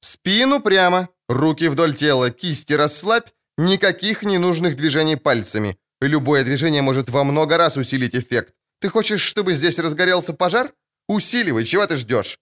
Спину 0.00 0.60
прямо, 0.60 1.08
руки 1.28 1.68
вдоль 1.68 1.94
тела, 1.94 2.30
кисти 2.30 2.72
расслабь, 2.72 3.30
никаких 3.56 4.22
ненужных 4.22 4.76
движений 4.76 5.16
пальцами. 5.16 5.78
Любое 6.00 6.44
движение 6.44 6.82
может 6.82 7.10
во 7.10 7.24
много 7.24 7.56
раз 7.56 7.76
усилить 7.76 8.14
эффект. 8.14 8.54
Ты 8.80 8.88
хочешь, 8.88 9.20
чтобы 9.20 9.54
здесь 9.54 9.78
разгорелся 9.78 10.32
пожар? 10.32 10.72
Усиливай, 11.08 11.64
чего 11.64 11.86
ты 11.86 11.96
ждешь? 11.96 12.38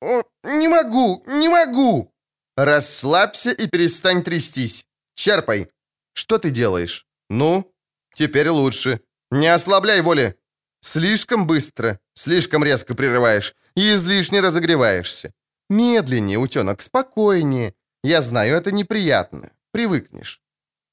О, 0.00 0.22
не 0.44 0.68
могу, 0.68 1.22
не 1.26 1.48
могу! 1.48 2.14
Расслабься 2.56 3.50
и 3.50 3.68
перестань 3.68 4.22
трястись. 4.22 4.86
Черпай. 5.14 5.68
Что 6.14 6.38
ты 6.38 6.50
делаешь? 6.50 7.06
Ну, 7.28 7.72
теперь 8.14 8.48
лучше. 8.48 9.00
Не 9.30 9.48
ослабляй 9.48 10.00
воли. 10.00 10.36
Слишком 10.80 11.46
быстро, 11.46 12.00
слишком 12.14 12.64
резко 12.64 12.94
прерываешь 12.94 13.54
и 13.76 13.94
излишне 13.94 14.40
разогреваешься. 14.40 15.32
Медленнее, 15.70 16.38
утенок, 16.38 16.82
спокойнее. 16.82 17.74
Я 18.02 18.22
знаю, 18.22 18.56
это 18.56 18.72
неприятно. 18.72 19.50
Привыкнешь. 19.72 20.42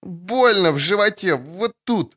Больно 0.04 0.72
в 0.72 0.78
животе, 0.78 1.34
вот 1.34 1.74
тут. 1.84 2.16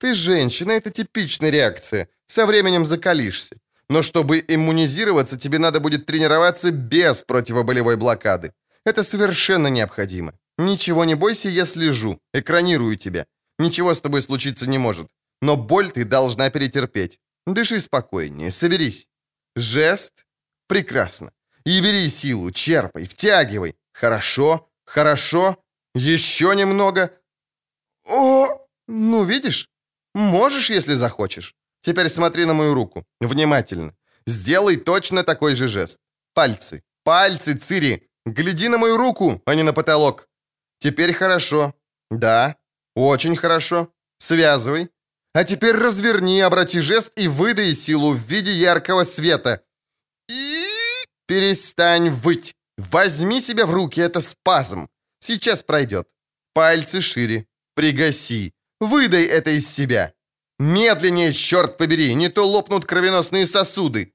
Ты 0.00 0.14
женщина, 0.14 0.72
это 0.72 0.90
типичная 0.90 1.50
реакция. 1.50 2.08
Со 2.26 2.44
временем 2.44 2.84
закалишься. 2.84 3.56
Но 3.88 4.02
чтобы 4.02 4.44
иммунизироваться, 4.48 5.38
тебе 5.38 5.58
надо 5.58 5.78
будет 5.78 6.06
тренироваться 6.06 6.72
без 6.72 7.22
противоболевой 7.22 7.96
блокады. 7.96 8.52
Это 8.84 9.04
совершенно 9.04 9.68
необходимо. 9.68 10.32
Ничего 10.58 11.04
не 11.04 11.14
бойся, 11.14 11.48
я 11.48 11.66
слежу, 11.66 12.18
экранирую 12.34 12.96
тебя. 12.96 13.26
Ничего 13.58 13.94
с 13.94 14.00
тобой 14.00 14.22
случиться 14.22 14.66
не 14.66 14.78
может. 14.78 15.06
Но 15.40 15.56
боль 15.56 15.92
ты 15.92 16.04
должна 16.04 16.50
перетерпеть. 16.50 17.20
Дыши 17.46 17.80
спокойнее, 17.80 18.50
соберись. 18.50 19.08
Жест? 19.54 20.24
Прекрасно. 20.66 21.30
И 21.64 21.80
бери 21.80 22.10
силу, 22.10 22.50
черпай, 22.50 23.04
втягивай. 23.04 23.74
Хорошо, 23.92 24.68
хорошо. 24.84 25.56
Еще 25.94 26.54
немного. 26.56 27.10
О, 28.08 28.46
ну 28.88 29.24
видишь? 29.24 29.68
Можешь, 30.14 30.70
если 30.70 30.94
захочешь. 30.94 31.54
Теперь 31.82 32.08
смотри 32.08 32.44
на 32.44 32.54
мою 32.54 32.74
руку. 32.74 33.04
Внимательно. 33.20 33.94
Сделай 34.26 34.76
точно 34.76 35.22
такой 35.22 35.54
же 35.54 35.68
жест. 35.68 35.98
Пальцы. 36.34 36.82
Пальцы, 37.04 37.54
Цири. 37.54 38.08
Гляди 38.26 38.68
на 38.68 38.78
мою 38.78 38.96
руку, 38.96 39.42
а 39.46 39.54
не 39.54 39.62
на 39.62 39.72
потолок. 39.72 40.28
Теперь 40.78 41.12
хорошо. 41.12 41.74
Да, 42.10 42.56
очень 42.94 43.36
хорошо. 43.36 43.88
Связывай. 44.18 44.90
А 45.34 45.44
теперь 45.44 45.76
разверни, 45.76 46.40
обрати 46.40 46.80
жест 46.80 47.12
и 47.16 47.28
выдай 47.28 47.74
силу 47.74 48.12
в 48.12 48.18
виде 48.18 48.52
яркого 48.52 49.04
света. 49.04 49.62
Перестань 51.32 52.10
выть. 52.10 52.54
Возьми 52.76 53.40
себя 53.40 53.64
в 53.64 53.70
руки, 53.70 54.00
это 54.02 54.20
спазм. 54.20 54.88
Сейчас 55.18 55.62
пройдет. 55.62 56.06
Пальцы 56.52 57.00
шире. 57.00 57.46
Пригаси. 57.74 58.52
Выдай 58.80 59.24
это 59.24 59.50
из 59.50 59.66
себя. 59.66 60.12
Медленнее, 60.58 61.32
черт 61.32 61.78
побери, 61.78 62.14
не 62.14 62.28
то 62.28 62.46
лопнут 62.46 62.84
кровеносные 62.84 63.46
сосуды. 63.46 64.12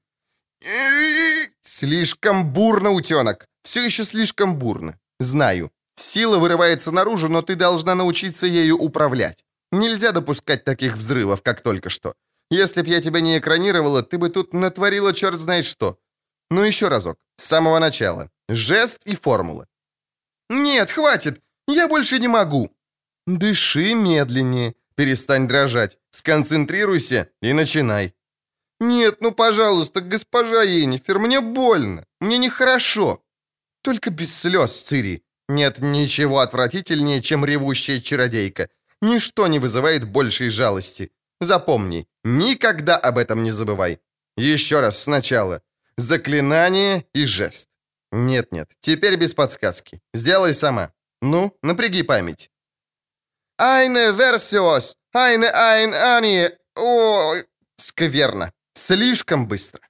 Слишком 1.62 2.52
бурно, 2.52 2.90
утенок. 2.92 3.48
Все 3.64 3.84
еще 3.84 4.04
слишком 4.04 4.56
бурно. 4.56 4.96
Знаю. 5.18 5.72
Сила 5.96 6.38
вырывается 6.38 6.92
наружу, 6.92 7.28
но 7.28 7.42
ты 7.42 7.56
должна 7.56 7.96
научиться 7.96 8.46
ею 8.46 8.76
управлять. 8.76 9.44
Нельзя 9.72 10.12
допускать 10.12 10.62
таких 10.62 10.96
взрывов, 10.96 11.42
как 11.42 11.62
только 11.62 11.90
что. 11.90 12.14
Если 12.52 12.82
б 12.82 12.88
я 12.88 13.00
тебя 13.00 13.20
не 13.20 13.38
экранировала, 13.38 14.04
ты 14.04 14.18
бы 14.18 14.30
тут 14.30 14.54
натворила 14.54 15.12
черт 15.12 15.40
знает 15.40 15.64
что. 15.64 15.98
Ну 16.50 16.64
еще 16.64 16.88
разок, 16.88 17.18
с 17.36 17.44
самого 17.44 17.78
начала. 17.78 18.30
Жест 18.48 19.00
и 19.04 19.14
формула. 19.14 19.66
Нет, 20.48 20.90
хватит, 20.90 21.42
я 21.66 21.88
больше 21.88 22.18
не 22.18 22.28
могу. 22.28 22.70
Дыши 23.26 23.94
медленнее, 23.94 24.74
перестань 24.94 25.46
дрожать, 25.46 25.98
сконцентрируйся 26.10 27.28
и 27.42 27.52
начинай. 27.52 28.14
Нет, 28.80 29.20
ну 29.20 29.32
пожалуйста, 29.32 30.00
госпожа 30.00 30.62
Енифер, 30.62 31.18
мне 31.18 31.40
больно, 31.40 32.06
мне 32.20 32.38
нехорошо. 32.38 33.22
Только 33.82 34.10
без 34.10 34.34
слез, 34.34 34.82
Цири. 34.82 35.24
Нет 35.48 35.78
ничего 35.80 36.40
отвратительнее, 36.40 37.22
чем 37.22 37.44
ревущая 37.44 38.00
чародейка. 38.00 38.68
Ничто 39.00 39.46
не 39.46 39.58
вызывает 39.58 40.04
большей 40.04 40.50
жалости. 40.50 41.10
Запомни, 41.40 42.06
никогда 42.24 42.96
об 42.96 43.18
этом 43.18 43.42
не 43.42 43.50
забывай. 43.50 44.00
Еще 44.36 44.80
раз 44.80 45.02
сначала. 45.02 45.62
Заклинание 45.98 47.04
и 47.12 47.26
жест. 47.26 47.68
Нет-нет, 48.12 48.70
теперь 48.80 49.16
без 49.16 49.34
подсказки. 49.34 50.00
Сделай 50.14 50.54
сама. 50.54 50.92
Ну, 51.20 51.58
напряги 51.60 52.04
память. 52.04 52.50
Айне 53.58 54.12
версиос, 54.12 54.96
айне 55.12 55.48
айн 55.48 55.92
ани... 55.92 56.50
О, 56.76 57.34
скверно. 57.78 58.52
Слишком 58.74 59.48
быстро. 59.48 59.80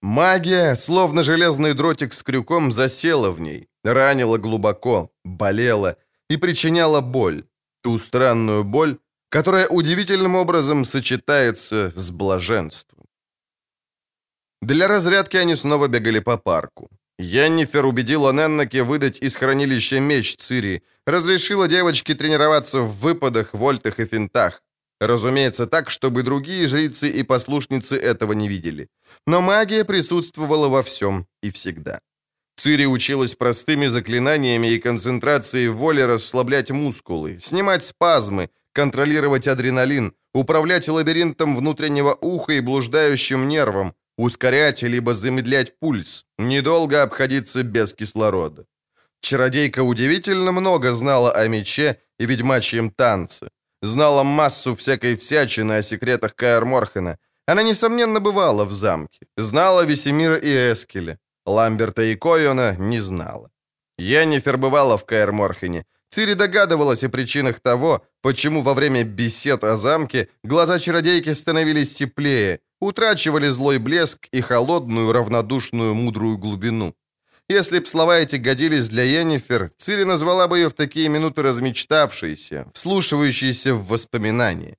Магия, 0.00 0.74
словно 0.74 1.22
железный 1.22 1.74
дротик 1.74 2.14
с 2.14 2.24
крюком, 2.24 2.72
засела 2.72 3.30
в 3.30 3.38
ней, 3.38 3.68
ранила 3.84 4.38
глубоко, 4.38 5.12
болела 5.22 5.96
и 6.28 6.36
причиняла 6.36 7.00
боль. 7.00 7.44
Ту 7.82 7.96
странную 7.98 8.64
боль, 8.64 8.98
которая 9.28 9.68
удивительным 9.68 10.34
образом 10.34 10.84
сочетается 10.84 11.92
с 11.94 12.10
блаженством. 12.10 13.01
Для 14.62 14.86
разрядки 14.86 15.36
они 15.36 15.56
снова 15.56 15.88
бегали 15.88 16.20
по 16.20 16.38
парку. 16.38 16.88
Яннифер 17.18 17.84
убедила 17.84 18.32
Неннаке 18.32 18.84
выдать 18.84 19.18
из 19.20 19.34
хранилища 19.36 20.00
меч 20.00 20.36
Цири, 20.36 20.82
разрешила 21.04 21.66
девочке 21.66 22.14
тренироваться 22.14 22.80
в 22.80 23.00
выпадах, 23.00 23.54
вольтах 23.54 23.98
и 23.98 24.06
финтах. 24.06 24.62
Разумеется, 25.00 25.66
так, 25.66 25.90
чтобы 25.90 26.22
другие 26.22 26.68
жрицы 26.68 27.08
и 27.08 27.24
послушницы 27.24 27.96
этого 27.96 28.34
не 28.34 28.48
видели. 28.48 28.88
Но 29.26 29.40
магия 29.40 29.84
присутствовала 29.84 30.68
во 30.68 30.82
всем 30.82 31.26
и 31.42 31.50
всегда. 31.50 31.98
Цири 32.56 32.86
училась 32.86 33.34
простыми 33.34 33.88
заклинаниями 33.88 34.68
и 34.68 34.78
концентрацией 34.78 35.68
воли 35.70 36.02
расслаблять 36.02 36.70
мускулы, 36.70 37.40
снимать 37.42 37.84
спазмы, 37.84 38.48
контролировать 38.72 39.48
адреналин, 39.48 40.12
управлять 40.34 40.88
лабиринтом 40.88 41.56
внутреннего 41.56 42.16
уха 42.20 42.52
и 42.52 42.60
блуждающим 42.60 43.48
нервом, 43.48 43.94
ускорять 44.16 44.82
либо 44.82 45.14
замедлять 45.14 45.78
пульс, 45.78 46.24
недолго 46.38 47.02
обходиться 47.02 47.62
без 47.62 47.94
кислорода. 47.94 48.66
Чародейка 49.20 49.82
удивительно 49.82 50.52
много 50.52 50.94
знала 50.94 51.32
о 51.32 51.48
мече 51.48 51.96
и 52.18 52.26
ведьмачьем 52.26 52.90
танце. 52.90 53.48
Знала 53.82 54.22
массу 54.24 54.74
всякой 54.74 55.16
всячины 55.16 55.78
о 55.78 55.82
секретах 55.82 56.34
Каэр 56.34 56.64
Морхена. 56.64 57.18
Она, 57.46 57.62
несомненно, 57.62 58.20
бывала 58.20 58.64
в 58.64 58.72
замке. 58.72 59.26
Знала 59.36 59.84
Весемира 59.84 60.36
и 60.36 60.72
Эскеля. 60.72 61.18
Ламберта 61.46 62.02
и 62.02 62.16
Койона 62.16 62.76
не 62.78 63.00
знала. 63.00 63.50
Йеннифер 63.98 64.56
бывала 64.56 64.96
в 64.96 65.04
Каэр 65.04 65.32
Морхене. 65.32 65.84
Цири 66.10 66.34
догадывалась 66.34 67.04
о 67.04 67.08
причинах 67.08 67.60
того, 67.60 68.02
почему 68.20 68.62
во 68.62 68.74
время 68.74 69.02
бесед 69.04 69.64
о 69.64 69.76
замке 69.76 70.28
глаза 70.44 70.78
чародейки 70.78 71.34
становились 71.34 71.94
теплее, 71.94 72.60
утрачивали 72.82 73.48
злой 73.48 73.78
блеск 73.78 74.26
и 74.32 74.40
холодную, 74.40 75.12
равнодушную, 75.12 75.94
мудрую 75.94 76.36
глубину. 76.36 76.94
Если 77.48 77.78
б 77.78 77.86
слова 77.86 78.18
эти 78.18 78.36
годились 78.36 78.88
для 78.88 79.04
Йеннифер, 79.04 79.70
Цири 79.78 80.04
назвала 80.04 80.48
бы 80.48 80.58
ее 80.58 80.68
в 80.68 80.72
такие 80.72 81.08
минуты 81.08 81.42
размечтавшейся, 81.42 82.66
вслушивающейся 82.74 83.74
в 83.74 83.86
воспоминания. 83.86 84.76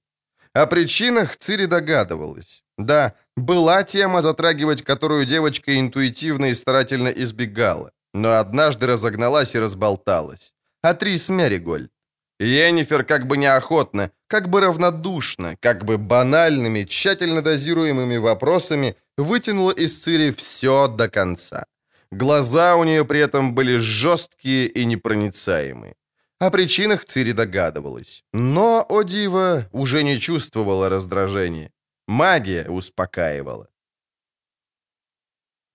О 0.54 0.66
причинах 0.66 1.38
Цири 1.38 1.66
догадывалась. 1.66 2.64
Да, 2.78 3.14
была 3.38 3.84
тема, 3.84 4.22
затрагивать 4.22 4.84
которую 4.84 5.26
девочка 5.26 5.80
интуитивно 5.80 6.46
и 6.46 6.56
старательно 6.56 7.10
избегала, 7.10 7.92
но 8.14 8.34
однажды 8.34 8.86
разогналась 8.88 9.56
и 9.56 9.60
разболталась. 9.60 10.54
Атрис 10.82 11.30
Меригольд. 11.30 11.92
Йеннифер 12.40 13.04
как 13.04 13.28
бы 13.28 13.38
неохотно, 13.38 14.12
как 14.28 14.50
бы 14.50 14.62
равнодушно, 14.62 15.56
как 15.60 15.86
бы 15.86 15.98
банальными, 15.98 16.84
тщательно 16.84 17.42
дозируемыми 17.42 18.18
вопросами 18.18 18.96
вытянула 19.18 19.72
из 19.72 20.02
Цири 20.02 20.32
все 20.32 20.88
до 20.88 21.10
конца. 21.10 21.66
Глаза 22.12 22.76
у 22.76 22.84
нее 22.84 23.06
при 23.06 23.20
этом 23.20 23.56
были 23.56 23.78
жесткие 23.78 24.68
и 24.68 24.86
непроницаемые. 24.86 25.96
О 26.40 26.50
причинах 26.52 27.06
Цири 27.06 27.32
догадывалась. 27.32 28.24
Но, 28.34 28.86
о 28.90 29.04
диво, 29.04 29.68
уже 29.72 30.04
не 30.04 30.20
чувствовала 30.20 30.90
раздражения. 30.90 31.72
Магия 32.08 32.70
успокаивала. 32.70 33.68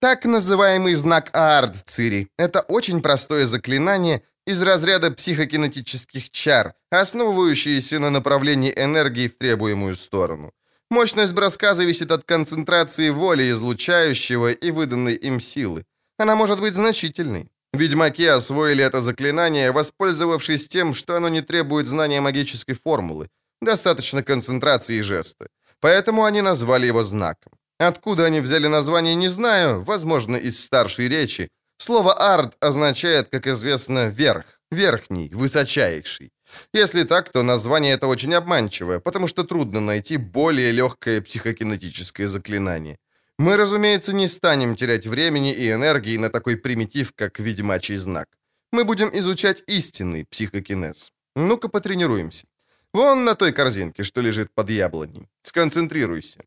Так 0.00 0.24
называемый 0.24 0.94
знак 0.94 1.30
Аард 1.32 1.76
Цири– 1.86 2.28
это 2.38 2.60
очень 2.60 3.00
простое 3.00 3.46
заклинание 3.46 4.22
из 4.48 4.62
разряда 4.62 5.10
психокинетических 5.10 6.30
чар, 6.30 6.72
основывающееся 6.90 7.98
на 7.98 8.10
направлении 8.10 8.72
энергии 8.74 9.28
в 9.28 9.36
требуемую 9.36 9.94
сторону. 9.94 10.52
Мощность 10.90 11.34
броска 11.34 11.74
зависит 11.74 12.10
от 12.12 12.24
концентрации 12.24 13.10
воли 13.10 13.50
излучающего 13.50 14.52
и 14.52 14.70
выданной 14.70 15.16
им 15.16 15.40
силы. 15.40 15.84
Она 16.18 16.34
может 16.34 16.60
быть 16.60 16.72
значительной. 16.74 17.50
Ведьмаки 17.74 18.26
освоили 18.26 18.82
это 18.82 19.02
заклинание, 19.02 19.70
воспользовавшись 19.70 20.68
тем, 20.68 20.94
что 20.94 21.16
оно 21.16 21.28
не 21.28 21.42
требует 21.42 21.86
знания 21.86 22.20
магической 22.22 22.74
формулы. 22.74 23.28
Достаточно 23.60 24.22
концентрации 24.22 24.96
и 24.96 25.02
жеста. 25.02 25.48
Поэтому 25.80 26.24
они 26.24 26.40
назвали 26.42 26.86
его 26.86 27.04
знаком. 27.04 27.52
Откуда 27.78 28.24
они 28.24 28.40
взяли 28.40 28.68
название, 28.68 29.14
не 29.14 29.28
знаю, 29.28 29.82
возможно, 29.82 30.36
из 30.36 30.64
старшей 30.64 31.08
речи. 31.08 31.48
Слово 31.78 32.12
«ард» 32.12 32.56
означает, 32.60 33.28
как 33.30 33.46
известно, 33.46 34.08
«верх», 34.08 34.44
«верхний», 34.70 35.30
«высочайший». 35.32 36.32
Если 36.74 37.04
так, 37.04 37.30
то 37.30 37.42
название 37.42 37.94
это 37.94 38.08
очень 38.08 38.34
обманчивое, 38.34 38.98
потому 38.98 39.28
что 39.28 39.44
трудно 39.44 39.80
найти 39.80 40.16
более 40.16 40.72
легкое 40.72 41.20
психокинетическое 41.20 42.26
заклинание. 42.26 42.98
Мы, 43.38 43.56
разумеется, 43.56 44.12
не 44.12 44.28
станем 44.28 44.76
терять 44.76 45.06
времени 45.06 45.52
и 45.52 45.70
энергии 45.70 46.16
на 46.18 46.30
такой 46.30 46.56
примитив, 46.56 47.12
как 47.14 47.38
ведьмачий 47.38 47.96
знак. 47.96 48.26
Мы 48.72 48.84
будем 48.84 49.10
изучать 49.12 49.62
истинный 49.68 50.24
психокинез. 50.24 51.12
Ну-ка 51.36 51.68
потренируемся. 51.68 52.46
Вон 52.92 53.24
на 53.24 53.34
той 53.34 53.52
корзинке, 53.52 54.02
что 54.02 54.20
лежит 54.20 54.48
под 54.54 54.70
яблоней. 54.70 55.28
Сконцентрируйся. 55.42 56.44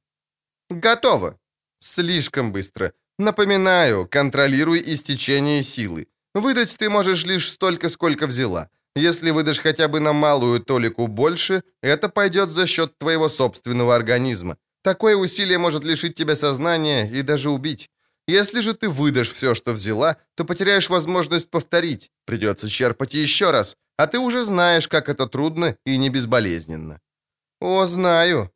Готово. 0.70 1.40
Слишком 1.80 2.52
быстро. 2.52 2.92
Напоминаю, 3.20 4.08
контролируй 4.08 4.82
истечение 4.86 5.64
силы. 5.64 6.08
Выдать 6.34 6.78
ты 6.78 6.90
можешь 6.90 7.26
лишь 7.26 7.52
столько, 7.52 7.90
сколько 7.90 8.28
взяла. 8.28 8.70
Если 8.96 9.32
выдашь 9.32 9.60
хотя 9.60 9.88
бы 9.88 10.00
на 10.00 10.14
малую 10.14 10.60
толику 10.60 11.08
больше, 11.08 11.64
это 11.82 12.10
пойдет 12.10 12.52
за 12.52 12.66
счет 12.68 12.98
твоего 12.98 13.30
собственного 13.30 13.96
организма. 13.96 14.58
Такое 14.84 15.16
усилие 15.16 15.58
может 15.58 15.84
лишить 15.84 16.16
тебя 16.16 16.36
сознания 16.36 17.10
и 17.10 17.22
даже 17.22 17.50
убить. 17.50 17.90
Если 18.28 18.62
же 18.62 18.74
ты 18.74 18.90
выдашь 18.90 19.32
все, 19.32 19.54
что 19.56 19.74
взяла, 19.74 20.18
то 20.36 20.46
потеряешь 20.46 20.90
возможность 20.90 21.50
повторить. 21.50 22.10
Придется 22.26 22.70
черпать 22.70 23.14
еще 23.14 23.52
раз, 23.52 23.78
а 23.98 24.08
ты 24.08 24.20
уже 24.20 24.44
знаешь, 24.44 24.88
как 24.88 25.10
это 25.10 25.28
трудно 25.28 25.78
и 25.86 25.98
не 25.98 26.10
безболезненно. 26.10 27.00
О, 27.60 27.86
знаю. 27.86 28.52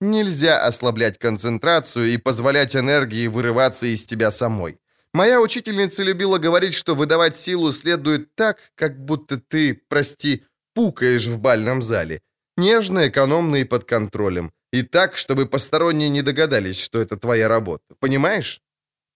Нельзя 0.00 0.66
ослаблять 0.66 1.18
концентрацию 1.18 2.06
и 2.06 2.16
позволять 2.16 2.74
энергии 2.74 3.26
вырываться 3.26 3.86
из 3.86 4.04
тебя 4.06 4.30
самой. 4.30 4.78
Моя 5.12 5.40
учительница 5.40 6.02
любила 6.02 6.38
говорить, 6.38 6.74
что 6.74 6.94
выдавать 6.94 7.36
силу 7.36 7.72
следует 7.72 8.34
так, 8.34 8.58
как 8.76 9.04
будто 9.04 9.38
ты, 9.38 9.82
прости, 9.88 10.44
пукаешь 10.74 11.26
в 11.26 11.38
бальном 11.38 11.82
зале. 11.82 12.22
Нежно, 12.56 13.08
экономно 13.08 13.56
и 13.56 13.64
под 13.64 13.84
контролем. 13.84 14.52
И 14.72 14.82
так, 14.82 15.16
чтобы 15.16 15.46
посторонние 15.46 16.08
не 16.08 16.22
догадались, 16.22 16.80
что 16.80 17.00
это 17.00 17.16
твоя 17.16 17.48
работа. 17.48 17.94
Понимаешь? 17.98 18.62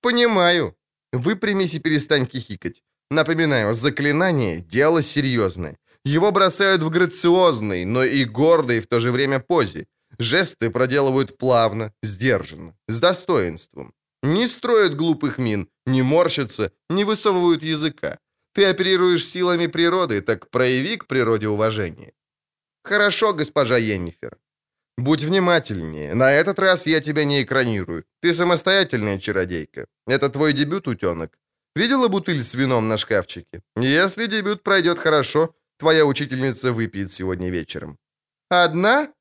Понимаю. 0.02 0.76
Выпрямись 1.12 1.74
и 1.74 1.78
перестань 1.78 2.26
хихикать. 2.26 2.82
Напоминаю, 3.10 3.74
заклинание– 3.74 4.60
дело 4.70 5.02
серьезное. 5.02 5.76
Его 6.04 6.32
бросают 6.32 6.82
в 6.82 6.90
грациозной, 6.90 7.84
но 7.84 8.04
и 8.04 8.24
гордой 8.24 8.80
в 8.80 8.86
то 8.86 9.00
же 9.00 9.10
время 9.10 9.38
позе. 9.40 9.86
Жесты 10.18 10.70
проделывают 10.70 11.38
плавно, 11.38 11.92
сдержанно, 12.02 12.76
с 12.88 13.00
достоинством. 13.00 13.92
Не 14.22 14.48
строят 14.48 14.96
глупых 14.96 15.38
мин, 15.38 15.68
не 15.86 16.02
морщатся, 16.02 16.72
не 16.88 17.04
высовывают 17.04 17.62
языка. 17.62 18.18
Ты 18.54 18.64
оперируешь 18.66 19.26
силами 19.26 19.66
природы, 19.66 20.20
так 20.20 20.48
прояви 20.50 20.96
к 20.96 21.06
природе 21.06 21.48
уважение. 21.48 22.12
Хорошо, 22.84 23.34
госпожа 23.34 23.76
Йеннифер. 23.76 24.38
Будь 24.96 25.24
внимательнее. 25.24 26.14
На 26.14 26.30
этот 26.30 26.58
раз 26.58 26.86
я 26.86 27.00
тебя 27.00 27.24
не 27.24 27.42
экранирую. 27.42 28.04
Ты 28.22 28.32
самостоятельная 28.32 29.18
чародейка. 29.18 29.86
Это 30.06 30.28
твой 30.30 30.52
дебют, 30.52 30.86
утенок. 30.86 31.36
Видела 31.76 32.08
бутыль 32.08 32.42
с 32.42 32.54
вином 32.54 32.88
на 32.88 32.96
шкафчике? 32.96 33.62
Если 33.76 34.26
дебют 34.26 34.62
пройдет 34.62 34.98
хорошо, 34.98 35.54
твоя 35.78 36.06
учительница 36.06 36.72
выпьет 36.72 37.10
сегодня 37.10 37.50
вечером. 37.50 37.98
Одна? 38.48 39.12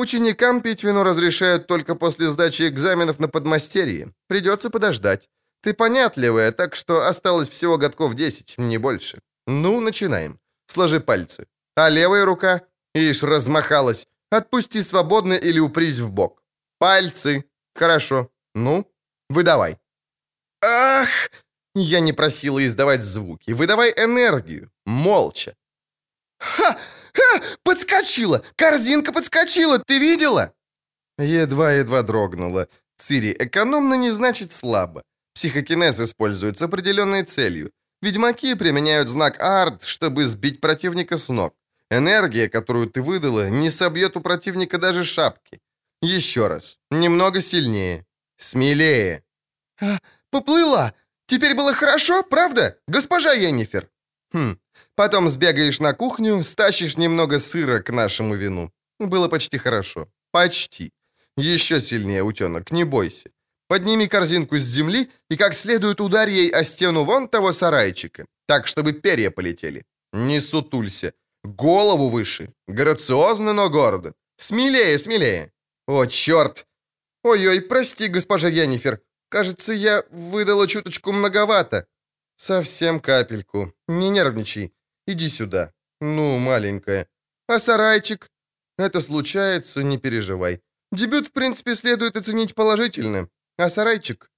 Ученикам 0.00 0.62
пить 0.62 0.82
вино 0.82 1.04
разрешают 1.04 1.66
только 1.66 1.94
после 1.94 2.30
сдачи 2.30 2.66
экзаменов 2.66 3.18
на 3.18 3.28
подмастерье. 3.28 4.14
Придется 4.28 4.70
подождать. 4.70 5.28
Ты 5.62 5.74
понятливая, 5.74 6.52
так 6.52 6.74
что 6.74 7.06
осталось 7.06 7.50
всего 7.50 7.76
годков 7.76 8.14
10, 8.14 8.54
не 8.56 8.78
больше. 8.78 9.20
Ну, 9.46 9.78
начинаем. 9.80 10.40
Сложи 10.68 11.00
пальцы. 11.00 11.48
А 11.76 11.90
левая 11.90 12.24
рука? 12.24 12.62
Ишь, 12.94 13.22
размахалась. 13.22 14.06
Отпусти 14.30 14.80
свободно 14.80 15.34
или 15.34 15.60
упрись 15.60 15.98
в 15.98 16.10
бок. 16.10 16.42
Пальцы. 16.78 17.44
Хорошо. 17.74 18.30
Ну, 18.54 18.90
выдавай. 19.28 19.76
Ах! 20.62 21.30
Я 21.74 22.00
не 22.00 22.14
просила 22.14 22.64
издавать 22.64 23.02
звуки. 23.02 23.52
Выдавай 23.52 23.90
энергию. 23.90 24.70
Молча. 24.86 25.54
Ха! 26.38 26.78
Ха! 27.14 27.42
Подскочила! 27.62 28.42
Корзинка 28.56 29.12
подскочила! 29.12 29.78
Ты 29.78 29.98
видела? 29.98 30.52
Едва-едва 31.18 32.02
дрогнула. 32.02 32.68
Цири, 32.96 33.36
экономно 33.38 33.94
не 33.94 34.10
значит 34.12 34.52
слабо. 34.52 35.02
Психокинез 35.34 36.00
используется 36.00 36.64
определенной 36.64 37.22
целью. 37.22 37.70
Ведьмаки 38.02 38.54
применяют 38.54 39.08
знак 39.08 39.40
арт, 39.40 39.84
чтобы 39.84 40.24
сбить 40.24 40.60
противника 40.60 41.16
с 41.16 41.28
ног. 41.28 41.54
Энергия, 41.90 42.48
которую 42.48 42.88
ты 42.88 43.02
выдала, 43.02 43.50
не 43.50 43.70
собьет 43.70 44.16
у 44.16 44.20
противника 44.20 44.78
даже 44.78 45.04
шапки. 45.04 45.60
Еще 46.02 46.46
раз. 46.46 46.78
Немного 46.90 47.40
сильнее. 47.40 48.06
Смелее. 48.36 49.22
А, 49.80 49.98
поплыла. 50.30 50.94
Теперь 51.26 51.54
было 51.54 51.74
хорошо, 51.74 52.22
правда, 52.22 52.78
госпожа 52.88 53.32
Йеннифер? 53.32 53.88
Хм. 54.32 54.58
Потом 55.00 55.30
сбегаешь 55.30 55.80
на 55.80 55.94
кухню, 55.94 56.42
стащишь 56.42 56.98
немного 56.98 57.38
сыра 57.38 57.80
к 57.80 57.92
нашему 57.92 58.36
вину. 58.36 58.70
Было 58.98 59.28
почти 59.28 59.58
хорошо. 59.58 60.06
Почти. 60.30 60.90
Еще 61.38 61.80
сильнее, 61.80 62.22
утенок, 62.22 62.70
не 62.70 62.84
бойся. 62.84 63.30
Подними 63.66 64.08
корзинку 64.08 64.58
с 64.58 64.62
земли 64.62 65.08
и 65.30 65.36
как 65.38 65.54
следует 65.54 66.00
ударь 66.00 66.28
ей 66.28 66.50
о 66.50 66.64
стену 66.64 67.04
вон 67.04 67.28
того 67.28 67.52
сарайчика, 67.52 68.26
так, 68.46 68.66
чтобы 68.66 68.92
перья 68.92 69.30
полетели. 69.30 69.84
Не 70.12 70.40
сутулься. 70.40 71.12
Голову 71.44 72.10
выше. 72.10 72.52
Грациозно, 72.68 73.54
но 73.54 73.70
гордо. 73.70 74.12
Смелее, 74.36 74.98
смелее. 74.98 75.50
О, 75.88 76.04
черт. 76.06 76.66
Ой-ой, 77.24 77.60
прости, 77.62 78.08
госпожа 78.08 78.48
Янифер. 78.48 79.00
Кажется, 79.30 79.72
я 79.72 80.04
выдала 80.10 80.66
чуточку 80.66 81.12
многовато. 81.12 81.86
Совсем 82.36 83.00
капельку. 83.00 83.72
Не 83.88 84.10
нервничай. 84.10 84.74
Иди 85.06 85.28
сюда. 85.28 85.72
Ну, 86.00 86.38
маленькая. 86.38 87.06
А 87.48 87.58
сарайчик? 87.58 88.30
Это 88.78 89.00
случается, 89.00 89.82
не 89.82 89.98
переживай. 89.98 90.60
Дебют, 90.92 91.26
в 91.26 91.32
принципе, 91.32 91.74
следует 91.74 92.16
оценить 92.16 92.54
положительно. 92.54 93.28
А 93.58 93.68
сарайчик? 93.70 94.30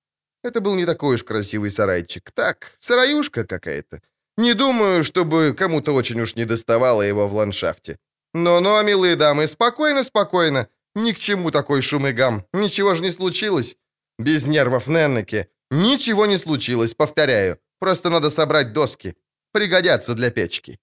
Это 0.44 0.60
был 0.60 0.74
не 0.74 0.86
такой 0.86 1.14
уж 1.14 1.24
красивый 1.24 1.70
сарайчик. 1.70 2.30
Так, 2.32 2.76
сараюшка 2.80 3.44
какая-то. 3.44 4.02
Не 4.36 4.54
думаю, 4.54 5.04
чтобы 5.04 5.54
кому-то 5.56 5.92
очень 5.94 6.20
уж 6.20 6.36
не 6.36 6.44
доставало 6.44 7.02
его 7.02 7.28
в 7.28 7.34
ландшафте. 7.34 7.98
Но-но, 8.34 8.82
милые 8.82 9.16
дамы, 9.16 9.46
спокойно, 9.46 10.02
спокойно. 10.02 10.68
Ни 10.94 11.12
к 11.12 11.18
чему 11.18 11.50
такой 11.50 11.82
шум 11.82 12.06
и 12.06 12.12
гам. 12.12 12.44
Ничего 12.52 12.94
же 12.94 13.02
не 13.02 13.12
случилось. 13.12 13.76
Без 14.18 14.46
нервов, 14.46 14.88
Неннеке. 14.88 15.48
Ничего 15.70 16.26
не 16.26 16.38
случилось, 16.38 16.94
повторяю. 16.94 17.58
Просто 17.78 18.10
надо 18.10 18.30
собрать 18.30 18.72
доски. 18.72 19.16
Пригодятся 19.52 20.14
для 20.14 20.30
печки. 20.30 20.78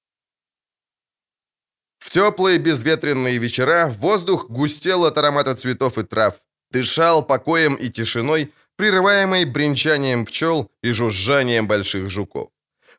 В 1.98 2.12
теплые 2.12 2.60
безветренные 2.60 3.40
вечера 3.40 3.88
воздух 3.88 4.48
густел 4.50 5.06
от 5.06 5.18
аромата 5.18 5.56
цветов 5.56 5.98
и 5.98 6.04
трав, 6.04 6.36
дышал 6.72 7.26
покоем 7.26 7.76
и 7.76 7.90
тишиной, 7.90 8.54
прерываемой 8.76 9.46
бренчанием 9.46 10.26
пчел 10.26 10.72
и 10.84 10.94
жужжанием 10.94 11.68
больших 11.68 12.10
жуков. 12.12 12.52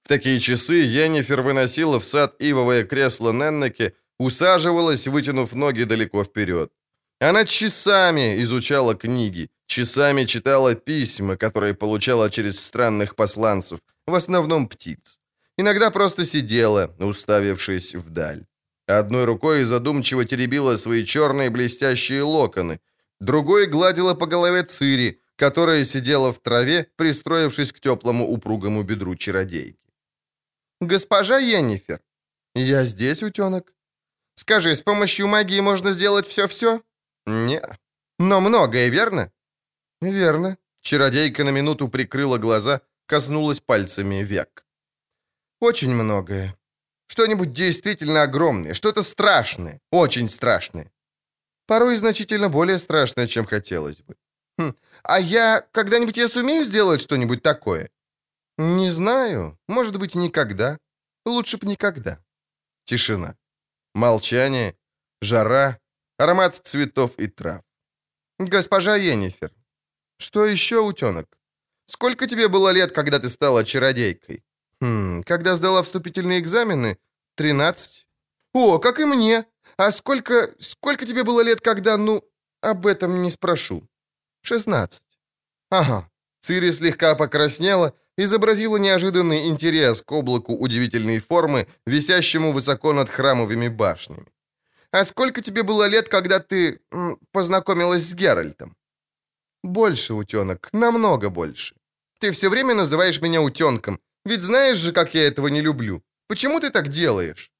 В 0.02 0.08
такие 0.08 0.40
часы 0.40 0.74
Йеннифер 0.74 1.40
выносила 1.40 2.00
в 2.00 2.04
сад 2.04 2.34
ивовое 2.40 2.84
кресло 2.84 3.32
Неннеке, 3.32 3.94
усаживалась, 4.18 5.06
вытянув 5.06 5.54
ноги 5.54 5.84
далеко 5.84 6.24
вперед. 6.24 6.72
Она 7.20 7.44
часами 7.44 8.42
изучала 8.42 8.96
книги, 8.96 9.50
часами 9.66 10.24
читала 10.24 10.74
письма, 10.74 11.36
которые 11.36 11.74
получала 11.74 12.28
через 12.28 12.58
странных 12.58 13.14
посланцев, 13.14 13.78
в 14.06 14.14
основном 14.14 14.66
птиц. 14.68 15.19
Иногда 15.60 15.90
просто 15.90 16.24
сидела, 16.24 16.94
уставившись 16.98 17.94
вдаль. 17.94 18.46
Одной 18.86 19.26
рукой 19.26 19.64
задумчиво 19.64 20.24
теребила 20.24 20.78
свои 20.78 21.04
черные 21.04 21.50
блестящие 21.50 22.22
локоны, 22.22 22.80
другой 23.20 23.66
гладила 23.66 24.14
по 24.14 24.26
голове 24.26 24.62
Цири, 24.62 25.20
которая 25.36 25.84
сидела 25.84 26.32
в 26.32 26.38
траве, 26.38 26.86
пристроившись 26.96 27.72
к 27.72 27.80
теплому 27.80 28.26
упругому 28.26 28.82
бедру 28.84 29.16
чародейки. 29.16 29.92
«Госпожа 30.80 31.38
Йеннифер!» 31.38 32.00
«Я 32.54 32.86
здесь, 32.86 33.22
утенок?» 33.22 33.74
«Скажи, 34.36 34.74
с 34.74 34.80
помощью 34.80 35.26
магии 35.26 35.60
можно 35.60 35.92
сделать 35.92 36.26
все-все?» 36.26 36.80
«Не. 37.26 37.60
Но 38.18 38.40
многое, 38.40 38.88
верно?» 38.88 39.30
«Верно». 40.00 40.56
Чародейка 40.80 41.44
на 41.44 41.50
минуту 41.50 41.88
прикрыла 41.88 42.38
глаза, 42.38 42.80
коснулась 43.06 43.60
пальцами 43.60 44.24
век. 44.24 44.64
«Очень 45.60 45.94
многое. 45.94 46.56
Что-нибудь 47.06 47.52
действительно 47.52 48.22
огромное, 48.22 48.74
что-то 48.74 49.02
страшное, 49.02 49.80
очень 49.90 50.30
страшное. 50.30 50.90
Порой 51.66 51.96
значительно 51.96 52.48
более 52.48 52.78
страшное, 52.78 53.26
чем 53.26 53.46
хотелось 53.46 54.00
бы. 54.02 54.16
Хм. 54.58 54.74
А 55.02 55.20
я... 55.20 55.60
Когда-нибудь 55.72 56.16
я 56.16 56.28
сумею 56.28 56.64
сделать 56.64 57.00
что-нибудь 57.00 57.42
такое?» 57.42 57.90
«Не 58.58 58.90
знаю. 58.90 59.58
Может 59.68 59.98
быть, 59.98 60.14
никогда. 60.14 60.78
Лучше 61.26 61.58
б 61.58 61.66
никогда». 61.66 62.18
Тишина. 62.84 63.36
Молчание. 63.94 64.74
Жара. 65.22 65.78
Аромат 66.18 66.60
цветов 66.62 67.18
и 67.18 67.26
трав. 67.26 67.62
«Госпожа 68.38 68.96
Енифер, 68.96 69.52
что 70.18 70.46
еще, 70.46 70.80
утенок? 70.80 71.26
Сколько 71.86 72.26
тебе 72.26 72.48
было 72.48 72.72
лет, 72.72 72.92
когда 72.92 73.18
ты 73.18 73.28
стала 73.28 73.64
чародейкой?» 73.64 74.42
«Хм, 74.80 75.22
когда 75.24 75.56
сдала 75.56 75.82
вступительные 75.82 76.40
экзамены? 76.40 76.98
Тринадцать». 77.36 78.06
«О, 78.54 78.78
как 78.78 78.98
и 79.00 79.04
мне. 79.04 79.44
А 79.76 79.92
сколько... 79.92 80.54
сколько 80.58 81.06
тебе 81.06 81.22
было 81.22 81.42
лет, 81.42 81.60
когда, 81.60 81.96
ну, 81.96 82.22
об 82.62 82.86
этом 82.86 83.22
не 83.22 83.30
спрошу?» 83.30 83.88
«Шестнадцать». 84.42 85.02
«Ага». 85.70 86.10
Цири 86.42 86.72
слегка 86.72 87.14
покраснела, 87.14 87.92
изобразила 88.16 88.78
неожиданный 88.78 89.48
интерес 89.48 90.02
к 90.02 90.10
облаку 90.12 90.54
удивительной 90.54 91.18
формы, 91.18 91.68
висящему 91.86 92.52
высоко 92.52 92.92
над 92.92 93.10
храмовыми 93.10 93.68
башнями. 93.68 94.26
а 94.92 95.04
сколько 95.04 95.40
тебе 95.42 95.62
было 95.62 95.86
лет, 95.88 96.08
когда 96.08 96.40
ты 96.40 96.80
м, 96.90 97.18
познакомилась 97.32 98.02
с 98.04 98.14
Геральтом?» 98.14 98.74
«Больше, 99.62 100.14
утенок, 100.14 100.68
намного 100.72 101.30
больше. 101.30 101.76
Ты 102.18 102.32
все 102.32 102.48
время 102.48 102.74
называешь 102.74 103.20
меня 103.20 103.40
утенком, 103.42 104.00
ведь 104.24 104.42
знаешь 104.42 104.78
же, 104.78 104.92
как 104.92 105.14
я 105.14 105.26
этого 105.26 105.48
не 105.48 105.62
люблю. 105.62 106.02
Почему 106.28 106.60
ты 106.60 106.70
так 106.70 106.88
делаешь?» 106.88 107.50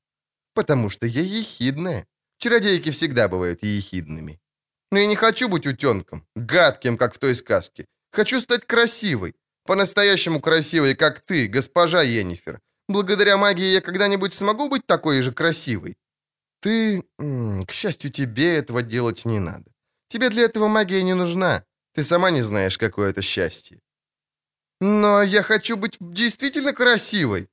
«Потому 0.54 0.90
что 0.90 1.06
я 1.06 1.22
ехидная. 1.22 2.06
Чародейки 2.38 2.90
всегда 2.90 3.28
бывают 3.28 3.62
ехидными. 3.62 4.40
Но 4.92 4.98
я 4.98 5.06
не 5.06 5.16
хочу 5.16 5.48
быть 5.48 5.66
утенком, 5.66 6.26
гадким, 6.36 6.96
как 6.96 7.14
в 7.14 7.18
той 7.18 7.34
сказке. 7.34 7.84
Хочу 8.12 8.40
стать 8.40 8.66
красивой, 8.66 9.34
по-настоящему 9.64 10.40
красивой, 10.40 10.94
как 10.94 11.20
ты, 11.20 11.46
госпожа 11.46 12.02
Енифер. 12.02 12.60
Благодаря 12.88 13.36
магии 13.36 13.72
я 13.74 13.80
когда-нибудь 13.80 14.34
смогу 14.34 14.68
быть 14.68 14.86
такой 14.86 15.22
же 15.22 15.32
красивой? 15.32 15.96
Ты, 16.60 17.04
к 17.18 17.70
счастью, 17.70 18.10
тебе 18.10 18.56
этого 18.56 18.82
делать 18.82 19.24
не 19.24 19.38
надо. 19.38 19.70
Тебе 20.08 20.28
для 20.28 20.42
этого 20.42 20.66
магия 20.66 21.02
не 21.02 21.14
нужна. 21.14 21.64
Ты 21.94 22.02
сама 22.02 22.30
не 22.30 22.42
знаешь, 22.42 22.78
какое 22.78 23.10
это 23.10 23.22
счастье. 23.22 23.78
Но 24.80 25.22
я 25.22 25.42
хочу 25.42 25.76
быть 25.76 25.96
действительно 26.00 26.72
красивой. 26.72 27.48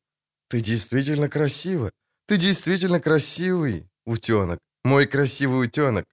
Ты 0.49 0.61
действительно 0.61 1.29
красива. 1.29 1.91
Ты 2.27 2.37
действительно 2.37 2.99
красивый, 2.99 3.89
утенок. 4.05 4.59
Мой 4.83 5.07
красивый 5.07 5.65
утенок. 5.65 6.05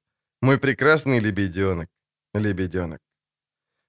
Мой 0.43 0.59
прекрасный 0.59 1.21
лебеденок. 1.21 1.89
Лебеденок. 2.35 2.99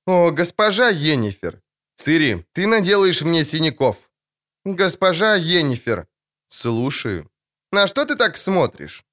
О, 0.07 0.31
госпожа 0.31 0.89
Енифер. 0.89 1.61
Цири, 1.95 2.45
ты 2.53 2.68
наделаешь 2.68 3.23
мне 3.23 3.43
синяков. 3.43 4.11
Госпожа 4.65 5.35
Енифер. 5.35 6.07
Слушаю. 6.49 7.30
На 7.72 7.88
что 7.88 8.06
ты 8.06 8.15
так 8.15 8.38
смотришь? 8.38 9.03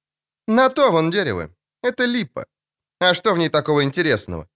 На 0.47 0.69
то 0.69 0.91
вон 0.91 1.11
дерево. 1.11 1.49
Это 1.81 2.05
липа. 2.05 2.45
А 2.99 3.13
что 3.13 3.33
в 3.33 3.37
ней 3.37 3.49
такого 3.49 3.83
интересного? 3.83 4.47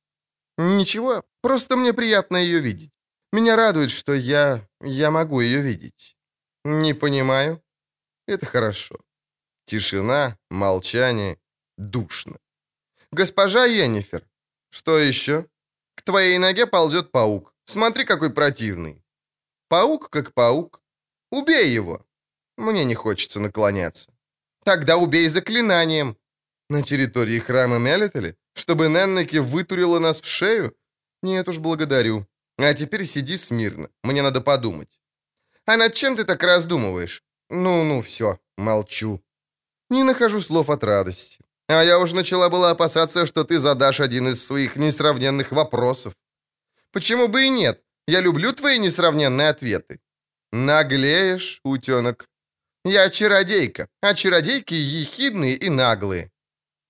Ничего, 0.58 1.24
просто 1.42 1.76
мне 1.76 1.94
приятно 1.94 2.38
ее 2.38 2.60
видеть. 2.60 2.92
Меня 3.38 3.56
радует, 3.56 3.92
что 3.92 4.16
я... 4.16 4.68
я 4.82 5.12
могу 5.12 5.42
ее 5.42 5.62
видеть. 5.62 6.18
Не 6.66 6.96
понимаю. 6.96 7.62
Это 8.26 8.48
хорошо. 8.48 8.96
Тишина, 9.68 10.40
молчание, 10.50 11.38
душно. 11.78 12.40
«Госпожа 13.12 13.66
Йеннифер!» 13.66 14.26
«Что 14.72 14.98
еще?» 14.98 15.46
«К 15.96 16.02
твоей 16.02 16.40
ноге 16.40 16.66
ползет 16.66 17.12
паук. 17.12 17.54
Смотри, 17.66 18.06
какой 18.06 18.32
противный!» 18.32 19.04
«Паук 19.70 20.10
как 20.10 20.34
паук. 20.34 20.82
Убей 21.32 21.70
его!» 21.70 22.04
«Мне 22.58 22.86
не 22.86 22.96
хочется 22.96 23.40
наклоняться». 23.40 24.12
«Тогда 24.66 24.98
убей 24.98 25.30
заклинанием!» 25.30 26.18
«На 26.70 26.82
территории 26.82 27.38
храма 27.38 27.78
Мелитали? 27.78 28.36
Чтобы 28.56 28.88
Неннеки 28.88 29.38
вытурила 29.38 30.00
нас 30.00 30.22
в 30.22 30.26
шею? 30.26 30.76
Нет 31.22 31.48
уж, 31.48 31.60
благодарю. 31.60 32.26
А 32.58 32.74
теперь 32.74 33.06
сиди 33.06 33.38
смирно. 33.38 33.90
Мне 34.04 34.22
надо 34.22 34.42
подумать». 34.42 35.02
«А 35.66 35.78
над 35.78 35.94
чем 35.94 36.16
ты 36.16 36.24
так 36.24 36.44
раздумываешь?» 36.44 37.24
«Ну-ну, 37.50 38.02
все, 38.02 38.40
молчу». 38.58 39.22
Не 39.90 40.04
нахожу 40.04 40.42
слов 40.42 40.70
от 40.70 40.84
радости. 40.84 41.40
А 41.70 41.84
я 41.84 42.00
уже 42.00 42.16
начала 42.16 42.50
была 42.50 42.72
опасаться, 42.72 43.26
что 43.26 43.44
ты 43.44 43.60
задашь 43.60 44.00
один 44.00 44.28
из 44.28 44.46
своих 44.46 44.78
несравненных 44.78 45.52
вопросов. 45.52 46.14
Почему 46.92 47.28
бы 47.28 47.46
и 47.46 47.50
нет? 47.50 47.84
Я 48.08 48.22
люблю 48.22 48.54
твои 48.54 48.80
несравненные 48.80 49.50
ответы. 49.50 50.00
Наглеешь, 50.52 51.60
утенок. 51.64 52.30
Я 52.86 53.10
чародейка, 53.10 53.88
а 54.02 54.14
чародейки 54.14 54.74
ехидные 54.74 55.56
и 55.56 55.70
наглые. 55.70 56.32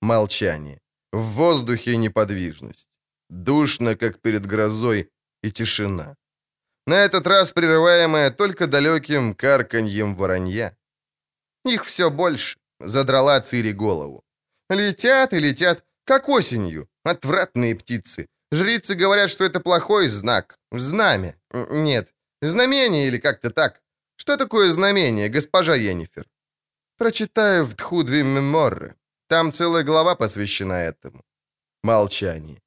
Молчание. 0.02 0.80
В 1.11 1.22
воздухе 1.22 1.98
неподвижность. 1.98 2.88
Душно, 3.30 3.95
как 3.95 4.22
перед 4.22 4.45
грозой, 4.45 5.10
и 5.48 5.52
тишина. 5.52 6.15
На 6.88 6.95
этот 7.06 7.28
раз 7.28 7.52
прерываемая 7.52 8.32
только 8.32 8.68
далеким 8.68 9.36
карканьем 9.36 10.15
воронья. 10.15 10.78
Их 11.65 11.86
все 11.86 12.10
больше, 12.10 12.57
задрала 12.80 13.41
Цири 13.41 13.74
голову. 13.74 14.24
Летят 14.69 15.34
и 15.34 15.40
летят, 15.40 15.84
как 16.06 16.30
осенью. 16.30 16.88
Отвратные 17.03 17.76
птицы. 17.76 18.28
Жрицы 18.52 18.95
говорят, 18.95 19.30
что 19.30 19.44
это 19.44 19.60
плохой 19.60 20.07
знак. 20.07 20.57
Знамя. 20.72 21.36
Нет, 21.53 22.10
знамение 22.41 23.07
или 23.07 23.19
как-то 23.19 23.49
так. 23.49 23.82
Что 24.18 24.38
такое 24.38 24.72
знамение, 24.72 25.30
госпожа 25.30 25.76
Енифер? 25.76 26.26
Прочитаю 26.98 27.65
в 27.65 27.76
Тхудви 27.76 28.24
Меморре. 28.24 28.95
Там 29.28 29.52
целая 29.52 29.84
глава 29.84 30.15
посвящена 30.15 30.74
этому. 30.74 31.24
Молчание. 31.84 32.61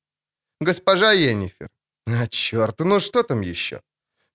Госпожа 0.61 1.13
Енифер. 1.13 1.71
А, 2.07 2.27
черт, 2.27 2.81
ну 2.81 3.01
что 3.01 3.23
там 3.23 3.41
еще? 3.41 3.81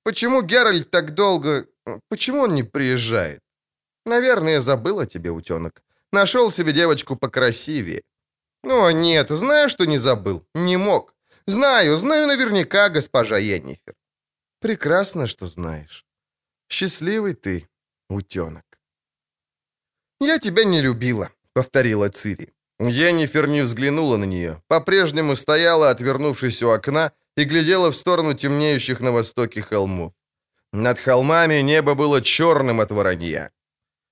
Почему 0.03 0.41
Геральт 0.41 0.89
так 0.91 1.13
долго... 1.13 1.67
Почему 2.09 2.41
он 2.41 2.55
не 2.55 2.63
приезжает? 2.63 3.41
Наверное, 4.05 4.59
забыла 4.59 5.05
тебе, 5.05 5.31
утенок. 5.31 5.83
Нашел 6.11 6.51
себе 6.51 6.73
девочку 6.73 7.15
покрасивее. 7.15 8.01
О, 8.63 8.91
нет, 8.91 9.29
знаю, 9.29 9.69
что 9.69 9.85
не 9.85 9.97
забыл. 9.97 10.45
Не 10.55 10.77
мог. 10.77 11.15
Знаю, 11.47 11.97
знаю 11.97 12.27
наверняка, 12.27 12.89
госпожа 12.89 13.37
Енифер. 13.37 13.95
Прекрасно, 14.59 15.27
что 15.27 15.47
знаешь. 15.47 16.05
Счастливый 16.69 17.33
ты, 17.33 17.67
утенок. 18.09 18.65
Я 20.19 20.39
тебя 20.39 20.63
не 20.63 20.81
любила, 20.81 21.29
повторила 21.53 22.09
Цири. 22.09 22.53
Енифер 22.79 23.47
не 23.47 23.61
взглянула 23.61 24.17
на 24.17 24.25
нее. 24.25 24.61
По-прежнему 24.67 25.35
стояла, 25.35 25.91
отвернувшись 25.91 26.63
у 26.63 26.69
окна, 26.69 27.11
и 27.37 27.45
глядела 27.45 27.91
в 27.91 27.95
сторону 27.95 28.33
темнеющих 28.33 29.01
на 29.01 29.11
востоке 29.11 29.61
холмов. 29.61 30.13
Над 30.73 30.99
холмами 30.99 31.61
небо 31.61 31.95
было 31.95 32.21
черным 32.21 32.79
от 32.81 32.91
воронья. 32.91 33.51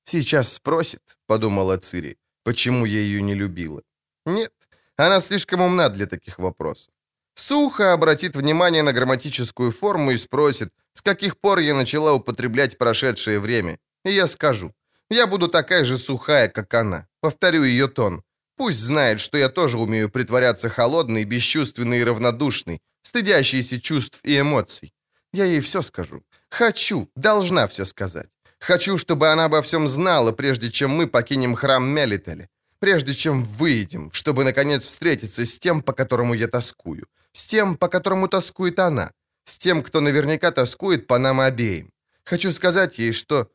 «Сейчас 0.03 0.53
спросит»,— 0.53 1.01
подумала 1.27 1.77
Цири, 1.77 2.17
почему 2.43 2.85
я 2.85 2.99
ее 2.99 3.21
не 3.21 3.35
любила. 3.35 3.81
Нет, 4.25 4.53
она 4.97 5.21
слишком 5.21 5.61
умна 5.61 5.89
для 5.89 6.05
таких 6.05 6.39
вопросов. 6.39 6.93
Сухо 7.35 7.93
обратит 7.93 8.35
внимание 8.35 8.83
на 8.83 8.93
грамматическую 8.93 9.71
форму 9.71 10.11
и 10.11 10.17
спросит, 10.17 10.69
с 10.93 11.01
каких 11.01 11.35
пор 11.35 11.59
я 11.59 11.73
начала 11.73 12.13
употреблять 12.13 12.77
прошедшее 12.77 13.39
время. 13.39 13.77
И 14.05 14.11
я 14.11 14.27
скажу, 14.27 14.71
я 15.09 15.27
буду 15.27 15.47
такая 15.47 15.83
же 15.85 15.97
сухая, 15.97 16.47
как 16.47 16.73
она. 16.73 17.07
Повторю 17.21 17.63
ее 17.63 17.87
тон. 17.87 18.23
Пусть 18.55 18.79
знает, 18.79 19.19
что 19.19 19.37
я 19.37 19.49
тоже 19.49 19.77
умею 19.77 20.09
притворяться 20.09 20.69
холодной, 20.69 21.25
бесчувственной 21.25 21.99
и 21.99 22.03
равнодушной, 22.03 22.81
стыдящейся 23.03 23.79
чувств 23.79 24.19
и 24.23 24.39
эмоций. 24.39 24.93
Я 25.33 25.45
ей 25.45 25.59
все 25.59 25.81
скажу. 25.81 26.23
Хочу, 26.49 27.09
должна 27.15 27.67
все 27.67 27.85
сказать. 27.85 28.29
Хочу, 28.59 28.97
чтобы 28.97 29.31
она 29.31 29.45
обо 29.45 29.61
всем 29.61 29.87
знала, 29.87 30.31
прежде 30.31 30.71
чем 30.71 30.91
мы 30.91 31.07
покинем 31.07 31.55
храм 31.55 31.83
Мелитали. 31.83 32.47
Прежде 32.79 33.13
чем 33.13 33.43
выйдем, 33.43 34.11
чтобы, 34.11 34.43
наконец, 34.43 34.85
встретиться 34.85 35.45
с 35.45 35.59
тем, 35.59 35.81
по 35.81 35.93
которому 35.93 36.33
я 36.33 36.47
тоскую. 36.47 37.07
С 37.31 37.45
тем, 37.45 37.77
по 37.77 37.87
которому 37.87 38.27
тоскует 38.27 38.79
она. 38.79 39.11
С 39.45 39.57
тем, 39.57 39.83
кто 39.83 40.01
наверняка 40.01 40.51
тоскует 40.51 41.07
по 41.07 41.17
нам 41.17 41.39
обеим. 41.39 41.91
Хочу 42.25 42.51
сказать 42.51 42.99
ей, 42.99 43.13
что... 43.13 43.47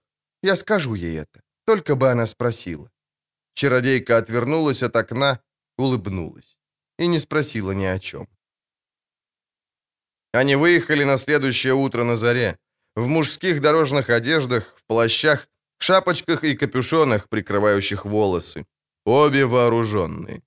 Я 0.42 0.56
скажу 0.56 0.94
ей 0.94 1.18
это. 1.18 1.40
Только 1.64 1.94
бы 1.94 2.10
она 2.10 2.26
спросила. 2.26 2.90
Чародейка 3.54 4.18
отвернулась 4.18 4.82
от 4.82 4.96
окна, 4.96 5.40
улыбнулась. 5.76 6.56
И 6.98 7.06
не 7.06 7.18
спросила 7.18 7.72
ни 7.72 7.84
о 7.84 7.98
чем. 7.98 8.28
Они 10.32 10.56
выехали 10.56 11.04
на 11.04 11.18
следующее 11.18 11.74
утро 11.74 12.04
на 12.04 12.16
заре 12.16 12.58
в 12.96 13.06
мужских 13.06 13.60
дорожных 13.60 14.10
одеждах, 14.10 14.74
в 14.76 14.84
плащах, 14.86 15.48
шапочках 15.78 16.44
и 16.44 16.56
капюшонах, 16.56 17.28
прикрывающих 17.28 18.04
волосы. 18.04 18.66
Обе 19.06 19.46
вооруженные. 19.46 20.42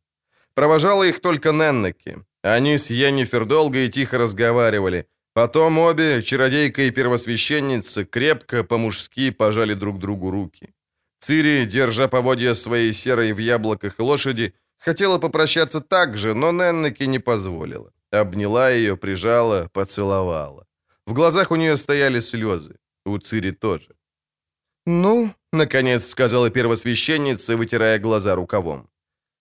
Провожала 0.53 1.03
их 1.03 1.22
только 1.22 1.52
Неннеки. 1.52 2.18
Они 2.44 2.78
с 2.78 2.90
Йеннифер 2.90 3.45
долго 3.45 3.80
и 3.80 3.90
тихо 3.90 4.18
разговаривали. 4.18 5.06
Потом 5.34 5.80
обе, 5.80 6.22
чародейка 6.24 6.82
и 6.82 6.91
первосвященница, 6.91 8.06
крепко, 8.06 8.64
по-мужски 8.64 9.32
пожали 9.32 9.74
друг 9.74 9.98
другу 9.98 10.30
руки. 10.30 10.74
Цири, 11.22 11.66
держа 11.66 12.08
поводья 12.08 12.53
своей 12.53 12.94
серой 12.94 13.32
в 13.32 13.38
яблоках 13.38 13.99
лошади, 13.99 14.53
хотела 14.78 15.20
попрощаться 15.20 15.80
так 15.80 16.18
же, 16.18 16.34
но 16.34 16.52
Неннеки 16.52 17.08
не 17.08 17.20
позволила. 17.20 17.94
Обняла 18.11 18.69
ее, 18.71 18.97
прижала, 18.97 19.69
поцеловала. 19.73 20.65
В 21.07 21.13
глазах 21.13 21.51
у 21.51 21.55
нее 21.55 21.77
стояли 21.77 22.19
слезы. 22.19 22.75
У 23.05 23.17
Цири 23.17 23.51
тоже. 23.51 23.95
«Ну»,— 24.85 25.33
наконец 25.53 26.07
сказала 26.07 26.49
первосвященница, 26.49 27.55
вытирая 27.55 27.99
глаза 27.99 28.35
рукавом. 28.35 28.89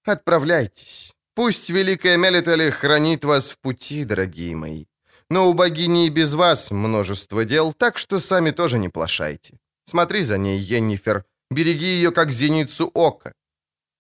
«Отправляйтесь. 0.05 1.13
Пусть 1.35 1.71
Великая 1.71 2.17
Мелитали 2.17 2.71
хранит 2.71 3.25
вас 3.25 3.51
в 3.51 3.59
пути, 3.59 4.05
дорогие 4.05 4.55
мои. 4.55 4.85
Но 5.31 5.49
у 5.49 5.55
богини 5.55 6.07
и 6.07 6.11
без 6.11 6.35
вас 6.35 6.71
множество 6.71 7.45
дел, 7.45 7.73
так 7.73 7.99
что 7.99 8.21
сами 8.21 8.51
тоже 8.51 8.79
не 8.79 8.89
плашайте. 8.89 9.59
Смотри 9.85 10.25
за 10.25 10.39
ней, 10.39 10.59
Йеннифер, 10.59 11.25
береги 11.51 11.87
ее, 11.87 12.13
как 12.13 12.33
зеницу 12.33 12.91
ока». 12.95 13.33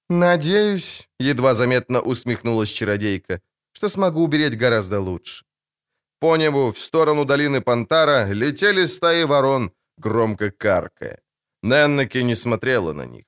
«Надеюсь»,— 0.08 1.08
едва 1.20 1.54
заметно 1.54 2.00
усмехнулась 2.00 2.68
чародейка, 2.68 3.40
«что 3.80 3.88
смогу 3.88 4.22
убереть 4.22 4.58
гораздо 4.58 5.00
лучше». 5.00 5.44
По 6.18 6.36
небу 6.36 6.70
в 6.70 6.78
сторону 6.78 7.24
долины 7.24 7.60
Пантара 7.62 8.32
летели 8.32 8.86
стаи 8.86 9.24
ворон, 9.24 9.72
громко 9.96 10.50
каркая. 10.50 11.18
Неннеки 11.62 12.22
не 12.22 12.36
смотрела 12.36 12.92
на 12.92 13.06
них. 13.06 13.24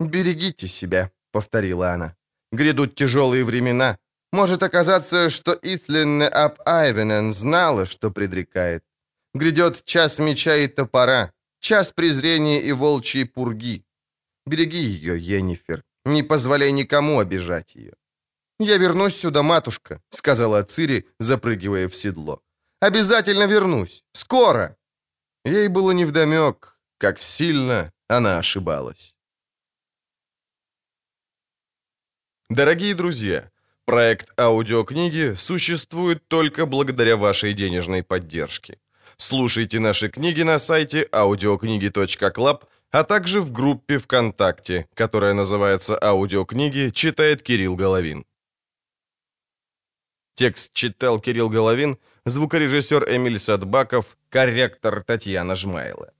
«Берегите 0.00 0.68
себя»,— 0.68 1.10
повторила 1.32 1.90
она. 1.92 2.14
«Грядут 2.52 2.94
тяжелые 2.94 3.44
времена. 3.44 3.98
Может 4.32 4.62
оказаться, 4.62 5.28
что 5.28 5.58
Итленне 5.62 6.26
ап 6.26 6.60
Айвенен 6.64 7.34
знала, 7.34 7.84
что 7.84 8.10
предрекает. 8.10 8.82
Грядет 9.34 9.84
час 9.84 10.18
меча 10.18 10.56
и 10.56 10.68
топора, 10.68 11.32
час 11.60 11.92
презрения 11.92 12.62
и 12.62 12.72
волчьей 12.72 13.26
пурги. 13.26 13.84
Береги 14.46 14.78
ее, 14.78 15.18
Енифер, 15.18 15.82
не 16.06 16.22
позволяй 16.22 16.72
никому 16.72 17.18
обижать 17.18 17.74
ее. 17.74 17.92
«Я 18.64 18.78
вернусь 18.78 19.16
сюда, 19.16 19.42
матушка»,— 19.42 20.00
сказала 20.10 20.62
Цири, 20.62 21.04
запрыгивая 21.18 21.88
в 21.88 21.94
седло. 21.96 22.40
«Обязательно 22.80 23.48
вернусь! 23.48 24.04
Скоро!» 24.12 24.76
Ей 25.44 25.66
было 25.68 25.90
невдомек, 25.90 26.78
как 26.98 27.20
сильно 27.20 27.92
она 28.08 28.38
ошибалась. 28.38 29.16
Дорогие 32.50 32.94
друзья, 32.94 33.50
проект 33.84 34.28
аудиокниги 34.38 35.34
существует 35.36 36.28
только 36.28 36.64
благодаря 36.64 37.16
вашей 37.16 37.54
денежной 37.54 38.04
поддержке. 38.04 38.78
Слушайте 39.16 39.80
наши 39.80 40.08
книги 40.08 40.42
на 40.42 40.60
сайте 40.60 41.08
audiokniги.club, 41.10 42.62
а 42.92 43.02
также 43.02 43.40
в 43.40 43.50
группе 43.50 43.98
ВКонтакте, 43.98 44.86
которая 44.94 45.34
называется 45.34 45.98
«Аудиокниги. 46.00 46.90
Читает 46.90 47.42
Кирилл 47.42 47.74
Головин». 47.74 48.24
Текст 50.34 50.72
читал 50.72 51.20
Кирилл 51.20 51.50
Головин, 51.50 51.98
звукорежиссер 52.24 53.04
Эмиль 53.08 53.38
Садбаков, 53.38 54.16
корректор 54.30 55.02
Татьяна 55.02 55.54
Жмайла. 55.54 56.12